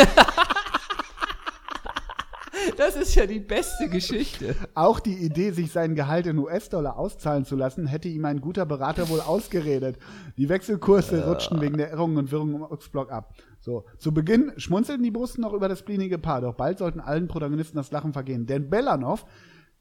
Das 2.77 2.97
ist 2.97 3.15
ja 3.15 3.27
die 3.27 3.41
beste 3.41 3.89
Geschichte. 3.89 4.55
Auch 4.75 5.01
die 5.01 5.15
Idee, 5.15 5.51
sich 5.51 5.71
sein 5.71 5.95
Gehalt 5.95 6.27
in 6.27 6.39
US-Dollar 6.39 6.99
auszahlen 6.99 7.45
zu 7.45 7.55
lassen, 7.55 7.87
hätte 7.87 8.09
ihm 8.09 8.25
ein 8.25 8.41
guter 8.41 8.65
Berater 8.65 9.09
wohl 9.11 9.21
ausgeredet. 9.21 9.99
Die 10.39 10.49
Wechselkurse 10.49 11.27
rutschten 11.27 11.61
wegen 11.61 11.77
der 11.77 11.91
Irrungen 11.91 12.17
und 12.17 12.33
Wirrungen 12.33 12.55
im 12.55 12.63
Ochsblock 12.63 13.13
ab. 13.13 13.35
So, 13.61 13.85
zu 13.99 14.13
Beginn 14.13 14.53
schmunzelten 14.57 15.05
die 15.05 15.11
Brusten 15.11 15.43
noch 15.43 15.53
über 15.53 15.69
das 15.69 15.83
blinige 15.83 16.19
Paar, 16.19 16.41
doch 16.41 16.55
bald 16.55 16.79
sollten 16.79 17.01
allen 17.01 17.29
Protagonisten 17.29 17.77
das 17.77 17.93
Lachen 17.93 18.13
vergehen. 18.13 18.47
Denn 18.47 18.71
Belanov 18.71 19.27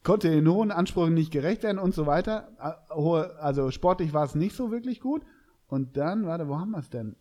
konnte 0.03 0.29
den 0.29 0.47
hohen 0.47 0.71
Ansprüchen 0.71 1.13
nicht 1.13 1.31
gerecht 1.31 1.63
werden 1.63 1.79
und 1.79 1.93
so 1.93 2.05
weiter. 2.05 2.49
Also 3.39 3.71
sportlich 3.71 4.13
war 4.13 4.25
es 4.25 4.35
nicht 4.35 4.55
so 4.55 4.71
wirklich 4.71 4.99
gut. 4.99 5.23
Und 5.67 5.97
dann, 5.97 6.25
warte, 6.25 6.47
wo 6.47 6.57
haben 6.57 6.71
wir 6.71 6.79
es 6.79 6.89
denn? 6.89 7.15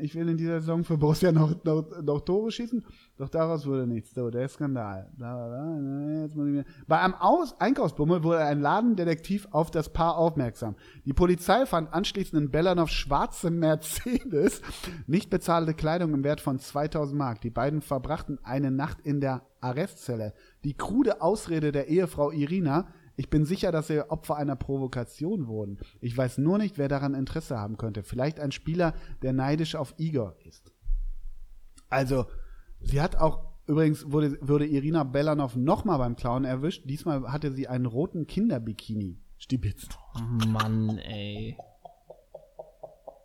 Ich 0.00 0.16
will 0.16 0.28
in 0.28 0.36
dieser 0.36 0.58
Saison 0.58 0.82
für 0.82 0.98
Borussia 0.98 1.30
noch, 1.30 1.62
noch, 1.62 2.02
noch 2.02 2.20
Tore 2.22 2.50
schießen, 2.50 2.84
doch 3.16 3.28
daraus 3.28 3.64
wurde 3.66 3.86
nichts. 3.86 4.12
So, 4.14 4.30
der 4.30 4.48
Skandal. 4.48 5.08
Mir. 5.16 6.64
Bei 6.88 7.00
einem 7.00 7.14
Aus 7.14 7.54
Einkaufsbummel 7.60 8.24
wurde 8.24 8.40
ein 8.40 8.60
Ladendetektiv 8.60 9.46
auf 9.52 9.70
das 9.70 9.90
Paar 9.90 10.16
aufmerksam. 10.16 10.74
Die 11.04 11.12
Polizei 11.12 11.66
fand 11.66 11.92
anschließend 11.94 12.42
in 12.42 12.50
Belanov 12.50 12.90
schwarze 12.90 13.50
Mercedes, 13.50 14.60
nicht 15.06 15.30
bezahlte 15.30 15.74
Kleidung 15.74 16.14
im 16.14 16.24
Wert 16.24 16.40
von 16.40 16.58
2000 16.58 17.16
Mark. 17.16 17.40
Die 17.42 17.50
beiden 17.50 17.80
verbrachten 17.80 18.40
eine 18.42 18.72
Nacht 18.72 19.00
in 19.02 19.20
der 19.20 19.42
Arrestzelle. 19.60 20.34
Die 20.64 20.74
krude 20.74 21.22
Ausrede 21.22 21.70
der 21.70 21.86
Ehefrau 21.86 22.32
Irina, 22.32 22.88
ich 23.16 23.30
bin 23.30 23.44
sicher, 23.44 23.72
dass 23.72 23.88
sie 23.88 24.10
Opfer 24.10 24.36
einer 24.36 24.56
Provokation 24.56 25.46
wurden. 25.46 25.78
Ich 26.00 26.16
weiß 26.16 26.38
nur 26.38 26.58
nicht, 26.58 26.78
wer 26.78 26.88
daran 26.88 27.14
Interesse 27.14 27.58
haben 27.58 27.76
könnte. 27.76 28.02
Vielleicht 28.02 28.40
ein 28.40 28.52
Spieler, 28.52 28.94
der 29.22 29.32
neidisch 29.32 29.74
auf 29.74 29.94
Igor 29.98 30.36
ist. 30.44 30.72
Also, 31.88 32.26
sie 32.80 33.02
hat 33.02 33.16
auch, 33.16 33.44
übrigens 33.66 34.10
wurde, 34.10 34.38
wurde 34.40 34.66
Irina 34.66 35.04
Belanov 35.04 35.56
nochmal 35.56 35.98
beim 35.98 36.16
Clown 36.16 36.44
erwischt. 36.44 36.88
Diesmal 36.88 37.30
hatte 37.30 37.52
sie 37.52 37.68
einen 37.68 37.86
roten 37.86 38.26
Kinderbikini 38.26 39.20
stibitzt. 39.36 39.98
Mann, 40.46 40.98
ey. 40.98 41.56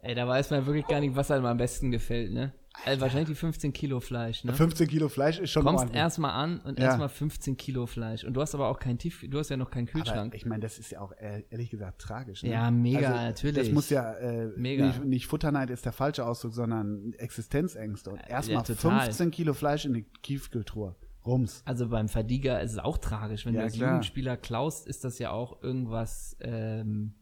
Ey, 0.01 0.15
da 0.15 0.27
weiß 0.27 0.51
man 0.51 0.65
wirklich 0.65 0.87
gar 0.87 0.99
nicht, 0.99 1.15
was 1.15 1.31
einem 1.31 1.45
am 1.45 1.57
besten 1.57 1.91
gefällt, 1.91 2.31
ne? 2.31 2.53
Also 2.85 3.01
wahrscheinlich 3.01 3.27
die 3.29 3.35
15 3.35 3.73
Kilo 3.73 3.99
Fleisch, 3.99 4.43
ne? 4.43 4.53
15 4.53 4.87
Kilo 4.87 5.09
Fleisch 5.09 5.39
ist 5.39 5.51
schon 5.51 5.63
Kommst 5.63 5.79
ordentlich. 5.81 5.99
erstmal 5.99 6.31
an 6.31 6.59
und 6.61 6.79
Ja. 6.79 6.85
erstmal 6.85 7.09
15 7.09 7.57
Kilo 7.57 7.85
Fleisch. 7.85 8.23
Und 8.23 8.33
du 8.33 8.41
hast 8.41 8.53
aber 8.55 8.69
auch 8.69 8.79
kein 8.79 8.97
Tief, 8.97 9.25
du 9.27 9.39
hast 9.39 9.49
ja 9.49 9.57
noch 9.57 9.71
keinen 9.71 9.89
Aber 9.89 9.99
Kühlschrank. 10.03 10.35
ich 10.35 10.45
meine, 10.45 10.61
das 10.61 10.77
ist 10.79 10.91
ja 10.91 11.01
auch 11.01 11.11
äh, 11.13 11.43
ehrlich 11.49 11.69
gesagt 11.69 11.99
tragisch. 12.01 12.43
Ne? 12.43 12.51
Ja, 12.51 12.69
mega, 12.71 13.09
natürlich. 13.09 13.57
Das 13.57 13.71
muss 13.71 13.89
ja 13.89 14.13
äh, 14.13 14.47
Mega. 14.55 14.87
Nicht, 14.87 15.03
nicht 15.05 15.27
Futterneid 15.27 15.69
ist 15.69 15.85
der 15.85 15.91
falsche 15.93 16.25
Ausdruck, 16.25 16.53
sondern 16.53 17.13
Existenzängste. 17.17 18.11
Und 18.11 18.19
erstmal 18.27 18.63
total. 18.63 19.01
15 19.05 19.31
Kilo 19.31 19.53
Fleisch 19.53 19.85
in 19.85 19.93
die 19.93 20.05
Tiefkühltruhe. 20.21 20.95
Rums. 21.25 21.61
Also 21.65 21.89
beim 21.89 22.07
Verdiger 22.07 22.61
ist 22.61 22.71
es 22.73 22.79
auch 22.79 22.97
tragisch. 22.99 23.45
Wenn 23.45 23.53
Ja, 23.55 23.59
du 23.61 23.65
als 23.65 23.73
klar. 23.73 23.89
Jugendspieler 23.89 24.37
klaust, 24.37 24.87
ist 24.87 25.03
das 25.03 25.19
ja 25.19 25.31
auch 25.31 25.61
irgendwas, 25.61 26.37
ähm, 26.39 27.15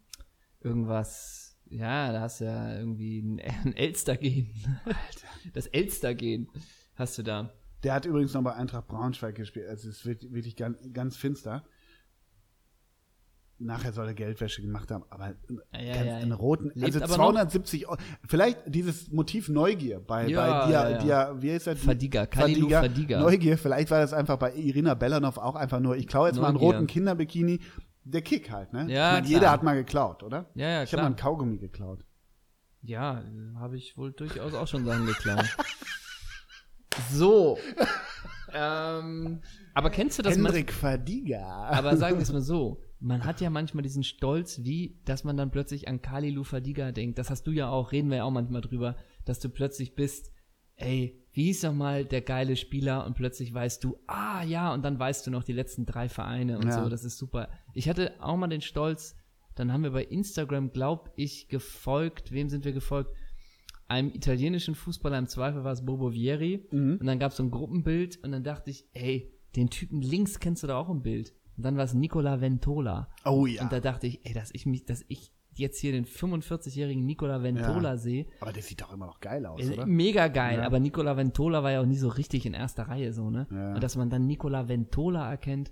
irgendwas, 0.62 1.45
ja, 1.70 2.12
da 2.12 2.22
hast 2.22 2.42
du 2.42 2.46
ja 2.46 2.78
irgendwie 2.78 3.20
ein, 3.22 3.40
ein 3.66 3.76
Elster-Gen. 3.76 4.50
Das 5.54 5.68
Elster-Gen 5.68 6.48
hast 6.96 7.18
du 7.18 7.24
da. 7.24 7.54
Der 7.84 7.94
hat 7.94 8.06
übrigens 8.06 8.34
noch 8.34 8.44
bei 8.44 8.54
Eintracht 8.54 8.88
Braunschweig 8.88 9.36
gespielt. 9.36 9.68
Also 9.68 9.90
es 9.90 9.98
ist 9.98 10.06
wirklich, 10.06 10.34
wirklich 10.34 10.56
ganz, 10.56 10.78
ganz 10.94 11.18
finster. 11.18 11.64
Nachher 13.58 13.94
soll 13.94 14.08
er 14.08 14.14
Geldwäsche 14.14 14.62
gemacht 14.62 14.92
haben, 14.92 15.06
aber 15.10 15.34
Ja, 15.72 15.80
ja, 15.82 15.94
ganz 15.94 16.08
ja. 16.08 16.20
in 16.20 16.32
roten, 16.34 16.72
Lebt 16.74 16.94
also 16.94 17.04
aber 17.04 17.14
270 17.14 17.88
Euro. 17.88 17.98
Vielleicht 18.28 18.58
dieses 18.66 19.12
Motiv 19.12 19.48
Neugier 19.48 20.02
bei, 20.02 20.28
Ja, 20.28 20.66
bei 20.66 20.68
dir, 20.68 20.74
ja, 20.74 20.90
ja. 20.90 21.34
dir, 21.34 21.42
wie 21.42 21.52
heißt 21.54 21.68
das? 21.68 21.80
Verdiger, 21.80 22.28
Kalilu 22.28 22.68
Verdiger. 22.68 23.22
Neugier, 23.22 23.58
vielleicht 23.58 23.92
war 23.92 24.02
das 24.02 24.12
einfach 24.12 24.38
bei 24.38 24.54
Irina 24.56 24.94
Belanov 24.94 25.38
auch 25.38 25.56
einfach 25.56 25.80
nur, 25.80 25.96
ich 25.96 26.06
klaue 26.08 26.28
jetzt 26.28 26.38
mal 26.38 26.48
einen 26.48 26.56
Neugier. 26.56 26.74
roten 26.74 26.88
Kinderbikini. 26.88 27.62
Der 28.06 28.22
Kick 28.22 28.52
halt, 28.52 28.72
ne? 28.72 28.86
Ja, 28.88 29.16
ich 29.16 29.22
meine, 29.24 29.28
jeder 29.28 29.52
hat 29.52 29.64
mal 29.64 29.76
geklaut, 29.76 30.22
oder? 30.22 30.50
Ja, 30.54 30.70
ja, 30.70 30.84
ich 30.84 30.94
habe 30.94 31.02
mal 31.02 31.08
einen 31.08 31.16
Kaugummi 31.16 31.58
geklaut. 31.58 32.06
Ja, 32.84 33.24
habe 33.56 33.78
ich 33.78 33.98
wohl 33.98 34.12
durchaus 34.12 34.54
auch 34.54 34.68
schon 34.68 34.86
Sachen 34.86 35.08
geklaut. 35.08 35.46
so. 37.12 37.58
ähm, 38.54 39.42
aber 39.74 39.90
kennst 39.90 40.20
du 40.20 40.24
das 40.24 40.38
man, 40.38 40.54
Hendrik 40.54 40.72
Verdiger. 40.72 41.46
Aber 41.46 41.98
sagen 41.98 42.18
wir 42.18 42.22
es 42.22 42.32
mal 42.32 42.42
so, 42.42 42.80
man 43.00 43.26
hat 43.26 43.42
ja 43.42 43.50
manchmal 43.50 43.82
diesen 43.82 44.04
Stolz, 44.04 44.60
wie, 44.64 45.00
dass 45.06 45.24
man 45.24 45.36
dann 45.36 45.50
plötzlich 45.50 45.88
an 45.88 46.04
Kali 46.04 46.30
Lufadiga 46.30 46.92
denkt. 46.92 47.18
Das 47.18 47.32
hast 47.32 47.48
du 47.48 47.52
ja 47.52 47.70
auch, 47.70 47.92
reden 47.92 48.12
wir 48.12 48.18
ja 48.18 48.24
auch 48.24 48.32
manchmal 48.32 48.62
drüber, 48.62 48.98
dass 49.26 49.40
du 49.40 49.50
plötzlich 49.50 49.96
bist, 49.96 50.32
ey, 50.76 51.25
wie 51.36 51.44
hieß 51.44 51.62
doch 51.62 51.74
mal 51.74 52.06
der 52.06 52.22
geile 52.22 52.56
Spieler 52.56 53.06
und 53.06 53.14
plötzlich 53.16 53.54
weißt 53.54 53.84
du, 53.84 53.98
ah 54.08 54.42
ja, 54.44 54.74
und 54.74 54.84
dann 54.84 54.98
weißt 54.98 55.28
du 55.28 55.32
noch 55.32 55.44
die 55.44 55.52
letzten 55.54 55.86
drei 55.86 56.08
Vereine 56.10 56.58
und 56.58 56.68
Ja. 56.68 56.84
so, 56.84 56.90
das 56.90 57.04
ist 57.04 57.18
super. 57.18 57.50
Ich 57.74 57.90
hatte 57.90 58.14
auch 58.22 58.38
mal 58.38 58.48
den 58.48 58.62
Stolz, 58.62 59.18
dann 59.56 59.72
haben 59.72 59.84
wir 59.84 59.92
bei 59.92 60.04
Instagram, 60.06 60.72
glaub 60.72 61.12
ich, 61.18 61.50
gefolgt, 61.50 62.32
wem 62.32 62.48
sind 62.50 62.64
wir 62.66 62.72
gefolgt? 62.72 63.12
Einem 63.88 64.10
italienischen 64.12 64.76
Fußballer, 64.76 65.18
im 65.20 65.28
Zweifel 65.28 65.64
war 65.64 65.74
es 65.74 65.86
Bobo 65.86 66.12
Vieri. 66.12 66.66
Mhm. 66.72 66.98
Und 67.00 67.06
dann 67.06 67.20
gab 67.20 67.32
es 67.32 67.38
so 67.38 67.44
ein 67.44 67.52
Gruppenbild 67.52 68.18
und 68.24 68.32
dann 68.32 68.44
dachte 68.44 68.72
ich, 68.72 68.86
ey, 68.94 69.32
den 69.56 69.70
Typen 69.70 70.02
links 70.02 70.40
kennst 70.40 70.64
du 70.64 70.68
da 70.68 70.78
auch 70.78 70.90
im 70.90 71.02
Bild. 71.04 71.34
Und 71.58 71.64
dann 71.66 71.78
war 71.78 71.84
es 71.84 71.94
Nicola 71.94 72.42
Ventola. 72.42 73.10
oh 73.26 73.46
ja. 73.46 73.62
Und 73.62 73.72
da 73.72 73.80
dachte 73.82 74.08
ich, 74.08 74.26
ey, 74.26 74.34
dass 74.34 74.50
ich 74.54 74.66
mich, 74.66 74.86
dass 74.86 75.06
ich 75.10 75.32
jetzt 75.60 75.80
hier 75.80 75.92
den 75.92 76.06
45-jährigen 76.06 77.06
Nicola 77.06 77.42
Ventola 77.44 77.92
Ja. 77.92 77.98
sehe, 77.98 78.26
Aber 78.40 78.52
der 78.54 78.64
sieht 78.64 78.82
doch 78.82 78.94
immer 78.94 79.06
noch 79.08 79.20
geil 79.20 79.46
aus, 79.46 79.62
äh, 79.62 79.74
oder? 79.74 79.86
mega 79.86 80.28
geil. 80.28 80.60
Ja. 80.60 80.66
Aber 80.66 80.80
Nicola 80.80 81.18
Ventola 81.18 81.64
war 81.64 81.72
ja 81.72 81.82
auch 81.82 81.86
nie 81.86 81.98
so 81.98 82.10
richtig 82.10 82.46
in 82.46 82.54
erster 82.54 82.84
Reihe 82.88 83.14
so, 83.14 83.30
ne? 83.30 83.48
Ja. 83.52 83.74
Und 83.76 83.84
dass 83.84 83.96
man 83.96 84.10
dann 84.10 84.26
Nicola 84.26 84.68
Ventola 84.68 85.30
erkennt, 85.30 85.72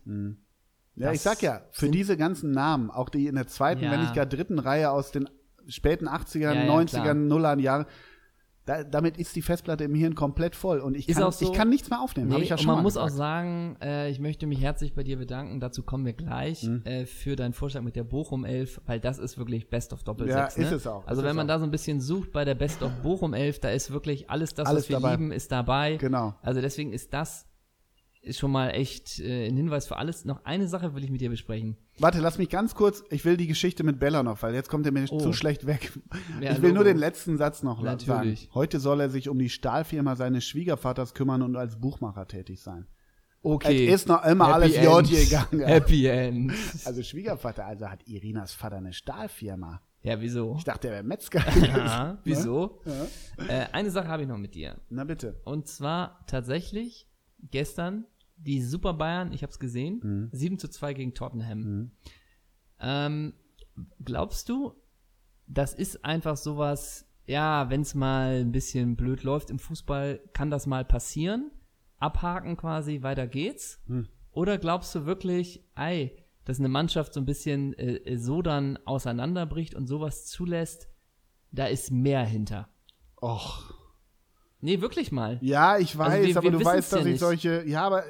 Ja, 0.95 1.11
ich 1.11 1.21
sag 1.21 1.41
ja, 1.41 1.61
für 1.71 1.89
diese 1.89 2.17
ganzen 2.17 2.51
Namen, 2.51 2.91
auch 2.91 3.09
die 3.09 3.27
in 3.27 3.35
der 3.35 3.47
zweiten, 3.47 3.81
wenn 3.81 4.01
nicht 4.01 4.13
gar 4.13 4.25
dritten 4.27 4.59
Reihe 4.59 4.91
aus 4.91 5.11
den 5.11 5.27
späten 5.67 6.07
80ern, 6.07 6.53
Ja, 6.53 6.65
ja, 6.65 6.71
90ern, 6.71 7.01
klar. 7.01 7.13
Nullern 7.15 7.59
Jahren, 7.59 7.85
da, 8.65 8.83
damit 8.83 9.17
ist 9.17 9.35
die 9.35 9.41
Festplatte 9.41 9.83
im 9.83 9.93
Hirn 9.93 10.15
komplett 10.15 10.55
voll 10.55 10.79
und 10.79 10.95
ich 10.95 11.07
kann, 11.07 11.31
so. 11.31 11.45
ich 11.45 11.51
kann 11.53 11.69
nichts 11.69 11.89
mehr 11.89 11.99
aufnehmen. 11.99 12.31
Hab 12.31 12.37
Nee, 12.37 12.43
ich 12.45 12.49
ja 12.49 12.57
schon 12.57 12.67
man 12.75 12.83
muss 12.83 12.93
gesagt. 12.93 13.11
auch 13.11 13.15
sagen, 13.15 13.75
äh, 13.81 14.09
ich 14.09 14.19
möchte 14.19 14.47
mich 14.47 14.61
herzlich 14.61 14.93
bei 14.93 15.03
dir 15.03 15.17
bedanken, 15.17 15.59
dazu 15.59 15.83
kommen 15.83 16.05
wir 16.05 16.13
gleich, 16.13 16.63
Mhm. 16.63 16.81
äh, 16.85 17.05
für 17.05 17.35
deinen 17.35 17.53
Vorschlag 17.53 17.81
mit 17.81 17.95
der 17.95 18.03
Bochum 18.05 18.45
11, 18.45 18.79
weil 18.85 18.99
das 18.99 19.19
ist 19.19 19.37
wirklich 19.37 19.69
Best 19.69 19.91
of 19.91 20.03
Doppel 20.03 20.29
Ja, 20.29 20.45
6. 20.49 20.57
Ne? 20.57 20.63
ist 20.65 20.71
es 20.71 20.87
auch, 20.87 21.05
Also 21.07 21.23
wenn 21.23 21.35
man 21.35 21.45
auch. 21.47 21.55
da 21.55 21.59
so 21.59 21.65
ein 21.65 21.71
bisschen 21.71 21.99
sucht 21.99 22.31
bei 22.31 22.45
der 22.45 22.55
Best 22.55 22.81
of 22.83 22.91
Bochum 23.01 23.33
11, 23.33 23.59
da 23.59 23.69
ist 23.69 23.91
wirklich 23.91 24.29
alles 24.29 24.53
das, 24.53 24.67
Alles 24.67 24.83
was 24.83 24.89
wir 24.89 24.95
dabei. 24.97 25.11
lieben, 25.11 25.31
ist 25.31 25.51
dabei. 25.51 25.97
Genau. 25.97 26.33
Also 26.41 26.61
deswegen 26.61 26.93
ist 26.93 27.13
das 27.13 27.45
ist 28.23 28.39
schon 28.39 28.51
mal 28.51 28.69
echt 28.69 29.19
äh, 29.19 29.47
ein 29.47 29.57
Hinweis 29.57 29.87
für 29.87 29.97
alles. 29.97 30.23
Noch 30.25 30.45
eine 30.45 30.67
Sache 30.67 30.95
will 30.95 31.03
ich 31.03 31.11
mit 31.11 31.19
dir 31.21 31.29
besprechen. 31.29 31.75
Warte, 31.99 32.19
lass 32.19 32.37
mich 32.37 32.49
ganz 32.49 32.73
kurz, 32.73 33.03
ich 33.09 33.23
will 33.25 33.35
die 33.37 33.47
Geschichte 33.47 33.83
mit 33.83 33.99
Bella 33.99 34.23
noch, 34.23 34.41
weil 34.41 34.53
jetzt 34.55 34.69
kommt 34.69 34.85
er 34.85 34.91
mir 34.93 35.05
Oh. 35.11 35.19
zu 35.19 35.33
schlecht 35.33 35.67
weg. 35.67 35.91
Ja, 36.41 36.53
ich 36.53 36.61
will 36.61 36.69
nur 36.71 36.83
Logo. 36.83 36.93
den 36.93 36.97
letzten 36.97 37.37
Satz 37.37 37.63
noch 37.63 37.81
Natürlich. 37.83 38.39
sagen. 38.41 38.53
Heute 38.53 38.79
soll 38.79 39.01
er 39.01 39.09
sich 39.09 39.27
um 39.29 39.37
die 39.37 39.49
Stahlfirma 39.49 40.15
seines 40.15 40.45
Schwiegervaters 40.45 41.13
kümmern 41.13 41.41
und 41.41 41.55
als 41.57 41.79
Buchmacher 41.79 42.25
tätig 42.27 42.61
sein. 42.61 42.87
Okay. 43.41 43.87
Es 43.89 43.95
ist 44.03 44.07
noch 44.07 44.23
immer 44.23 44.45
Happy 44.47 44.77
alles. 44.77 44.83
Jod 44.83 45.09
gegangen. 45.09 45.59
Happy 45.67 46.05
End. 46.07 46.53
Also 46.85 47.03
Schwiegervater, 47.03 47.65
also 47.65 47.89
hat 47.89 48.07
Irinas 48.07 48.53
Vater 48.53 48.77
eine 48.77 48.93
Stahlfirma. 48.93 49.81
Ja, 50.01 50.19
wieso? 50.21 50.55
Ich 50.57 50.63
dachte, 50.63 50.87
er 50.87 50.93
wäre 50.95 51.03
Metzger. 51.03 51.43
Ja, 51.61 52.17
wieso? 52.23 52.79
Äh, 53.49 53.65
eine 53.73 53.91
Sache 53.91 54.07
habe 54.07 54.23
ich 54.23 54.29
noch 54.29 54.37
mit 54.37 54.55
dir. 54.55 54.77
Na 54.89 55.03
bitte. 55.03 55.41
Und 55.43 55.67
zwar 55.67 56.25
tatsächlich 56.27 57.07
gestern 57.51 58.05
die 58.43 58.61
Super 58.61 58.93
Bayern, 58.93 59.31
ich 59.33 59.41
habe 59.43 59.51
es 59.51 59.59
gesehen, 59.59 60.29
7 60.31 60.59
zu 60.59 60.67
2 60.67 60.93
gegen 60.93 61.13
Tottenham. 61.13 61.91
Ähm, 62.79 63.33
glaubst 64.03 64.49
du, 64.49 64.73
das 65.47 65.73
ist 65.73 66.03
einfach 66.05 66.37
sowas, 66.37 67.07
ja, 67.25 67.69
wenn 67.69 67.81
es 67.81 67.95
mal 67.95 68.41
ein 68.41 68.51
bisschen 68.51 68.95
blöd 68.95 69.23
läuft 69.23 69.49
im 69.49 69.59
Fußball, 69.59 70.19
kann 70.33 70.49
das 70.49 70.67
mal 70.67 70.83
passieren? 70.85 71.51
Abhaken 71.97 72.57
quasi, 72.57 73.01
weiter 73.01 73.27
geht's? 73.27 73.81
Oder 74.31 74.57
glaubst 74.57 74.93
du 74.95 75.05
wirklich, 75.05 75.63
ey, 75.75 76.17
dass 76.43 76.59
eine 76.59 76.67
Mannschaft 76.69 77.13
so 77.13 77.21
ein 77.21 77.25
bisschen 77.25 77.73
äh, 77.77 78.17
so 78.17 78.41
dann 78.41 78.77
auseinanderbricht 78.85 79.75
und 79.75 79.87
sowas 79.87 80.25
zulässt, 80.25 80.89
da 81.51 81.67
ist 81.67 81.91
mehr 81.91 82.25
hinter? 82.25 82.67
Och. 83.21 83.73
Nee, 84.59 84.81
wirklich 84.81 85.11
mal. 85.11 85.37
Ja, 85.41 85.77
ich 85.77 85.97
weiß, 85.97 86.11
Also 86.13 86.27
wir- 86.27 86.37
aber 86.37 86.43
wir 86.51 86.59
du 86.59 86.65
weißt, 86.65 86.91
dass 86.91 86.99
ja 87.01 87.05
ich 87.05 87.11
nicht. 87.13 87.19
solche. 87.19 87.63
Ja, 87.67 87.83
aber 87.85 88.05
äh, 88.05 88.09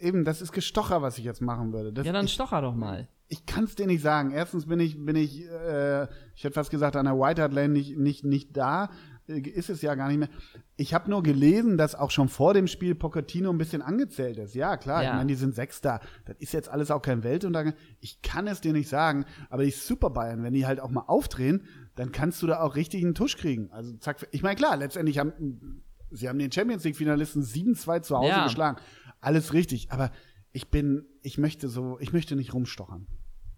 eben, 0.00 0.24
das 0.24 0.42
ist 0.42 0.52
Gestocher, 0.52 1.02
was 1.02 1.18
ich 1.18 1.24
jetzt 1.24 1.40
machen 1.42 1.72
würde. 1.72 1.92
Das, 1.92 2.06
Ja, 2.06 2.12
dann 2.12 2.26
ich 2.26 2.32
stocher 2.32 2.60
doch 2.62 2.74
mal. 2.74 3.08
ich 3.28 3.46
kann 3.46 3.64
es 3.64 3.74
dir 3.74 3.86
nicht 3.86 4.02
sagen. 4.02 4.30
Erstens 4.30 4.66
bin 4.66 4.80
ich, 4.80 5.04
bin 5.04 5.16
ich, 5.16 5.46
äh, 5.48 6.04
ich 6.34 6.44
hätte 6.44 6.54
fast 6.54 6.70
gesagt, 6.70 6.96
an 6.96 7.04
der 7.06 7.18
White 7.18 7.42
Hart 7.42 7.52
Lane 7.52 7.68
nicht, 7.70 7.96
nicht, 7.98 8.24
nicht 8.24 8.56
da. 8.56 8.90
Äh, 9.28 9.40
Ist 9.40 9.68
es 9.70 9.82
ja 9.82 9.94
gar 9.94 10.08
nicht 10.08 10.18
mehr. 10.18 10.28
Ich 10.76 10.94
habe 10.94 11.10
nur 11.10 11.22
gelesen, 11.22 11.76
dass 11.76 11.94
auch 11.94 12.10
schon 12.10 12.28
vor 12.28 12.54
dem 12.54 12.66
Spiel 12.66 12.94
Pochettino 12.94 13.50
ein 13.50 13.58
bisschen 13.58 13.82
angezählt 13.82 14.38
ist. 14.38 14.54
Ja, 14.54 14.76
klar, 14.76 15.02
Ja. 15.02 15.10
ich 15.10 15.14
meine, 15.16 15.26
die 15.28 15.34
sind 15.34 15.54
Sechster. 15.54 16.00
Das 16.24 16.36
ist 16.38 16.52
jetzt 16.52 16.68
alles 16.70 16.90
auch 16.90 17.02
kein 17.02 17.22
Weltuntergang. 17.24 17.74
Ich 18.00 18.22
kann 18.22 18.46
es 18.46 18.60
dir 18.62 18.72
nicht 18.72 18.88
sagen, 18.88 19.24
aber 19.50 19.64
die 19.64 19.70
Super 19.70 20.10
Bayern, 20.10 20.42
wenn 20.42 20.54
die 20.54 20.66
halt 20.66 20.80
auch 20.80 20.90
mal 20.90 21.04
aufdrehen, 21.06 21.64
dann 21.96 22.12
kannst 22.12 22.40
du 22.42 22.46
da 22.46 22.60
auch 22.60 22.76
richtig 22.76 23.04
einen 23.04 23.14
Tusch 23.14 23.36
kriegen. 23.36 23.70
Also 23.72 23.92
zack, 23.98 24.26
ich 24.30 24.42
meine, 24.42 24.56
klar, 24.56 24.76
letztendlich 24.76 25.18
haben 25.18 25.82
sie 26.10 26.26
haben 26.26 26.38
den 26.38 26.50
Champions 26.50 26.84
League 26.84 26.96
Finalisten 26.96 27.42
7-2 27.42 28.00
zu 28.00 28.16
Hause 28.16 28.28
Ja. 28.30 28.44
geschlagen. 28.44 28.78
Alles 29.20 29.52
richtig, 29.52 29.90
aber 29.90 30.10
ich 30.52 30.70
bin, 30.70 31.04
ich 31.22 31.38
möchte 31.38 31.68
so, 31.68 31.98
ich 32.00 32.12
möchte 32.12 32.36
nicht 32.36 32.54
rumstochern. 32.54 33.06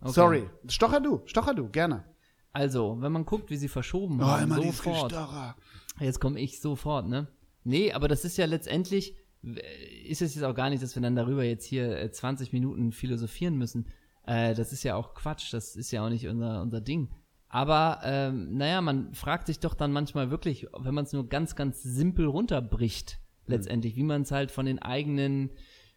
Okay. 0.01 0.13
Sorry. 0.13 0.51
Stocher 0.69 1.01
du, 1.01 1.23
stocher 1.27 1.55
du, 1.55 1.69
gerne. 1.69 2.05
Also, 2.53 2.97
wenn 3.01 3.13
man 3.13 3.25
guckt, 3.27 3.51
wie 3.51 3.57
sie 3.57 3.69
verschoben 3.69 4.21
Oh, 4.21 4.25
haben, 4.25 4.45
immer 4.45 4.57
sofort. 4.57 5.13
Gestocher. 5.13 5.57
Jetzt 6.01 6.21
komme 6.21 6.41
ich 6.41 6.61
sofort, 6.61 7.09
ne? 7.09 7.29
Nee, 7.63 7.93
aber 7.93 8.09
das 8.09 8.25
ist 8.25 8.37
ja 8.39 8.47
letztendlich, 8.47 9.15
äh, 9.45 9.61
ist 10.09 10.23
es 10.23 10.35
jetzt 10.35 10.45
auch 10.45 10.55
gar 10.55 10.71
nicht, 10.71 10.83
dass 10.83 10.95
wir 10.95 11.03
dann 11.03 11.15
darüber 11.15 11.45
jetzt 11.45 11.65
hier 11.65 11.97
äh, 11.97 12.11
20 12.11 12.53
Minuten 12.53 12.93
philosophieren 12.93 13.57
müssen. 13.57 13.87
Äh, 14.27 14.55
das 14.55 14.73
ist 14.73 14.83
ja 14.83 14.97
auch 14.97 15.15
Quatsch, 15.15 15.53
das 15.53 15.77
ist 15.77 15.91
ja 15.91 16.05
auch 16.05 16.09
nicht 16.09 16.27
unser, 16.27 16.63
unser 16.63 16.81
Ding. 16.81 17.11
Aber, 17.49 18.01
ähm, 18.05 18.57
naja, 18.57 18.81
man 18.81 19.13
fragt 19.15 19.47
sich 19.47 19.59
doch 19.59 19.75
dann 19.75 19.93
manchmal 19.93 20.31
wirklich, 20.31 20.67
wenn 20.77 20.95
man 20.95 21.05
es 21.05 21.13
nur 21.13 21.29
ganz, 21.29 21.57
ganz 21.57 21.83
simpel 21.83 22.27
runterbricht, 22.27 23.19
letztendlich, 23.51 23.97
wie 23.97 24.03
man 24.03 24.23
es 24.23 24.31
halt 24.31 24.51
von 24.51 24.67
den 24.67 24.79
eigenen, 24.79 25.51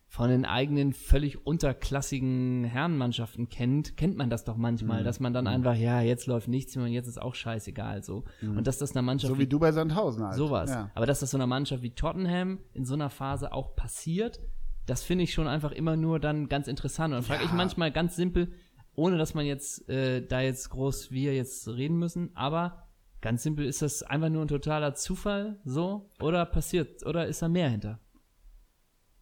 von 0.08 0.30
den 0.30 0.46
eigenen 0.46 0.94
völlig 0.94 1.46
unterklassigen 1.46 2.64
Herrenmannschaften 2.66 3.50
kennt, 3.50 3.98
kennt 3.98 4.18
man 4.18 4.30
das 4.30 4.44
doch 4.44 4.58
manchmal, 4.58 5.04
dass 5.04 5.20
man 5.20 5.34
dann 5.34 5.48
einfach, 5.48 5.76
ja, 5.76 6.02
jetzt 6.02 6.28
läuft 6.28 6.48
nichts 6.48 6.76
mehr 6.76 6.86
und 6.86 6.92
jetzt 6.92 7.08
ist 7.08 7.22
auch 7.22 7.34
scheißegal 7.34 8.04
so. 8.04 8.26
Und 8.42 8.68
dass 8.68 8.78
das 8.78 8.92
einer 8.92 9.02
Mannschaft 9.02 9.34
So 9.34 9.40
wie 9.40 9.48
du 9.48 9.60
bei 9.60 9.72
Sandhausen 9.72 10.24
halt. 10.24 10.36
Sowas. 10.36 10.70
Ja. 10.70 10.92
Aber 10.94 11.06
dass 11.06 11.22
das 11.22 11.32
so 11.32 11.38
einer 11.38 11.48
Mannschaft 11.48 11.82
wie 11.82 11.96
Tottenham 11.96 12.60
in 12.74 12.86
so 12.86 12.94
einer 12.94 13.10
Phase 13.10 13.54
auch 13.54 13.76
passiert, 13.76 14.40
das 14.86 15.04
finde 15.04 15.24
ich 15.24 15.34
schon 15.34 15.48
einfach 15.48 15.72
immer 15.72 15.96
nur 15.96 16.20
dann 16.20 16.50
ganz 16.50 16.68
interessant. 16.68 17.14
Und 17.14 17.22
dann 17.22 17.24
frage 17.24 17.46
ich 17.46 17.54
manchmal 17.54 17.92
ganz 17.92 18.16
simpel, 18.16 18.52
ohne 18.96 19.18
dass 19.18 19.34
man 19.34 19.46
jetzt 19.46 19.90
äh, 19.90 20.26
da 20.26 20.42
jetzt 20.42 20.70
groß 20.70 21.12
wir 21.12 21.34
jetzt 21.34 21.68
reden 21.68 21.98
müssen, 21.98 22.36
aber 22.36 22.83
ganz 23.24 23.42
simpel, 23.42 23.66
ist 23.66 23.82
das 23.82 24.04
einfach 24.04 24.30
nur 24.30 24.44
ein 24.44 24.48
totaler 24.48 24.94
Zufall 24.94 25.60
so? 25.66 26.12
Oder 26.22 26.46
passiert, 26.46 27.04
oder 27.06 27.26
ist 27.26 27.42
da 27.42 27.48
mehr 27.50 27.70
hinter? 27.70 28.00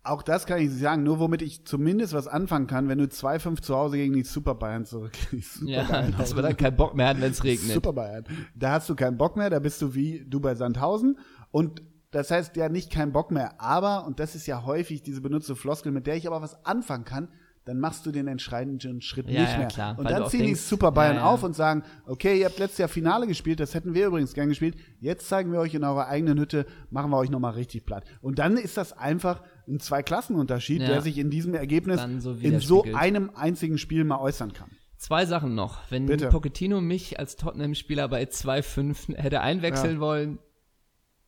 Auch 0.03 0.23
das 0.23 0.47
kann 0.47 0.59
ich 0.59 0.71
sagen, 0.71 1.03
nur 1.03 1.19
womit 1.19 1.43
ich 1.43 1.65
zumindest 1.67 2.13
was 2.13 2.27
anfangen 2.27 2.65
kann, 2.65 2.89
wenn 2.89 2.97
du 2.97 3.03
2-5 3.03 3.61
zu 3.61 3.75
Hause 3.75 3.97
gegen 3.97 4.15
die 4.15 4.23
Super 4.23 4.55
Bayern 4.55 4.83
zurückgehst. 4.83 5.53
Super 5.59 5.71
Ja, 5.71 5.83
Bayern. 5.83 6.15
dass 6.17 6.35
wir 6.35 6.41
dann 6.41 6.57
keinen 6.57 6.75
Bock 6.75 6.95
mehr 6.95 7.09
hatten, 7.09 7.21
wenn 7.21 7.31
es 7.31 7.43
regnet. 7.43 7.71
Super 7.71 7.93
Bayern. 7.93 8.25
Da 8.55 8.71
hast 8.71 8.89
du 8.89 8.95
keinen 8.95 9.17
Bock 9.17 9.37
mehr, 9.37 9.51
da 9.51 9.59
bist 9.59 9.79
du 9.81 9.93
wie 9.93 10.25
du 10.27 10.39
bei 10.39 10.55
Sandhausen. 10.55 11.19
Und 11.51 11.83
das 12.09 12.31
heißt 12.31 12.55
ja 12.57 12.67
nicht 12.67 12.91
keinen 12.91 13.11
Bock 13.11 13.29
mehr. 13.29 13.61
Aber, 13.61 14.07
und 14.07 14.19
das 14.19 14.33
ist 14.33 14.47
ja 14.47 14.65
häufig 14.65 15.03
diese 15.03 15.21
benutzte 15.21 15.55
Floskel, 15.55 15.91
mit 15.91 16.07
der 16.07 16.15
ich 16.15 16.25
aber 16.25 16.41
was 16.41 16.65
anfangen 16.65 17.05
kann, 17.05 17.29
dann 17.65 17.79
machst 17.79 18.05
du 18.05 18.11
den 18.11 18.27
entscheidenden 18.27 19.01
Schritt 19.01 19.29
Ja, 19.29 19.41
nicht 19.41 19.51
ja, 19.51 19.57
mehr. 19.59 19.67
klar, 19.67 19.99
und 19.99 20.09
dann 20.09 20.27
ziehen 20.29 20.45
die 20.45 20.55
Super 20.55 20.91
Bayern 20.91 21.17
ja, 21.17 21.25
auf 21.25 21.43
und 21.43 21.55
sagen, 21.55 21.83
okay, 22.05 22.39
ihr 22.39 22.45
habt 22.45 22.57
letztes 22.57 22.79
Jahr 22.79 22.89
Finale 22.89 23.27
gespielt, 23.27 23.59
das 23.59 23.75
hätten 23.75 23.93
wir 23.93 24.07
übrigens 24.07 24.33
gern 24.33 24.49
gespielt. 24.49 24.75
Jetzt 24.99 25.27
zeigen 25.29 25.51
wir 25.51 25.59
euch 25.59 25.73
in 25.73 25.83
eurer 25.83 26.07
eigenen 26.07 26.39
Hütte, 26.39 26.65
machen 26.89 27.11
wir 27.11 27.17
euch 27.17 27.29
nochmal 27.29 27.53
richtig 27.53 27.85
platt. 27.85 28.03
Und 28.21 28.39
dann 28.39 28.57
ist 28.57 28.77
das 28.77 28.93
einfach 28.93 29.41
ein 29.67 29.79
Zweiklassenunterschied, 29.79 30.81
der 30.81 31.01
sich 31.01 31.17
in 31.17 31.29
diesem 31.29 31.53
Ergebnis 31.53 32.01
so 32.19 32.33
in 32.33 32.59
so 32.59 32.83
einem 32.93 33.31
einzigen 33.35 33.77
Spiel 33.77 34.03
mal 34.03 34.19
äußern 34.19 34.53
kann. 34.53 34.71
Zwei 34.97 35.25
Sachen 35.25 35.55
noch. 35.55 35.79
Wenn 35.89 36.05
Bitte. 36.05 36.29
Pochettino 36.29 36.79
mich 36.79 37.19
als 37.19 37.35
Tottenham-Spieler 37.35 38.07
bei 38.07 38.23
2-5 38.23 39.15
hätte 39.15 39.41
einwechseln 39.41 39.99
wollen, 39.99 40.37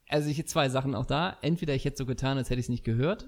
also 0.09 0.29
ich 0.29 0.45
zwei 0.47 0.69
Sachen 0.69 0.95
auch 0.95 1.05
da. 1.05 1.37
Entweder 1.41 1.73
ich 1.73 1.85
hätte 1.85 1.97
so 1.97 2.05
getan, 2.05 2.37
als 2.37 2.49
hätte 2.49 2.59
ich 2.59 2.65
es 2.65 2.69
nicht 2.69 2.83
gehört. 2.83 3.27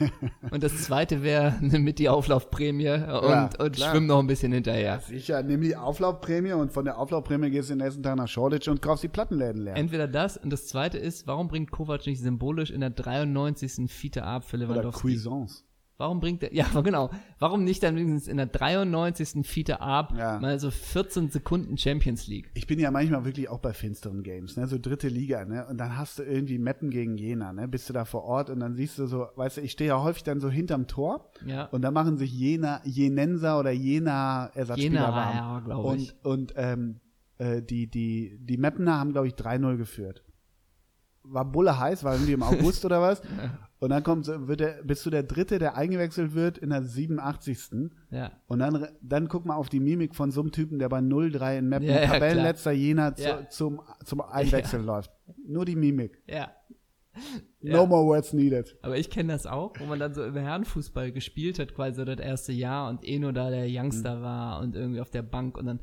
und 0.50 0.62
das 0.62 0.82
zweite 0.82 1.22
wäre 1.22 1.54
mit 1.60 1.98
die 1.98 2.08
Auflaufprämie 2.08 2.88
und, 2.88 3.00
Ja, 3.00 3.50
und 3.58 3.76
schwimm 3.76 4.06
noch 4.06 4.18
ein 4.18 4.26
bisschen 4.26 4.52
hinterher. 4.52 5.00
Sicher, 5.00 5.42
nimm 5.42 5.62
die 5.62 5.76
Auflaufprämie 5.76 6.52
und 6.52 6.72
von 6.72 6.84
der 6.84 6.98
Auflaufprämie 6.98 7.50
gehst 7.50 7.70
du 7.70 7.74
den 7.74 7.84
nächsten 7.84 8.02
Tag 8.02 8.16
nach 8.16 8.28
Shoreditch 8.28 8.68
und 8.68 8.82
kaufst 8.82 9.04
die 9.04 9.08
Plattenläden 9.08 9.62
leer. 9.62 9.76
Entweder 9.76 10.08
das 10.08 10.36
und 10.36 10.50
das 10.50 10.66
zweite 10.66 10.98
ist, 10.98 11.26
warum 11.26 11.48
bringt 11.48 11.70
Kovac 11.70 12.06
nicht 12.06 12.20
symbolisch 12.20 12.70
in 12.70 12.80
der 12.80 12.90
93. 12.90 13.90
Fiete 13.90 14.24
ab 14.24 14.44
für 14.44 14.56
Oder 14.56 14.66
Lewandowski? 14.66 15.14
Cuisance. 15.14 15.65
Warum 15.98 16.20
bringt 16.20 16.42
er, 16.42 16.52
ja, 16.54 16.66
genau, 16.82 17.08
warum 17.38 17.64
nicht 17.64 17.82
dann 17.82 17.96
wenigstens 17.96 18.28
in 18.28 18.36
der 18.36 18.46
93. 18.46 19.46
Fiete 19.46 19.80
ab 19.80 20.12
Ja. 20.16 20.38
mal 20.40 20.58
so 20.60 20.70
14 20.70 21.30
Sekunden 21.30 21.78
Champions 21.78 22.26
League? 22.26 22.50
Ich 22.54 22.66
bin 22.66 22.78
ja 22.78 22.90
manchmal 22.90 23.24
wirklich 23.24 23.48
auch 23.48 23.60
bei 23.60 23.72
finsteren 23.72 24.22
Games, 24.22 24.56
ne? 24.56 24.66
so 24.66 24.78
dritte 24.78 25.08
Liga, 25.08 25.44
ne? 25.46 25.66
Und 25.66 25.78
dann 25.78 25.96
hast 25.96 26.18
du 26.18 26.22
irgendwie 26.22 26.58
Meppen 26.58 26.90
gegen 26.90 27.16
Jena, 27.16 27.52
ne? 27.54 27.66
Bist 27.66 27.88
du 27.88 27.92
da 27.94 28.04
vor 28.04 28.24
Ort 28.24 28.50
und 28.50 28.60
dann 28.60 28.74
siehst 28.74 28.98
du 28.98 29.06
so, 29.06 29.26
weißt 29.36 29.56
du, 29.56 29.60
ich 29.62 29.72
stehe 29.72 29.88
ja 29.88 30.02
häufig 30.02 30.22
dann 30.24 30.38
so 30.40 30.50
hinterm 30.50 30.86
Tor 30.86 31.30
Ja. 31.46 31.64
und 31.66 31.80
da 31.82 31.90
machen 31.90 32.18
sich 32.18 32.32
Jena, 32.32 32.80
Jenenser 32.84 33.58
oder 33.58 33.70
Jena 33.70 34.50
Ersatzspieler 34.54 34.92
Jena 34.92 35.02
war 35.08 35.14
warm. 35.14 35.36
ja, 35.36 35.60
glaub 35.60 35.94
ich. 35.96 36.14
Und, 36.22 36.32
und 36.32 36.52
ähm, 36.56 37.00
äh, 37.38 37.62
die, 37.62 37.86
die, 37.86 38.36
die 38.40 38.56
Meppener 38.58 38.98
haben, 38.98 39.12
glaube 39.12 39.28
ich, 39.28 39.34
3-0 39.34 39.76
geführt. 39.78 40.22
War 41.22 41.44
Bulle 41.44 41.78
heiß, 41.78 42.04
war 42.04 42.12
irgendwie 42.14 42.32
im 42.34 42.42
August 42.42 42.84
oder 42.84 43.00
was. 43.00 43.20
Und 43.78 43.90
dann 43.90 44.02
kommt, 44.02 44.24
so- 44.24 44.48
wird 44.48 44.60
der, 44.60 44.82
bist 44.84 45.04
du 45.04 45.10
der 45.10 45.22
Dritte, 45.22 45.58
der 45.58 45.76
eingewechselt 45.76 46.34
wird 46.34 46.56
in 46.58 46.70
der 46.70 46.82
87. 46.82 47.90
Ja. 48.10 48.32
Und 48.46 48.58
dann, 48.60 48.88
dann 49.02 49.28
guck 49.28 49.44
mal 49.44 49.56
auf 49.56 49.68
die 49.68 49.80
Mimik 49.80 50.14
von 50.14 50.30
so 50.30 50.40
einem 50.40 50.50
Typen, 50.52 50.78
der 50.78 50.88
bei 50.88 50.98
0-3 51.00 51.58
in 51.58 51.68
Meppen, 51.68 51.88
Ja, 51.88 52.00
ja, 52.02 52.06
Tabellenletzter 52.06 52.72
Jena 52.72 53.14
zu, 53.14 53.46
zum, 53.50 53.82
zum 54.04 54.20
Einwechseln 54.22 54.84
läuft. 54.84 55.10
Nur 55.46 55.64
die 55.64 55.76
Mimik. 55.76 56.22
Ja. 56.26 56.50
No 57.62 57.78
Ja. 57.82 57.86
more 57.86 58.04
words 58.06 58.32
needed. 58.32 58.76
Aber 58.82 58.96
ich 58.98 59.08
kenne 59.10 59.32
das 59.32 59.46
auch, 59.46 59.72
wo 59.78 59.84
man 59.86 59.98
dann 59.98 60.12
so 60.14 60.22
im 60.24 60.36
Herrenfußball 60.36 61.12
gespielt 61.12 61.58
hat, 61.58 61.74
quasi 61.74 61.96
so 61.96 62.04
das 62.04 62.18
erste 62.18 62.52
Jahr 62.52 62.88
und 62.90 63.06
eh 63.06 63.18
nur 63.18 63.32
da 63.32 63.50
der 63.50 63.66
Mhm. 63.68 63.74
Youngster 63.76 64.20
war 64.22 64.60
und 64.60 64.76
irgendwie 64.76 65.00
auf 65.00 65.10
der 65.10 65.22
Bank 65.22 65.56
und 65.56 65.66
dann 65.66 65.80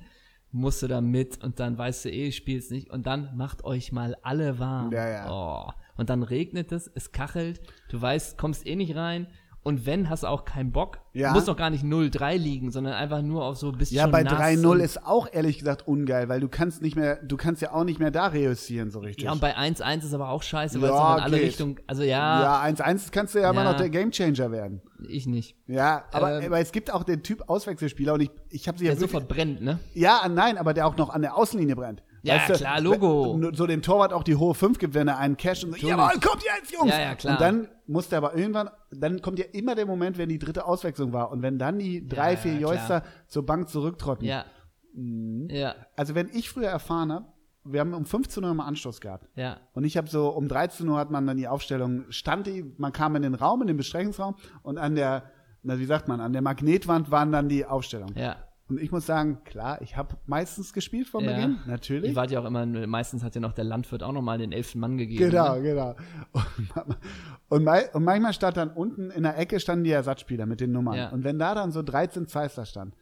musst 0.52 0.84
du 0.84 0.88
da 0.88 1.02
mit 1.02 1.44
und 1.44 1.60
dann 1.60 1.76
weißt 1.78 2.06
du 2.06 2.10
eh, 2.10 2.28
ich 2.28 2.36
spiel's 2.36 2.70
nicht 2.70 2.91
und 2.91 3.08
dann 3.08 3.36
macht 3.36 3.64
euch 3.64 3.91
mal 3.91 4.16
alle 4.22 4.60
warm. 4.60 4.91
Ja, 4.91 5.10
ja. 5.10 5.32
Oh. 5.32 5.72
Und 5.98 6.10
dann 6.10 6.24
regnet 6.24 6.72
es, 6.72 6.89
es 6.96 7.12
kachelt, 7.12 7.62
du 7.89 8.02
weißt, 8.02 8.38
kommst 8.38 8.66
eh 8.66 8.76
nicht 8.76 8.96
rein 8.96 9.28
und 9.62 9.86
wenn, 9.86 10.10
hast 10.10 10.24
du 10.24 10.28
auch 10.28 10.44
keinen 10.44 10.74
Bock. 10.74 11.00
Ja. 11.14 11.32
Muss 11.32 11.46
doch 11.46 11.56
gar 11.56 11.70
nicht 11.70 11.86
0-3 11.86 12.36
liegen, 12.36 12.72
sondern 12.72 12.94
einfach 12.96 13.22
nur 13.22 13.46
auf 13.46 13.56
so 13.56 13.70
ein 13.72 13.78
bisschen 13.78 13.96
Ja, 13.96 14.08
bei 14.08 14.22
nass 14.24 14.34
3-0 14.34 14.66
und- 14.68 14.80
ist 14.82 15.06
auch 15.06 15.28
ehrlich 15.32 15.60
gesagt 15.60 15.88
ungeil, 15.88 16.28
weil 16.28 16.41
du 16.41 16.50
kannst 16.50 16.82
nicht 16.82 16.98
mehr, 16.98 17.18
du 17.24 17.38
kannst 17.38 17.62
ja 17.62 17.72
auch 17.72 17.84
nicht 17.86 17.98
mehr 18.00 18.12
da 18.12 18.28
reüssieren 18.28 18.91
so 18.91 19.00
richtig. 19.00 19.24
Ja, 19.26 19.32
und 19.32 19.39
bei 19.39 19.56
1-1 19.56 20.04
ist 20.04 20.14
aber 20.14 20.30
auch 20.30 20.44
scheiße, 20.44 20.82
weil 20.82 20.89
Ja, 20.89 21.14
es 21.14 21.18
in 21.20 21.24
alle 21.24 21.38
geht. 21.38 21.48
Richtungen, 21.48 21.76
also 21.88 22.02
ja, 22.04 22.41
ja, 22.41 22.62
1-1 22.64 23.12
kannst 23.12 23.36
du 23.36 23.39
ja, 23.39 23.52
immer 23.52 23.64
Ja. 23.64 23.72
noch 23.72 23.78
der 23.78 23.89
Gamechanger 23.89 24.52
werden. 24.52 24.82
ich 25.08 25.28
nicht. 25.28 25.56
Ja, 25.68 26.06
aber, 26.12 26.39
Ähm, 26.39 26.46
aber 26.48 26.60
es 26.60 26.72
gibt 26.72 26.91
auch 26.91 27.04
den 27.04 27.24
Typ 27.24 27.48
Auswechselspieler 27.48 28.14
und 28.16 28.22
ich, 28.22 28.32
ich 28.50 28.68
habe 28.68 28.78
sie 28.78 28.86
ja 28.86 28.91
Der 28.91 29.00
wirklich, 29.00 29.12
sofort 29.12 29.28
brennt, 29.30 29.62
ne? 29.62 29.80
Ja, 29.94 30.28
nein, 30.30 30.58
aber 30.58 30.74
der 30.74 30.88
auch 30.88 30.98
noch 30.98 31.10
an 31.10 31.22
der 31.22 31.38
Außenlinie 31.38 31.76
brennt. 31.76 32.04
Ja, 32.24 32.40
klar, 32.40 32.80
Logo. 32.82 33.52
So 33.54 33.68
dem 33.68 33.82
Torwart 33.82 34.14
auch 34.14 34.24
die 34.24 34.36
hohe 34.36 34.54
5 34.56 34.80
gibt, 34.80 34.94
wenn 34.94 35.08
er 35.08 35.18
einen 35.20 35.38
Cash 35.38 35.64
und 35.66 35.78
so, 35.80 35.88
jawohl, 35.88 36.20
kommt 36.22 36.44
jetzt, 36.44 36.72
Jungs! 36.74 36.90
Ja, 36.92 37.00
ja, 37.02 37.16
klar. 37.16 37.34
Und 37.34 37.42
dann 37.42 37.68
muss 37.86 38.08
der 38.10 38.20
aber 38.20 38.36
irgendwann, 38.36 38.70
dann 38.92 39.22
kommt 39.22 39.40
ja 39.40 39.46
immer 39.52 39.76
der 39.76 39.86
Moment, 39.86 40.18
wenn 40.18 40.30
die 40.30 40.40
dritte 40.40 40.66
Auswechslung 40.66 41.12
war 41.14 41.32
und 41.32 41.42
wenn 41.42 41.60
dann 41.60 41.78
die 41.80 42.08
drei, 42.08 42.32
Ja, 42.32 42.38
vier 42.38 42.54
Joyster 42.60 43.04
zur 43.28 43.46
Bank 43.46 43.68
zurücktrotten. 43.70 44.26
Ja. 44.26 44.46
Mhm. 44.94 45.48
Ja, 45.50 45.76
Also 45.98 46.16
wenn 46.16 46.30
ich 46.34 46.50
früher 46.50 46.70
erfahren 46.70 47.12
habe, 47.12 47.26
wir 47.66 47.80
haben 47.80 47.94
um 47.94 48.06
15 48.06 48.44
Uhr 48.44 48.52
immer 48.52 48.66
Anstoß 48.66 49.00
gehabt. 49.02 49.28
ja. 49.36 49.58
Und 49.74 49.84
ich 49.86 49.96
habe 49.98 50.10
so, 50.10 50.30
um 50.30 50.48
13 50.48 50.88
Uhr 50.88 50.98
hat 50.98 51.12
man 51.12 51.26
dann 51.26 51.38
die 51.38 51.48
Aufstellung, 51.48 52.06
stand 52.10 52.48
die, 52.48 52.74
man 52.78 52.92
kam 52.92 53.16
in 53.16 53.22
den 53.22 53.36
Raum, 53.36 53.62
in 53.62 53.68
den 53.68 53.78
Besprechungsraum 53.78 54.36
und 54.64 54.78
an 54.78 54.96
der, 54.96 55.32
na 55.62 55.80
wie 55.80 55.86
sagt 55.86 56.08
man, 56.08 56.20
an 56.22 56.34
der 56.34 56.42
Magnetwand 56.42 57.10
waren 57.12 57.32
dann 57.32 57.48
die 57.50 57.66
Aufstellungen. 57.66 58.18
Ja. 58.18 58.36
Und 58.70 58.80
ich 58.80 58.91
muss 58.91 59.05
sagen, 59.05 59.39
klar, 59.43 59.82
ich 59.82 59.97
habe 59.97 60.16
meistens 60.26 60.72
gespielt 60.74 61.07
von 61.09 61.24
Ja. 61.26 61.34
Beginn, 61.36 61.59
natürlich. 61.68 62.11
Ich 62.11 62.16
warte 62.16 62.34
ja 62.36 62.39
auch 62.39 62.45
immer, 62.45 62.66
meistens 62.88 63.22
hat 63.24 63.36
ja 63.36 63.41
noch 63.41 63.51
der 63.53 63.66
Landwirt 63.66 64.03
auch 64.03 64.14
noch 64.14 64.22
mal 64.22 64.38
den 64.38 64.51
elften 64.53 64.80
Mann 64.80 64.97
gegeben. 64.97 65.30
Genau, 65.30 65.55
Ne? 65.55 65.61
genau. 65.64 65.95
Und, 67.49 67.68
und, 67.68 67.68
und 67.93 68.03
manchmal 68.03 68.34
stand 68.34 68.57
dann 68.57 68.70
unten 68.72 69.11
in 69.11 69.24
der 69.24 69.38
Ecke 69.38 69.59
standen 69.59 69.84
die 69.84 69.91
Ersatzspieler 69.91 70.45
mit 70.45 70.59
den 70.61 70.72
Nummern. 70.72 70.95
Ja. 70.97 71.09
Und 71.09 71.24
wenn 71.24 71.38
da 71.39 71.53
dann 71.55 71.72
so 71.72 71.84
13 71.84 72.28
Zeister 72.28 72.66
stand, 72.66 72.95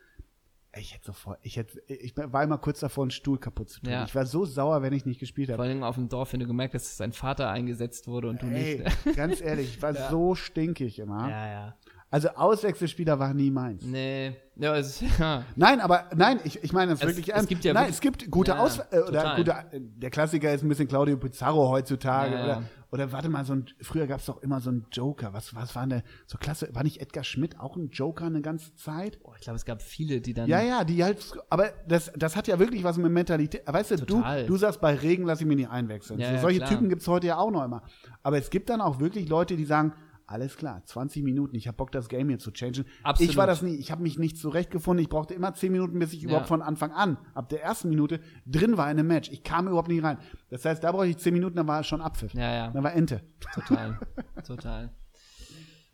ich 0.74 0.94
hätte 0.94 1.06
sofort, 1.08 1.38
ich 1.42 1.58
hätte, 1.58 1.82
ich 1.88 2.16
war 2.16 2.44
immer 2.44 2.58
kurz 2.58 2.80
davor, 2.80 3.04
einen 3.04 3.12
Stuhl 3.12 3.38
kaputt 3.38 3.70
zu 3.70 3.82
tun. 3.82 3.92
Ja. 3.92 4.06
Ich 4.06 4.16
war 4.16 4.26
so 4.26 4.46
sauer, 4.46 4.82
wenn 4.82 4.94
ich 4.94 5.06
nicht 5.06 5.20
gespielt 5.20 5.48
Vor 5.50 5.54
habe. 5.58 5.64
allem 5.64 5.84
auf 5.84 5.96
dem 5.96 6.08
Dorf, 6.08 6.32
wenn 6.32 6.40
du 6.40 6.48
gemerkt 6.48 6.74
hast, 6.74 6.86
dass 6.86 6.98
sein 6.98 7.12
Vater 7.12 7.50
eingesetzt 7.50 8.08
wurde 8.08 8.30
und 8.30 8.42
du 8.42 8.48
Ey, 8.48 8.80
nicht. 9.06 9.16
ganz 9.18 9.42
ehrlich, 9.42 9.76
ich 9.76 9.82
war 9.82 9.94
so 10.10 10.34
stinkig 10.34 10.98
immer. 11.00 11.30
Ja, 11.30 11.48
ja. 11.52 11.76
Also 12.14 12.28
Auswechselspieler 12.30 13.18
war 13.20 13.34
nie 13.34 13.50
meins. 13.52 13.84
Nee. 13.86 14.36
Ja, 14.58 14.76
es, 14.76 15.02
ja. 15.20 15.44
Nein, 15.56 15.80
aber 15.80 16.10
nein, 16.14 16.40
ich, 16.44 16.62
ich 16.62 16.74
meine 16.74 16.92
das 16.92 17.00
Es- 17.02 17.08
wirklich 17.08 17.30
es 17.30 17.34
ernst. 17.34 17.48
gibt 17.50 17.64
ja 17.64 17.74
nein, 17.74 17.84
wirklich- 17.84 17.96
es 17.96 18.02
gibt 18.02 18.30
gute 18.30 18.52
Ja, 18.52 18.60
Aus 18.60 18.80
äh, 18.92 19.00
oder 19.08 19.36
gute 19.38 19.52
äh, 19.52 19.80
der 19.80 20.10
Klassiker 20.10 20.54
ist 20.54 20.62
ein 20.62 20.68
bisschen 20.70 20.90
Claudio 20.90 21.16
Pizarro 21.18 21.70
heutzutage 21.70 22.36
Ja, 22.36 22.44
oder 22.44 22.64
oder 22.92 23.12
warte 23.14 23.30
mal 23.30 23.46
so 23.46 23.54
ein 23.54 23.66
früher 23.82 24.06
gab 24.08 24.20
es 24.20 24.26
doch 24.26 24.42
immer 24.44 24.60
so 24.60 24.70
einen 24.70 24.86
Joker. 24.92 25.32
Was 25.32 25.56
was 25.56 25.74
war 25.74 25.88
denn 25.88 26.04
so 26.28 26.38
klasse 26.38 26.68
war 26.74 26.84
nicht 26.84 27.00
Edgar 27.00 27.24
Schmidt 27.24 27.58
auch 27.62 27.78
ein 27.78 27.90
Joker 27.92 28.26
eine 28.26 28.42
ganze 28.42 28.76
Zeit? 28.76 29.18
Oh, 29.24 29.32
ich 29.38 29.42
glaube, 29.44 29.56
es 29.56 29.64
gab 29.64 29.82
viele, 29.82 30.20
die 30.20 30.34
dann. 30.34 30.50
Ja, 30.50 30.62
ja, 30.62 30.84
die 30.84 31.02
halt 31.02 31.18
aber 31.50 31.70
das 31.88 32.12
das 32.18 32.36
hat 32.36 32.50
ja 32.50 32.60
wirklich 32.60 32.84
was 32.84 32.98
mit 32.98 33.10
Mentalität. 33.10 33.62
Weißt 33.66 33.92
du, 33.92 33.96
du 33.96 34.06
Total. 34.18 34.46
du 34.46 34.58
sagst 34.58 34.82
bei 34.82 34.94
Regen 34.96 35.24
lass 35.24 35.40
ich 35.40 35.48
mich 35.48 35.56
nicht 35.56 35.70
einwechseln. 35.70 36.20
So, 36.20 36.42
solche 36.42 36.60
klar. 36.60 36.70
Typen 36.72 36.90
gibt's 36.90 37.08
heute 37.08 37.28
ja 37.28 37.38
auch 37.38 37.52
noch 37.52 37.64
immer. 37.64 37.84
Aber 38.22 38.38
es 38.38 38.50
gibt 38.50 38.70
dann 38.70 38.82
auch 38.82 39.00
wirklich 39.00 39.30
Leute, 39.30 39.56
die 39.56 39.66
sagen 39.66 39.94
alles 40.32 40.56
klar, 40.58 40.82
20 40.86 41.24
Minuten, 41.24 41.56
ich 41.56 41.68
habe 41.68 41.78
Bock, 41.78 41.92
das 41.92 42.08
Game 42.10 42.30
hier 42.30 42.40
zu 42.40 42.52
changen. 42.52 42.86
Absolut. 43.04 43.32
Ich 43.32 43.38
war 43.38 43.48
das 43.48 43.62
nie, 43.62 43.76
ich 43.76 43.92
habe 43.92 44.02
mich 44.02 44.18
nicht 44.18 44.38
zurechtgefunden. 44.38 45.04
Ich 45.04 45.10
brauchte 45.10 45.34
immer 45.34 45.54
10 45.54 45.72
Minuten, 45.72 46.00
bis 46.00 46.14
ich 46.14 46.24
überhaupt 46.24 46.48
von 46.48 46.62
Anfang 46.62 46.92
an, 46.92 47.18
ab 47.34 47.50
der 47.50 47.62
ersten 47.62 47.90
Minute, 47.90 48.20
drin 48.46 48.78
war 48.78 48.90
in 48.90 48.98
einem 48.98 49.08
Match. 49.08 49.30
Ich 49.32 49.44
kam 49.44 49.68
überhaupt 49.68 49.90
nicht 49.90 50.04
rein. 50.04 50.18
Das 50.50 50.66
heißt, 50.66 50.84
da 50.84 50.92
brauchte 50.92 51.08
ich 51.08 51.18
10 51.18 51.34
Minuten, 51.34 51.58
dann 51.58 51.68
war 51.68 51.84
schon 51.84 52.02
Abpfiff. 52.02 52.34
Ja, 52.34 52.54
ja. 52.54 52.72
Dann 52.72 52.84
war 52.84 52.94
Ente. 52.94 53.22
Total. 53.54 54.00
Total. 54.48 54.90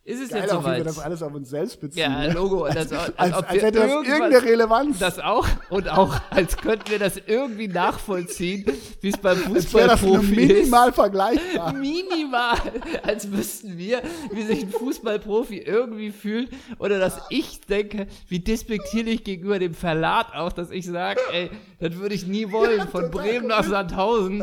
Ist 0.07 0.21
es 0.21 0.29
Geil, 0.29 0.43
jetzt 0.43 0.53
auch 0.53 0.61
wie 0.61 0.67
wir 0.67 0.71
soweit? 0.71 0.85
das 0.85 0.99
alles 0.99 1.21
auf 1.21 1.33
uns 1.33 1.49
selbst 1.49 1.81
beziehen. 1.81 1.99
Ja, 1.99 2.27
ne? 2.27 2.31
Logo. 2.31 2.65
Das, 2.65 2.93
als, 2.93 3.19
als, 3.19 3.33
als, 3.33 3.53
wir 3.53 3.61
hätte 3.61 3.79
das 3.79 3.91
irgendeine 3.91 4.41
Relevanz. 4.41 4.99
Das 4.99 5.19
auch. 5.19 5.45
Und 5.69 5.89
auch, 5.89 6.21
als 6.29 6.55
könnten 6.55 6.89
wir 6.89 6.97
das 6.97 7.19
irgendwie 7.25 7.67
nachvollziehen, 7.67 8.65
wie 9.01 9.09
es 9.09 9.17
beim 9.17 9.37
als 9.37 9.65
Fußballprofi 9.65 10.41
ist. 10.43 10.53
minimal 10.53 10.93
vergleichbar. 10.93 11.73
Minimal, 11.73 12.55
als 13.03 13.29
wüssten 13.33 13.77
wir, 13.77 14.01
wie 14.31 14.43
sich 14.43 14.63
ein 14.63 14.69
Fußballprofi 14.69 15.57
irgendwie 15.57 16.11
fühlt. 16.11 16.51
Oder 16.79 16.99
dass 16.99 17.19
ich 17.27 17.59
denke, 17.65 18.07
wie 18.29 18.39
despektierlich 18.39 19.25
gegenüber 19.25 19.59
dem 19.59 19.73
Verlat 19.73 20.33
auch, 20.33 20.53
dass 20.53 20.71
ich 20.71 20.85
sage, 20.85 21.19
ey, 21.33 21.51
das 21.81 21.95
würde 21.97 22.15
ich 22.15 22.25
nie 22.25 22.49
wollen, 22.53 22.87
von 22.87 23.11
Bremen 23.11 23.47
nach 23.47 23.65
Sandhausen. 23.65 24.41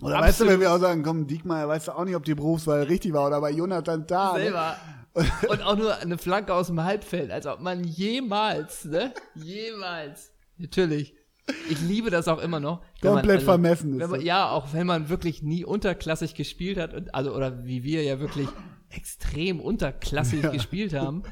Oder 0.00 0.20
weißt 0.20 0.40
du, 0.40 0.46
wenn 0.46 0.60
wir 0.60 0.72
auch 0.72 0.78
sagen, 0.78 1.02
komm, 1.02 1.26
Diekmeyer, 1.26 1.68
weißt 1.68 1.88
du 1.88 1.92
auch 1.92 2.04
nicht, 2.04 2.16
ob 2.16 2.24
die 2.24 2.34
Berufswahl 2.34 2.82
richtig 2.82 3.12
war 3.12 3.26
oder 3.26 3.40
bei 3.40 3.50
Jonathan 3.50 4.06
da. 4.06 4.34
Ne? 4.34 4.40
Selber. 4.44 4.76
Und 5.48 5.62
auch 5.62 5.76
nur 5.76 5.96
eine 5.96 6.18
Flanke 6.18 6.52
aus 6.52 6.66
dem 6.66 6.82
Halbfeld, 6.84 7.30
als 7.30 7.46
ob 7.46 7.60
man 7.60 7.82
jemals, 7.84 8.84
ne? 8.84 9.14
Jemals. 9.34 10.32
Natürlich. 10.58 11.14
Ich 11.70 11.80
liebe 11.80 12.10
das 12.10 12.28
auch 12.28 12.38
immer 12.42 12.60
noch. 12.60 12.82
wenn 13.00 13.12
man- 13.12 13.20
Komplett 13.22 13.42
vermessen 13.42 13.98
ist 13.98 14.10
man, 14.10 14.20
ja, 14.20 14.50
auch 14.50 14.74
wenn 14.74 14.86
man 14.86 15.08
wirklich 15.08 15.42
nie 15.42 15.64
unterklassig 15.64 16.34
gespielt 16.34 16.76
hat, 16.76 16.92
und, 16.92 17.14
also, 17.14 17.34
oder 17.34 17.64
wie 17.64 17.82
wir 17.82 18.02
ja 18.02 18.20
wirklich 18.20 18.48
extrem 18.90 19.60
unterklassig 19.60 20.50
gespielt 20.52 20.92
haben. 20.92 21.22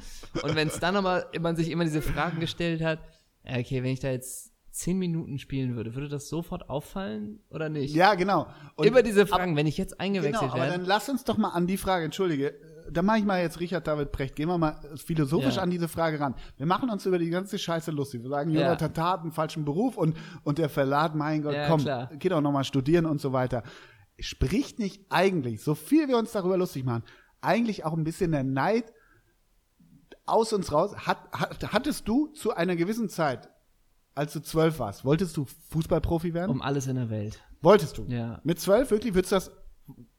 Und 0.43 0.55
wenn 0.55 0.69
es 0.69 0.79
dann 0.81 0.95
nochmal, 0.95 1.27
man 1.41 1.57
sich 1.57 1.71
immer 1.71 1.85
diese 1.85 2.01
Fragen 2.03 2.41
gestellt 2.41 2.83
hat, 2.83 3.01
ja, 3.45 3.59
okay, 3.59 3.83
wenn 3.83 3.91
ich 3.93 4.01
da 4.01 4.09
jetzt 4.11 4.53
zehn 4.75 4.99
Minuten 4.99 5.39
spielen 5.39 5.77
würde, 5.77 5.95
würde 5.95 6.09
das 6.09 6.29
sofort 6.29 6.69
auffallen 6.69 7.41
oder 7.49 7.69
nicht? 7.69 7.95
Ja, 7.95 8.15
genau. 8.15 8.49
Und 8.75 8.87
immer 8.87 9.03
diese 9.03 9.27
Fragen, 9.27 9.55
wenn 9.57 9.67
ich 9.69 9.79
jetzt 9.79 9.93
Genau, 9.93 10.03
eingewechselt 10.05 10.51
aber 10.51 10.63
werde. 10.63 10.73
dann 10.79 10.85
lass 10.85 11.09
uns 11.09 11.23
doch 11.25 11.37
mal 11.39 11.51
an 11.51 11.67
die 11.69 11.77
Frage, 11.77 12.05
entschuldige, 12.05 12.55
da 12.91 13.01
mache 13.03 13.19
ich 13.19 13.25
mal 13.25 13.41
jetzt 13.41 13.61
Richard 13.61 13.87
David 13.87 14.11
Precht, 14.11 14.35
gehen 14.37 14.49
wir 14.49 14.59
mal 14.59 14.79
philosophisch 14.97 15.57
Ja. 15.57 15.63
an 15.63 15.71
diese 15.71 15.87
Frage 15.87 16.19
ran. 16.19 16.35
Wir 16.57 16.67
machen 16.67 16.91
uns 16.91 17.07
über 17.07 17.19
die 17.19 17.31
ganze 17.31 17.57
Scheiße 17.59 17.93
lustig. 17.93 18.23
Wir 18.23 18.31
sagen, 18.31 18.51
Ja. 18.51 18.63
Jonathan 18.63 18.93
Tah 18.93 19.13
hat 19.13 19.21
einen 19.23 19.33
falschen 19.33 19.65
Beruf 19.65 19.97
und, 19.97 20.17
und 20.43 20.59
der 20.59 20.69
Verlat, 20.69 21.15
mein 21.15 21.43
Gott, 21.43 21.55
Ja, 21.55 21.69
komm, 21.69 21.81
klar. 21.81 22.11
geh 22.19 22.29
doch 22.29 22.41
noch 22.41 22.53
mal 22.53 22.65
studieren 22.65 23.07
und 23.07 23.21
so 23.21 23.33
weiter. 23.33 23.63
Spricht 24.19 24.81
nicht 24.81 25.03
eigentlich, 25.09 25.63
so 25.63 25.75
viel 25.77 26.09
wir 26.09 26.19
uns 26.19 26.33
darüber 26.33 26.57
lustig 26.59 26.85
machen, 26.85 27.05
eigentlich 27.41 27.85
auch 27.85 27.93
ein 27.95 28.05
bisschen 28.05 28.33
der 28.33 28.43
Neid 28.43 28.93
aus 30.27 30.53
uns 30.53 30.73
raus? 30.73 30.95
Hat, 31.07 31.19
hat, 31.33 31.73
hattest 31.73 32.09
du 32.09 32.27
zu 32.29 32.55
einer 32.55 32.77
gewissen 32.77 33.09
Zeit, 33.09 33.51
als 34.15 34.33
du 34.33 34.41
zwölf 34.41 34.79
warst, 34.79 35.05
wolltest 35.05 35.37
du 35.37 35.47
Fußballprofi 35.71 36.35
werden? 36.35 36.51
um 36.51 36.63
alles 36.63 36.87
in 36.87 36.97
der 36.97 37.11
Welt. 37.11 37.41
wolltest 37.63 37.99
du? 37.99 38.05
Ja. 38.09 38.41
Mit 38.45 38.61
zwölf 38.61 38.91
wirklich? 38.91 39.15
Würdest 39.15 39.33
du 39.33 39.37
das, 39.37 39.51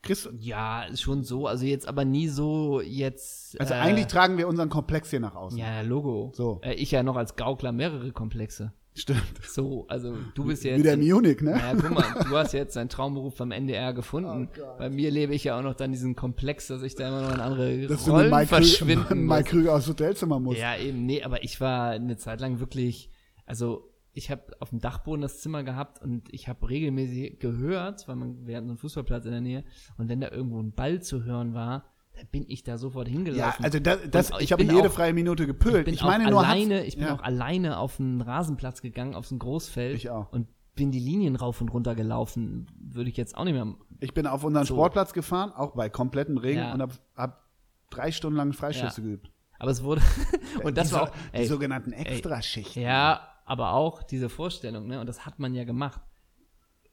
kriegst, 0.02 0.30
Ja, 0.40 0.84
ist 0.84 1.02
schon 1.02 1.24
so. 1.24 1.48
Also 1.48 1.66
jetzt 1.66 1.88
aber 1.88 2.06
nie 2.06 2.28
so 2.28 2.82
jetzt. 2.82 3.60
Also 3.60 3.74
äh, 3.74 3.78
eigentlich 3.78 4.08
tragen 4.08 4.38
wir 4.38 4.48
unseren 4.48 4.70
Komplex 4.70 5.10
hier 5.10 5.20
nach 5.20 5.36
außen. 5.36 5.58
Ja, 5.58 5.82
Logo. 5.82 6.32
So. 6.36 6.60
Äh, 6.64 6.74
ich 6.76 6.92
ja 6.92 7.04
noch 7.04 7.16
als 7.16 7.36
Gaukler 7.36 7.72
mehrere 7.72 8.12
Komplexe. 8.12 8.74
Stimmt. 8.98 9.24
So, 9.46 9.86
also 9.90 10.16
du 10.36 10.46
bist 10.46 10.64
jetzt. 10.64 10.80
Wieder 10.80 10.94
in 10.94 11.06
Munich, 11.06 11.42
ne? 11.42 11.52
ja, 11.52 11.74
guck 11.74 11.92
mal, 11.92 12.24
du 12.30 12.38
hast 12.38 12.54
jetzt 12.54 12.78
deinen 12.78 12.88
Traumberuf 12.88 13.36
beim 13.36 13.52
NDR 13.52 13.94
gefunden. 13.94 14.50
Oh. 14.58 14.78
Bei 14.78 14.90
mir 14.90 15.12
lebe 15.12 15.34
ich 15.34 15.44
ja 15.44 15.58
auch 15.60 15.64
noch 15.64 15.74
dann 15.76 15.92
diesen 15.92 16.16
Komplex, 16.16 16.68
dass 16.68 16.82
ich 16.82 16.96
da 16.96 17.10
immer 17.10 17.22
noch 17.24 17.34
in 17.34 17.42
andere 17.42 17.88
Dass 17.88 18.06
du 18.06 18.12
mit 18.12 18.20
Rollen 18.22 18.32
Mike, 18.32 18.48
verschwinden 18.48 19.26
Mike 19.26 19.42
muss. 19.42 19.50
Krüger 19.50 19.76
aufs 19.76 19.90
Hotelzimmer 19.90 20.40
musst. 20.40 20.60
Ja, 20.60 20.78
eben, 20.78 21.06
nee, 21.06 21.22
aber 21.24 21.44
ich 21.44 21.60
war 21.60 21.90
eine 21.90 22.16
Zeit 22.16 22.40
lang 22.40 22.62
wirklich, 22.62 23.10
also 23.46 23.92
ich 24.14 24.32
habe 24.32 24.44
auf 24.62 24.70
dem 24.70 24.80
Dachboden 24.80 25.22
das 25.22 25.42
Zimmer 25.42 25.64
gehabt 25.64 26.02
und 26.02 26.34
ich 26.34 26.48
habe 26.48 26.70
regelmäßig 26.70 27.40
gehört, 27.40 28.08
weil 28.08 28.16
man, 28.16 28.48
wir 28.48 28.56
hatten 28.56 28.68
so 28.68 28.72
einen 28.72 28.78
Fußballplatz 28.78 29.26
in 29.26 29.32
der 29.32 29.42
Nähe 29.42 29.64
und 29.98 30.08
wenn 30.08 30.22
da 30.22 30.30
irgendwo 30.32 30.62
ein 30.62 30.72
Ball 30.74 31.02
zu 31.02 31.24
hören 31.26 31.54
war, 31.54 31.84
da 32.16 32.22
bin 32.32 32.46
ich 32.48 32.64
da 32.64 32.78
sofort 32.78 33.10
Ja, 33.10 33.14
hingelaufen. 33.14 33.66
also 33.66 33.78
das, 33.80 34.00
das, 34.10 34.30
ich, 34.32 34.38
ich 34.46 34.52
habe 34.54 34.64
jede 34.64 34.88
auch- 34.88 34.94
freie 34.94 35.12
Minute 35.14 35.44
ich 35.44 35.48
gepölt. 35.48 35.84
bin 35.86 35.94
Ich, 35.94 36.02
meine 36.02 36.28
auch 36.28 36.32
nur 36.32 36.46
alleine, 36.48 36.86
ich 36.86 36.96
bin 36.96 37.08
ja. 37.08 37.16
auch 37.16 37.22
alleine 37.22 37.78
auf 37.78 37.98
den 37.98 38.22
Rasenplatz 38.22 38.82
gegangen, 38.82 39.16
auf 39.16 39.28
so 39.28 39.36
ein 39.36 39.40
Großfeld 39.40 39.98
Ich 39.98 40.10
auch. 40.10 40.32
und 40.32 40.48
bin 40.76 40.92
die 40.92 41.00
Linien 41.00 41.36
rauf 41.36 41.60
und 41.60 41.68
runter 41.70 41.94
gelaufen. 41.96 42.68
Würde 42.80 43.10
ich 43.10 43.18
jetzt 43.18 43.36
auch 43.38 43.44
nicht 43.44 43.54
mehr. 43.54 43.76
Ich 44.00 44.14
bin 44.14 44.28
auf 44.28 44.46
unseren 44.46 44.66
So. 44.66 44.76
Sportplatz 44.76 45.12
gefahren, 45.12 45.52
auch 45.52 45.74
bei 45.76 45.90
komplettem 45.90 46.38
Regen 46.38 46.60
Ja. 46.60 46.74
und 46.74 46.82
habe 46.82 46.94
hab 47.18 47.44
drei 47.90 48.12
Stunden 48.14 48.38
lang 48.38 48.54
Freischüsse 48.54 49.02
Ja. 49.02 49.08
geübt. 49.08 49.30
Aber 49.60 49.72
es 49.72 49.84
wurde 49.84 50.02
und 50.64 50.78
das 50.78 50.90
die, 50.90 50.94
war 50.96 51.04
auch 51.04 51.10
die 51.34 51.38
ey, 51.40 51.46
sogenannten 51.48 51.92
Extraschichten. 51.92 52.82
Ja, 52.82 53.28
aber 53.46 53.74
auch 53.74 54.04
diese 54.04 54.30
Vorstellung, 54.30 54.88
ne? 54.88 55.00
Und 55.00 55.08
das 55.08 55.26
hat 55.26 55.40
man 55.40 55.54
ja 55.54 55.64
gemacht. 55.64 56.02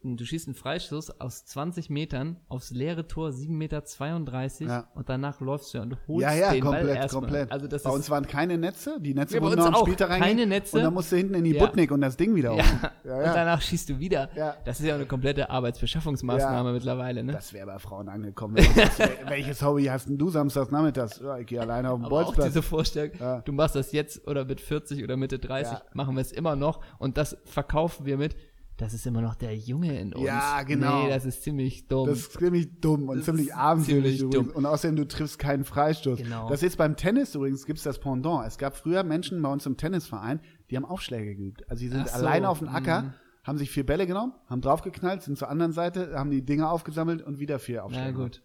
Du 0.04 0.24
schießt 0.24 0.48
einen 0.48 0.54
Freistoß 0.54 1.20
aus 1.20 1.44
20 1.46 1.88
Metern 1.90 2.36
aufs 2.48 2.70
leere 2.70 3.06
Tor, 3.06 3.30
7,32 3.30 3.52
Meter 3.52 4.72
Ja. 4.72 4.88
und 4.94 5.08
danach 5.08 5.40
läufst 5.40 5.72
du 5.74 5.80
und 5.80 5.96
holst 6.08 6.22
Ja, 6.22 6.32
ja, 6.34 6.52
den 6.52 6.64
Ball 6.64 6.78
komplett, 6.78 6.96
erstmal. 6.96 7.20
komplett. 7.22 7.52
Also 7.52 7.68
das 7.68 7.82
bei 7.84 7.90
uns 7.90 8.10
waren 8.10 8.26
keine 8.26 8.58
Netze, 8.58 8.96
die 9.00 9.14
Netze 9.14 9.36
Ja, 9.36 9.42
wurden 9.42 9.56
noch 9.58 9.66
am 9.66 9.74
auch. 9.74 9.82
Spieltag 9.82 10.08
Keine. 10.08 10.46
Netze. 10.46 10.76
Und 10.76 10.82
dann 10.84 10.94
musst 10.94 11.12
du 11.12 11.16
hinten 11.16 11.34
in 11.34 11.44
die 11.44 11.52
Ja. 11.54 11.64
Butnik 11.64 11.90
und 11.92 12.00
das 12.00 12.16
Ding 12.16 12.34
wieder 12.34 12.54
ja. 12.54 12.64
Ja, 13.04 13.16
und 13.18 13.24
danach 13.34 13.60
schießt 13.62 13.88
du 13.90 13.98
wieder. 13.98 14.28
Ja. 14.36 14.56
Das 14.64 14.80
ist 14.80 14.86
ja 14.86 14.92
auch 14.94 14.98
eine 14.98 15.06
komplette 15.06 15.48
Arbeitsbeschaffungsmaßnahme 15.50 16.72
mittlerweile, 16.72 17.22
ne? 17.24 17.32
Das 17.32 17.52
wäre 17.52 17.66
bei 17.66 17.78
Frauen 17.78 18.08
angekommen. 18.08 18.56
du 18.56 18.62
Welches 19.28 19.62
Hobby 19.62 19.84
hast 19.84 20.08
denn 20.08 20.18
du 20.18 20.28
samstags 20.30 20.70
nachmittags? 20.70 21.20
Ja, 21.22 21.38
ich 21.38 21.46
gehe 21.46 21.60
alleine 21.60 21.90
auf 21.90 21.98
den 21.98 22.06
Aber 22.06 22.16
auch 22.20 22.24
Bolzplatz. 22.24 22.46
diese 22.48 22.62
Vorstellung, 22.62 23.42
du 23.44 23.52
machst 23.52 23.74
das 23.76 23.92
jetzt 23.92 24.26
oder 24.26 24.44
mit 24.44 24.60
40 24.60 25.02
oder 25.04 25.16
Mitte 25.16 25.38
30, 25.38 25.72
Ja. 25.72 25.82
machen 25.94 26.14
wir 26.16 26.20
es 26.22 26.32
immer 26.32 26.56
noch 26.56 26.80
und 26.98 27.16
das 27.16 27.36
verkaufen 27.44 28.06
wir 28.06 28.16
mit, 28.16 28.36
das 28.76 28.94
ist 28.94 29.06
immer 29.06 29.20
noch 29.20 29.34
der 29.34 29.56
Junge 29.56 29.98
in 29.98 30.14
uns. 30.14 30.24
Ja, 30.24 30.62
genau. 30.62 31.04
Nee, 31.04 31.10
das 31.10 31.24
ist 31.24 31.42
ziemlich 31.42 31.88
dumm. 31.88 32.06
Das 32.08 32.18
ist 32.18 32.32
ziemlich 32.32 32.80
dumm 32.80 33.08
und 33.08 33.22
ziemlich 33.22 33.54
abenteuerlich 33.54 34.18
ziemlich 34.18 34.34
dumm. 34.34 34.50
Und 34.50 34.66
außerdem, 34.66 34.96
du 34.96 35.06
triffst 35.06 35.38
keinen 35.38 35.64
Freistoß. 35.64 36.18
Genau. 36.18 36.48
Das 36.48 36.62
ist 36.62 36.76
beim 36.76 36.96
Tennis 36.96 37.34
übrigens, 37.34 37.66
gibt 37.66 37.78
es 37.78 37.84
das 37.84 38.00
Pendant. 38.00 38.46
Es 38.46 38.58
gab 38.58 38.76
früher 38.76 39.02
Menschen 39.04 39.40
bei 39.42 39.52
uns 39.52 39.66
im 39.66 39.76
Tennisverein, 39.76 40.40
die 40.70 40.76
haben 40.76 40.84
Aufschläge 40.84 41.36
geübt. 41.36 41.68
Also 41.70 41.80
die 41.80 41.88
sind 41.88 42.08
so, 42.08 42.14
alleine 42.14 42.48
auf 42.48 42.60
den 42.60 42.68
Acker, 42.68 43.02
mhm. 43.02 43.14
haben 43.44 43.58
sich 43.58 43.70
vier 43.70 43.84
Bälle 43.84 44.06
genommen, 44.06 44.32
haben 44.48 44.62
draufgeknallt, 44.62 45.22
sind 45.22 45.36
zur 45.36 45.48
anderen 45.48 45.72
Seite, 45.72 46.14
haben 46.14 46.30
die 46.30 46.44
Dinger 46.44 46.70
aufgesammelt 46.70 47.22
und 47.22 47.38
wieder 47.38 47.58
vier 47.58 47.84
Aufschläge. 47.84 48.06
Na 48.06 48.12
gemacht. 48.12 48.40
gut. 48.40 48.42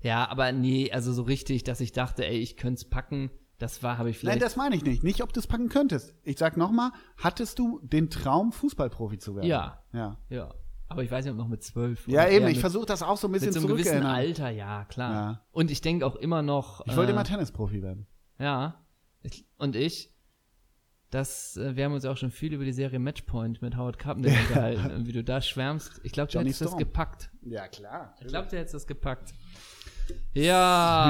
Ja, 0.00 0.28
aber 0.28 0.52
nee, 0.52 0.92
also 0.92 1.12
so 1.12 1.22
richtig, 1.22 1.64
dass 1.64 1.80
ich 1.80 1.92
dachte, 1.92 2.24
ey, 2.24 2.38
ich 2.38 2.56
könnte 2.56 2.74
es 2.74 2.88
packen, 2.88 3.30
das 3.58 3.82
war, 3.82 3.98
habe 3.98 4.10
ich 4.10 4.16
Nein, 4.16 4.20
vielleicht. 4.20 4.42
das 4.42 4.56
meine 4.56 4.76
ich 4.76 4.84
nicht. 4.84 5.02
Nicht, 5.02 5.22
ob 5.22 5.32
du 5.32 5.40
es 5.40 5.46
packen 5.46 5.68
könntest. 5.68 6.14
Ich 6.22 6.38
sag 6.38 6.56
nochmal, 6.56 6.92
hattest 7.16 7.58
du 7.58 7.80
den 7.82 8.08
Traum, 8.08 8.52
Fußballprofi 8.52 9.18
zu 9.18 9.34
werden? 9.34 9.46
Ja. 9.46 9.82
Ja, 9.92 10.16
ja. 10.28 10.54
Aber 10.88 11.02
ich 11.02 11.10
weiß 11.10 11.24
nicht, 11.24 11.32
ob 11.32 11.38
noch 11.38 11.48
mit 11.48 11.62
zwölf. 11.62 12.06
ja 12.08 12.26
eben, 12.26 12.44
eher 12.44 12.48
ich 12.48 12.56
mit, 12.56 12.58
versuche 12.58 12.86
das 12.86 13.02
auch 13.02 13.16
so 13.16 13.28
ein 13.28 13.32
bisschen 13.32 13.48
mit 13.48 13.60
so 13.60 13.66
einem 13.66 13.76
gewissen. 13.76 14.04
Alter, 14.04 14.48
ja, 14.50 14.84
klar. 14.84 15.12
Ja. 15.12 15.46
Und 15.50 15.70
ich 15.70 15.80
denke 15.80 16.06
auch 16.06 16.16
immer 16.16 16.42
noch. 16.42 16.86
Ich 16.86 16.96
wollte 16.96 17.10
äh, 17.10 17.14
immer 17.14 17.24
Tennisprofi 17.24 17.82
werden. 17.82 18.06
Ja. 18.38 18.86
Ich, 19.22 19.44
und 19.58 19.76
ich, 19.76 20.14
das, 21.10 21.56
äh, 21.56 21.76
wir 21.76 21.84
haben 21.84 21.92
uns 21.92 22.04
auch 22.04 22.16
schon 22.16 22.30
viel 22.30 22.52
über 22.52 22.64
die 22.64 22.72
Serie 22.72 22.98
Matchpoint 22.98 23.60
mit 23.60 23.76
Howard 23.76 23.98
Carpenter 23.98 24.30
unterhalten. 24.48 24.90
Und 24.92 25.06
wie 25.06 25.12
du 25.12 25.24
da 25.24 25.42
schwärmst. 25.42 26.00
Ich 26.04 26.12
glaube, 26.12 26.30
du 26.30 26.38
Johnny 26.38 26.50
hättest 26.50 26.72
das 26.72 26.76
gepackt. 26.76 27.30
Ja, 27.42 27.68
klar. 27.68 28.14
Ich 28.20 28.28
glaube, 28.28 28.48
der 28.48 28.60
hättest 28.60 28.74
das 28.74 28.86
gepackt. 28.86 29.34
Ja, 30.34 30.44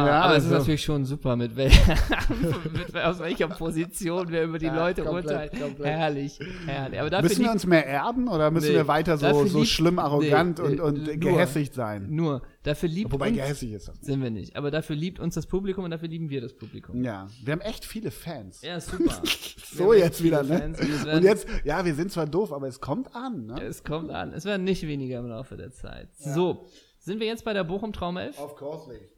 Ja, 0.07 0.21
aber 0.23 0.37
es 0.37 0.45
ist 0.45 0.49
also- 0.53 0.59
natürlich 0.61 0.83
schon 0.83 1.05
super, 1.05 1.37
mit, 1.37 1.55
wel 1.57 1.71
mit 2.73 2.97
aus 2.97 3.19
welcher 3.19 3.49
Position 3.49 4.29
wir 4.31 4.45
über 4.45 4.59
die 4.59 4.67
Ja, 4.67 4.75
Leute 4.75 5.03
komplett, 5.03 5.25
urteilen. 5.27 5.61
komplett. 5.63 5.87
Herrlich, 5.87 6.39
herrlich. 6.67 7.01
Aber 7.01 7.23
Müssen 7.23 7.45
wir 7.45 7.51
uns 7.51 7.67
mehr 7.67 7.87
erben 7.87 8.29
oder 8.29 8.51
müssen 8.51 8.69
Nee, 8.69 8.75
wir 8.75 8.89
weiter 8.89 9.19
so, 9.19 9.45
so 9.47 9.65
schlimm 9.65 9.99
arrogant 9.99 10.59
nee, 10.59 10.65
und, 10.65 10.79
äh, 10.79 10.83
und 10.83 11.05
nur- 11.07 11.17
gehässigt 11.17 11.75
sein? 11.75 12.07
nur, 12.09 12.43
dafür 12.63 12.89
liebt 12.89 13.13
Wobei 13.13 13.29
uns, 13.29 13.37
gehässig 13.37 13.73
ist 13.73 13.89
das 13.89 13.97
nicht. 13.97 14.05
sind 14.07 14.23
wir 14.23 14.31
nicht, 14.31 14.57
aber 14.57 14.71
dafür 14.71 14.97
liebt 14.97 15.21
uns 15.21 15.35
das 15.35 15.47
Publikum 15.47 15.85
und 15.85 15.91
dafür 15.91 16.09
lieben 16.09 16.31
wir 16.31 16.41
das 16.41 16.55
Publikum. 16.55 17.03
Ja, 17.05 17.29
wir 17.45 17.53
haben 17.53 17.61
echt 17.61 17.85
viele 17.85 18.11
Fans. 18.11 18.63
Ja, 18.63 18.81
super. 18.81 19.21
so 19.75 19.93
jetzt 19.93 20.23
wieder, 20.23 20.43
ne? 20.43 20.59
Fans 20.59 20.81
und 20.81 21.09
Und 21.13 21.23
jetzt, 21.25 21.47
ja, 21.65 21.85
wir 21.85 21.95
sind 21.95 22.11
zwar 22.13 22.27
doof, 22.27 22.53
aber 22.53 22.69
es 22.69 22.81
kommt 22.81 23.15
an, 23.15 23.47
ne? 23.47 23.63
Es 23.63 23.85
kommt 23.85 24.11
an. 24.11 24.33
Es 24.33 24.45
werden 24.47 24.65
nicht 24.65 24.87
weniger 24.87 25.19
im 25.19 25.27
Laufe 25.29 25.57
der 25.57 25.71
Zeit. 25.73 26.09
So, 26.17 26.67
sind 27.09 27.21
wir 27.21 27.27
jetzt 27.27 27.45
bei 27.45 27.55
der 27.55 27.65
Bochum 27.65 27.93
Traum 27.93 28.19
11? 28.19 28.39
Of 28.39 28.55
course 28.55 28.89
nicht. 28.91 29.15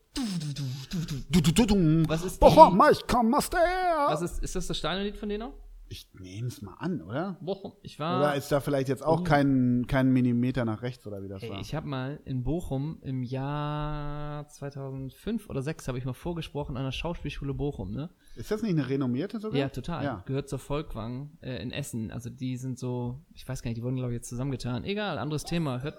Du, 1.28 1.41
du, 1.41 1.53
du, 1.53 1.66
du. 1.66 2.09
Was 2.09 2.24
ist 2.24 2.38
Bochum, 2.41 2.80
ich 2.91 3.05
komm 3.07 3.34
aus 3.34 3.51
der. 3.51 3.61
Was 4.07 4.22
ist, 4.22 4.43
ist 4.43 4.55
das 4.55 4.68
das 4.68 4.78
Stadionlied 4.78 5.16
von 5.16 5.28
denen 5.28 5.43
auch? 5.43 5.55
Ich 5.88 6.09
nehme 6.14 6.47
es 6.47 6.62
mal 6.62 6.74
an, 6.78 7.03
oder? 7.03 7.36
Bochum. 7.41 7.72
Ich 7.82 7.99
war. 7.99 8.20
Oder 8.20 8.36
ist 8.36 8.53
da 8.53 8.61
vielleicht 8.61 8.88
jetzt 8.88 9.05
auch 9.05 9.24
kein, 9.24 9.86
kein 9.88 10.12
Millimeter 10.12 10.64
nach 10.64 10.82
rechts 10.82 11.05
oder 11.05 11.20
wie 11.20 11.26
das 11.26 11.43
Ey, 11.43 11.51
war? 11.51 11.61
ich 11.61 11.74
habe 11.74 11.88
mal 11.88 12.20
in 12.24 12.45
Bochum 12.45 12.99
im 13.03 13.24
Jahr 13.24 14.47
2005 14.47 15.51
oder 15.51 15.62
2006 15.62 15.88
habe 15.88 15.99
ich 15.99 16.05
mal 16.05 16.12
vorgesprochen 16.12 16.76
an 16.76 16.84
der 16.84 16.93
Schauspielschule 16.93 17.55
Bochum, 17.55 17.91
ne? 17.91 18.11
Ist 18.36 18.53
das 18.53 18.62
nicht 18.62 18.70
eine 18.70 18.88
renommierte 18.88 19.41
sogar? 19.41 19.59
Ja, 19.59 19.68
total. 19.68 20.05
Ja. 20.05 20.22
Gehört 20.26 20.49
zur 20.49 20.61
Volkwang 20.61 21.36
äh, 21.41 21.61
in 21.61 21.72
Essen. 21.72 22.12
Also 22.12 22.30
die 22.30 22.57
sind 22.57 22.78
so, 22.78 23.18
ich 23.34 23.49
weiß 23.49 23.61
gar 23.62 23.70
nicht, 23.70 23.78
die 23.78 23.82
wurden 23.82 23.97
glaube 23.97 24.12
ich 24.12 24.18
jetzt 24.18 24.28
zusammengetan. 24.28 24.84
Egal, 24.84 25.18
anderes 25.18 25.43
Thema. 25.43 25.82
Hört, 25.82 25.99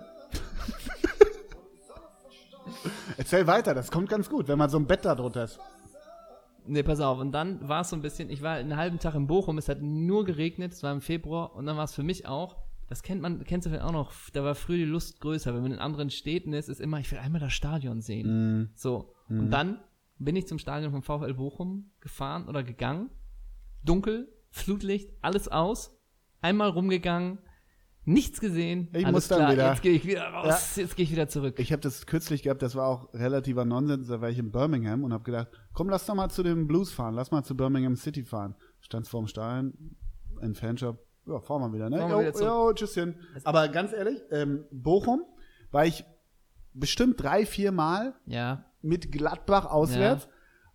Erzähl 3.17 3.47
weiter, 3.47 3.73
das 3.73 3.91
kommt 3.91 4.09
ganz 4.09 4.29
gut, 4.29 4.47
wenn 4.47 4.57
man 4.57 4.69
so 4.69 4.77
ein 4.77 4.87
Bett 4.87 5.05
da 5.05 5.15
drunter 5.15 5.45
ist. 5.45 5.59
Nee, 6.65 6.83
pass 6.83 6.99
auf. 6.99 7.19
Und 7.19 7.31
dann 7.31 7.67
war 7.67 7.81
es 7.81 7.89
so 7.89 7.95
ein 7.95 8.01
bisschen, 8.01 8.29
ich 8.29 8.41
war 8.41 8.55
einen 8.55 8.77
halben 8.77 8.99
Tag 8.99 9.15
in 9.15 9.27
Bochum, 9.27 9.57
es 9.57 9.67
hat 9.67 9.81
nur 9.81 10.25
geregnet, 10.25 10.73
es 10.73 10.83
war 10.83 10.91
im 10.91 11.01
Februar 11.01 11.55
und 11.55 11.65
dann 11.65 11.75
war 11.77 11.85
es 11.85 11.93
für 11.93 12.03
mich 12.03 12.27
auch, 12.27 12.57
das 12.87 13.03
kennt 13.03 13.21
man, 13.21 13.43
kennst 13.45 13.65
du 13.65 13.69
vielleicht 13.69 13.85
auch 13.85 13.93
noch, 13.93 14.13
da 14.33 14.43
war 14.43 14.53
früher 14.53 14.77
die 14.77 14.83
Lust 14.83 15.21
größer, 15.21 15.55
wenn 15.55 15.63
man 15.63 15.71
in 15.71 15.79
anderen 15.79 16.09
Städten 16.09 16.53
ist, 16.53 16.69
ist 16.69 16.81
immer, 16.81 16.99
ich 16.99 17.11
will 17.11 17.19
einmal 17.19 17.41
das 17.41 17.53
Stadion 17.53 18.01
sehen. 18.01 18.69
So. 18.75 19.13
Und 19.29 19.49
dann 19.49 19.79
bin 20.19 20.35
ich 20.35 20.47
zum 20.47 20.59
Stadion 20.59 20.91
vom 20.91 21.01
VfL 21.01 21.33
Bochum 21.33 21.91
gefahren 21.99 22.47
oder 22.47 22.63
gegangen. 22.63 23.09
Dunkel, 23.83 24.31
Flutlicht, 24.51 25.09
alles 25.21 25.47
aus. 25.47 25.97
Einmal 26.41 26.69
rumgegangen, 26.69 27.39
nichts 28.03 28.39
gesehen. 28.39 28.87
Ich 28.93 29.05
alles 29.05 29.11
muss 29.13 29.27
dann 29.27 29.39
klar, 29.39 29.51
wieder. 29.53 29.69
Jetzt 29.71 29.81
gehe 29.81 29.91
ich 29.93 30.05
wieder 30.07 30.23
raus, 30.27 30.75
jetzt 30.75 30.95
gehe 30.95 31.03
ich 31.03 31.11
wieder 31.11 31.27
zurück. 31.27 31.59
Ich 31.59 31.71
habe 31.71 31.81
das 31.81 32.05
kürzlich 32.05 32.43
gehabt, 32.43 32.61
das 32.61 32.75
war 32.75 32.87
auch 32.87 33.13
relativer 33.13 33.63
Nonsens. 33.65 34.07
Da 34.07 34.21
war 34.21 34.29
ich 34.29 34.39
in 34.39 34.51
Birmingham 34.51 35.03
und 35.03 35.13
habe 35.13 35.23
gedacht, 35.23 35.47
komm, 35.73 35.89
lass 35.89 36.05
doch 36.05 36.15
mal 36.15 36.29
zu 36.29 36.41
dem 36.43 36.67
Blues 36.67 36.91
fahren, 36.91 37.13
lass 37.15 37.31
mal 37.31 37.43
zu 37.43 37.55
Birmingham 37.55 37.95
City 37.95 38.23
fahren. 38.23 38.55
Stand 38.79 39.07
vorm 39.07 39.27
Stein, 39.27 39.73
ein 40.41 40.55
Fanshop, 40.55 40.97
ja, 41.27 41.39
fahren 41.39 41.61
wir 41.61 41.73
wieder, 41.73 41.89
ne? 41.89 41.97
Fahren 41.99 42.11
Jo, 42.11 42.19
wieder 42.19 42.41
jo, 42.41 42.73
tschüsschen. 42.73 43.15
Aber 43.43 43.67
ganz 43.67 43.93
ehrlich, 43.93 44.19
ähm, 44.31 44.65
Bochum 44.71 45.23
war 45.71 45.85
ich 45.85 46.03
bestimmt 46.73 47.21
drei, 47.21 47.45
vier 47.45 47.71
Mal 47.71 48.15
ja, 48.25 48.65
mit 48.81 49.11
Gladbach 49.11 49.65
auswärts. 49.65 50.27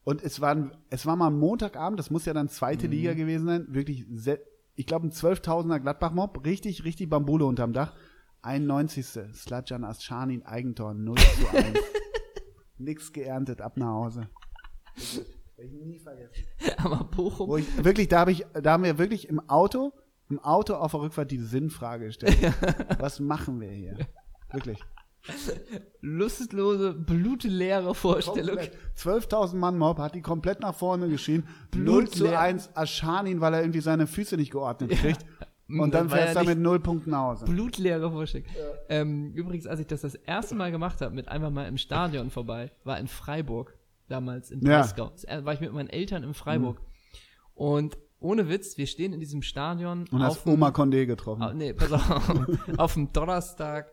Und 0.04 0.22
es 0.22 0.40
war, 0.40 0.54
ein- 0.54 0.70
es 0.88 1.04
war 1.04 1.16
mal 1.16 1.30
Montagabend, 1.30 1.98
das 1.98 2.10
muss 2.10 2.24
ja 2.26 2.32
dann 2.32 2.48
zweite 2.48 2.86
Liga 2.86 3.14
gewesen 3.14 3.46
sein, 3.46 3.66
wirklich, 3.70 4.06
se- 4.12 4.38
ich 4.76 4.86
glaube 4.86 5.06
ein 5.06 5.10
12.000er 5.10 5.80
Gladbach-Mob, 5.80 6.44
richtig, 6.44 6.84
richtig 6.84 7.08
Bambule 7.08 7.46
unterm 7.46 7.72
Dach. 7.72 7.94
91. 8.42 9.34
Sladjan 9.34 9.84
Aschanin, 9.84 10.44
Eigentor, 10.44 10.94
0 10.94 11.16
zu 11.16 11.50
1. 11.50 11.78
Nix 12.78 13.12
geerntet, 13.12 13.60
ab 13.60 13.76
nach 13.76 13.88
Hause. 13.88 14.28
Werde 15.56 15.70
ich 15.72 15.84
nie 15.84 15.98
vergessen. 15.98 16.44
aber 16.76 17.04
Bochum, 17.04 17.48
Wo 17.48 17.56
ich, 17.56 17.84
wirklich, 17.84 18.08
da 18.08 18.20
habe 18.20 18.32
ich, 18.32 18.46
da 18.52 18.72
haben 18.72 18.84
wir 18.84 18.98
wirklich 18.98 19.28
im 19.28 19.40
Auto, 19.48 19.92
im 20.28 20.38
Auto 20.38 20.74
auf 20.74 20.92
der 20.92 21.00
Rückfahrt 21.00 21.30
die 21.30 21.38
Sinnfrage 21.38 22.06
gestellt. 22.06 22.36
Was 22.98 23.18
machen 23.18 23.60
wir 23.60 23.70
hier? 23.70 23.96
Wirklich. 24.52 24.78
Lustlose, 26.00 26.94
blutleere 26.94 27.94
Vorstellung. 27.94 28.56
Komplett. 28.56 28.76
12.000 28.96 29.56
Mann 29.56 29.78
Mob 29.78 29.98
hat 29.98 30.14
die 30.14 30.22
komplett 30.22 30.60
nach 30.60 30.74
vorne 30.74 31.08
geschrien. 31.08 31.46
0 31.74 32.08
zu 32.08 32.18
Blutleer. 32.20 32.40
1 32.40 32.76
Aschanin, 32.76 33.40
weil 33.40 33.54
er 33.54 33.60
irgendwie 33.60 33.80
seine 33.80 34.06
Füße 34.06 34.36
nicht 34.36 34.50
geordnet 34.52 34.90
kriegt. 34.92 35.24
Und 35.68 35.94
dann 35.94 36.08
er 36.08 36.16
fährst 36.16 36.36
du 36.36 36.40
nicht- 36.40 36.48
mit 36.50 36.58
0 36.60 36.78
Punkten 36.80 37.10
nach 37.10 37.22
Hause. 37.22 37.44
Blutleere 37.46 38.10
Vorstellung. 38.10 38.46
Ähm, 38.88 39.32
übrigens, 39.34 39.66
als 39.66 39.80
ich 39.80 39.86
das 39.88 40.02
das 40.02 40.14
erste 40.14 40.54
Mal 40.54 40.70
gemacht 40.70 41.00
habe, 41.00 41.14
mit 41.14 41.28
einfach 41.28 41.50
mal 41.50 41.66
im 41.66 41.76
Stadion 41.76 42.30
vorbei, 42.30 42.70
war 42.84 42.98
in 43.00 43.08
Freiburg, 43.08 43.76
damals 44.08 44.50
in 44.52 44.60
Ja. 44.64 44.78
Breisgau. 44.80 45.08
Das 45.10 45.24
er- 45.24 45.44
war 45.44 45.54
ich 45.54 45.60
mit 45.60 45.72
meinen 45.72 45.88
Eltern 45.88 46.22
in 46.22 46.34
Freiburg. 46.34 46.80
Und 47.54 47.96
ohne 48.20 48.48
Witz, 48.48 48.78
wir 48.78 48.86
stehen 48.86 49.12
in 49.12 49.18
diesem 49.20 49.42
Stadion 49.42 50.04
Und 50.10 50.22
auf 50.22 50.36
hast 50.38 50.46
Oma 50.46 50.68
Condé 50.68 51.04
getroffen. 51.04 51.42
Ah, 51.42 51.52
nee, 51.52 51.72
pass 51.72 51.92
auf. 51.92 52.00
auf 52.78 52.94
dem 52.94 53.12
Donnerstag 53.12 53.88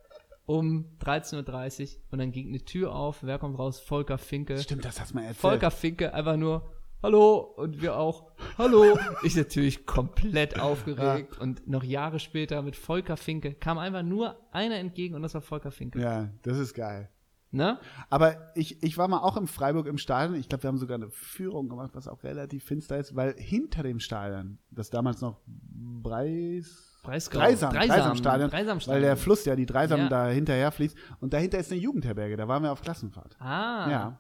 um 0.46 0.86
13.30 1.00 1.82
Uhr 1.82 2.02
und 2.12 2.20
dann 2.20 2.32
ging 2.32 2.50
eine 2.50 2.64
Tür 2.64 2.94
auf. 2.94 3.24
Wer 3.24 3.40
kommt 3.40 3.58
raus? 3.58 3.80
Volker 3.80 4.18
Finke. 4.18 4.58
Stimmt, 4.58 4.86
das 4.86 5.00
hast 5.00 5.12
du 5.12 5.16
mal 5.16 5.22
erzählt. 5.22 5.38
Volker 5.38 5.72
Finke 5.72 6.14
einfach 6.14 6.38
nur 6.38 6.70
Hallo 7.02 7.40
und 7.58 7.82
wir 7.82 7.98
auch 7.98 8.32
Hallo. 8.58 8.98
Ich 9.24 9.36
natürlich 9.36 9.86
komplett 9.86 10.60
aufgeregt 10.60 11.38
und 11.40 11.68
noch 11.68 11.84
Jahre 11.84 12.20
später 12.20 12.62
mit 12.62 12.76
Volker 12.76 13.18
Finke 13.18 13.54
kam 13.54 13.78
einfach 13.78 14.04
nur 14.04 14.38
einer 14.52 14.76
entgegen 14.76 15.16
und 15.16 15.22
das 15.22 15.34
war 15.34 15.42
Volker 15.42 15.72
Finke. 15.72 16.00
Ja, 16.00 16.30
das 16.44 16.58
ist 16.58 16.74
geil. 16.74 17.10
Ne? 17.52 17.80
Aber 18.10 18.52
ich, 18.56 18.82
ich 18.82 18.98
war 18.98 19.08
mal 19.08 19.20
auch 19.20 19.38
im 19.38 19.48
Freiburg 19.48 19.86
im 19.86 20.00
Stadion. 20.00 20.40
Ich 20.40 20.50
glaube, 20.50 20.64
wir 20.64 20.70
haben 20.70 20.80
sogar 20.80 20.96
eine 20.96 21.12
Führung 21.12 21.70
gemacht, 21.70 21.92
was 21.94 22.08
auch 22.08 22.24
relativ 22.24 22.64
finster 22.64 22.98
ist, 22.98 23.16
weil 23.16 23.36
hinter 23.38 23.84
dem 23.84 24.00
Stadion, 24.00 24.58
das 24.72 24.90
damals 24.90 25.22
noch 25.22 25.40
Breis, 25.46 26.93
Breisgau. 27.04 27.38
Dreisam, 27.40 27.72
Dreisam. 27.74 27.90
Dreisamstadion, 27.98 28.50
Dreisamstadion. 28.50 28.96
weil 28.96 29.02
der 29.08 29.18
Fluss 29.18 29.46
ja 29.46 29.56
die 29.56 29.66
Dreisam 29.66 30.00
Ja. 30.00 30.10
da 30.10 30.28
hinterher 30.28 30.72
fließt. 30.72 30.98
Und 31.20 31.34
dahinter 31.34 31.60
ist 31.60 31.72
eine 31.72 31.80
Jugendherberge, 31.82 32.38
da 32.38 32.48
waren 32.48 32.64
wir 32.64 32.72
auf 32.72 32.82
Klassenfahrt. 32.82 33.36
Ah. 33.40 33.88
Ja. 33.90 34.18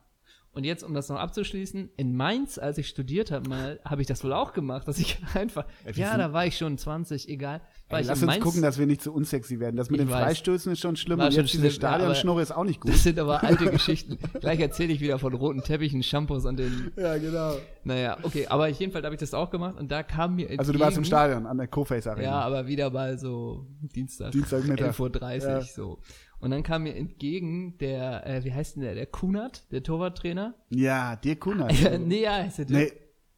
Und 0.55 0.65
jetzt, 0.65 0.83
um 0.83 0.93
das 0.93 1.09
noch 1.09 1.15
abzuschließen, 1.17 1.89
in 1.97 2.15
Mainz, 2.15 2.59
als 2.59 2.77
ich 2.77 2.87
studiert 2.87 3.31
habe, 3.31 3.49
mal, 3.49 3.79
habe 3.83 4.01
ich 4.01 4.07
das 4.07 4.23
wohl 4.23 4.33
auch 4.33 4.53
gemacht, 4.53 4.87
dass 4.87 4.99
ich 4.99 5.17
einfach, 5.33 5.65
Ja, 5.83 5.95
wir 5.95 6.03
ja, 6.05 6.17
da 6.17 6.31
war 6.31 6.45
ich 6.45 6.55
schon 6.57 6.77
20, 6.77 7.27
egal. 7.27 7.61
War 7.89 7.97
Ey, 7.97 8.03
ich 8.03 8.07
lass 8.07 8.19
uns 8.19 8.27
Mainz, 8.27 8.43
gucken, 8.43 8.61
dass 8.61 8.77
wir 8.77 8.85
nicht 8.85 9.01
zu 9.01 9.11
unsexy 9.11 9.59
werden. 9.59 9.77
Das 9.77 9.89
mit 9.89 9.99
den 9.99 10.11
weiß. 10.11 10.21
Freistößen 10.23 10.71
ist 10.71 10.79
schon 10.79 10.95
schlimm 10.95 11.19
und 11.21 11.33
jetzt 11.33 11.51
diese 11.53 11.63
schlimm, 11.63 11.71
Stadionschnurre 11.71 12.41
ist 12.43 12.51
auch 12.51 12.65
nicht 12.65 12.81
gut. 12.81 12.91
Das 12.93 13.01
sind 13.01 13.17
aber 13.17 13.43
alte 13.43 13.65
Geschichten. 13.71 14.19
Gleich 14.41 14.59
erzähle 14.59 14.93
ich 14.93 15.01
wieder 15.01 15.17
von 15.17 15.33
roten 15.33 15.63
Teppichen, 15.63 16.03
Shampoos 16.03 16.45
und 16.45 16.57
den, 16.57 16.91
ja, 16.97 17.17
genau. 17.17 17.55
naja, 17.83 18.17
okay, 18.21 18.45
aber 18.45 18.67
auf 18.69 18.79
jeden 18.79 18.91
Fall 18.91 19.03
habe 19.03 19.15
ich 19.15 19.19
das 19.19 19.33
auch 19.33 19.49
gemacht 19.49 19.79
und 19.79 19.91
da 19.91 20.03
kam 20.03 20.35
mir 20.35 20.51
Also 20.59 20.71
du 20.71 20.79
warst 20.79 20.97
im 20.97 21.03
entgegen- 21.03 21.05
Stadion 21.05 21.45
an 21.47 21.57
der 21.57 21.67
Co-Face 21.67 22.05
Arena. 22.05 22.23
Ja, 22.27 22.41
aber 22.41 22.67
wieder 22.67 22.91
mal 22.91 23.17
so 23.17 23.65
Dienstag, 23.81 24.31
Dienstagmittag. 24.33 24.91
11.30 24.95 25.41
Uhr 25.45 25.49
Ja. 25.49 25.61
so. 25.63 25.99
Und 26.43 26.51
dann 26.51 26.61
kam 26.63 26.83
mir 26.83 26.93
entgegen 26.95 27.77
der, 27.77 28.27
äh, 28.27 28.43
wie 28.43 28.51
heißt 28.53 28.75
denn 28.75 28.83
der, 28.83 28.95
der 28.95 29.05
Kunert, 29.05 29.71
der 29.71 29.81
Torwarttrainer. 29.81 30.55
Ja, 30.69 31.15
Dirk 31.15 31.39
Kunert. 31.39 31.71
Ja, 31.81 31.97
nee, 31.97 32.21
ja, 32.23 32.33
heißt 32.33 32.59
der 32.59 32.65
nee, 32.69 32.91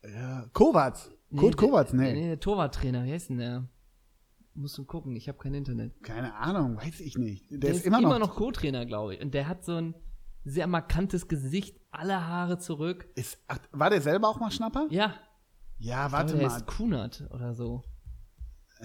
ja, 0.03 0.45
Kovac. 0.53 0.97
Kurt 1.35 1.53
der- 1.53 1.67
Kovac, 1.69 1.93
Nee, 1.93 2.13
nee. 2.13 2.21
nee, 2.21 2.27
der 2.29 2.39
Torwarttrainer, 2.39 3.05
wie 3.05 3.11
heißt 3.13 3.29
denn 3.29 3.37
der? 3.37 3.67
Musst 4.55 4.77
du 4.77 4.85
gucken, 4.85 5.15
ich 5.15 5.27
habe 5.27 5.37
kein 5.37 5.53
Internet. 5.53 6.01
Keine 6.01 6.33
Ahnung, 6.35 6.77
weiß 6.77 6.99
ich 7.01 7.17
nicht. 7.17 7.51
Der, 7.51 7.57
Der, 7.59 7.71
ist, 7.71 7.85
immer 7.85 8.17
noch, 8.19 8.35
Co-Trainer, 8.35 8.85
glaube 8.85 9.15
ich. 9.15 9.21
Und 9.21 9.33
der 9.33 9.47
hat 9.47 9.63
so 9.65 9.73
ein 9.75 9.93
sehr 10.43 10.65
markantes 10.67 11.27
Gesicht, 11.27 11.79
alle 11.91 12.25
Haare 12.25 12.57
zurück. 12.57 13.07
Ist, 13.15 13.37
ach, 13.47 13.59
war 13.71 13.89
der 13.89 14.01
selber 14.01 14.29
auch 14.29 14.39
mal 14.39 14.49
Schnapper? 14.51 14.87
Ja, 14.89 15.13
Ja, 15.77 16.07
ich 16.07 16.11
warte 16.11 16.25
glaube, 16.33 16.39
der 16.39 16.49
mal. 16.49 16.57
ist 16.57 16.65
Kunert 16.67 17.27
oder 17.31 17.53
so. 17.53 17.83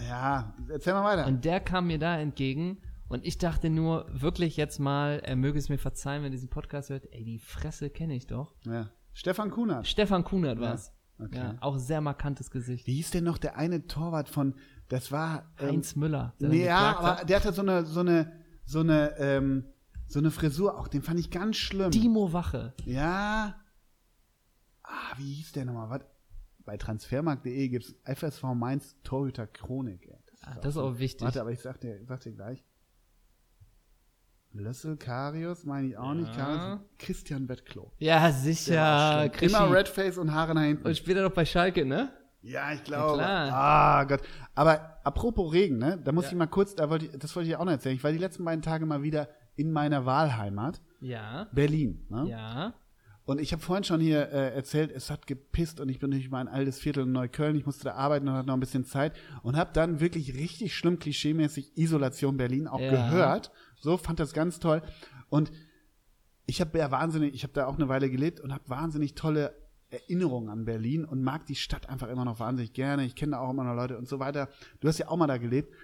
Ja, 0.08 0.54
erzähl 0.68 0.92
mal 0.92 1.04
weiter. 1.04 1.26
Und 1.26 1.44
der 1.44 1.60
kam 1.60 1.86
mir 1.86 1.98
da 1.98 2.18
entgegen 2.18 2.78
und 3.10 3.26
ich 3.26 3.38
dachte 3.38 3.68
nur, 3.70 4.06
wirklich 4.12 4.56
jetzt 4.56 4.78
mal, 4.78 5.20
er 5.24 5.34
möge 5.36 5.58
es 5.58 5.68
mir 5.68 5.78
verzeihen, 5.78 6.22
wenn 6.22 6.28
er 6.28 6.36
diesen 6.36 6.48
Podcast 6.48 6.90
hört, 6.90 7.12
ey, 7.12 7.24
die 7.24 7.38
Fresse 7.40 7.90
kenne 7.90 8.14
ich 8.14 8.26
doch. 8.26 8.54
ja. 8.64 8.88
Stefan 9.12 9.50
Kunert. 9.50 9.88
Stefan 9.88 10.22
Kunert 10.22 10.60
war's. 10.60 10.92
okay. 11.18 11.36
Ja, 11.36 11.56
auch 11.60 11.76
sehr 11.78 12.00
markantes 12.00 12.52
Gesicht. 12.52 12.86
Wie 12.86 12.94
hieß 12.94 13.10
denn 13.10 13.24
noch 13.24 13.38
der 13.38 13.56
eine 13.56 13.88
Torwart 13.88 14.28
von, 14.28 14.54
das 14.88 15.10
war, 15.10 15.52
ähm, 15.58 15.68
Heinz 15.68 15.96
Müller. 15.96 16.34
nee, 16.38 16.64
ja, 16.64 16.96
aber 16.96 17.16
hat. 17.16 17.28
der 17.28 17.40
hatte 17.40 17.52
so 17.52 17.62
eine, 17.62 17.84
so 17.84 18.00
eine, 18.00 18.32
so 18.64 18.78
eine, 18.80 19.18
ähm, 19.18 19.64
so 20.06 20.20
eine 20.20 20.30
Frisur, 20.30 20.78
auch 20.78 20.86
den 20.86 21.02
fand 21.02 21.18
ich 21.18 21.30
ganz 21.30 21.56
schlimm. 21.56 21.90
Timo 21.90 22.32
Wache. 22.32 22.72
Ja. 22.84 23.56
Ah, 24.84 25.12
wie 25.18 25.32
hieß 25.34 25.50
der 25.52 25.64
nochmal? 25.64 25.90
Was? 25.90 26.02
Bei 26.64 26.76
transfermarkt.de 26.76 27.68
gibt's 27.68 27.96
FSV 28.04 28.44
Mainz 28.54 28.94
Torhüter 29.02 29.48
Chronik. 29.48 30.06
Ey. 30.06 30.18
Ah, 30.42 30.54
das 30.62 30.76
ist 30.76 30.78
auch 30.78 30.98
wichtig. 31.00 31.24
Warte, 31.24 31.40
aber 31.40 31.50
ich 31.50 31.60
sag 31.60 31.80
dir, 31.80 32.00
sag 32.06 32.20
dir 32.20 32.32
gleich. 32.32 32.64
Lössel, 34.52 34.96
Karius, 34.96 35.64
meine 35.64 35.86
ich 35.88 35.96
auch 35.96 36.12
nicht. 36.14 36.34
Ja. 36.36 36.44
Karius, 36.44 36.80
Christian 36.98 37.48
Wettklo. 37.48 37.92
Ja, 37.98 38.30
sicher. 38.32 39.30
Immer 39.40 39.70
Redface 39.72 40.18
und 40.18 40.32
Haare 40.32 40.54
nach 40.54 40.62
hinten. 40.64 40.86
Und 40.86 40.96
später 40.96 41.22
doch 41.22 41.32
bei 41.32 41.44
Schalke, 41.44 41.84
ne? 41.84 42.10
Ja, 42.42 42.72
ich 42.72 42.82
glaube. 42.84 43.18
klar. 43.18 43.50
Ah, 43.52 44.04
Gott. 44.04 44.22
Aber 44.54 44.98
apropos 45.04 45.52
Regen, 45.52 45.78
ne? 45.78 46.00
Da 46.02 46.10
muss 46.12 46.24
Ja. 46.24 46.30
ich 46.32 46.36
mal 46.36 46.46
kurz, 46.46 46.74
da 46.74 46.88
wollte 46.90 47.06
ich, 47.06 47.12
das 47.18 47.34
wollte 47.36 47.48
ich 47.50 47.56
auch 47.56 47.64
noch 47.64 47.72
erzählen. 47.72 47.94
Ich 47.94 48.02
war 48.04 48.12
die 48.12 48.18
letzten 48.18 48.44
beiden 48.44 48.62
Tage 48.62 48.86
mal 48.86 49.02
wieder 49.02 49.28
in 49.56 49.72
meiner 49.72 50.06
Wahlheimat, 50.06 50.80
Ja. 51.00 51.46
Berlin. 51.52 52.06
Ne? 52.08 52.28
Ja. 52.30 52.74
Und 53.26 53.40
ich 53.40 53.52
habe 53.52 53.62
vorhin 53.62 53.84
schon 53.84 54.00
hier 54.00 54.32
äh, 54.32 54.54
erzählt, 54.54 54.90
es 54.90 55.10
hat 55.10 55.26
gepisst 55.26 55.78
und 55.80 55.88
ich 55.88 56.00
bin 56.00 56.10
durch 56.10 56.30
mein 56.30 56.48
altes 56.48 56.78
Viertel 56.80 57.04
in 57.04 57.12
Neukölln. 57.12 57.54
Ich 57.54 57.66
musste 57.66 57.84
da 57.84 57.92
arbeiten 57.94 58.26
und 58.26 58.34
hatte 58.34 58.48
noch 58.48 58.54
ein 58.54 58.60
bisschen 58.60 58.84
Zeit 58.86 59.12
und 59.42 59.56
habe 59.56 59.70
dann 59.72 60.00
wirklich 60.00 60.34
richtig 60.34 60.74
schlimm 60.74 60.98
klischeemäßig 60.98 61.76
Isolation 61.76 62.36
Berlin 62.38 62.66
auch 62.66 62.80
Ja. 62.80 62.90
gehört. 62.90 63.52
So 63.80 63.96
fand 63.96 64.20
das 64.20 64.32
ganz 64.32 64.60
toll. 64.60 64.82
Und 65.28 65.50
ich 66.46 66.60
habe 66.60 66.78
ja 66.78 66.90
wahnsinnig, 66.90 67.34
ich 67.34 67.42
habe 67.42 67.52
da 67.52 67.66
auch 67.66 67.76
eine 67.76 67.88
Weile 67.88 68.10
gelebt 68.10 68.40
und 68.40 68.52
habe 68.52 68.68
wahnsinnig 68.68 69.14
tolle 69.14 69.54
Erinnerungen 69.90 70.48
an 70.50 70.64
Berlin 70.64 71.04
und 71.04 71.22
mag 71.22 71.46
die 71.46 71.56
Stadt 71.56 71.88
einfach 71.88 72.08
immer 72.08 72.24
noch 72.24 72.38
wahnsinnig 72.38 72.72
gerne. 72.72 73.04
Ich 73.04 73.14
kenne 73.16 73.32
da 73.32 73.38
auch 73.40 73.50
immer 73.50 73.64
noch 73.64 73.74
Leute 73.74 73.98
und 73.98 74.08
so 74.08 74.18
weiter. 74.18 74.48
Du 74.80 74.88
hast 74.88 74.98
ja 74.98 75.08
auch 75.08 75.16
mal 75.16 75.26
da 75.26 75.38
gelebt. 75.38 75.74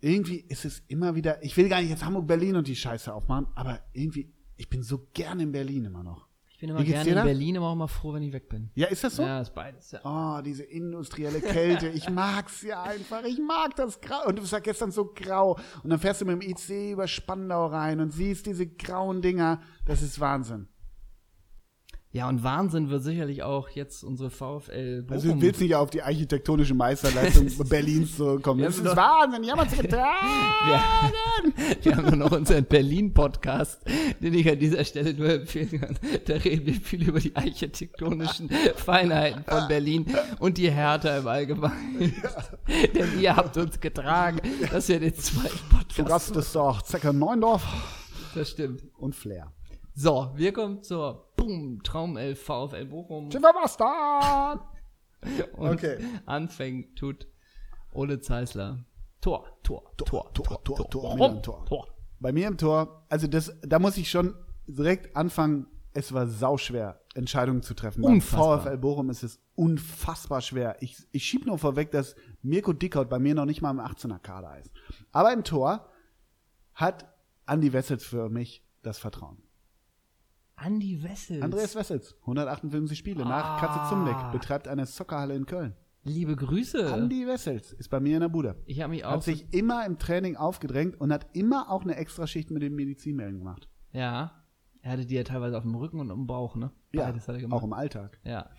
Irgendwie 0.00 0.36
ist 0.36 0.64
es 0.64 0.82
immer 0.88 1.14
wieder, 1.14 1.42
ich 1.42 1.56
will 1.56 1.68
gar 1.68 1.80
nicht 1.80 1.90
jetzt 1.90 2.04
Hamburg, 2.04 2.26
Berlin 2.26 2.56
und 2.56 2.66
die 2.66 2.76
Scheiße 2.76 3.12
aufmachen, 3.12 3.46
aber 3.54 3.80
irgendwie, 3.94 4.32
ich 4.56 4.68
bin 4.68 4.82
so 4.82 5.08
gerne 5.14 5.44
in 5.44 5.52
Berlin 5.52 5.86
immer 5.86 6.02
noch. 6.02 6.25
Ich 6.56 6.60
bin 6.60 6.70
immer 6.70 6.82
gerne 6.84 7.10
in? 7.10 7.14
Berlin, 7.16 7.58
aber 7.58 7.66
auch 7.66 7.74
immer 7.74 7.86
froh, 7.86 8.14
wenn 8.14 8.22
ich 8.22 8.32
weg 8.32 8.48
bin. 8.48 8.70
Ja, 8.74 8.86
ist 8.86 9.04
das 9.04 9.16
so? 9.16 9.22
Ja, 9.22 9.42
ist 9.42 9.52
beides. 9.52 9.90
Ja. 9.90 10.00
Oh, 10.04 10.40
diese 10.40 10.62
industrielle 10.62 11.42
Kälte. 11.42 11.88
Ich 11.88 12.08
mag's 12.08 12.62
ja 12.62 12.82
einfach. 12.82 13.24
Ich 13.24 13.38
mag 13.38 13.76
das 13.76 14.00
Grau. 14.00 14.26
Und 14.26 14.38
du 14.38 14.50
war 14.50 14.62
gestern 14.62 14.90
so 14.90 15.12
grau. 15.14 15.58
Und 15.82 15.90
dann 15.90 15.98
fährst 15.98 16.22
du 16.22 16.24
mit 16.24 16.40
dem 16.40 16.48
IC 16.48 16.92
über 16.92 17.08
Spandau 17.08 17.66
rein 17.66 18.00
und 18.00 18.10
siehst 18.10 18.46
diese 18.46 18.66
grauen 18.66 19.20
Dinger. 19.20 19.60
Das 19.84 20.00
ist 20.00 20.18
Wahnsinn. 20.18 20.66
Ja, 22.16 22.30
und 22.30 22.42
Wahnsinn 22.42 22.88
wird 22.88 23.02
sicherlich 23.02 23.42
auch 23.42 23.68
jetzt 23.68 24.02
unsere 24.02 24.30
VfL 24.30 25.02
Bochum. 25.02 25.12
Also 25.14 25.34
du 25.34 25.40
willst 25.42 25.60
nicht 25.60 25.74
auf 25.74 25.90
die 25.90 26.02
architektonische 26.02 26.72
Meisterleistung 26.72 27.46
Berlins 27.68 28.16
zurückkommen. 28.16 28.60
Wir 28.60 28.66
Das 28.68 28.78
ist 28.78 28.96
Wahnsinn. 28.96 29.42
Die 29.42 29.50
haben 29.52 29.60
uns 29.60 29.72
getragen. 29.78 30.26
wir, 30.64 31.52
wir 31.84 31.96
haben 31.96 32.06
nur 32.06 32.16
noch 32.16 32.32
unseren 32.32 32.64
Berlin-Podcast, 32.64 33.82
den 34.20 34.32
ich 34.32 34.48
an 34.50 34.58
dieser 34.58 34.82
Stelle 34.86 35.12
nur 35.12 35.28
empfehlen 35.28 35.78
kann. 35.78 35.98
Da 36.24 36.36
reden 36.36 36.64
wir 36.64 36.74
viel 36.80 37.06
über 37.06 37.20
die 37.20 37.36
architektonischen 37.36 38.48
Feinheiten 38.76 39.44
von 39.44 39.68
Berlin 39.68 40.06
und 40.38 40.56
die 40.56 40.70
Hertha 40.70 41.18
im 41.18 41.26
Allgemeinen. 41.28 42.14
Denn 42.94 43.20
ihr 43.20 43.36
habt 43.36 43.58
uns 43.58 43.78
getragen, 43.78 44.40
dass 44.72 44.88
wir 44.88 45.00
den 45.00 45.14
zweiten 45.14 45.68
Podcast 45.68 46.08
Gast 46.08 46.36
ist 46.36 46.54
doch 46.56 46.80
Zecker 46.80 47.12
Neundorf 47.12 47.62
Das 48.34 48.48
stimmt. 48.48 48.84
und 48.96 49.14
Flair. 49.14 49.52
So, 49.94 50.30
wir 50.34 50.52
kommen 50.54 50.82
zur 50.82 51.25
Boom, 51.46 51.80
Traumelf 51.84 52.42
VfL 52.42 52.86
Bochum. 52.86 53.30
Sind 53.30 53.42
wir 53.42 53.52
Bastard? 53.52 54.60
Und 55.56 55.68
Okay. 55.68 55.98
anfängt 56.26 56.96
tut 56.98 57.26
Ole 57.92 58.20
Zeisler. 58.20 58.84
Tor, 59.20 59.46
Tor, 59.62 59.92
Tor, 59.96 60.32
Tor, 60.34 60.62
Tor, 60.64 60.90
Tor? 60.90 61.14
Miller 61.14 61.30
im 61.36 61.42
Tor. 61.42 61.64
Tor. 61.66 61.88
Bei 62.20 62.32
mir 62.32 62.48
im 62.48 62.58
Tor, 62.58 63.06
also 63.08 63.26
das, 63.26 63.54
da 63.62 63.78
muss 63.78 63.96
ich 63.96 64.10
schon 64.10 64.34
direkt 64.66 65.16
anfangen. 65.16 65.66
Es 65.92 66.12
war 66.12 66.26
sauschwer, 66.26 67.00
Entscheidungen 67.14 67.62
zu 67.62 67.74
treffen. 67.74 68.02
Beim 68.02 68.14
Unfassbar. 68.14 68.60
VfL 68.60 68.78
Bochum 68.78 69.08
ist 69.08 69.22
es 69.22 69.40
unfassbar 69.54 70.40
schwer. 70.42 70.76
Ich, 70.80 71.06
ich 71.12 71.24
schieb 71.24 71.46
nur 71.46 71.58
vorweg, 71.58 71.90
dass 71.90 72.16
Mirko 72.42 72.72
Dickhaut 72.74 73.08
bei 73.08 73.18
mir 73.18 73.34
noch 73.34 73.46
nicht 73.46 73.62
mal 73.62 73.70
im 73.70 73.80
18er 73.80 74.18
Kader 74.18 74.58
ist. 74.58 74.70
Aber 75.12 75.32
im 75.32 75.42
Tor 75.44 75.88
hat 76.74 77.06
Andi 77.46 77.72
Wessels 77.72 78.04
für 78.04 78.28
mich 78.28 78.62
das 78.82 78.98
Vertrauen. 78.98 79.45
Andi 80.56 81.02
Wessels. 81.02 81.42
Andreas 81.42 81.74
Wessels, 81.76 82.14
158 82.22 82.96
Spiele 82.98 83.24
nach 83.24 83.56
Ah. 83.56 83.60
Katze 83.60 83.88
Zumnick, 83.90 84.16
betreibt 84.32 84.68
eine 84.68 84.86
Soccerhalle 84.86 85.34
in 85.34 85.46
Köln. 85.46 85.74
Liebe 86.04 86.34
Grüße. 86.36 86.92
Andi 86.92 87.26
Wessels 87.26 87.72
ist 87.72 87.88
bei 87.88 88.00
mir 88.00 88.14
in 88.14 88.20
der 88.20 88.28
Bude. 88.28 88.56
Ich 88.64 88.80
habe 88.80 88.90
mich 88.92 89.04
auch. 89.04 89.12
Hat 89.12 89.24
sich 89.24 89.52
immer 89.52 89.84
im 89.84 89.98
Training 89.98 90.36
aufgedrängt 90.36 90.98
und 91.00 91.12
hat 91.12 91.26
immer 91.34 91.70
auch 91.70 91.82
eine 91.82 91.96
Extraschicht 91.96 92.50
mit 92.50 92.62
den 92.62 92.74
Medizinmelden 92.74 93.38
gemacht. 93.38 93.68
ja. 93.92 94.42
Er 94.82 94.92
hatte 94.92 95.04
die 95.06 95.16
ja 95.16 95.24
teilweise 95.24 95.56
auf 95.56 95.64
dem 95.64 95.74
Rücken 95.74 95.98
und 95.98 96.10
im 96.10 96.28
Bauch, 96.28 96.54
ne? 96.54 96.70
Ja, 96.92 97.06
Beides 97.06 97.26
hat 97.26 97.34
er 97.34 97.40
gemacht. 97.40 97.58
auch 97.60 97.64
im 97.64 97.72
Alltag. 97.72 98.20
Ja. 98.22 98.50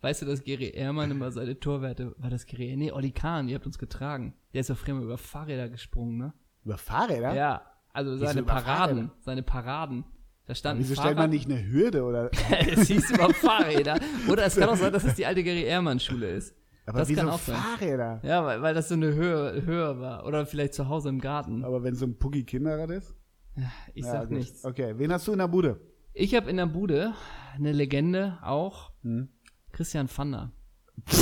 Weißt 0.00 0.22
du, 0.22 0.26
dass 0.26 0.42
Gary 0.42 0.70
Ehrmann 0.70 1.10
immer 1.10 1.30
seine 1.32 1.60
Torwerte, 1.60 2.14
war 2.16 2.30
das 2.30 2.46
Gary? 2.46 2.74
Nee, 2.78 2.92
Oli 2.92 3.10
Kahn, 3.12 3.46
ihr 3.46 3.56
habt 3.56 3.66
uns 3.66 3.76
getragen. 3.76 4.32
Der 4.54 4.62
ist 4.62 4.68
ja 4.70 4.74
früher 4.74 4.94
mal 4.94 5.02
über 5.04 5.18
Fahrräder 5.18 5.68
gesprungen, 5.68 6.16
ne? 6.16 6.32
Über 6.64 6.78
Fahrräder? 6.78 7.34
Ja. 7.34 7.60
Also 7.92 8.16
seine 8.16 8.42
Paraden, 8.42 8.64
Fahrräder? 9.08 9.10
seine 9.20 9.42
Paraden. 9.42 10.04
Da 10.50 10.54
stand 10.56 10.80
Wieso 10.80 10.96
stellt 10.96 11.16
man 11.16 11.30
nicht 11.30 11.48
eine 11.48 11.64
Hürde 11.64 12.02
oder. 12.02 12.28
es 12.72 12.88
hieß 12.88 13.12
über 13.12 13.32
Fahrräder. 13.32 14.00
Oder 14.28 14.46
es 14.46 14.56
kann 14.56 14.68
auch 14.68 14.74
sein, 14.74 14.92
dass 14.92 15.04
es 15.04 15.14
die 15.14 15.24
alte 15.24 15.44
Gary 15.44 15.62
Ehrmann 15.62 16.00
Schule 16.00 16.28
ist. 16.28 16.56
Aber 16.86 16.98
das 16.98 17.08
wieso 17.08 17.20
kann 17.20 17.30
auch 17.30 17.38
sein. 17.38 17.54
Fahrräder? 17.54 18.18
Ja, 18.24 18.44
weil, 18.44 18.60
weil 18.60 18.74
das 18.74 18.88
so 18.88 18.94
eine 18.94 19.14
Höhe, 19.14 19.64
Höhe 19.64 20.00
war. 20.00 20.26
Oder 20.26 20.44
vielleicht 20.46 20.74
zu 20.74 20.88
Hause 20.88 21.08
im 21.08 21.20
Garten. 21.20 21.62
Aber 21.62 21.84
wenn 21.84 21.94
so 21.94 22.04
ein 22.04 22.18
Puggy 22.18 22.42
Kinderrad 22.42 22.90
ist? 22.90 23.14
Ich 23.94 24.04
Ja, 24.04 24.10
sag 24.10 24.22
gut. 24.28 24.38
nichts. 24.38 24.64
Okay, 24.64 24.94
wen 24.98 25.12
hast 25.12 25.28
du 25.28 25.32
in 25.34 25.38
der 25.38 25.46
Bude? 25.46 25.78
Ich 26.14 26.34
habe 26.34 26.50
in 26.50 26.56
der 26.56 26.66
Bude 26.66 27.14
eine 27.54 27.70
Legende 27.70 28.38
auch. 28.42 28.90
Hm? 29.04 29.28
Christian 29.70 30.08
Pfander. 30.08 30.50
Wie 31.06 31.14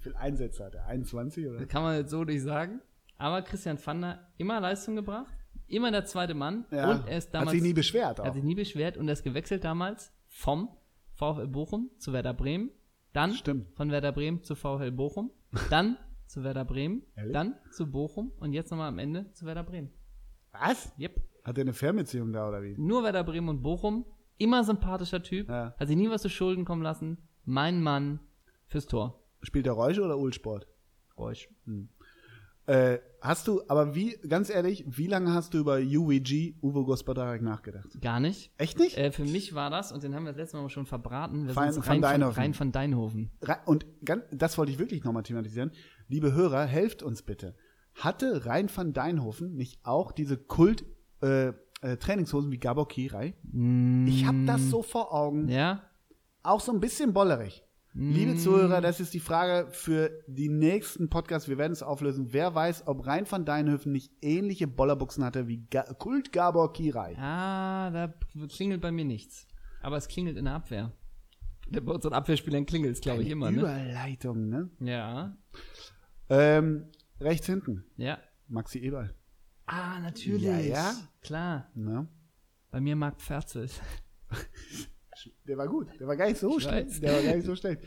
viel 0.00 0.16
Einsätze 0.16 0.64
hat 0.64 0.74
er? 0.74 0.86
21 0.86 1.48
oder? 1.48 1.58
Das 1.58 1.68
kann 1.68 1.82
man 1.82 1.98
jetzt 1.98 2.12
so 2.12 2.24
nicht 2.24 2.42
sagen. 2.42 2.80
Aber 3.18 3.42
Christian 3.42 3.76
Pfander 3.76 4.26
immer 4.38 4.58
Leistung 4.58 4.96
gebracht. 4.96 5.35
Immer 5.68 5.90
der 5.90 6.04
zweite 6.04 6.34
Mann. 6.34 6.64
Ja. 6.70 6.90
Und 6.92 7.08
er 7.08 7.18
ist 7.18 7.30
damals. 7.34 7.48
hat 7.48 7.52
sich 7.54 7.62
nie 7.62 7.72
beschwert. 7.72 8.18
er 8.18 8.22
Auch. 8.22 8.26
hat 8.28 8.34
sich 8.34 8.44
nie 8.44 8.54
beschwert 8.54 8.96
und 8.96 9.08
er 9.08 9.12
ist 9.14 9.22
gewechselt 9.24 9.64
damals 9.64 10.12
vom 10.28 10.68
VfL 11.14 11.48
Bochum 11.48 11.90
zu 11.98 12.12
Werder 12.12 12.34
Bremen. 12.34 12.70
Dann 13.12 13.32
Stimmt. 13.32 13.74
von 13.74 13.90
Werder 13.90 14.12
Bremen 14.12 14.42
zu 14.42 14.54
VfL 14.54 14.92
Bochum. 14.92 15.30
Dann 15.70 15.96
zu 16.26 16.44
Werder 16.44 16.64
Bremen. 16.64 17.02
Ehrlich? 17.16 17.32
Dann 17.32 17.54
zu 17.72 17.90
Bochum. 17.90 18.32
Und 18.38 18.52
jetzt 18.52 18.70
nochmal 18.70 18.88
am 18.88 18.98
Ende 18.98 19.32
zu 19.32 19.46
Werder 19.46 19.62
Bremen. 19.62 19.90
Was? 20.52 20.92
Yep. 20.98 21.20
Hat 21.44 21.56
er 21.58 21.62
eine 21.62 21.72
Fernbeziehung 21.72 22.32
da 22.32 22.48
oder 22.48 22.62
wie? 22.62 22.74
Nur 22.76 23.02
Werder 23.04 23.24
Bremen 23.24 23.48
und 23.48 23.62
Bochum. 23.62 24.04
Immer 24.38 24.64
sympathischer 24.64 25.22
Typ. 25.22 25.48
Ja. 25.48 25.74
Hat 25.78 25.88
sich 25.88 25.96
nie 25.96 26.10
was 26.10 26.22
zu 26.22 26.28
Schulden 26.28 26.64
kommen 26.64 26.82
lassen. 26.82 27.16
Mein 27.44 27.82
Mann 27.82 28.20
fürs 28.66 28.86
Tor. 28.86 29.22
Spielt 29.42 29.66
er 29.66 29.72
Räusche 29.72 30.02
oder 30.02 30.18
Ulsport? 30.18 30.66
Räusch. 31.16 31.48
Äh, 32.66 32.98
hast 33.26 33.48
du, 33.48 33.62
aber 33.68 33.94
wie, 33.94 34.16
ganz 34.28 34.48
ehrlich, 34.50 34.84
wie 34.86 35.06
lange 35.06 35.32
hast 35.34 35.54
du 35.54 35.58
über 35.58 35.76
UWG, 35.78 36.54
Uwe 36.62 36.84
Gospodarek, 36.84 37.42
nachgedacht? 37.42 38.00
Gar 38.00 38.20
nicht. 38.20 38.52
Echt 38.58 38.78
nicht? 38.78 38.96
Äh, 38.96 39.10
für 39.12 39.24
mich 39.24 39.54
war 39.54 39.70
das, 39.70 39.92
und 39.92 40.02
den 40.02 40.14
haben 40.14 40.24
wir 40.24 40.32
das 40.32 40.38
letzte 40.38 40.56
Mal 40.56 40.68
schon 40.70 40.86
verbraten, 40.86 41.46
wir 41.46 41.54
Fein- 41.54 41.72
sind 41.72 41.82
rein, 41.86 41.94
von, 41.94 42.02
Deinhofen. 42.02 42.42
rein 42.42 42.54
von 42.54 42.72
Deinhofen. 42.72 43.30
Und 43.66 43.86
ganz, 44.04 44.24
das 44.32 44.56
wollte 44.58 44.72
ich 44.72 44.78
wirklich 44.78 45.04
nochmal 45.04 45.22
thematisieren. 45.22 45.72
Liebe 46.08 46.32
Hörer, 46.32 46.64
helft 46.64 47.02
uns 47.02 47.22
bitte. 47.22 47.56
Hatte 47.94 48.44
Rein 48.46 48.68
van 48.74 48.92
Deinhofen 48.92 49.54
nicht 49.54 49.80
auch 49.84 50.12
diese 50.12 50.36
Kult 50.36 50.84
äh, 51.22 51.48
äh, 51.80 51.96
Trainingshosen 51.98 52.50
wie 52.52 52.58
Gabor 52.58 52.88
Kirai? 52.88 53.34
Ich 54.06 54.26
habe 54.26 54.44
das 54.46 54.68
so 54.70 54.82
vor 54.82 55.14
Augen. 55.14 55.48
Ja? 55.48 55.82
Auch 56.42 56.60
so 56.60 56.72
ein 56.72 56.80
bisschen 56.80 57.12
bollerig. 57.12 57.64
Liebe 57.98 58.36
Zuhörer, 58.36 58.82
das 58.82 59.00
ist 59.00 59.14
die 59.14 59.20
Frage 59.20 59.70
für 59.72 60.10
die 60.26 60.50
nächsten 60.50 61.08
Podcasts. 61.08 61.48
Wir 61.48 61.56
werden 61.56 61.72
es 61.72 61.82
auflösen. 61.82 62.34
Wer 62.34 62.54
weiß, 62.54 62.86
ob 62.88 63.06
Rein 63.06 63.24
van 63.30 63.46
Deinhofen 63.46 63.90
nicht 63.90 64.12
ähnliche 64.20 64.66
Bollerbuchsen 64.66 65.24
hatte 65.24 65.48
wie 65.48 65.64
Ga 65.70 65.82
Kult 65.94 66.30
Gabor 66.30 66.74
Kirai? 66.74 67.16
Ah, 67.16 67.90
da 67.90 68.12
klingelt 68.48 68.82
bei 68.82 68.92
mir 68.92 69.06
nichts. 69.06 69.46
Aber 69.80 69.96
es 69.96 70.08
klingelt 70.08 70.36
in 70.36 70.44
der 70.44 70.54
Abwehr. 70.54 70.92
Bei 71.70 71.80
unseren 71.92 72.12
Abwehrspielern 72.12 72.66
klingelt 72.66 72.96
es, 72.96 73.00
glaube 73.00 73.22
ich, 73.22 73.30
immer, 73.30 73.50
ne? 73.50 73.60
Überleitung, 73.60 74.50
ne? 74.50 74.68
Ja. 74.80 75.34
Ähm, 76.28 76.90
rechts 77.18 77.46
hinten, 77.46 77.86
Ja. 77.96 78.18
Maxi 78.46 78.78
Eberl. 78.78 79.14
Ah, 79.64 80.00
natürlich. 80.00 80.42
Ja, 80.42 80.58
ja. 80.58 80.94
Klar. 81.22 81.70
Ne? 81.74 82.06
Bei 82.70 82.80
mir 82.80 82.94
Marc 82.94 83.22
Pferzel. 83.22 83.70
Der 85.46 85.56
war 85.58 85.66
gut. 85.68 85.88
Der 86.00 86.06
war 86.06 86.16
gar 86.16 86.26
nicht 86.26 86.38
so 86.38 86.58
schlecht. 86.60 87.02
Der 87.02 87.14
war 87.14 87.22
gar 87.22 87.34
nicht 87.36 87.46
so 87.46 87.56
schlecht. 87.56 87.80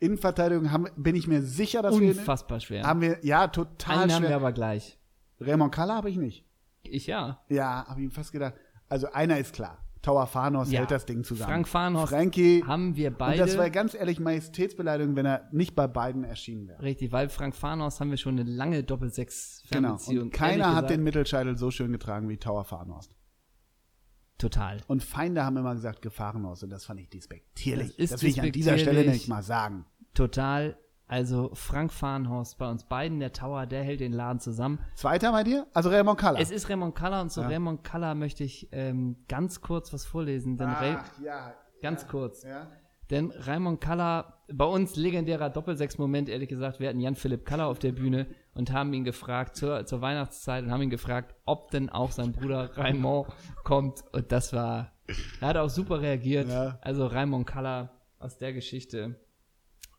Innenverteidigung 0.00 0.70
haben, 0.70 0.86
bin 0.96 1.14
ich 1.14 1.26
mir 1.26 1.42
sicher, 1.42 1.82
dass 1.82 1.98
wir 1.98 2.10
Unfassbar 2.10 2.60
schwer. 2.60 2.82
haben 2.84 3.00
wir 3.00 3.18
ja 3.22 3.46
total 3.48 3.98
Einen 4.04 4.12
haben 4.12 4.22
wir 4.22 4.28
schwer. 4.28 4.36
aber 4.36 4.52
gleich. 4.52 4.98
Raymond 5.40 5.72
Kalla 5.74 5.94
habe 5.96 6.10
ich 6.10 6.16
nicht. 6.16 6.44
Ich 6.82 7.06
ja. 7.06 7.40
Ja, 7.48 7.86
habe 7.86 8.00
ich 8.00 8.06
mir 8.06 8.12
fast 8.12 8.32
gedacht. 8.32 8.54
Also 8.88 9.10
einer 9.12 9.38
ist 9.38 9.54
klar. 9.54 9.78
Tower 10.02 10.26
Farnos 10.26 10.72
Ja. 10.72 10.80
hält 10.80 10.90
das 10.90 11.06
Ding 11.06 11.22
zusammen. 11.22 11.48
Frank 11.48 11.68
Farnhorst 11.68 12.12
Frankie. 12.12 12.64
haben 12.66 12.96
wir 12.96 13.10
und 13.10 13.18
beide. 13.18 13.38
das 13.38 13.56
war 13.56 13.70
ganz 13.70 13.94
ehrlich 13.94 14.18
Majestätsbeleidigung, 14.18 15.14
wenn 15.14 15.26
er 15.26 15.48
nicht 15.52 15.76
bei 15.76 15.86
beiden 15.86 16.24
erschienen 16.24 16.66
wäre. 16.66 16.82
Richtig, 16.82 17.12
weil 17.12 17.28
Frank 17.28 17.54
Farnhorst 17.54 18.00
haben 18.00 18.10
wir 18.10 18.16
schon 18.16 18.36
eine 18.38 18.50
lange 18.50 18.78
Genau. 18.78 18.86
Doppel-Sechs-Fernbeziehung. 18.86 20.24
Und 20.24 20.30
keiner 20.32 20.66
hat 20.66 20.74
gesagt, 20.74 20.90
den 20.90 21.04
Mittelscheitel 21.04 21.56
so 21.56 21.70
schön 21.70 21.92
getragen 21.92 22.28
wie 22.28 22.36
Tower 22.36 22.64
Farnost. 22.64 23.14
Total. 24.42 24.78
Und 24.88 25.04
Feinde 25.04 25.44
haben 25.44 25.56
immer 25.56 25.72
gesagt 25.72 26.02
Gefahrenhaus 26.02 26.64
und 26.64 26.70
das 26.70 26.84
fand 26.84 26.98
ich 26.98 27.08
despektierlich. 27.08 27.96
Das 27.96 28.10
das 28.10 28.22
will 28.22 28.30
ich 28.30 28.42
an 28.42 28.50
dieser 28.50 28.76
Stelle 28.76 29.08
nicht 29.08 29.28
mal 29.28 29.44
sagen. 29.44 29.86
Total. 30.14 30.76
Also 31.06 31.50
Frank 31.54 31.92
Farnhorst 31.92 32.58
bei 32.58 32.68
uns 32.68 32.82
beiden, 32.84 33.20
der 33.20 33.32
Tower, 33.32 33.66
der 33.66 33.84
hält 33.84 34.00
den 34.00 34.12
Laden 34.12 34.40
zusammen. 34.40 34.80
Zweiter 34.96 35.30
bei 35.30 35.44
dir? 35.44 35.66
Also 35.74 35.90
Raymond 35.90 36.18
Kalla. 36.18 36.40
Es 36.40 36.50
ist 36.50 36.68
Raymond 36.68 36.96
Kaller 36.96 37.20
und 37.20 37.30
zu 37.30 37.42
Ja. 37.42 37.48
Raymond 37.48 37.84
Kaller 37.84 38.16
möchte 38.16 38.42
ich 38.42 38.68
ähm, 38.72 39.16
ganz 39.28 39.60
kurz 39.60 39.92
was 39.92 40.04
vorlesen. 40.06 40.56
Denn 40.56 40.70
Ray, 40.70 40.96
Ach, 40.98 41.20
ja. 41.20 41.54
ganz 41.80 42.08
kurz. 42.08 42.42
Ja. 42.42 42.66
Denn 43.12 43.30
Raymond 43.30 43.78
Kaller, 43.78 44.42
bei 44.50 44.64
uns 44.64 44.96
legendärer 44.96 45.50
Doppelsechs-Moment, 45.50 46.30
ehrlich 46.30 46.48
gesagt, 46.48 46.80
wir 46.80 46.88
hatten 46.88 46.98
Jan-Philipp 46.98 47.44
Kaller 47.44 47.66
auf 47.66 47.78
der 47.78 47.92
Bühne 47.92 48.26
und 48.54 48.72
haben 48.72 48.94
ihn 48.94 49.04
gefragt 49.04 49.54
zur, 49.54 49.84
zur 49.84 50.00
Weihnachtszeit 50.00 50.64
und 50.64 50.70
haben 50.70 50.80
ihn 50.80 50.88
gefragt, 50.88 51.34
ob 51.44 51.70
denn 51.70 51.90
auch 51.90 52.10
sein 52.10 52.32
Bruder 52.32 52.74
Raymond 52.74 53.28
kommt. 53.64 54.02
Und 54.12 54.32
das 54.32 54.54
war, 54.54 54.92
er 55.42 55.48
hat 55.48 55.58
auch 55.58 55.68
super 55.68 56.00
reagiert. 56.00 56.48
Ja. 56.48 56.78
Also 56.80 57.06
Raymond 57.06 57.46
Kaller 57.46 58.00
aus 58.18 58.38
der 58.38 58.54
Geschichte. 58.54 59.20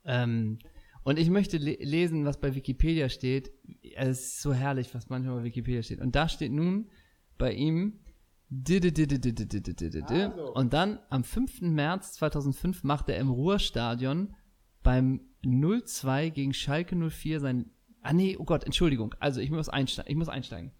Ähm, 0.04 0.58
und 1.04 1.16
ich 1.16 1.30
möchte 1.30 1.58
le 1.58 1.76
lesen, 1.78 2.24
was 2.24 2.40
bei 2.40 2.56
Wikipedia 2.56 3.08
steht. 3.08 3.52
Es 3.94 4.08
ist 4.08 4.42
so 4.42 4.52
herrlich, 4.52 4.92
was 4.92 5.08
manchmal 5.08 5.36
bei 5.36 5.44
Wikipedia 5.44 5.84
steht. 5.84 6.00
Und 6.00 6.16
da 6.16 6.28
steht 6.28 6.50
nun 6.50 6.90
bei 7.38 7.52
ihm. 7.52 8.00
Und 10.52 10.72
dann 10.72 10.98
am 11.10 11.24
5. 11.24 11.62
März 11.62 12.14
2005 12.14 12.84
macht 12.84 13.08
er 13.08 13.18
im 13.18 13.30
Ruhrstadion 13.30 14.34
beim 14.82 15.20
0-2 15.44 16.30
gegen 16.30 16.54
Schalke 16.54 16.96
04 16.96 17.40
sein. 17.40 17.70
Ah 18.02 18.12
nee, 18.12 18.36
oh 18.38 18.44
Gott, 18.44 18.64
Entschuldigung. 18.64 19.14
Also 19.18 19.40
ich 19.40 19.50
muss 19.50 19.68
einsteigen. 19.68 20.10
Ich 20.10 20.16
muss 20.16 20.28
einsteigen. 20.28 20.72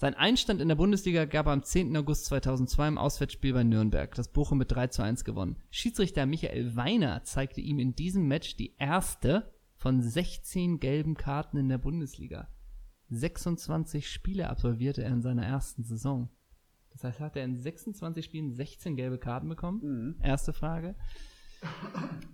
Sein 0.00 0.14
Einstand 0.14 0.60
in 0.60 0.68
der 0.68 0.76
Bundesliga 0.76 1.24
gab 1.24 1.46
er 1.46 1.52
am 1.52 1.64
10. 1.64 1.96
August 1.96 2.26
2002 2.26 2.86
im 2.86 2.98
Auswärtsspiel 2.98 3.52
bei 3.52 3.64
Nürnberg, 3.64 4.14
das 4.14 4.30
Bochum 4.32 4.58
mit 4.58 4.70
3 4.70 4.86
zu 4.86 5.02
1 5.02 5.24
gewonnen. 5.24 5.56
Schiedsrichter 5.70 6.24
Michael 6.24 6.76
Weiner 6.76 7.24
zeigte 7.24 7.60
ihm 7.60 7.80
in 7.80 7.96
diesem 7.96 8.28
Match 8.28 8.56
die 8.56 8.76
erste 8.78 9.52
von 9.74 10.00
16 10.00 10.78
gelben 10.78 11.14
Karten 11.16 11.56
in 11.56 11.68
der 11.68 11.78
Bundesliga. 11.78 12.48
26 13.10 14.08
Spiele 14.08 14.48
absolvierte 14.48 15.02
er 15.02 15.10
in 15.10 15.22
seiner 15.22 15.44
ersten 15.44 15.82
Saison. 15.82 16.28
Das 17.00 17.04
heißt, 17.04 17.20
hat 17.20 17.36
er 17.36 17.44
in 17.44 17.54
26 17.56 18.24
Spielen 18.24 18.50
16 18.52 18.96
gelbe 18.96 19.18
Karten 19.18 19.48
bekommen? 19.48 20.16
Erste 20.20 20.52
Frage. 20.52 20.96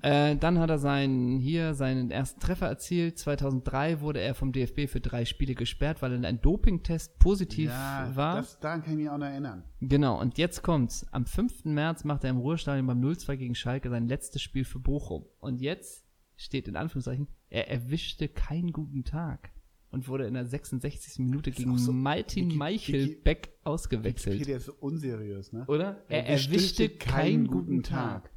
Äh, 0.00 0.36
dann 0.36 0.58
hat 0.58 0.70
er 0.70 0.78
seinen, 0.78 1.38
hier 1.38 1.74
seinen 1.74 2.10
ersten 2.10 2.40
Treffer 2.40 2.66
erzielt. 2.66 3.18
2003 3.18 4.00
wurde 4.00 4.20
er 4.20 4.34
vom 4.34 4.52
DFB 4.52 4.88
für 4.88 5.00
drei 5.00 5.26
Spiele 5.26 5.54
gesperrt, 5.54 6.00
weil 6.00 6.12
er 6.12 6.28
ein 6.28 6.40
Dopingtest 6.40 7.18
positiv 7.18 7.70
Ja, 7.70 8.10
war. 8.14 8.36
das, 8.36 8.58
daran 8.60 8.82
kann 8.82 8.92
ich 8.94 8.98
mich 9.00 9.10
auch 9.10 9.18
noch 9.18 9.26
erinnern. 9.26 9.64
Genau, 9.80 10.18
und 10.18 10.38
jetzt 10.38 10.62
kommt's. 10.62 11.06
Am 11.12 11.26
5. 11.26 11.66
März 11.66 12.04
macht 12.04 12.24
er 12.24 12.30
im 12.30 12.38
Ruhestadion 12.38 12.86
beim 12.86 13.00
0-2 13.02 13.36
gegen 13.36 13.54
Schalke 13.54 13.90
sein 13.90 14.08
letztes 14.08 14.40
Spiel 14.40 14.64
für 14.64 14.78
Bochum. 14.78 15.26
Und 15.40 15.60
jetzt 15.60 16.06
steht 16.36 16.68
in 16.68 16.76
Anführungszeichen, 16.76 17.28
er 17.50 17.70
erwischte 17.70 18.28
keinen 18.28 18.72
guten 18.72 19.04
Tag 19.04 19.50
und 19.94 20.08
wurde 20.08 20.26
in 20.26 20.34
der 20.34 20.44
66. 20.44 21.18
Minute 21.24 21.50
gegen 21.50 21.78
so- 21.78 21.92
Martin 21.92 22.46
Wiki- 22.48 22.56
Meichelbeck 22.56 23.54
ausgewechselt. 23.64 24.34
Wikipedia 24.34 24.56
ist 24.58 24.66
so 24.66 24.74
unseriös, 24.80 25.52
ne? 25.52 25.64
Oder? 25.68 26.02
Er 26.08 26.26
Erwischte 26.28 26.88
keinen 26.90 27.46
guten 27.46 27.82
Tag. 27.82 28.24
Tag. 28.24 28.30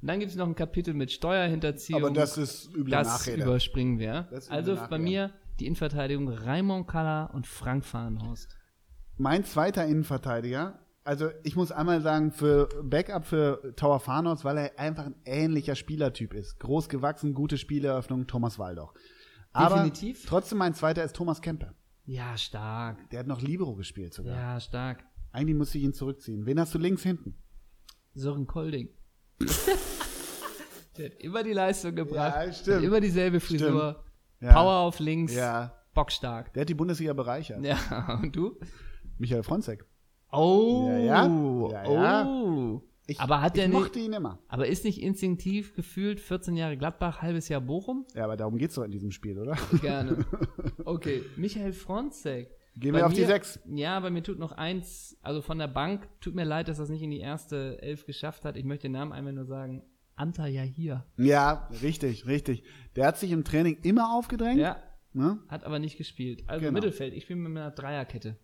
Und 0.00 0.06
dann 0.08 0.20
gibt 0.20 0.30
es 0.30 0.36
noch 0.38 0.46
ein 0.46 0.54
Kapitel 0.54 0.94
mit 0.94 1.10
Steuerhinterziehung. 1.10 2.04
Aber 2.04 2.12
das 2.14 2.38
ist 2.38 2.72
üble 2.74 2.90
Das 2.92 3.08
Nachrede. 3.08 3.42
überspringen 3.42 3.98
wir. 3.98 4.28
Das 4.30 4.48
Also 4.48 4.72
üble 4.72 4.80
bei 4.82 4.98
Nachrede. 4.98 5.02
mir 5.02 5.32
die 5.58 5.66
Innenverteidigung 5.66 6.28
Raimond 6.28 6.86
Kaller 6.86 7.30
und 7.34 7.48
Frank 7.48 7.84
Fahrenhorst. 7.84 8.54
Mein 9.16 9.42
zweiter 9.44 9.84
Innenverteidiger, 9.86 10.78
also 11.02 11.30
ich 11.42 11.56
muss 11.56 11.72
einmal 11.72 12.00
sagen, 12.02 12.30
für 12.30 12.68
Backup 12.84 13.24
für 13.26 13.72
Tower 13.74 13.98
Farnos, 13.98 14.44
weil 14.44 14.58
er 14.58 14.78
einfach 14.78 15.06
ein 15.06 15.16
ähnlicher 15.24 15.74
Spielertyp 15.74 16.32
ist. 16.34 16.60
Groß 16.60 16.88
gewachsen, 16.88 17.34
gute 17.34 17.58
Spieleröffnung, 17.58 18.28
Thomas 18.28 18.58
Waldoch. 18.60 18.94
Aber 19.52 19.76
Definitiv. 19.76 20.26
trotzdem 20.26 20.58
mein 20.58 20.74
zweiter 20.74 21.02
ist 21.04 21.16
Thomas 21.16 21.40
Kempe. 21.42 21.74
Ja, 22.04 22.36
stark. 22.38 23.10
Der 23.10 23.20
hat 23.20 23.26
noch 23.26 23.40
Libero 23.40 23.74
gespielt 23.74 24.14
sogar. 24.14 24.34
Ja, 24.34 24.60
stark. 24.60 25.04
Eigentlich 25.32 25.56
musste 25.56 25.78
ich 25.78 25.84
ihn 25.84 25.92
zurückziehen. 25.94 26.46
Wen 26.46 26.58
hast 26.58 26.74
du 26.74 26.78
links 26.78 27.02
hinten? 27.02 27.34
Sören 28.14 28.46
Kolding. 28.46 28.88
Der 30.96 31.06
hat 31.06 31.14
immer 31.20 31.42
die 31.44 31.52
Leistung 31.52 31.94
gebracht. 31.94 32.34
Ja, 32.46 32.52
stimmt. 32.52 32.84
Immer 32.84 33.00
dieselbe 33.00 33.40
Frisur. 33.40 34.04
Ja. 34.40 34.52
Power 34.52 34.76
auf 34.78 34.98
links. 34.98 35.34
Ja, 35.34 35.72
Bockstark. 35.94 36.52
der 36.54 36.62
hat 36.62 36.68
die 36.68 36.74
Bundesliga 36.74 37.12
bereichert. 37.12 37.64
Ja, 37.64 38.18
und 38.22 38.34
du? 38.34 38.58
Michael 39.18 39.42
Fronzek. 39.42 39.84
Oh. 40.32 40.86
Ja, 40.88 40.98
ja. 40.98 41.26
Ja, 41.26 41.92
ja. 41.92 42.26
Oh. 42.26 42.82
Ich, 43.10 43.18
aber 43.20 43.40
hat 43.40 43.56
ich 43.56 43.64
nicht, 43.66 43.72
mochte 43.72 43.98
ihn 43.98 44.12
immer. 44.12 44.38
aber 44.48 44.66
ist 44.68 44.84
nicht 44.84 45.00
instinktiv 45.02 45.74
gefühlt 45.74 46.20
14 46.20 46.56
Jahre 46.56 46.76
Gladbach, 46.76 47.22
halbes 47.22 47.48
Jahr 47.48 47.62
Bochum? 47.62 48.04
Ja, 48.14 48.24
aber 48.24 48.36
darum 48.36 48.58
geht's 48.58 48.74
doch 48.74 48.84
in 48.84 48.90
diesem 48.90 49.10
Spiel, 49.10 49.38
oder? 49.38 49.56
Gerne. 49.80 50.24
Okay, 50.84 51.22
Michael 51.36 51.72
Fronzek. 51.72 52.50
Gehen 52.76 52.92
Bei 52.92 52.98
wir 53.00 53.06
auf 53.06 53.12
die 53.14 53.22
mir- 53.22 53.26
sechs. 53.26 53.58
Ja, 53.66 53.98
bei 54.00 54.10
mir 54.10 54.22
tut 54.22 54.38
noch 54.38 54.52
eins, 54.52 55.18
also 55.22 55.42
von 55.42 55.58
der 55.58 55.66
Bank, 55.68 56.06
tut 56.20 56.34
mir 56.34 56.44
leid, 56.44 56.68
dass 56.68 56.76
das 56.78 56.88
nicht 56.90 57.02
in 57.02 57.10
die 57.10 57.18
erste 57.20 57.80
Elf 57.82 58.06
geschafft 58.06 58.44
hat. 58.44 58.56
Ich 58.56 58.64
möchte 58.64 58.82
den 58.84 58.92
Namen 58.92 59.12
einmal 59.12 59.32
nur 59.32 59.46
sagen. 59.46 59.82
Anta 60.14 60.46
Yahir. 60.46 61.04
Ja, 61.16 61.68
richtig, 61.82 62.26
richtig. 62.26 62.62
Der 62.96 63.06
hat 63.06 63.18
sich 63.18 63.30
im 63.32 63.42
Training 63.44 63.78
immer 63.82 64.14
aufgedrängt. 64.14 64.60
Ja, 64.60 64.82
Ne? 65.14 65.38
hat 65.48 65.64
aber 65.64 65.78
nicht 65.78 65.96
gespielt. 65.96 66.44
Also 66.46 66.60
Genau. 66.60 66.72
Mittelfeld, 66.74 67.14
ich 67.14 67.22
spiele 67.24 67.38
mit 67.40 67.50
einer 67.56 67.70
Dreierkette. 67.70 68.36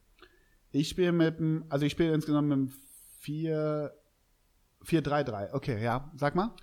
Ich 0.73 0.89
spiele 0.89 1.13
mit 1.13 1.39
dem, 1.39 1.65
also 1.69 1.85
ich 1.85 1.93
spiele 1.93 2.15
insgesamt 2.15 2.49
mit 2.49 2.57
dem 2.59 2.73
4 3.21 3.93
4-3-3. 4.85 5.53
Okay, 5.53 5.83
ja, 5.83 6.11
sag 6.17 6.35
mal. 6.35 6.55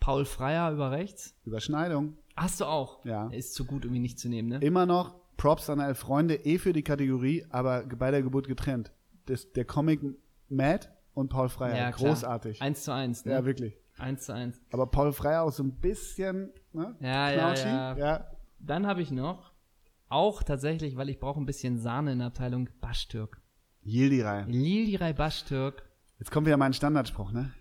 Paul 0.00 0.24
Freier 0.24 0.70
über 0.72 0.90
rechts. 0.90 1.34
Überschneidung. 1.44 2.18
Hast 2.36 2.60
du 2.60 2.66
auch? 2.66 3.04
Ja. 3.04 3.28
Er 3.30 3.38
ist 3.38 3.54
zu 3.54 3.64
gut, 3.64 3.86
um 3.86 3.94
ihn 3.94 4.02
nicht 4.02 4.18
zu 4.18 4.28
nehmen, 4.28 4.48
ne? 4.48 4.58
Immer 4.58 4.86
noch 4.86 5.14
Props 5.36 5.70
an 5.70 5.80
elf 5.80 5.98
Freunde, 5.98 6.34
eh 6.44 6.58
für 6.58 6.72
die 6.72 6.82
Kategorie, 6.82 7.46
aber 7.50 7.84
bei 7.84 8.10
der 8.10 8.22
Geburt 8.22 8.46
getrennt. 8.46 8.92
Das, 9.26 9.52
der 9.52 9.64
Comic 9.64 10.00
Matt 10.48 10.92
und 11.14 11.28
Paul 11.28 11.48
Freier. 11.48 11.76
Ja. 11.76 11.90
Großartig. 11.90 12.60
Eins 12.60 12.84
zu 12.84 12.92
eins, 12.92 13.24
ne? 13.24 13.32
Ja, 13.32 13.44
wirklich. 13.44 13.78
Eins 13.96 14.24
zu 14.24 14.34
eins. 14.34 14.60
Aber 14.72 14.86
Paul 14.86 15.12
Freier 15.12 15.42
auch 15.42 15.52
so 15.52 15.62
ein 15.62 15.78
bisschen, 15.80 16.52
ne? 16.72 16.96
Ja, 17.00 17.30
ja, 17.30 17.34
Knautschi. 17.34 17.68
ja. 17.68 17.96
ja. 17.96 18.26
Dann 18.58 18.86
habe 18.86 19.02
ich 19.02 19.10
noch, 19.10 19.52
auch 20.08 20.42
tatsächlich, 20.42 20.96
weil 20.96 21.08
ich 21.08 21.18
brauche 21.18 21.40
ein 21.40 21.46
bisschen 21.46 21.78
Sahne 21.78 22.12
in 22.12 22.18
der 22.18 22.28
Abteilung, 22.28 22.68
Baschtürk. 22.80 23.40
Yildiray. 23.84 24.44
Liliray 24.46 25.12
Baschtürk. 25.12 25.88
Jetzt 26.18 26.30
kommt 26.30 26.46
wieder 26.46 26.56
mein 26.56 26.72
Standardspruch, 26.72 27.32
ne? 27.32 27.52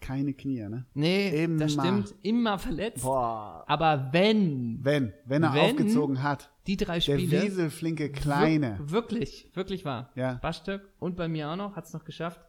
Keine 0.00 0.32
Knie, 0.34 0.68
ne? 0.68 0.86
Nee, 0.94 1.44
Immer. 1.44 1.58
das 1.60 1.72
stimmt. 1.74 2.14
Immer 2.22 2.58
verletzt. 2.58 3.02
Boah. 3.02 3.64
Aber 3.66 4.08
wenn 4.12 4.78
Wenn, 4.82 5.12
wenn 5.26 5.42
er 5.42 5.52
Wenn- 5.54 5.60
aufgezogen 5.62 6.22
hat. 6.22 6.50
die 6.66 6.76
drei 6.76 6.94
Der 7.00 7.00
Spiele. 7.18 7.42
wieselflinke 7.42 8.10
Kleine. 8.10 8.78
Wir 8.78 8.90
wirklich, 8.90 9.50
wirklich 9.54 9.84
wahr. 9.84 10.10
Ja. 10.14 10.34
Bastöck 10.42 10.82
und 10.98 11.16
bei 11.16 11.28
mir 11.28 11.50
auch 11.50 11.56
noch, 11.56 11.76
hat 11.76 11.84
es 11.84 11.92
noch 11.92 12.04
geschafft. 12.04 12.40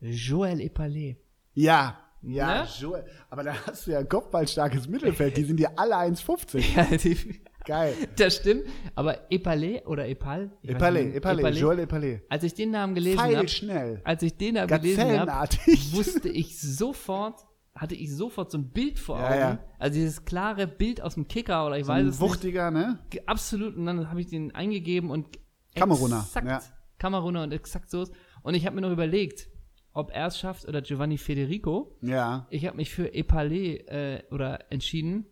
Joël 0.00 0.60
Epalé. 0.60 1.16
Ja. 1.54 1.98
Ja, 2.22 2.62
Ne? 2.62 2.68
Joel. 2.80 3.04
Aber 3.30 3.44
da 3.44 3.54
hast 3.66 3.86
du 3.86 3.92
ja 3.92 3.98
ein 4.00 4.08
kopfballstarkes 4.08 4.88
Mittelfeld. 4.88 5.36
Die 5.36 5.44
sind 5.44 5.60
ja 5.60 5.70
alle 5.76 5.96
1,50. 5.98 6.74
Ja, 6.76 6.84
die, 6.96 7.42
Geil. 7.66 7.94
das 8.16 8.36
stimmt. 8.36 8.62
Aber 8.94 9.28
Epalé 9.30 9.84
oder 9.84 10.08
Epal? 10.08 10.50
Epalé. 10.64 11.14
Epalé, 11.20 11.50
Joel 11.50 11.80
Epalé. 11.80 12.20
Als 12.28 12.44
ich 12.44 12.54
den 12.54 12.70
Namen 12.70 12.94
gelesen 12.94 13.20
habe, 13.20 13.32
Pfeilschnell. 13.34 14.00
als 14.04 14.22
ich 14.22 14.36
den 14.36 14.54
Namen 14.54 14.68
gelesen 14.68 15.20
habe, 15.28 15.48
wusste 15.92 16.28
ich 16.28 16.58
sofort, 16.60 17.40
hatte 17.74 17.94
ich 17.94 18.14
sofort 18.14 18.50
so 18.50 18.58
ein 18.58 18.70
Bild 18.70 18.98
vor 18.98 19.18
Ja, 19.18 19.26
Augen. 19.28 19.38
ja. 19.38 19.58
Also 19.78 19.94
dieses 19.96 20.24
klare 20.24 20.66
Bild 20.66 21.02
aus 21.02 21.14
dem 21.14 21.28
Kicker 21.28 21.66
oder 21.66 21.76
ich 21.78 21.84
So 21.86 21.92
weiß 21.92 22.06
es 22.06 22.20
wuchtiger, 22.20 22.70
ne? 22.70 22.98
nicht. 23.12 23.28
Absolut. 23.28 23.76
Und 23.76 23.84
dann 23.86 24.08
habe 24.08 24.20
ich 24.20 24.28
den 24.28 24.54
eingegeben 24.54 25.10
und 25.10 25.26
Kameruner, 25.74 26.20
Exakt. 26.26 26.46
ja. 26.46 26.62
Kameruner 26.98 27.42
und 27.42 27.52
exakt 27.52 27.90
so 27.90 28.02
ist. 28.02 28.12
Und 28.42 28.54
ich 28.54 28.64
habe 28.64 28.76
mir 28.76 28.82
noch 28.82 28.92
überlegt, 28.92 29.48
ob 29.92 30.10
er 30.10 30.28
es 30.28 30.38
schafft 30.38 30.66
oder 30.66 30.80
Giovanni 30.80 31.18
Federico. 31.18 31.98
Ja. 32.00 32.46
Ich 32.50 32.64
habe 32.66 32.76
mich 32.76 32.90
für 32.94 33.08
Epalé 33.08 33.86
äh, 33.88 34.22
oder 34.30 34.70
entschieden, 34.72 35.26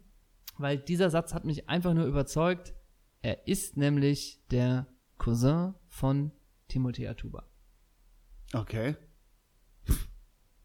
weil 0.58 0.78
dieser 0.78 1.10
Satz 1.10 1.34
hat 1.34 1.44
mich 1.44 1.68
einfach 1.68 1.94
nur 1.94 2.06
überzeugt. 2.06 2.74
Er 3.22 3.46
ist 3.48 3.76
nämlich 3.76 4.40
der 4.50 4.86
Cousin 5.18 5.74
von 5.88 6.30
Timothée 6.68 7.08
Atuba. 7.08 7.44
Okay. 8.52 8.96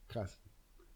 Krass. 0.08 0.42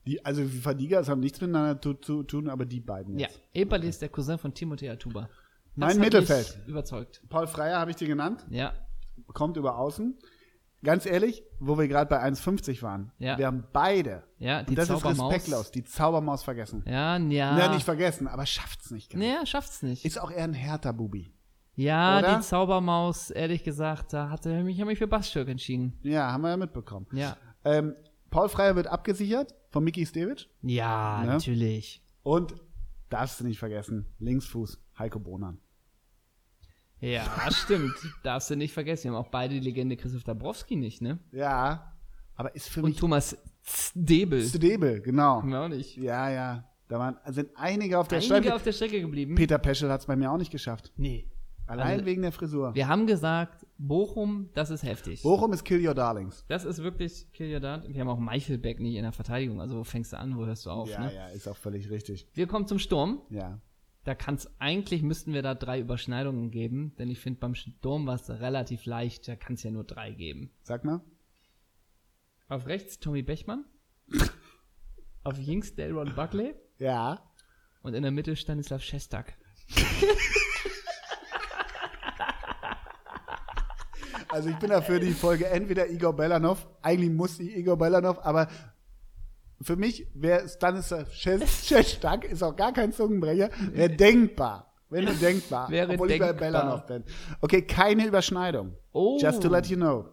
Die, 0.05 0.23
also 0.25 0.41
die 0.43 0.59
Verdigas 0.59 1.07
haben 1.07 1.21
nichts 1.21 1.39
miteinander 1.39 1.81
zu, 1.81 1.93
zu 1.93 2.23
tun, 2.23 2.49
aber 2.49 2.65
die 2.65 2.81
beiden 2.81 3.17
Ja, 3.17 3.27
jetzt. 3.27 3.39
Epalé 3.55 3.83
ist 3.87 4.01
der 4.01 4.09
Cousin 4.09 4.37
von 4.37 4.51
Timothée 4.53 4.91
Atuba. 4.91 5.29
Mein 5.75 5.91
hat 5.91 5.99
Mittelfeld. 5.99 6.59
überzeugt. 6.67 7.23
Paul 7.29 7.47
Freier 7.47 7.79
habe 7.79 7.91
ich 7.91 7.97
dir 7.97 8.07
genannt. 8.07 8.45
Ja, 8.49 8.73
Kommt 9.27 9.57
über 9.57 9.77
außen. 9.77 10.17
Ganz 10.83 11.05
ehrlich, 11.05 11.43
wo 11.59 11.77
wir 11.77 11.87
gerade 11.87 12.09
bei 12.09 12.21
1,50 12.21 12.81
waren. 12.81 13.11
Ja. 13.17 13.37
Wir 13.37 13.47
haben 13.47 13.63
beide. 13.71 14.23
ja, 14.37 14.63
die 14.63 14.69
Und 14.71 14.77
das 14.77 14.89
ist 14.89 14.99
Zaubermaus. 15.01 15.31
respektlos. 15.33 15.71
Die 15.71 15.83
Zaubermaus 15.83 16.43
vergessen. 16.43 16.83
Ja, 16.85 17.17
ja. 17.17 17.57
Ja, 17.57 17.73
nicht 17.73 17.85
vergessen, 17.85 18.27
aber 18.27 18.45
schafft's 18.45 18.91
nicht. 18.91 19.09
ganz. 19.11 19.23
Naja, 19.23 19.45
schafft's 19.45 19.81
nicht. 19.81 20.03
Ist 20.05 20.19
auch 20.19 20.29
eher 20.31 20.43
ein 20.43 20.53
härter 20.53 20.91
Bubi. 20.93 21.33
ja, 21.75 22.19
oder? 22.19 22.35
die 22.35 22.41
Zaubermaus, 22.41 23.29
ehrlich 23.31 23.63
gesagt, 23.63 24.11
da 24.13 24.29
hatte 24.29 24.57
ich 24.57 24.63
mich, 24.63 24.79
hab 24.81 24.87
mich 24.87 24.97
für 24.99 25.07
Bastürk 25.07 25.47
entschieden. 25.47 25.97
Ja, 26.03 26.31
haben 26.31 26.41
wir 26.41 26.49
ja 26.49 26.57
mitbekommen. 26.57 27.07
Ja. 27.13 27.37
Ähm, 27.63 27.95
Paul 28.29 28.49
Freier 28.49 28.75
wird 28.75 28.87
abgesichert 28.87 29.55
von 29.69 29.83
Miki 29.83 30.05
Stevic. 30.05 30.49
Ja, 30.63 31.21
Ne? 31.21 31.27
natürlich. 31.33 32.03
Und 32.23 32.55
darfst 33.09 33.39
du 33.39 33.45
nicht 33.45 33.59
vergessen, 33.59 34.07
Linksfuß 34.19 34.81
Heiko 34.99 35.19
Bonan. 35.19 35.59
Ja, 37.03 37.25
stimmt. 37.51 37.93
Darfst 38.23 38.49
du 38.49 38.55
nicht 38.55 38.73
vergessen. 38.73 39.05
Wir 39.05 39.11
haben 39.17 39.25
auch 39.25 39.29
beide 39.29 39.53
die 39.55 39.59
Legende 39.59 39.97
Christoph 39.97 40.23
Dabrowski 40.23 40.75
nicht, 40.75 41.01
ne? 41.01 41.19
Ja, 41.31 41.93
aber 42.35 42.55
ist 42.55 42.69
für 42.69 42.81
Und 42.81 42.89
mich 42.91 42.97
Thomas 42.99 43.37
Debel. 43.93 44.41
Stebel, 44.45 45.01
genau. 45.01 45.41
Haben 45.41 45.49
wir 45.49 45.61
auch 45.61 45.67
nicht. 45.69 45.97
Ja, 45.97 46.29
ja. 46.29 46.63
Da 46.87 46.99
waren, 46.99 47.17
sind 47.27 47.49
einige 47.55 47.97
auf 47.99 48.07
der 48.07 48.19
Einige 48.19 48.33
Strecke. 48.35 48.55
auf 48.55 48.63
der 48.63 48.71
Strecke 48.71 49.01
geblieben. 49.01 49.35
Peter 49.35 49.57
Peschel 49.57 49.89
hat 49.89 50.01
es 50.01 50.05
bei 50.05 50.15
mir 50.15 50.31
auch 50.31 50.37
nicht 50.37 50.51
geschafft. 50.51 50.91
Nee. 50.97 51.27
Allein 51.65 51.93
Also- 51.93 52.05
wegen 52.05 52.21
der 52.21 52.31
Frisur. 52.33 52.75
Wir 52.75 52.87
haben 52.87 53.07
gesagt, 53.07 53.65
Bochum, 53.77 54.49
das 54.53 54.69
ist 54.69 54.83
heftig. 54.83 55.23
Bochum 55.23 55.53
ist 55.53 55.63
Kill 55.63 55.85
Your 55.85 55.93
Darlings. 55.93 56.43
Das 56.49 56.65
ist 56.65 56.83
wirklich 56.83 57.25
Kill 57.31 57.53
Your 57.53 57.61
Dad. 57.61 57.87
Wir 57.87 58.01
haben 58.01 58.09
auch 58.09 58.19
Meichelbeck 58.19 58.79
nicht 58.79 58.95
in 58.95 59.03
der 59.03 59.13
Verteidigung. 59.13 59.61
Also 59.61 59.77
wo 59.77 59.83
fängst 59.83 60.11
du 60.13 60.19
an, 60.19 60.37
wo 60.37 60.45
hörst 60.45 60.65
du 60.65 60.69
auf? 60.69 60.89
ja, 60.89 60.99
ne? 60.99 61.13
ja, 61.15 61.27
ist 61.29 61.47
auch 61.47 61.55
völlig 61.57 61.89
richtig. 61.89 62.27
Wir 62.33 62.47
kommen 62.47 62.67
zum 62.67 62.79
Sturm. 62.79 63.21
Ja. 63.29 63.59
Da 64.03 64.15
kann's 64.15 64.49
eigentlich 64.59 65.01
müssten 65.01 65.33
wir 65.33 65.41
da 65.41 65.55
drei 65.55 65.79
Überschneidungen 65.79 66.51
geben, 66.51 66.93
denn 66.97 67.09
ich 67.09 67.19
finde 67.19 67.39
beim 67.39 67.55
Sturm 67.55 68.05
war 68.05 68.15
es 68.15 68.29
relativ 68.29 68.85
leicht. 68.85 69.27
Da 69.27 69.35
kann 69.35 69.53
es 69.53 69.63
ja 69.63 69.71
nur 69.71 69.85
drei 69.85 70.11
geben. 70.11 70.51
Sag 70.63 70.83
mal. 70.83 71.01
Auf 72.49 72.65
rechts 72.65 72.99
Tommy 72.99 73.21
Bechmann. 73.21 73.65
auf 75.23 75.37
links 75.37 75.75
Delron 75.75 76.13
Buckley. 76.15 76.53
Ja. 76.79 77.31
Und 77.81 77.93
in 77.93 78.03
der 78.03 78.11
Mitte 78.11 78.35
Stanislav 78.35 78.81
Šestak. 78.81 79.35
Also 84.33 84.49
ich 84.49 84.55
bin 84.55 84.71
dafür 84.71 84.99
die 84.99 85.11
Folge 85.11 85.45
entweder 85.45 85.87
Igor 85.91 86.15
Belanov, 86.15 86.67
eigentlich 86.81 87.11
muss 87.11 87.39
ich 87.39 87.55
Igor 87.55 87.77
Belanov, 87.77 88.17
aber 88.25 88.47
für 89.65 89.75
mich 89.75 90.07
wäre 90.13 90.47
Stanislav 90.47 91.11
Šestak, 91.13 92.25
ist 92.25 92.43
auch 92.43 92.55
gar 92.55 92.73
kein 92.73 92.91
Zungenbrecher, 92.91 93.49
wäre 93.71 93.89
denkbar. 93.89 94.73
Wenn 94.89 95.05
du 95.07 95.13
denkbar. 95.21 95.69
Wäre 95.69 95.93
obwohl 95.93 96.11
ich 96.11 96.19
bei 96.19 96.27
denkbar. 96.33 96.47
Belanov 96.51 96.85
bin. 96.85 97.03
Okay, 97.41 97.61
keine 97.63 98.05
Überschneidung. 98.07 98.75
Oh. 98.91 99.17
Just 99.19 99.41
to 99.41 99.49
let 99.49 99.65
you 99.67 99.75
know. 99.77 100.05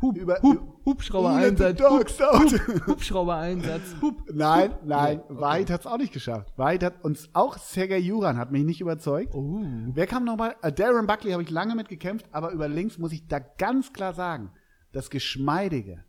Hub, 0.00 0.16
Über- 0.16 0.40
Hub, 0.42 0.80
Hubschrauber-Einsatz. 0.86 1.80
Out. 1.82 2.08
Hub, 2.20 2.86
Hubschrauber-Einsatz. 2.86 3.96
Hub. 4.00 4.14
Nein, 4.32 4.74
nein, 4.84 5.22
Wahrheit 5.28 5.68
hat 5.70 5.80
es 5.80 5.86
auch 5.86 5.98
nicht 5.98 6.12
geschafft. 6.12 6.52
Wahrheit 6.56 6.82
hat 6.82 7.04
uns 7.04 7.28
auch 7.34 7.58
Sergei 7.58 7.98
Juran 7.98 8.38
hat 8.38 8.50
mich 8.50 8.64
nicht 8.64 8.80
überzeugt. 8.80 9.34
Oh. 9.34 9.60
Wer 9.92 10.06
kam 10.06 10.24
nochmal? 10.24 10.56
Äh, 10.62 10.72
Darren 10.72 11.06
Buckley 11.06 11.32
habe 11.32 11.42
ich 11.42 11.50
lange 11.50 11.74
mit 11.74 11.88
gekämpft, 11.90 12.26
aber 12.32 12.50
über 12.52 12.66
links 12.68 12.96
muss 12.96 13.12
ich 13.12 13.26
da 13.26 13.40
ganz 13.40 13.92
klar 13.92 14.14
sagen, 14.14 14.52
das 14.92 15.10
Geschmeidige, 15.10 16.02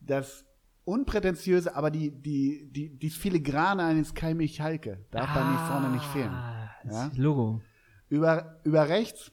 das 0.00 0.44
Unprätentiöse, 0.84 1.74
aber 1.74 1.90
die, 1.90 2.10
die, 2.10 2.68
die, 2.70 2.98
die 2.98 3.10
Filigrane 3.10 3.84
eines 3.84 4.14
Kai 4.14 4.34
Michalke 4.34 5.04
darf 5.10 5.32
bei 5.32 5.42
mir 5.44 5.58
vorne 5.66 5.88
nicht 5.90 6.04
fehlen. 6.06 6.30
Ah, 6.30 6.70
Ja? 6.84 7.08
das 7.08 7.16
Logo. 7.16 7.62
Über, 8.10 8.60
über 8.64 8.88
rechts, 8.88 9.32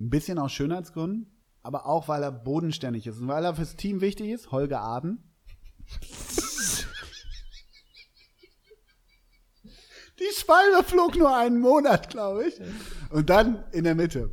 ein 0.00 0.10
bisschen 0.10 0.38
aus 0.38 0.52
Schönheitsgründen, 0.52 1.30
aber 1.62 1.86
auch, 1.86 2.08
weil 2.08 2.22
er 2.22 2.32
bodenständig 2.32 3.06
ist 3.06 3.20
und 3.20 3.28
weil 3.28 3.44
er 3.44 3.54
fürs 3.54 3.76
Team 3.76 4.00
wichtig 4.00 4.30
ist, 4.30 4.50
Holger 4.50 4.80
Aden. 4.80 5.22
Die 10.18 10.34
Schwalbe 10.34 10.82
flog 10.84 11.16
nur 11.16 11.36
einen 11.36 11.60
Monat, 11.60 12.10
glaube 12.10 12.46
ich. 12.48 12.60
Und 13.10 13.30
dann 13.30 13.64
in 13.72 13.84
der 13.84 13.94
Mitte, 13.94 14.30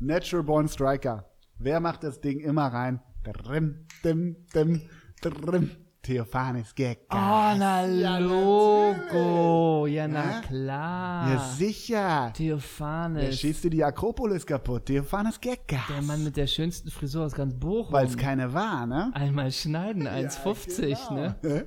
Natural 0.00 0.42
Born 0.44 0.68
Striker. 0.68 1.30
Wer 1.58 1.78
macht 1.80 2.02
das 2.02 2.20
Ding 2.20 2.40
immer 2.40 2.66
rein? 2.66 3.00
Drim, 3.22 3.86
dim, 4.04 4.36
dim, 4.54 4.82
drim. 5.20 5.70
Theophanes 6.02 6.74
Gag. 6.74 6.98
Oh, 7.10 7.16
na 7.16 7.84
Ja, 7.84 8.18
Logo. 8.18 9.86
Ja, 9.86 10.06
na 10.08 10.24
Ja? 10.24 10.40
klar. 10.40 11.30
Ja, 11.30 11.38
sicher. 11.56 12.32
Theophanes. 12.34 13.38
schießt 13.38 13.64
dir 13.64 13.70
die 13.70 13.84
Akropolis 13.84 14.46
kaputt. 14.46 14.86
Theophanes 14.86 15.40
Gaggas. 15.40 15.86
Der 15.88 16.02
Mann 16.02 16.24
mit 16.24 16.36
der 16.36 16.46
schönsten 16.46 16.90
Frisur 16.90 17.26
aus 17.26 17.32
ganz 17.32 17.54
Bochum. 17.54 17.92
Weil 17.92 18.06
es 18.06 18.16
keine 18.16 18.54
war, 18.54 18.86
ne? 18.86 19.10
Einmal 19.14 19.50
schneiden, 19.52 20.06
1,50, 20.06 21.12
ne? 21.12 21.36
ne? 21.42 21.66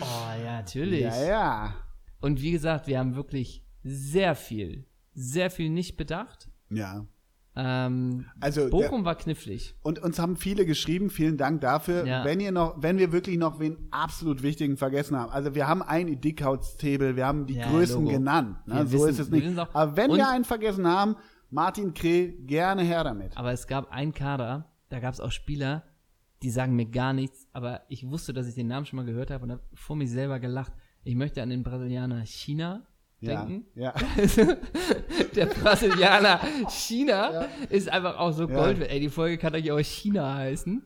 Oh, 0.00 0.42
ja, 0.44 0.56
natürlich. 0.56 1.02
Ja, 1.02 1.24
ja. 1.24 1.74
Und 2.20 2.40
wie 2.40 2.50
gesagt, 2.52 2.86
wir 2.86 2.98
haben 2.98 3.14
wirklich 3.14 3.62
sehr 3.84 4.34
viel, 4.34 4.86
sehr 5.14 5.50
viel 5.50 5.70
nicht 5.70 5.96
bedacht. 5.96 6.48
Ja. 6.70 7.06
Ähm, 7.56 8.26
Also, 8.40 8.68
Bochum 8.68 9.04
war 9.04 9.14
knifflig. 9.16 9.74
Und 9.82 9.98
uns 10.02 10.18
haben 10.18 10.36
viele 10.36 10.66
geschrieben, 10.66 11.08
vielen 11.10 11.36
Dank 11.38 11.62
dafür. 11.62 12.06
Ja. 12.06 12.24
Wenn 12.24 12.38
ihr 12.40 12.52
noch, 12.52 12.82
wenn 12.82 12.98
wir 12.98 13.12
wirklich 13.12 13.38
noch 13.38 13.58
wen 13.60 13.88
absolut 13.90 14.42
wichtigen 14.42 14.76
vergessen 14.76 15.16
haben. 15.16 15.30
Also 15.32 15.54
wir 15.54 15.66
haben 15.66 15.82
einen 15.82 16.20
Dickhautstable, 16.20 17.16
wir 17.16 17.26
haben 17.26 17.46
die 17.46 17.54
Ja, 17.54 17.70
Größen 17.70 18.02
Logo. 18.04 18.10
genannt. 18.12 18.58
Ne? 18.66 18.86
So 18.86 18.92
wissen- 18.98 19.08
ist 19.08 19.18
es 19.20 19.30
nicht. 19.30 19.58
Aber 19.58 19.96
wenn 19.96 20.10
Und- 20.10 20.18
wir 20.18 20.28
einen 20.28 20.44
vergessen 20.44 20.86
haben, 20.86 21.16
Martin 21.50 21.94
Kreh, 21.94 22.32
gerne 22.46 22.82
her 22.82 23.04
damit. 23.04 23.36
Aber 23.36 23.52
es 23.52 23.66
gab 23.66 23.90
einen 23.90 24.12
Kader, 24.12 24.70
da 24.90 25.00
gab 25.00 25.14
es 25.14 25.20
auch 25.20 25.30
Spieler, 25.32 25.84
die 26.42 26.50
sagen 26.50 26.76
mir 26.76 26.86
gar 26.86 27.12
nichts, 27.14 27.46
aber 27.54 27.82
ich 27.88 28.06
wusste, 28.08 28.34
dass 28.34 28.46
ich 28.46 28.54
den 28.54 28.66
Namen 28.66 28.84
schon 28.84 28.98
mal 28.98 29.06
gehört 29.06 29.30
habe 29.30 29.44
und 29.44 29.52
habe 29.52 29.62
vor 29.72 29.96
mich 29.96 30.10
selber 30.10 30.38
gelacht. 30.40 30.72
Ich 31.04 31.14
möchte 31.14 31.42
an 31.42 31.48
den 31.50 31.62
Brasilianer 31.62 32.26
China 32.26 32.86
denken. 33.20 33.66
ja. 33.74 33.94
Der 35.34 35.46
Brasilianer 35.46 36.40
China 36.68 37.46
ist 37.70 37.88
einfach 37.88 38.18
auch 38.18 38.32
so 38.32 38.48
Ja. 38.48 38.54
Gold. 38.54 38.80
Ey, 38.88 39.00
die 39.00 39.08
Folge 39.08 39.38
kann 39.38 39.52
doch 39.52 39.58
ja 39.60 39.74
auch 39.74 39.78
China 39.80 40.34
heißen. 40.34 40.82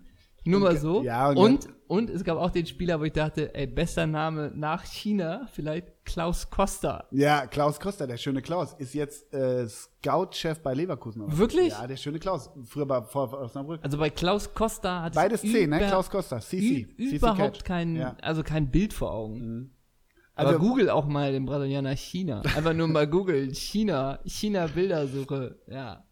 Nur 0.46 0.60
mal 0.60 0.76
so. 0.78 1.02
ja, 1.02 1.28
und- 1.28 1.36
und, 1.36 1.68
und, 1.86 2.08
es 2.10 2.24
gab 2.24 2.38
auch 2.38 2.50
den 2.50 2.64
Spieler, 2.64 2.98
wo 2.98 3.04
ich 3.04 3.12
dachte, 3.12 3.54
ey, 3.54 3.66
bester 3.66 4.06
Name 4.06 4.50
nach 4.54 4.84
China, 4.86 5.46
vielleicht 5.52 5.88
Klaus 6.06 6.48
Costa. 6.48 7.04
Ja, 7.10 7.46
Klaus 7.46 7.78
Koster, 7.78 8.06
der 8.06 8.16
schöne 8.16 8.40
Klaus, 8.40 8.72
ist 8.78 8.94
jetzt 8.94 9.30
äh, 9.34 9.68
Scout-Chef 9.68 10.60
bei 10.60 10.72
Leverkusen. 10.72 11.20
oder? 11.22 11.36
Wirklich? 11.36 11.68
Ja, 11.72 11.86
der 11.86 11.98
schöne 11.98 12.18
Klaus. 12.18 12.48
Früher 12.64 12.86
bei 12.86 13.02
vor 13.02 13.30
Osnabrück. 13.34 13.80
Also 13.84 13.98
bei 13.98 14.08
Klaus 14.08 14.54
Costa 14.54 15.02
hat 15.02 15.14
Beides 15.14 15.42
C, 15.42 15.66
ne? 15.66 15.78
Klaus 15.78 16.08
Costa. 16.08 16.40
CC. 16.40 16.86
überhaupt 16.96 17.64
kein, 17.66 17.96
Ja. 17.96 18.16
also 18.22 18.42
kein 18.42 18.70
Bild 18.70 18.94
vor 18.94 19.12
Augen. 19.12 19.74
Also- 20.41 20.57
Aber 20.57 20.59
Google 20.66 20.91
auch 20.91 21.07
mal 21.07 21.32
den 21.32 21.47
Brasilianer 21.47 21.95
China. 21.97 22.41
Einfach 22.57 22.72
nur 22.74 22.88
mal 22.88 23.07
googeln. 23.07 23.55
China, 23.55 24.18
China 24.24 24.66
Bildersuche. 24.66 25.59
Ja. 25.66 26.05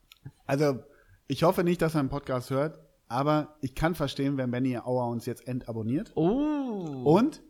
Also, 0.47 0.79
ich 1.27 1.43
hoffe 1.43 1.65
nicht, 1.65 1.83
dass 1.83 1.95
er 1.95 2.01
einen 2.01 2.09
Podcast 2.09 2.51
hört, 2.51 2.79
aber 3.09 3.57
ich 3.61 3.75
kann 3.75 3.95
verstehen, 3.95 4.37
wenn 4.37 4.51
Benny 4.51 4.77
Auer 4.79 5.09
uns 5.09 5.27
jetzt 5.27 5.47
entabonniert. 5.49 6.13
Oh. 6.15 7.03
Und, 7.05 7.43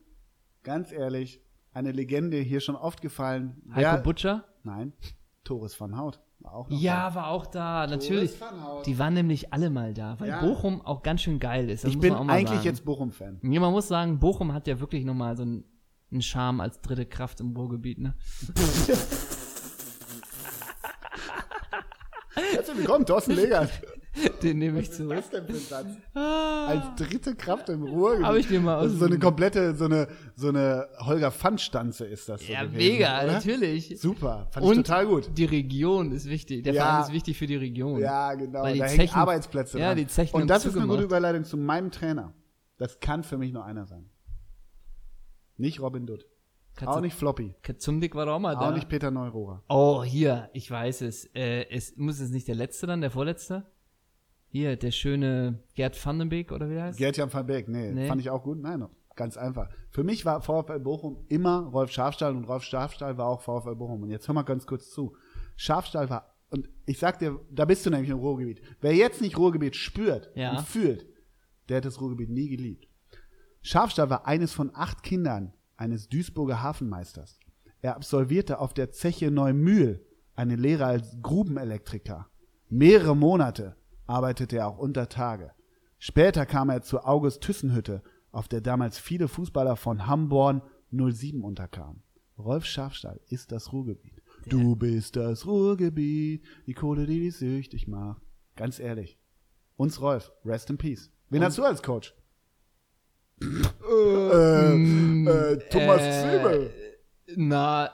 ganz 0.62 0.92
ehrlich, 0.92 1.40
eine 1.72 1.92
Legende 1.92 2.38
hier 2.38 2.60
schon 2.60 2.76
oft 2.76 3.00
gefallen. 3.02 3.62
Heiko 3.74 4.02
Butcher? 4.02 4.44
Nein, 4.64 4.92
Torres 5.44 5.80
van 5.80 5.98
Hout 6.00 6.18
war 6.40 6.54
auch 6.54 6.68
noch 6.68 6.78
Ja, 6.80 7.08
da. 7.10 7.14
war 7.16 7.28
auch 7.28 7.46
da, 7.46 7.86
natürlich. 7.86 8.40
van 8.40 8.64
Hout. 8.64 8.82
Die 8.86 8.98
waren 8.98 9.14
nämlich 9.14 9.52
alle 9.52 9.70
mal 9.70 9.94
da, 9.94 10.18
weil 10.20 10.28
Ja. 10.28 10.40
Bochum 10.40 10.80
auch 10.82 11.02
ganz 11.02 11.22
schön 11.22 11.38
geil 11.38 11.68
ist. 11.70 11.84
Das 11.84 11.90
Ich 11.92 11.98
bin 11.98 12.12
man 12.12 12.20
auch 12.20 12.24
mal 12.24 12.32
eigentlich 12.34 12.50
sagen. 12.50 12.64
jetzt 12.64 12.84
Bochum-Fan. 12.84 13.40
Ja, 13.42 13.60
man 13.60 13.72
muss 13.72 13.88
sagen, 13.88 14.18
Bochum 14.18 14.52
hat 14.52 14.66
ja 14.68 14.78
wirklich 14.80 15.04
nochmal 15.04 15.36
so 15.36 15.42
einen, 15.42 15.64
einen 16.10 16.22
Charme 16.22 16.60
als 16.60 16.80
dritte 16.80 17.06
Kraft 17.06 17.40
im 17.40 17.54
Ruhrgebiet, 17.56 17.98
ne? 17.98 18.14
Herzlich 22.52 22.78
willkommen, 22.78 23.04
Thorsten 23.04 23.32
Legert. 23.32 23.70
Den 24.42 24.58
nehme 24.58 24.80
ich 24.80 24.88
Was 24.90 24.96
zurück. 24.96 25.18
ist 25.18 25.32
denn 25.32 25.46
für 25.46 25.52
ein 25.52 25.58
Satz? 25.58 25.86
Ah, 26.14 26.66
Als 26.66 26.84
dritte 26.96 27.36
Kraft 27.36 27.68
im 27.68 27.82
Ruhrgebiet. 27.84 28.26
Hab 28.26 28.34
ich 28.36 28.48
dir 28.48 28.60
mal 28.60 28.78
aus 28.78 28.92
so 28.92 29.04
eine 29.04 29.18
komplette, 29.18 29.76
so 29.76 29.84
eine, 29.84 30.08
so 30.34 30.48
eine 30.48 30.88
Holger 31.00 31.30
Pfannstanze 31.30 32.04
ist 32.06 32.28
das 32.28 32.44
so 32.44 32.52
ja, 32.52 32.64
gewesen, 32.64 32.76
mega, 32.94 33.22
oder? 33.22 33.32
natürlich. 33.34 34.00
Super, 34.00 34.48
fand 34.50 34.66
Und 34.66 34.72
ich 34.72 34.76
total 34.78 35.06
gut. 35.06 35.30
die 35.36 35.44
Region 35.44 36.10
ist 36.12 36.28
wichtig. 36.28 36.64
Der 36.64 36.72
Ja. 36.74 36.84
Verein 36.84 37.02
ist 37.02 37.12
wichtig 37.12 37.38
für 37.38 37.46
die 37.46 37.56
Region. 37.56 38.00
Ja, 38.00 38.34
genau. 38.34 38.62
Weil 38.62 38.72
die 38.74 38.78
da 38.80 38.86
hängen 38.86 39.00
Zechen- 39.00 39.14
Arbeitsplätze 39.20 39.78
Ja, 39.78 39.94
die 39.94 40.06
Zechen 40.08 40.34
Und 40.40 40.48
das 40.48 40.64
ist 40.66 40.76
eine 40.76 40.86
gute 40.88 41.04
Überleitung 41.04 41.44
zu 41.44 41.56
meinem 41.56 41.90
Trainer. 41.92 42.32
Das 42.76 42.98
kann 42.98 43.22
für 43.22 43.38
mich 43.38 43.52
nur 43.52 43.64
einer 43.64 43.86
sein. 43.86 44.08
Nicht 45.58 45.80
Robin 45.80 46.06
Dutt. 46.06 46.26
Katze- 46.76 46.88
Auch 46.90 47.00
nicht 47.00 47.14
Floppy. 47.14 47.54
Zumdick 47.78 48.14
war 48.14 48.28
auch 48.32 48.38
mal 48.38 48.54
da. 48.54 48.70
Auch 48.70 48.74
nicht 48.74 48.88
Peter 48.88 49.10
Neurohrer. 49.10 49.64
Oh, 49.68 50.02
hier, 50.04 50.48
ich 50.52 50.70
weiß 50.70 51.02
es. 51.02 51.24
Äh, 51.34 51.66
es 51.70 51.96
muss 51.96 52.20
es 52.20 52.30
nicht 52.30 52.46
der 52.48 52.54
letzte 52.54 52.86
dann, 52.86 53.00
der 53.00 53.10
vorletzte? 53.10 53.66
Hier, 54.50 54.76
der 54.76 54.92
schöne 54.92 55.62
Gerd 55.74 56.02
van 56.06 56.18
den 56.20 56.28
Beek, 56.30 56.52
oder 56.52 56.70
wie 56.70 56.74
der 56.74 56.84
heißt? 56.84 56.98
Gerd-Jan 56.98 57.32
van 57.32 57.46
Beek, 57.46 57.68
nee, 57.68 57.92
Nee. 57.92 58.06
fand 58.06 58.20
ich 58.20 58.30
auch 58.30 58.42
gut. 58.44 58.58
Nein, 58.60 58.86
ganz 59.16 59.36
einfach. 59.36 59.68
Für 59.90 60.04
mich 60.04 60.24
war 60.24 60.40
VfL 60.40 60.78
Bochum 60.78 61.24
immer 61.28 61.66
Rolf 61.66 61.90
Schafstall 61.90 62.34
und 62.36 62.44
Rolf 62.44 62.62
Schafstall 62.62 63.18
war 63.18 63.26
auch 63.26 63.42
VfL 63.42 63.74
Bochum. 63.74 64.04
Und 64.04 64.10
jetzt 64.10 64.26
hör 64.28 64.34
mal 64.34 64.42
ganz 64.42 64.64
kurz 64.66 64.90
zu. 64.90 65.14
Schafstall 65.56 66.08
war, 66.08 66.34
und 66.50 66.68
ich 66.86 66.98
sag 66.98 67.18
dir, 67.18 67.38
da 67.50 67.64
bist 67.66 67.84
du 67.84 67.90
nämlich 67.90 68.08
im 68.10 68.18
Ruhrgebiet. 68.18 68.62
Wer 68.80 68.94
jetzt 68.94 69.20
nicht 69.20 69.36
Ruhrgebiet 69.36 69.74
spürt 69.76 70.30
Ja. 70.36 70.52
und 70.52 70.60
fühlt, 70.60 71.04
der 71.68 71.78
hat 71.78 71.84
das 71.84 72.00
Ruhrgebiet 72.00 72.30
nie 72.30 72.48
geliebt. 72.48 72.87
Schafstall 73.68 74.08
war 74.08 74.26
eines 74.26 74.54
von 74.54 74.70
acht 74.72 75.02
Kindern 75.02 75.52
eines 75.76 76.08
Duisburger 76.08 76.62
Hafenmeisters. 76.62 77.38
Er 77.82 77.96
absolvierte 77.96 78.60
auf 78.60 78.72
der 78.72 78.92
Zeche 78.92 79.30
Neumühl 79.30 80.06
eine 80.34 80.56
Lehre 80.56 80.86
als 80.86 81.18
Grubenelektriker. 81.20 82.30
Mehrere 82.70 83.14
Monate 83.14 83.76
arbeitete 84.06 84.56
er 84.56 84.68
auch 84.68 84.78
unter 84.78 85.10
Tage. 85.10 85.52
Später 85.98 86.46
kam 86.46 86.70
er 86.70 86.80
zur 86.80 87.06
August 87.06 87.42
Thyssen-Hütte, 87.42 88.02
auf 88.32 88.48
der 88.48 88.62
damals 88.62 88.98
viele 88.98 89.28
Fußballer 89.28 89.76
von 89.76 90.06
Hamborn 90.06 90.62
07 90.90 91.44
unterkamen. 91.44 92.02
Rolf 92.38 92.64
Schafstall 92.64 93.20
ist 93.28 93.52
das 93.52 93.74
Ruhrgebiet. 93.74 94.22
Du 94.46 94.76
bist 94.76 95.14
das 95.16 95.44
Ruhrgebiet, 95.44 96.42
die 96.66 96.72
Kohle, 96.72 97.04
die 97.04 97.20
dich 97.20 97.36
süchtig 97.36 97.86
macht. 97.86 98.22
Ganz 98.56 98.78
ehrlich. 98.78 99.18
Uns 99.76 100.00
Rolf, 100.00 100.32
rest 100.42 100.70
in 100.70 100.78
peace. 100.78 101.10
Wen 101.28 101.44
hast 101.44 101.58
du 101.58 101.64
als 101.64 101.82
Coach? 101.82 102.14
Äh, 103.40 105.24
äh, 105.24 105.58
Thomas 105.70 106.00
Äh, 106.02 106.22
Zwiebel. 106.22 106.70
Na, 107.36 107.90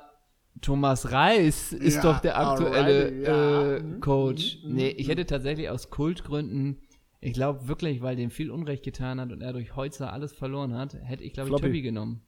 Thomas 0.61 1.11
Reis 1.13 1.73
ist 1.73 1.97
Ja, 1.97 2.03
doch 2.03 2.21
der 2.21 2.39
aktuelle 2.39 3.13
ja. 3.23 3.73
äh, 3.77 4.01
Coach. 4.01 4.59
mhm, 4.65 4.75
Nee, 4.75 4.89
ich 4.91 5.09
hätte 5.09 5.27
tatsächlich 5.27 5.69
aus 5.69 5.91
Kultgründen, 5.91 6.81
ich 7.21 7.33
glaube 7.33 7.69
wirklich, 7.69 8.01
weil 8.03 8.17
dem 8.17 8.31
viel 8.31 8.51
Unrecht 8.51 8.85
getan 8.85 9.21
hat 9.21 9.33
und 9.33 9.41
er 9.43 9.53
durch 9.53 9.77
Heutzer 9.77 10.13
alles 10.13 10.33
verloren 10.33 10.75
hat, 10.75 10.95
hätte 11.03 11.23
ich, 11.25 11.33
glaube 11.33 11.51
ich. 11.51 11.57
Tobi 11.61 11.83
genommen. 11.83 12.23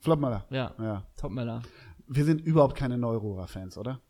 Floppmaler. 0.00 0.44
Ja, 0.50 0.74
Ja. 0.78 1.06
Topmöller. 1.16 1.62
Wir 2.06 2.24
sind 2.24 2.42
überhaupt 2.42 2.76
keine 2.76 2.98
Neururer-Fans, 2.98 3.78
oder? 3.78 4.00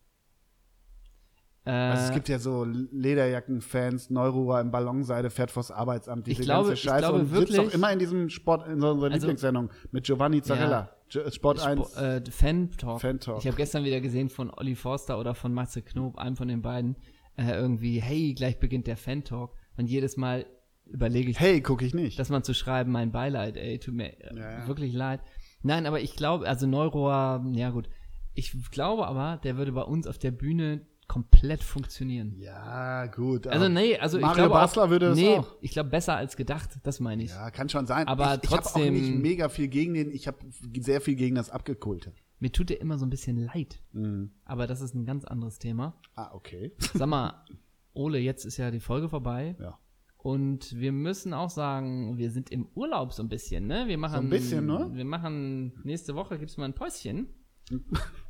Äh, 1.67 1.71
Also 1.71 2.05
es 2.09 2.13
gibt 2.13 2.29
ja 2.29 2.39
so 2.39 2.65
Lederjacken-Fans, 2.65 4.11
Neururer 4.11 4.61
im 4.61 4.71
Ballonseide, 4.71 5.31
fährt 5.31 5.51
vors 5.51 5.71
Arbeitsamt, 5.71 6.27
diese 6.27 6.41
Ich 6.43 6.47
glaube- 6.47 6.69
ganze 6.69 6.75
ich 6.75 6.81
Scheiße 6.83 6.99
glaube 6.99 7.19
und 7.21 7.27
sitzt 7.27 7.53
wirklich- 7.53 7.57
doch 7.57 7.75
immer 7.75 7.93
in 7.93 7.99
diesem 7.99 8.29
Sport, 8.29 8.69
in 8.69 8.81
so 8.81 8.91
unserer 8.91 9.11
Also- 9.13 9.27
Lieblingssendung 9.27 9.71
mit 9.91 10.05
Giovanni 10.05 10.43
Zarella. 10.43 10.91
J- 11.11 11.33
Sport 11.33 11.61
1. 11.65 11.91
Spo 11.91 12.01
äh, 12.01 12.23
Fan 12.31 12.71
Talk. 12.77 13.01
Fan 13.01 13.21
Talk. 13.21 13.39
Ich 13.39 13.47
habe 13.47 13.57
gestern 13.57 13.85
wieder 13.85 14.01
gesehen 14.01 14.29
von 14.29 14.51
Olli 14.51 14.75
Forster 14.75 15.19
oder 15.19 15.35
von 15.35 15.53
Matze 15.55 15.83
Knob, 15.83 16.19
einem 16.19 16.37
von 16.37 16.49
den 16.49 16.61
beiden, 16.63 16.97
äh, 17.37 17.53
irgendwie, 17.53 18.01
hey, 18.01 18.35
gleich 18.35 18.59
beginnt 18.59 18.87
der 18.87 18.97
Fan 18.97 19.23
Talk. 19.25 19.53
Und 19.77 19.87
jedes 19.87 20.17
Mal 20.17 20.47
überlege 20.87 21.31
ich, 21.31 21.41
Hey, 21.41 21.61
gucke 21.61 21.85
ich 21.85 21.95
nicht. 21.95 22.19
dass 22.19 22.29
man 22.31 22.43
zu 22.43 22.53
schreiben, 22.53 22.91
mein 22.93 23.11
Beileid, 23.13 23.57
ey, 23.57 23.79
tut 23.79 23.95
mir 23.95 24.13
äh, 24.21 24.37
Ja, 24.37 24.51
ja. 24.61 24.69
wirklich 24.69 24.93
leid. 24.93 25.21
Nein, 25.63 25.87
aber 25.87 26.01
ich 26.01 26.15
glaube, 26.17 26.47
also 26.47 26.67
Neurohr, 26.67 27.45
ja 27.53 27.71
gut. 27.71 27.89
Ich 28.35 28.53
glaube 28.71 29.07
aber, 29.07 29.41
der 29.45 29.57
würde 29.57 29.73
bei 29.73 29.83
uns 29.83 30.07
auf 30.07 30.19
der 30.19 30.31
Bühne 30.33 30.83
komplett 31.07 31.63
funktionieren. 31.63 32.35
ja, 32.39 33.07
gut. 33.07 33.47
Also 33.47 33.69
nee, 33.69 33.97
also 33.99 34.17
ich 34.19 34.23
Mario 34.23 34.45
glaube 34.45 34.55
Basler 34.55 34.85
auch, 34.85 34.91
würde 34.91 35.09
das 35.11 35.19
nee, 35.19 35.37
auch. 35.37 35.55
ich 35.61 35.71
glaube 35.73 35.91
besser 35.91 36.17
als 36.17 36.37
gedacht, 36.37 36.79
das 36.83 37.01
meine 37.01 37.23
ich. 37.25 37.31
Ja, 37.31 37.51
kann 37.51 37.69
schon 37.69 37.87
sein. 37.87 38.07
Aber 38.09 38.35
ich, 38.37 38.45
ich 38.45 38.51
habe 38.51 38.63
auch 38.65 38.73
trotzdem- 38.73 38.95
nicht 38.95 39.15
mega 39.17 39.49
viel 39.49 39.69
gegen 39.69 39.95
den, 39.95 40.11
ich 40.11 40.27
habe 40.27 40.39
sehr 40.81 41.01
viel 41.01 41.15
gegen 41.15 41.35
das 41.35 41.51
Abgekulte. 41.51 42.13
Mir 42.41 42.51
tut 42.53 42.69
der 42.71 42.81
immer 42.81 42.99
so 42.99 43.07
ein 43.07 43.11
bisschen 43.11 43.37
leid, 43.45 43.81
Mhm. 43.93 44.31
aber 44.45 44.67
das 44.67 44.81
ist 44.81 44.95
ein 44.95 45.05
ganz 45.07 45.25
anderes 45.25 45.59
Thema. 45.59 45.95
Ah, 46.15 46.31
okay. 46.35 46.73
Sag 46.95 47.09
mal, 47.09 47.45
Ole, 47.93 48.19
jetzt 48.19 48.45
ist 48.45 48.57
ja 48.57 48.71
die 48.71 48.81
Folge 48.81 49.09
vorbei. 49.09 49.57
Ja. 49.61 49.79
Und 50.19 50.75
wir 50.81 50.91
müssen 50.93 51.35
auch 51.35 51.51
sagen, 51.51 52.17
wir 52.17 52.31
sind 52.31 52.51
im 52.51 52.67
Urlaub 52.75 53.13
so 53.13 53.23
ein 53.23 53.29
bisschen, 53.29 53.67
ne? 53.67 53.85
Wir 53.89 53.99
machen, 53.99 54.17
ein 54.25 54.31
bisschen, 54.31 54.65
ne? 54.67 54.91
Wir 54.95 55.05
machen, 55.05 55.75
nächste 55.85 56.15
Woche 56.15 56.39
gibt's 56.39 56.57
mal 56.57 56.65
ein 56.65 56.73
Päuschen. 56.75 57.29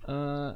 äh, 0.06 0.52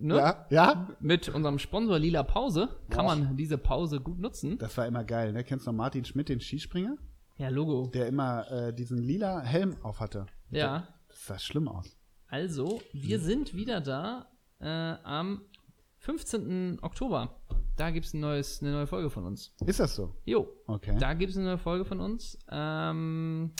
ne? 0.00 0.16
Ja, 0.16 0.46
ja, 0.50 0.88
Mit 1.00 1.28
unserem 1.28 1.58
Sponsor 1.58 1.98
Lila 1.98 2.22
Pause 2.22 2.68
kann 2.90 3.06
Boah. 3.06 3.16
man 3.16 3.36
diese 3.36 3.58
Pause 3.58 4.00
gut 4.00 4.18
nutzen. 4.18 4.58
das 4.58 4.76
war 4.76 4.86
immer 4.86 5.04
geil. 5.04 5.32
Ne? 5.32 5.44
Kennst 5.44 5.66
du 5.66 5.70
noch 5.72 5.76
Martin 5.76 6.04
Schmidt, 6.04 6.28
den 6.28 6.40
Skispringer? 6.40 6.96
Ja, 7.36 7.48
Logo. 7.48 7.88
Der 7.92 8.06
immer 8.06 8.50
äh, 8.50 8.72
diesen 8.72 8.98
lila 8.98 9.40
Helm 9.40 9.76
auf 9.82 10.00
hatte. 10.00 10.26
Ja. 10.50 10.86
Das 11.08 11.26
sah 11.26 11.38
schlimm 11.38 11.68
aus. 11.68 11.96
Also, 12.28 12.80
wir 12.92 13.18
sind 13.18 13.54
wieder 13.54 13.80
da 13.80 14.26
äh, 14.60 14.66
am 14.68 15.42
15. 15.98 16.78
Oktober. 16.82 17.40
Da 17.76 17.90
gibt's 17.90 18.14
ein 18.14 18.20
neues, 18.20 18.62
eine 18.62 18.70
neue 18.72 18.86
Folge 18.86 19.10
von 19.10 19.24
uns. 19.24 19.52
Ist 19.66 19.80
das 19.80 19.96
so? 19.96 20.14
Jo, 20.24 20.48
Okay. 20.66 20.96
Da 21.00 21.14
gibt 21.14 21.30
es 21.32 21.36
eine 21.36 21.46
neue 21.46 21.58
Folge 21.58 21.84
von 21.84 21.98
uns. 22.00 22.38
Ähm, 22.50 23.52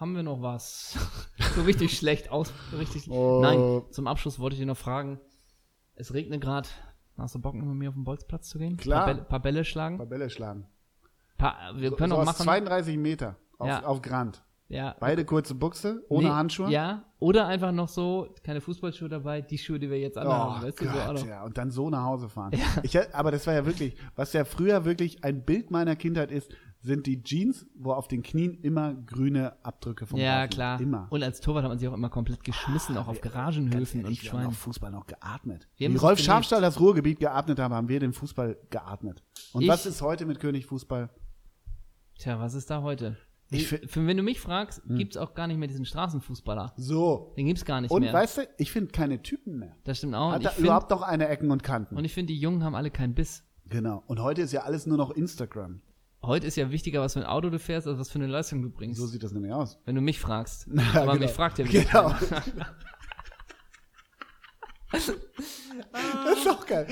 haben 0.00 0.16
wir 0.16 0.22
noch 0.22 0.40
was? 0.42 0.96
so 1.54 1.62
richtig 1.62 1.96
schlecht 1.96 2.30
aus. 2.30 2.52
Richtig. 2.76 3.08
Oh. 3.10 3.40
Nein, 3.42 3.82
zum 3.92 4.06
Abschluss 4.06 4.38
wollte 4.38 4.54
ich 4.54 4.60
dir 4.60 4.66
noch 4.66 4.76
fragen. 4.76 5.20
Es 5.94 6.14
regnet 6.14 6.40
gerade. 6.40 6.68
Hast 7.18 7.34
du 7.34 7.38
Bock, 7.38 7.54
mit 7.54 7.64
mir 7.66 7.90
auf 7.90 7.94
den 7.94 8.04
Bolzplatz 8.04 8.48
zu 8.48 8.58
gehen? 8.58 8.78
Klar. 8.78 9.04
Paar 9.04 9.14
Bälle, 9.14 9.24
paar 9.26 9.40
Bälle 9.40 9.64
schlagen? 9.64 9.98
Paar 9.98 10.06
Bälle 10.06 10.30
schlagen. 10.30 10.66
Paar, 11.36 11.56
wir 11.76 11.90
So, 11.90 11.96
können 11.96 12.10
so 12.12 12.16
auch 12.18 12.24
machen. 12.24 12.42
32 12.44 12.96
Meter 12.96 13.36
auf, 13.58 13.68
Ja. 13.68 13.84
auf 13.84 14.00
Grand. 14.00 14.42
ja. 14.68 14.96
Beide 15.00 15.24
kurze 15.26 15.54
Buchse, 15.54 16.02
ohne 16.08 16.28
Nee, 16.28 16.32
Handschuhe. 16.32 16.70
Ja. 16.70 17.04
Oder 17.18 17.46
einfach 17.46 17.72
noch 17.72 17.88
so, 17.88 18.28
keine 18.42 18.62
Fußballschuhe 18.62 19.10
dabei, 19.10 19.42
die 19.42 19.58
Schuhe, 19.58 19.78
die 19.78 19.90
wir 19.90 19.98
jetzt 19.98 20.16
Oh 20.16 20.20
anhaben. 20.20 20.62
weißt 20.66 20.80
du, 20.80 20.84
so 20.84 20.90
auch 20.90 21.06
Gott, 21.08 21.14
noch. 21.16 21.26
ja. 21.26 21.44
Und 21.44 21.58
dann 21.58 21.70
so 21.70 21.90
nach 21.90 22.04
Hause 22.04 22.30
fahren. 22.30 22.52
Ich, 22.82 22.94
hätt- 22.94 23.14
aber 23.14 23.30
das 23.30 23.46
war 23.46 23.52
ja 23.52 23.66
wirklich, 23.66 23.96
was 24.16 24.32
ja 24.32 24.46
früher 24.46 24.86
wirklich 24.86 25.22
ein 25.22 25.44
Bild 25.44 25.70
meiner 25.70 25.96
Kindheit 25.96 26.30
ist, 26.30 26.50
sind 26.82 27.06
die 27.06 27.22
Jeans, 27.22 27.66
wo 27.74 27.92
auf 27.92 28.08
den 28.08 28.22
Knien 28.22 28.54
immer 28.62 28.94
grüne 28.94 29.54
Abdrücke 29.64 30.06
vom 30.06 30.18
Ja, 30.18 30.38
Reifen. 30.38 30.50
klar. 30.54 30.80
Immer. 30.80 31.06
Und 31.10 31.22
als 31.22 31.40
Torwart 31.40 31.64
hat 31.64 31.70
man 31.70 31.78
sich 31.78 31.86
auch 31.88 31.92
immer 31.94 32.08
komplett 32.08 32.42
geschmissen, 32.42 32.96
auch 32.96 33.06
auf 33.08 33.20
Garagenhöfen 33.20 34.00
und 34.00 34.04
Ehrlich, 34.06 34.22
wir 34.24 34.30
haben 34.30 34.38
Schweinen. 34.38 34.46
auf 34.48 34.56
Fußball 34.58 34.90
noch 34.90 35.06
geatmet. 35.06 35.68
Wie 35.76 35.86
Rolf. 35.96 36.18
Schafstall 36.20 36.62
das 36.62 36.80
Ruhrgebiet 36.80 37.20
geatmet 37.20 37.58
haben, 37.58 37.74
haben 37.74 37.88
wir 37.88 38.00
den 38.00 38.12
Fußball 38.14 38.56
geatmet. 38.70 39.22
Und 39.52 39.62
Ich- 39.62 39.68
was 39.68 39.84
ist 39.84 40.00
heute 40.00 40.24
mit 40.24 40.40
König 40.40 40.64
Fußball? 40.66 41.10
Tja, 42.18 42.38
was 42.40 42.54
ist 42.54 42.70
da 42.70 42.82
heute? 42.82 43.16
Ich 43.52 43.66
für, 43.66 44.06
wenn 44.06 44.16
du 44.16 44.22
mich 44.22 44.38
fragst, 44.40 44.80
gibt's 44.86 45.16
auch 45.16 45.34
gar 45.34 45.48
nicht 45.48 45.58
mehr 45.58 45.66
diesen 45.66 45.84
Straßenfußballer. 45.84 46.72
So. 46.76 47.34
Den 47.36 47.46
gibt's 47.46 47.64
gar 47.64 47.80
nicht 47.80 47.90
Und 47.90 48.02
mehr. 48.02 48.12
weißt 48.12 48.38
du, 48.38 48.42
ich 48.58 48.70
finde 48.70 48.92
keine 48.92 49.22
Typen 49.22 49.58
mehr. 49.58 49.74
das 49.84 49.98
stimmt 49.98 50.14
auch. 50.14 50.28
Und 50.28 50.32
Hat 50.34 50.40
ich, 50.42 50.46
er 50.46 50.52
find, 50.52 50.66
überhaupt 50.66 50.90
noch 50.90 51.02
eine 51.02 51.26
Ecken 51.28 51.50
und 51.50 51.62
Kanten? 51.64 51.96
und 51.96 52.04
ich 52.04 52.14
finde, 52.14 52.32
die 52.32 52.38
Jungen 52.38 52.62
haben 52.62 52.74
alle 52.76 52.90
keinen 52.90 53.14
Biss. 53.14 53.42
genau. 53.68 54.04
Und 54.06 54.20
heute 54.22 54.42
ist 54.42 54.52
ja 54.52 54.60
alles 54.62 54.86
nur 54.86 54.96
noch 54.98 55.10
Instagram. 55.10 55.80
Heute 56.22 56.46
ist 56.46 56.56
ja 56.56 56.70
wichtiger, 56.70 57.00
was 57.00 57.14
für 57.14 57.20
ein 57.20 57.26
Auto 57.26 57.48
du 57.48 57.58
fährst, 57.58 57.86
als 57.86 57.98
was 57.98 58.10
für 58.10 58.18
eine 58.18 58.26
Leistung 58.26 58.60
du 58.62 58.68
bringst. 58.70 59.00
So 59.00 59.06
sieht 59.06 59.22
das 59.22 59.32
nämlich 59.32 59.52
aus. 59.52 59.78
wenn 59.86 59.94
du 59.94 60.00
mich 60.02 60.20
fragst. 60.20 60.66
Ja, 60.74 61.02
Aber 61.02 61.12
genau. 61.12 61.24
mich 61.24 61.30
fragt 61.32 61.58
ja 61.58 61.66
wieder 61.66 61.82
Genau. 61.84 62.14
Das 64.92 65.08
ist 66.38 66.46
doch 66.46 66.66
geil. 66.66 66.86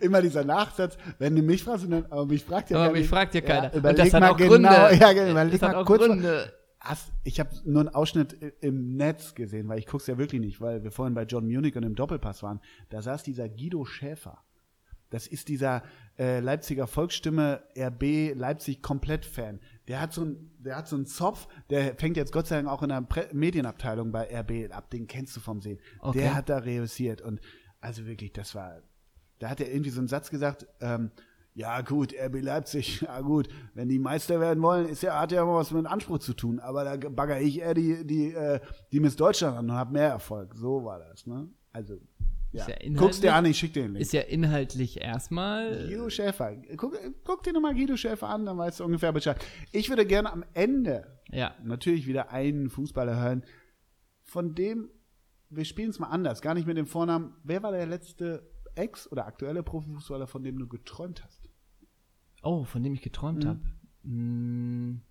Immer 0.00 0.22
dieser 0.22 0.44
Nachsatz, 0.44 0.96
wenn 1.18 1.34
du 1.34 1.42
mich 1.42 1.64
fragst, 1.64 1.84
dann, 1.90 2.06
aber 2.06 2.26
mich 2.26 2.44
fragt 2.44 2.70
ja 2.70 2.76
Aber 2.76 2.86
keiner. 2.86 2.98
mich 2.98 3.08
fragt 3.08 3.34
ja 3.34 3.40
keiner. 3.40 3.72
Und 3.72 3.78
überleg 3.78 4.04
das 4.04 4.14
hat 4.14 4.20
mal 4.20 4.30
auch 4.30 4.36
genau, 4.36 4.50
Gründe. 4.50 4.68
Ja, 5.00 5.12
genau, 5.12 5.30
überleg 5.32 5.52
Das 5.60 5.68
hat 5.68 5.74
auch 5.76 5.84
kurz. 5.86 6.06
Gründe. 6.06 6.52
Hast, 6.80 7.12
ich 7.22 7.38
habe 7.38 7.50
nur 7.64 7.80
einen 7.80 7.94
Ausschnitt 7.94 8.32
im 8.60 8.96
Netz 8.96 9.34
gesehen, 9.34 9.68
weil 9.68 9.78
ich 9.78 9.86
guck's 9.86 10.06
ja 10.08 10.16
wirklich 10.18 10.40
nicht, 10.40 10.60
weil 10.60 10.82
wir 10.82 10.90
vorhin 10.90 11.14
bei 11.14 11.22
John 11.24 11.46
Munich 11.46 11.76
und 11.76 11.82
im 11.84 11.94
Doppelpass 11.94 12.42
waren. 12.42 12.60
Da 12.88 13.02
saß 13.02 13.22
dieser 13.22 13.48
Guido 13.48 13.84
Schäfer. 13.84 14.38
Das 15.12 15.26
ist 15.26 15.48
dieser 15.48 15.82
äh, 16.18 16.40
Leipziger 16.40 16.86
Volksstimme 16.86 17.62
RB 17.78 18.34
Leipzig 18.34 18.82
Komplett-Fan. 18.82 19.60
der 19.88 20.00
hat 20.00 20.12
so 20.12 20.24
ein, 20.24 20.50
der 20.58 20.76
hat 20.76 20.88
so 20.88 20.96
einen 20.96 21.06
Zopf, 21.06 21.46
der 21.68 21.94
fängt 21.96 22.16
jetzt 22.16 22.32
Gott 22.32 22.46
sei 22.46 22.56
Dank 22.56 22.68
auch 22.68 22.82
in 22.82 22.88
der 22.88 23.02
Pre 23.02 23.28
Medienabteilung 23.32 24.10
bei 24.10 24.26
RB 24.40 24.72
ab, 24.72 24.90
den 24.90 25.06
kennst 25.06 25.36
du 25.36 25.40
vom 25.40 25.60
Sehen. 25.60 25.78
Okay. 26.00 26.20
Der 26.20 26.34
hat 26.34 26.48
da 26.48 26.58
reüssiert 26.58 27.20
und 27.20 27.40
also 27.80 28.06
wirklich, 28.06 28.32
das 28.32 28.54
war, 28.54 28.80
da 29.38 29.50
hat 29.50 29.60
er 29.60 29.70
irgendwie 29.70 29.90
so 29.90 30.00
einen 30.00 30.08
Satz 30.08 30.30
gesagt, 30.30 30.66
ähm, 30.80 31.10
ja 31.54 31.82
gut, 31.82 32.14
RB 32.14 32.40
Leipzig, 32.40 33.00
ja 33.02 33.20
gut, 33.20 33.48
wenn 33.74 33.88
die 33.88 33.98
Meister 33.98 34.40
werden 34.40 34.62
wollen, 34.62 34.88
ist 34.88 35.02
ja, 35.02 35.20
hat 35.20 35.32
ja 35.32 35.42
immer 35.42 35.56
was 35.56 35.72
mit 35.72 35.86
Anspruch 35.86 36.20
zu 36.20 36.32
tun, 36.32 36.58
aber 36.58 36.84
da 36.84 37.10
bagger 37.10 37.38
ich 37.40 37.60
eher 37.60 37.74
die, 37.74 38.06
die, 38.06 38.32
äh, 38.32 38.60
die 38.92 39.00
Miss 39.00 39.16
Deutschland 39.16 39.58
an 39.58 39.68
und 39.68 39.76
hab 39.76 39.92
mehr 39.92 40.08
Erfolg. 40.08 40.54
So 40.56 40.84
war 40.84 41.00
das, 41.00 41.26
ne? 41.26 41.48
Also, 41.72 41.98
ja. 42.52 42.66
Ja 42.68 42.76
Guck's 42.94 43.20
dir 43.20 43.34
an, 43.34 43.44
ich 43.46 43.58
schick 43.58 43.72
dir 43.72 43.82
den 43.82 43.92
Link. 43.92 44.02
Ist 44.02 44.12
ja 44.12 44.20
inhaltlich 44.22 45.00
erstmal. 45.00 45.86
Guido 45.88 46.08
Schäfer. 46.10 46.56
Guck, 46.76 46.98
guck 47.24 47.42
dir 47.42 47.52
nochmal 47.52 47.74
Guido 47.74 47.96
Schäfer 47.96 48.28
an, 48.28 48.44
dann 48.46 48.58
weißt 48.58 48.80
du 48.80 48.84
ungefähr 48.84 49.12
Bescheid. 49.12 49.42
Ich 49.72 49.88
würde 49.88 50.06
gerne 50.06 50.32
am 50.32 50.44
Ende 50.54 51.20
Ja. 51.30 51.54
natürlich 51.64 52.06
wieder 52.06 52.30
einen 52.30 52.70
Fußballer 52.70 53.20
hören, 53.20 53.44
von 54.24 54.54
dem, 54.54 54.90
wir 55.50 55.64
spielen 55.64 55.90
es 55.90 55.98
mal 55.98 56.08
anders, 56.08 56.40
gar 56.42 56.54
nicht 56.54 56.66
mit 56.66 56.76
dem 56.76 56.86
Vornamen. 56.86 57.34
Wer 57.44 57.62
war 57.62 57.72
der 57.72 57.86
letzte 57.86 58.50
Ex- 58.74 59.10
oder 59.10 59.26
aktuelle 59.26 59.62
Profifußballer, 59.62 60.26
von 60.26 60.42
dem 60.42 60.58
du 60.58 60.66
geträumt 60.68 61.22
hast? 61.24 61.48
Oh, 62.42 62.64
von 62.64 62.82
dem 62.82 62.94
ich 62.94 63.00
Mhm. 63.00 63.04
geträumt 63.04 63.44
hab. 63.46 63.58
Hm, 64.04 65.02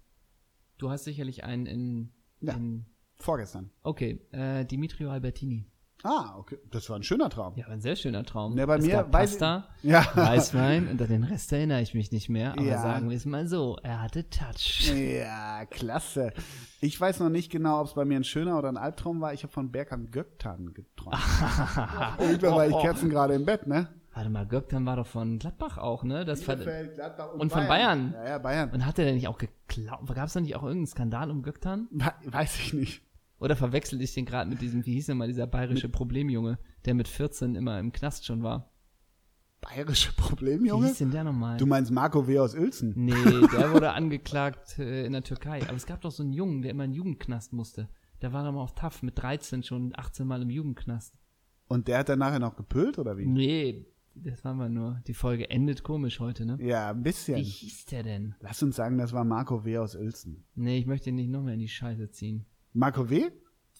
du 0.77 0.89
hast 0.89 1.03
sicherlich 1.05 1.43
einen 1.43 1.65
in. 1.65 2.11
Ja. 2.41 2.53
in 2.55 2.85
Vorgestern. 3.17 3.69
okay, 3.83 4.19
äh, 4.31 4.65
Dimitrio 4.65 5.11
Albertini. 5.11 5.67
Ah, 6.03 6.35
okay. 6.37 6.57
Das 6.71 6.89
war 6.89 6.97
ein 6.97 7.03
schöner 7.03 7.29
Traum. 7.29 7.53
Ja, 7.55 7.67
ein 7.67 7.81
sehr 7.81 7.95
schöner 7.95 8.23
Traum. 8.23 8.57
Ja, 8.57 8.65
bei 8.65 8.77
es 8.77 8.85
mir 8.85 9.03
Pasta, 9.03 9.67
Ja. 9.83 10.05
Weißwein 10.15 10.87
und 10.87 11.01
an 11.01 11.07
den 11.07 11.23
Rest 11.23 11.51
erinnere 11.53 11.81
ich 11.81 11.93
mich 11.93 12.11
nicht 12.11 12.27
mehr. 12.29 12.53
Aber 12.53 12.63
Ja. 12.63 12.81
sagen 12.81 13.09
wir 13.09 13.17
es 13.17 13.25
mal 13.25 13.47
so, 13.47 13.77
er 13.83 14.01
hatte 14.01 14.29
Touch. 14.29 14.91
Ja, 14.95 15.65
klasse. 15.65 16.33
Ich 16.79 16.99
weiß 16.99 17.19
noch 17.19 17.29
nicht 17.29 17.51
genau, 17.51 17.81
ob 17.81 17.87
es 17.87 17.93
bei 17.93 18.05
mir 18.05 18.15
ein 18.19 18.23
schöner 18.23 18.57
oder 18.57 18.69
ein 18.69 18.77
Albtraum 18.77 19.21
war. 19.21 19.33
Ich 19.33 19.43
habe 19.43 19.53
von 19.53 19.71
Berkan 19.71 20.09
Göktan 20.11 20.73
geträumt. 20.73 21.17
Irgendwann 22.19 22.55
war 22.55 22.67
ich 22.67 22.77
Kerzen 22.79 23.09
gerade 23.09 23.33
im 23.35 23.45
Bett, 23.45 23.67
ne? 23.67 23.87
Warte 24.13 24.29
mal, 24.29 24.45
Göktan 24.45 24.85
war 24.85 24.97
doch 24.97 25.07
von 25.07 25.39
Gladbach 25.39 25.77
auch, 25.77 26.03
ne? 26.03 26.25
Das 26.25 26.41
Bielefeld, 26.43 26.95
Gladbach 26.95 27.33
Und 27.33 27.49
von 27.51 27.65
Bayern. 27.67 28.13
Ja, 28.13 28.29
ja, 28.29 28.37
Bayern. 28.39 28.69
und 28.71 28.85
hat 28.85 28.99
er 28.99 29.05
denn 29.05 29.15
nicht 29.15 29.27
auch 29.29 29.37
geklaut? 29.37 30.05
Gab 30.13 30.27
es 30.27 30.33
da 30.33 30.41
nicht 30.41 30.55
auch 30.55 30.63
irgendeinen 30.63 30.87
Skandal 30.87 31.31
um 31.31 31.43
Göktan? 31.43 31.87
We- 31.91 32.11
Weiß 32.25 32.59
ich 32.59 32.73
nicht. 32.73 33.03
Oder 33.41 33.55
verwechsel 33.55 33.99
ich 34.01 34.13
den 34.13 34.25
gerade 34.25 34.47
mit 34.47 34.61
diesem, 34.61 34.85
wie 34.85 34.93
hieß 34.93 35.07
denn 35.07 35.17
mal 35.17 35.27
dieser 35.27 35.47
bayerische 35.47 35.89
Problemjunge, 35.89 36.59
der 36.85 36.93
mit 36.93 37.07
14 37.07 37.55
immer 37.55 37.79
im 37.79 37.91
Knast 37.91 38.23
schon 38.23 38.43
war? 38.43 38.71
Bayerische 39.61 40.13
Problem, 40.13 40.63
Wie 40.63 40.71
hieß 40.71 40.99
denn 40.99 41.09
der 41.09 41.23
nochmal? 41.23 41.57
Du 41.57 41.65
meinst 41.65 41.91
Marco 41.91 42.27
W. 42.27 42.37
aus 42.37 42.53
Uelzen? 42.53 42.93
Nee, 42.95 43.13
der 43.51 43.71
wurde 43.73 43.93
angeklagt 43.93 44.77
äh, 44.77 45.05
in 45.07 45.13
der 45.13 45.23
Türkei. 45.23 45.63
Aber 45.63 45.75
es 45.75 45.87
gab 45.87 46.01
doch 46.01 46.11
so 46.11 46.21
einen 46.21 46.33
Jungen, 46.33 46.61
der 46.61 46.69
immer 46.69 46.83
in 46.83 46.91
den 46.91 46.97
Jugendknast 46.97 47.51
musste. 47.51 47.89
Der 48.21 48.31
war 48.31 48.47
immer 48.47 48.61
auf 48.61 48.75
TAF 48.75 49.01
mit 49.01 49.17
13 49.17 49.63
schon 49.63 49.93
18 49.95 50.27
Mal 50.27 50.43
im 50.43 50.51
Jugendknast. 50.51 51.15
Und 51.67 51.87
der 51.87 51.97
hat 51.97 52.09
dann 52.09 52.19
nachher 52.19 52.39
noch 52.39 52.55
gepölt, 52.55 52.99
oder 52.99 53.17
wie? 53.17 53.25
Nee, 53.25 53.87
das 54.13 54.43
war 54.43 54.53
mal 54.53 54.69
nur. 54.69 55.01
Die 55.07 55.15
Folge 55.15 55.49
endet 55.49 55.81
komisch 55.81 56.19
heute, 56.19 56.45
ne? 56.45 56.59
Ja, 56.61 56.91
ein 56.91 57.01
bisschen. 57.01 57.37
Wie 57.37 57.43
hieß 57.43 57.85
der 57.85 58.03
denn? 58.03 58.35
Lass 58.39 58.61
uns 58.61 58.75
sagen, 58.75 58.99
das 58.99 59.13
war 59.13 59.23
Marco 59.23 59.65
W. 59.65 59.79
aus 59.79 59.95
Uelzen. 59.95 60.43
Nee, 60.53 60.77
ich 60.77 60.85
möchte 60.85 61.09
ihn 61.09 61.15
nicht 61.15 61.31
noch 61.31 61.41
mehr 61.41 61.55
in 61.55 61.59
die 61.59 61.67
Scheiße 61.67 62.11
ziehen. 62.11 62.45
Marco 62.73 63.09
W.? 63.09 63.31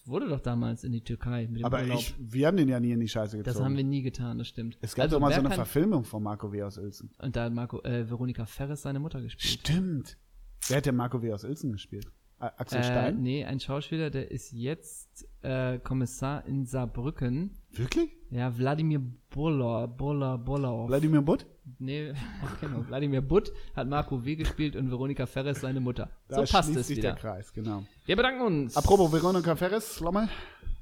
Wurde 0.04 0.28
doch 0.28 0.40
damals 0.40 0.82
in 0.82 0.90
die 0.92 1.02
Türkei 1.04 1.46
mit 1.46 1.60
dem 1.60 1.64
Aber 1.64 1.80
Urlaub. 1.80 1.98
ich, 2.00 2.14
wir 2.18 2.48
haben 2.48 2.56
den 2.56 2.68
ja 2.68 2.80
nie 2.80 2.90
in 2.90 2.98
die 3.00 3.08
Scheiße 3.08 3.36
gezogen. 3.36 3.54
das 3.54 3.62
haben 3.64 3.76
wir 3.76 3.84
nie 3.84 4.02
getan, 4.02 4.38
das 4.38 4.48
stimmt. 4.48 4.76
es 4.80 4.94
gab 4.96 5.04
Also 5.04 5.16
doch 5.16 5.20
mal 5.20 5.32
so 5.32 5.38
eine 5.40 5.50
Verfilmung 5.54 6.02
von 6.04 6.22
Marco 6.24 6.52
W. 6.52 6.62
aus 6.64 6.76
Uelzen. 6.78 7.10
Und 7.18 7.36
da 7.36 7.44
hat 7.44 7.52
Marco, 7.54 7.80
äh, 7.82 8.08
Veronika 8.10 8.44
Ferres 8.44 8.82
seine 8.82 8.98
Mutter 8.98 9.20
gespielt. 9.22 9.60
Stimmt. 9.60 10.18
Wer 10.66 10.78
hat 10.78 10.86
der 10.86 10.92
Marco 10.92 11.22
W. 11.22 11.32
aus 11.32 11.44
Uelzen 11.44 11.70
gespielt? 11.72 12.10
Axel 12.42 12.80
Äh, 12.80 12.84
Stein? 12.84 13.22
nee, 13.22 13.44
ein 13.44 13.60
Schauspieler, 13.60 14.10
der 14.10 14.30
ist 14.30 14.52
jetzt 14.52 15.26
äh, 15.42 15.78
Kommissar 15.78 16.44
in 16.46 16.66
Saarbrücken. 16.66 17.50
Wirklich? 17.70 18.10
Ja, 18.30 18.56
Wladimir 18.58 19.00
Boller, 19.30 19.86
Boller, 19.88 20.38
Boller. 20.38 20.88
Wladimir 20.88 21.22
Butt? 21.22 21.46
Nee, 21.78 22.12
genau. 22.60 22.84
Wladimir 22.88 23.20
Butt 23.22 23.52
hat 23.76 23.86
Marco 23.88 24.24
W. 24.24 24.34
gespielt 24.36 24.74
und 24.76 24.90
Veronika 24.90 25.26
Ferres 25.26 25.60
seine 25.60 25.80
Mutter. 25.80 26.10
Da 26.28 26.44
so 26.44 26.52
passt 26.52 26.66
schließt 26.68 26.80
es 26.80 26.86
sich 26.88 26.96
wieder. 26.98 27.10
der 27.12 27.18
Kreis, 27.20 27.52
genau. 27.52 27.84
Wir 28.06 28.16
bedanken 28.16 28.42
uns. 28.42 28.76
Apropos 28.76 29.12
Veronika 29.12 29.54
Ferres, 29.54 30.00
Lommel, 30.00 30.28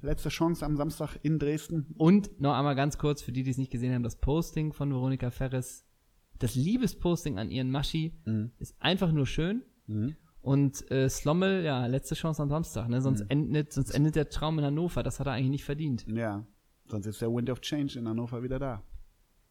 letzte 0.01 0.31
Chance 0.31 0.65
am 0.65 0.77
Samstag 0.77 1.19
in 1.23 1.39
Dresden. 1.39 1.95
Und 1.99 2.41
noch 2.41 2.55
einmal 2.57 2.75
ganz 2.75 2.97
kurz, 2.97 3.21
für 3.23 3.33
die, 3.33 3.43
die 3.43 3.51
es 3.51 3.59
nicht 3.59 3.71
gesehen 3.71 3.93
haben, 3.93 4.03
das 4.03 4.17
Posting 4.17 4.73
von 4.73 4.91
Veronika 4.91 5.31
Ferres, 5.31 5.85
das 6.39 6.55
Liebesposting 6.55 7.39
an 7.39 7.51
ihren 7.51 7.71
Maschi, 7.71 8.15
Mhm. 8.25 8.53
ist 8.59 8.75
einfach 8.81 9.13
nur 9.13 9.27
schön. 9.27 9.63
Und 10.43 10.91
äh, 10.91 11.09
Slommel, 11.09 11.65
ja, 11.65 11.87
letzte 11.87 12.15
Chance 12.15 12.43
am 12.43 12.49
Samstag, 12.49 12.89
ne? 12.89 12.97
Mhm. 12.99 13.03
Sonst, 13.03 13.21
endet, 13.29 13.73
sonst 13.73 13.91
endet 13.91 14.17
der 14.17 14.31
Traum 14.31 14.59
in 14.59 14.65
Hannover. 14.65 15.03
Das 15.03 15.21
hat 15.21 15.27
er 15.27 15.35
eigentlich 15.35 15.51
nicht 15.51 15.65
verdient. 15.65 16.07
Ja, 16.09 16.45
sonst 16.87 17.07
ist 17.07 17.21
der 17.21 17.31
Wind 17.33 17.51
of 17.51 17.61
Change 17.61 17.99
in 17.99 18.09
Hannover 18.09 18.43
wieder 18.43 18.59
da. 18.59 18.83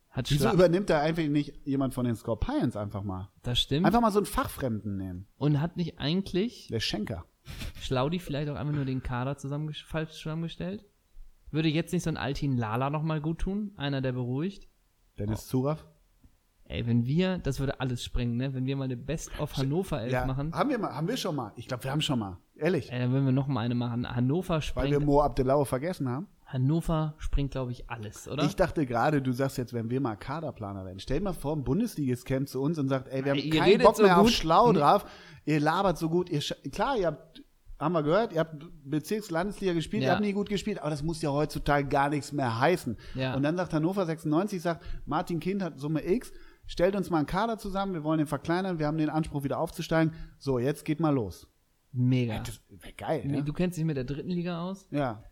Hat 0.10 0.32
Wieso 0.32 0.46
Schla 0.46 0.54
übernimmt 0.54 0.90
da 0.90 1.02
einfach 1.02 1.24
nicht 1.24 1.54
jemand 1.66 1.94
von 1.94 2.06
den 2.06 2.16
Scorpions 2.16 2.76
einfach 2.76 3.04
mal? 3.04 3.30
das 3.44 3.60
stimmt. 3.60 3.86
Einfach 3.86 4.02
mal 4.02 4.12
so 4.12 4.18
einen 4.20 4.26
Fachfremden 4.26 4.98
nehmen. 4.98 5.28
Und 5.38 5.62
hat 5.62 5.78
nicht 5.78 6.00
eigentlich 6.00 6.68
Der 6.72 6.80
Schenker. 6.80 7.26
Schlaudi 7.80 8.18
vielleicht 8.20 8.50
auch 8.50 8.56
einfach 8.56 8.74
nur 8.74 8.86
den 8.86 9.04
Kader 9.04 9.38
zusammenges 9.38 9.78
falsch 9.80 10.12
zusammengestellt? 10.14 10.86
Würde 11.52 11.70
jetzt 11.70 11.94
nicht 11.94 12.04
so 12.04 12.10
ein 12.10 12.18
Altin 12.18 12.58
Lala 12.58 12.90
nochmal 12.90 13.22
gut 13.22 13.40
tun? 13.40 13.72
Einer, 13.76 14.02
der 14.02 14.14
beruhigt? 14.14 14.68
Dennis 15.18 15.48
Zuraff. 15.48 15.86
Ey, 16.70 16.86
wenn 16.86 17.06
wir, 17.08 17.40
das 17.40 17.60
würde 17.60 17.80
alles 17.80 18.04
sprengen, 18.04 18.38
ne? 18.38 18.54
Wenn 18.54 18.66
wir 18.68 18.76
mal 18.78 18.84
eine 18.84 18.96
Best 18.96 19.32
of 19.40 19.58
Hannover 19.58 20.02
11 20.02 20.12
Ja, 20.14 20.26
machen, 20.28 20.54
haben 20.54 20.70
wir 20.70 20.78
mal, 20.78 20.94
haben 20.96 21.08
wir 21.08 21.18
schon 21.18 21.36
mal. 21.36 21.52
Ich 21.56 21.68
glaube, 21.68 21.84
wir 21.84 21.90
haben 21.92 22.02
schon 22.02 22.20
mal. 22.20 22.38
Ehrlich. 22.56 22.92
ey, 22.92 23.00
dann 23.00 23.12
würden 23.12 23.26
wir 23.26 23.32
noch 23.32 23.48
mal 23.48 23.62
eine 23.62 23.74
machen. 23.74 24.08
Hannover 24.08 24.54
Weil 24.56 24.62
sprengt, 24.62 24.92
wir 24.92 25.00
Mo 25.00 25.22
Abdelau 25.22 25.66
vergessen 25.66 26.08
haben. 26.08 26.28
Hannover 26.46 27.16
sprengt, 27.18 27.52
glaube 27.52 27.72
ich, 27.72 27.90
alles, 27.90 28.28
oder? 28.28 28.44
Ich 28.44 28.56
dachte 28.56 28.86
gerade, 28.86 29.22
du 29.22 29.32
sagst 29.32 29.58
jetzt, 29.58 29.74
wenn 29.74 29.90
wir 29.90 30.00
mal 30.00 30.16
Kaderplaner 30.16 30.86
werden. 30.86 31.00
Stell 31.00 31.18
dir 31.20 31.24
mal 31.26 31.34
vor, 31.34 31.56
ein 31.56 31.64
Bundesligist 31.64 32.26
käme 32.26 32.46
zu 32.46 32.62
uns 32.62 32.78
und 32.78 32.88
sagt, 32.88 33.08
ey, 33.08 33.26
wir 33.26 33.32
haben 33.32 33.40
Ihr 33.40 33.50
keinen 33.60 33.82
Bock 33.82 33.96
so 33.96 34.04
mehr 34.04 34.18
auf 34.18 34.24
gut. 34.26 34.34
Schlau 34.34 34.72
Nee. 34.72 34.78
drauf. 34.80 35.06
Ihr 35.46 35.60
labert 35.60 35.98
so 35.98 36.08
gut. 36.10 36.30
Ihr 36.30 36.42
Klar, 36.72 36.98
ihr 36.98 37.08
habt, 37.08 37.44
haben 37.80 37.94
wir 37.94 38.04
gehört, 38.04 38.34
ihr 38.34 38.40
habt 38.42 38.64
Bezirks-Landesliga 38.84 39.74
gespielt, 39.74 40.02
ihr 40.04 40.08
Ja. 40.08 40.14
habt 40.14 40.22
nie 40.22 40.34
gut 40.34 40.50
gespielt, 40.50 40.80
aber 40.80 40.90
das 40.90 41.02
muss 41.02 41.22
ja 41.22 41.32
heutzutage 41.32 41.88
gar 41.88 42.10
nichts 42.10 42.32
mehr 42.32 42.60
heißen. 42.60 42.98
Ja. 43.16 43.36
Und 43.36 43.44
dann 43.44 43.56
sagt 43.58 43.74
Hannover 43.74 44.06
96, 44.06 44.62
sagt, 44.62 44.84
Martin 45.06 45.40
Kind 45.40 45.64
hat 45.64 45.80
Summe 45.80 46.06
X, 46.08 46.32
stellt 46.70 46.96
uns 46.96 47.10
mal 47.10 47.18
einen 47.18 47.26
Kader 47.28 47.58
zusammen, 47.58 47.94
wir 47.94 48.04
wollen 48.04 48.20
den 48.20 48.28
verkleinern, 48.28 48.78
wir 48.80 48.88
haben 48.88 48.98
den 48.98 49.10
Anspruch, 49.10 49.44
wieder 49.44 49.60
aufzusteigen. 49.60 50.14
So, 50.38 50.60
jetzt 50.60 50.86
geht 50.86 51.00
mal 51.00 51.10
los. 51.14 51.48
Mega. 51.92 52.40
Das 52.40 52.62
wäre 52.70 52.94
geil, 52.94 53.26
ne? 53.26 53.44
Du 53.44 53.52
kennst 53.52 53.78
dich 53.78 53.84
mit 53.86 53.98
der 53.98 54.04
dritten 54.04 54.30
Liga 54.30 54.62
aus? 54.62 54.88
Ja. 54.92 55.24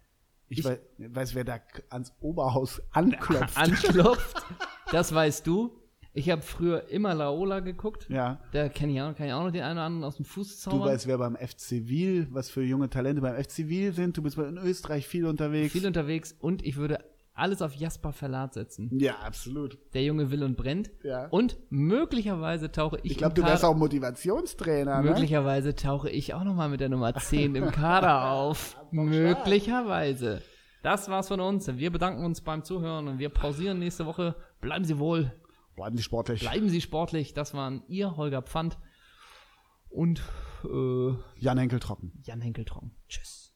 Ich, 0.50 0.60
Ich- 0.60 0.66
weiß, 0.66 0.80
weiß, 0.98 1.36
wer 1.36 1.44
da 1.44 1.60
ans 1.90 2.14
Oberhaus 2.20 2.82
anklopft. 2.92 3.56
Anklopft. 3.58 4.44
das 4.92 5.14
weißt 5.14 5.46
du. 5.46 5.80
Ich 6.14 6.32
habe 6.32 6.42
früher 6.42 6.90
immer 6.90 7.14
Laola 7.14 7.60
geguckt. 7.60 8.08
ja. 8.10 8.40
Da 8.52 8.70
kenn 8.70 8.90
ich 8.90 9.00
auch, 9.00 9.14
kann 9.16 9.28
ich 9.28 9.34
auch 9.34 9.44
noch 9.44 9.52
den 9.52 9.62
einen 9.62 9.74
oder 9.78 9.86
anderen 9.86 10.04
aus 10.04 10.16
dem 10.16 10.26
Fuß 10.26 10.50
Du 10.64 10.72
zaubern. 10.72 10.88
weißt, 10.90 11.06
wer 11.06 11.20
beim 11.20 11.36
FC 11.36 11.88
Wiel, 11.88 12.28
was 12.32 12.50
für 12.50 12.64
junge 12.64 12.90
Talente 12.90 13.22
beim 13.22 13.36
FC 13.36 13.68
Wiel 13.68 13.94
sind. 13.94 14.18
Du 14.18 14.24
bist 14.24 14.36
in 14.40 14.58
Österreich 14.58 15.06
viel 15.08 15.28
unterwegs. 15.28 15.74
Viel 15.74 15.86
unterwegs 15.86 16.36
und 16.40 16.66
ich 16.66 16.78
würde 16.78 17.04
alles 17.38 17.62
auf 17.62 17.76
Jasper 17.76 18.12
Verlat 18.14 18.54
setzen. 18.54 18.90
ja, 19.00 19.18
absolut. 19.20 19.78
Der 19.94 20.04
Junge 20.04 20.32
will 20.32 20.44
und 20.44 20.58
brennt. 20.58 20.90
Ja. 21.04 21.28
Und 21.28 21.58
möglicherweise 21.70 22.72
tauche 22.72 22.98
ich 23.04 23.12
Ich 23.12 23.18
glaube, 23.18 23.36
du 23.36 23.44
wärst 23.44 23.64
auch 23.64 23.76
Motivationstrainer, 23.76 25.02
ne? 25.02 25.10
Möglicherweise 25.12 25.76
tauche 25.76 26.10
ich 26.10 26.34
auch 26.34 26.44
nochmal 26.44 26.70
mit 26.70 26.80
der 26.82 26.90
Nummer 26.90 27.14
10 27.16 27.56
im 27.56 27.72
Kader 27.72 28.32
auf. 28.32 28.76
Möglicherweise. 28.92 30.42
Das 30.84 31.10
war's 31.10 31.28
von 31.28 31.40
uns. 31.40 31.68
Wir 31.68 31.92
bedanken 31.92 32.24
uns 32.26 32.42
beim 32.42 32.64
Zuhören 32.64 33.08
und 33.08 33.20
wir 33.20 33.30
pausieren 33.30 33.80
nächste 33.80 34.06
Woche. 34.06 34.36
Bleiben 34.62 34.86
Sie 34.86 34.98
wohl, 35.00 35.32
Bleiben 35.76 35.96
Sie 35.98 36.04
sportlich. 36.04 36.40
bleiben 36.42 36.70
Sie 36.70 36.82
sportlich. 36.82 37.34
Das 37.34 37.54
waren 37.54 37.84
Ihr 37.88 38.18
Holger 38.18 38.42
Pfand 38.42 38.78
und 39.90 40.22
äh, 40.64 41.14
Jan 41.40 41.58
Henkel 41.58 41.80
trocken. 41.80 42.14
Jan 42.24 42.42
Henkeltrocken. 42.42 42.96
Tschüss. 43.10 43.54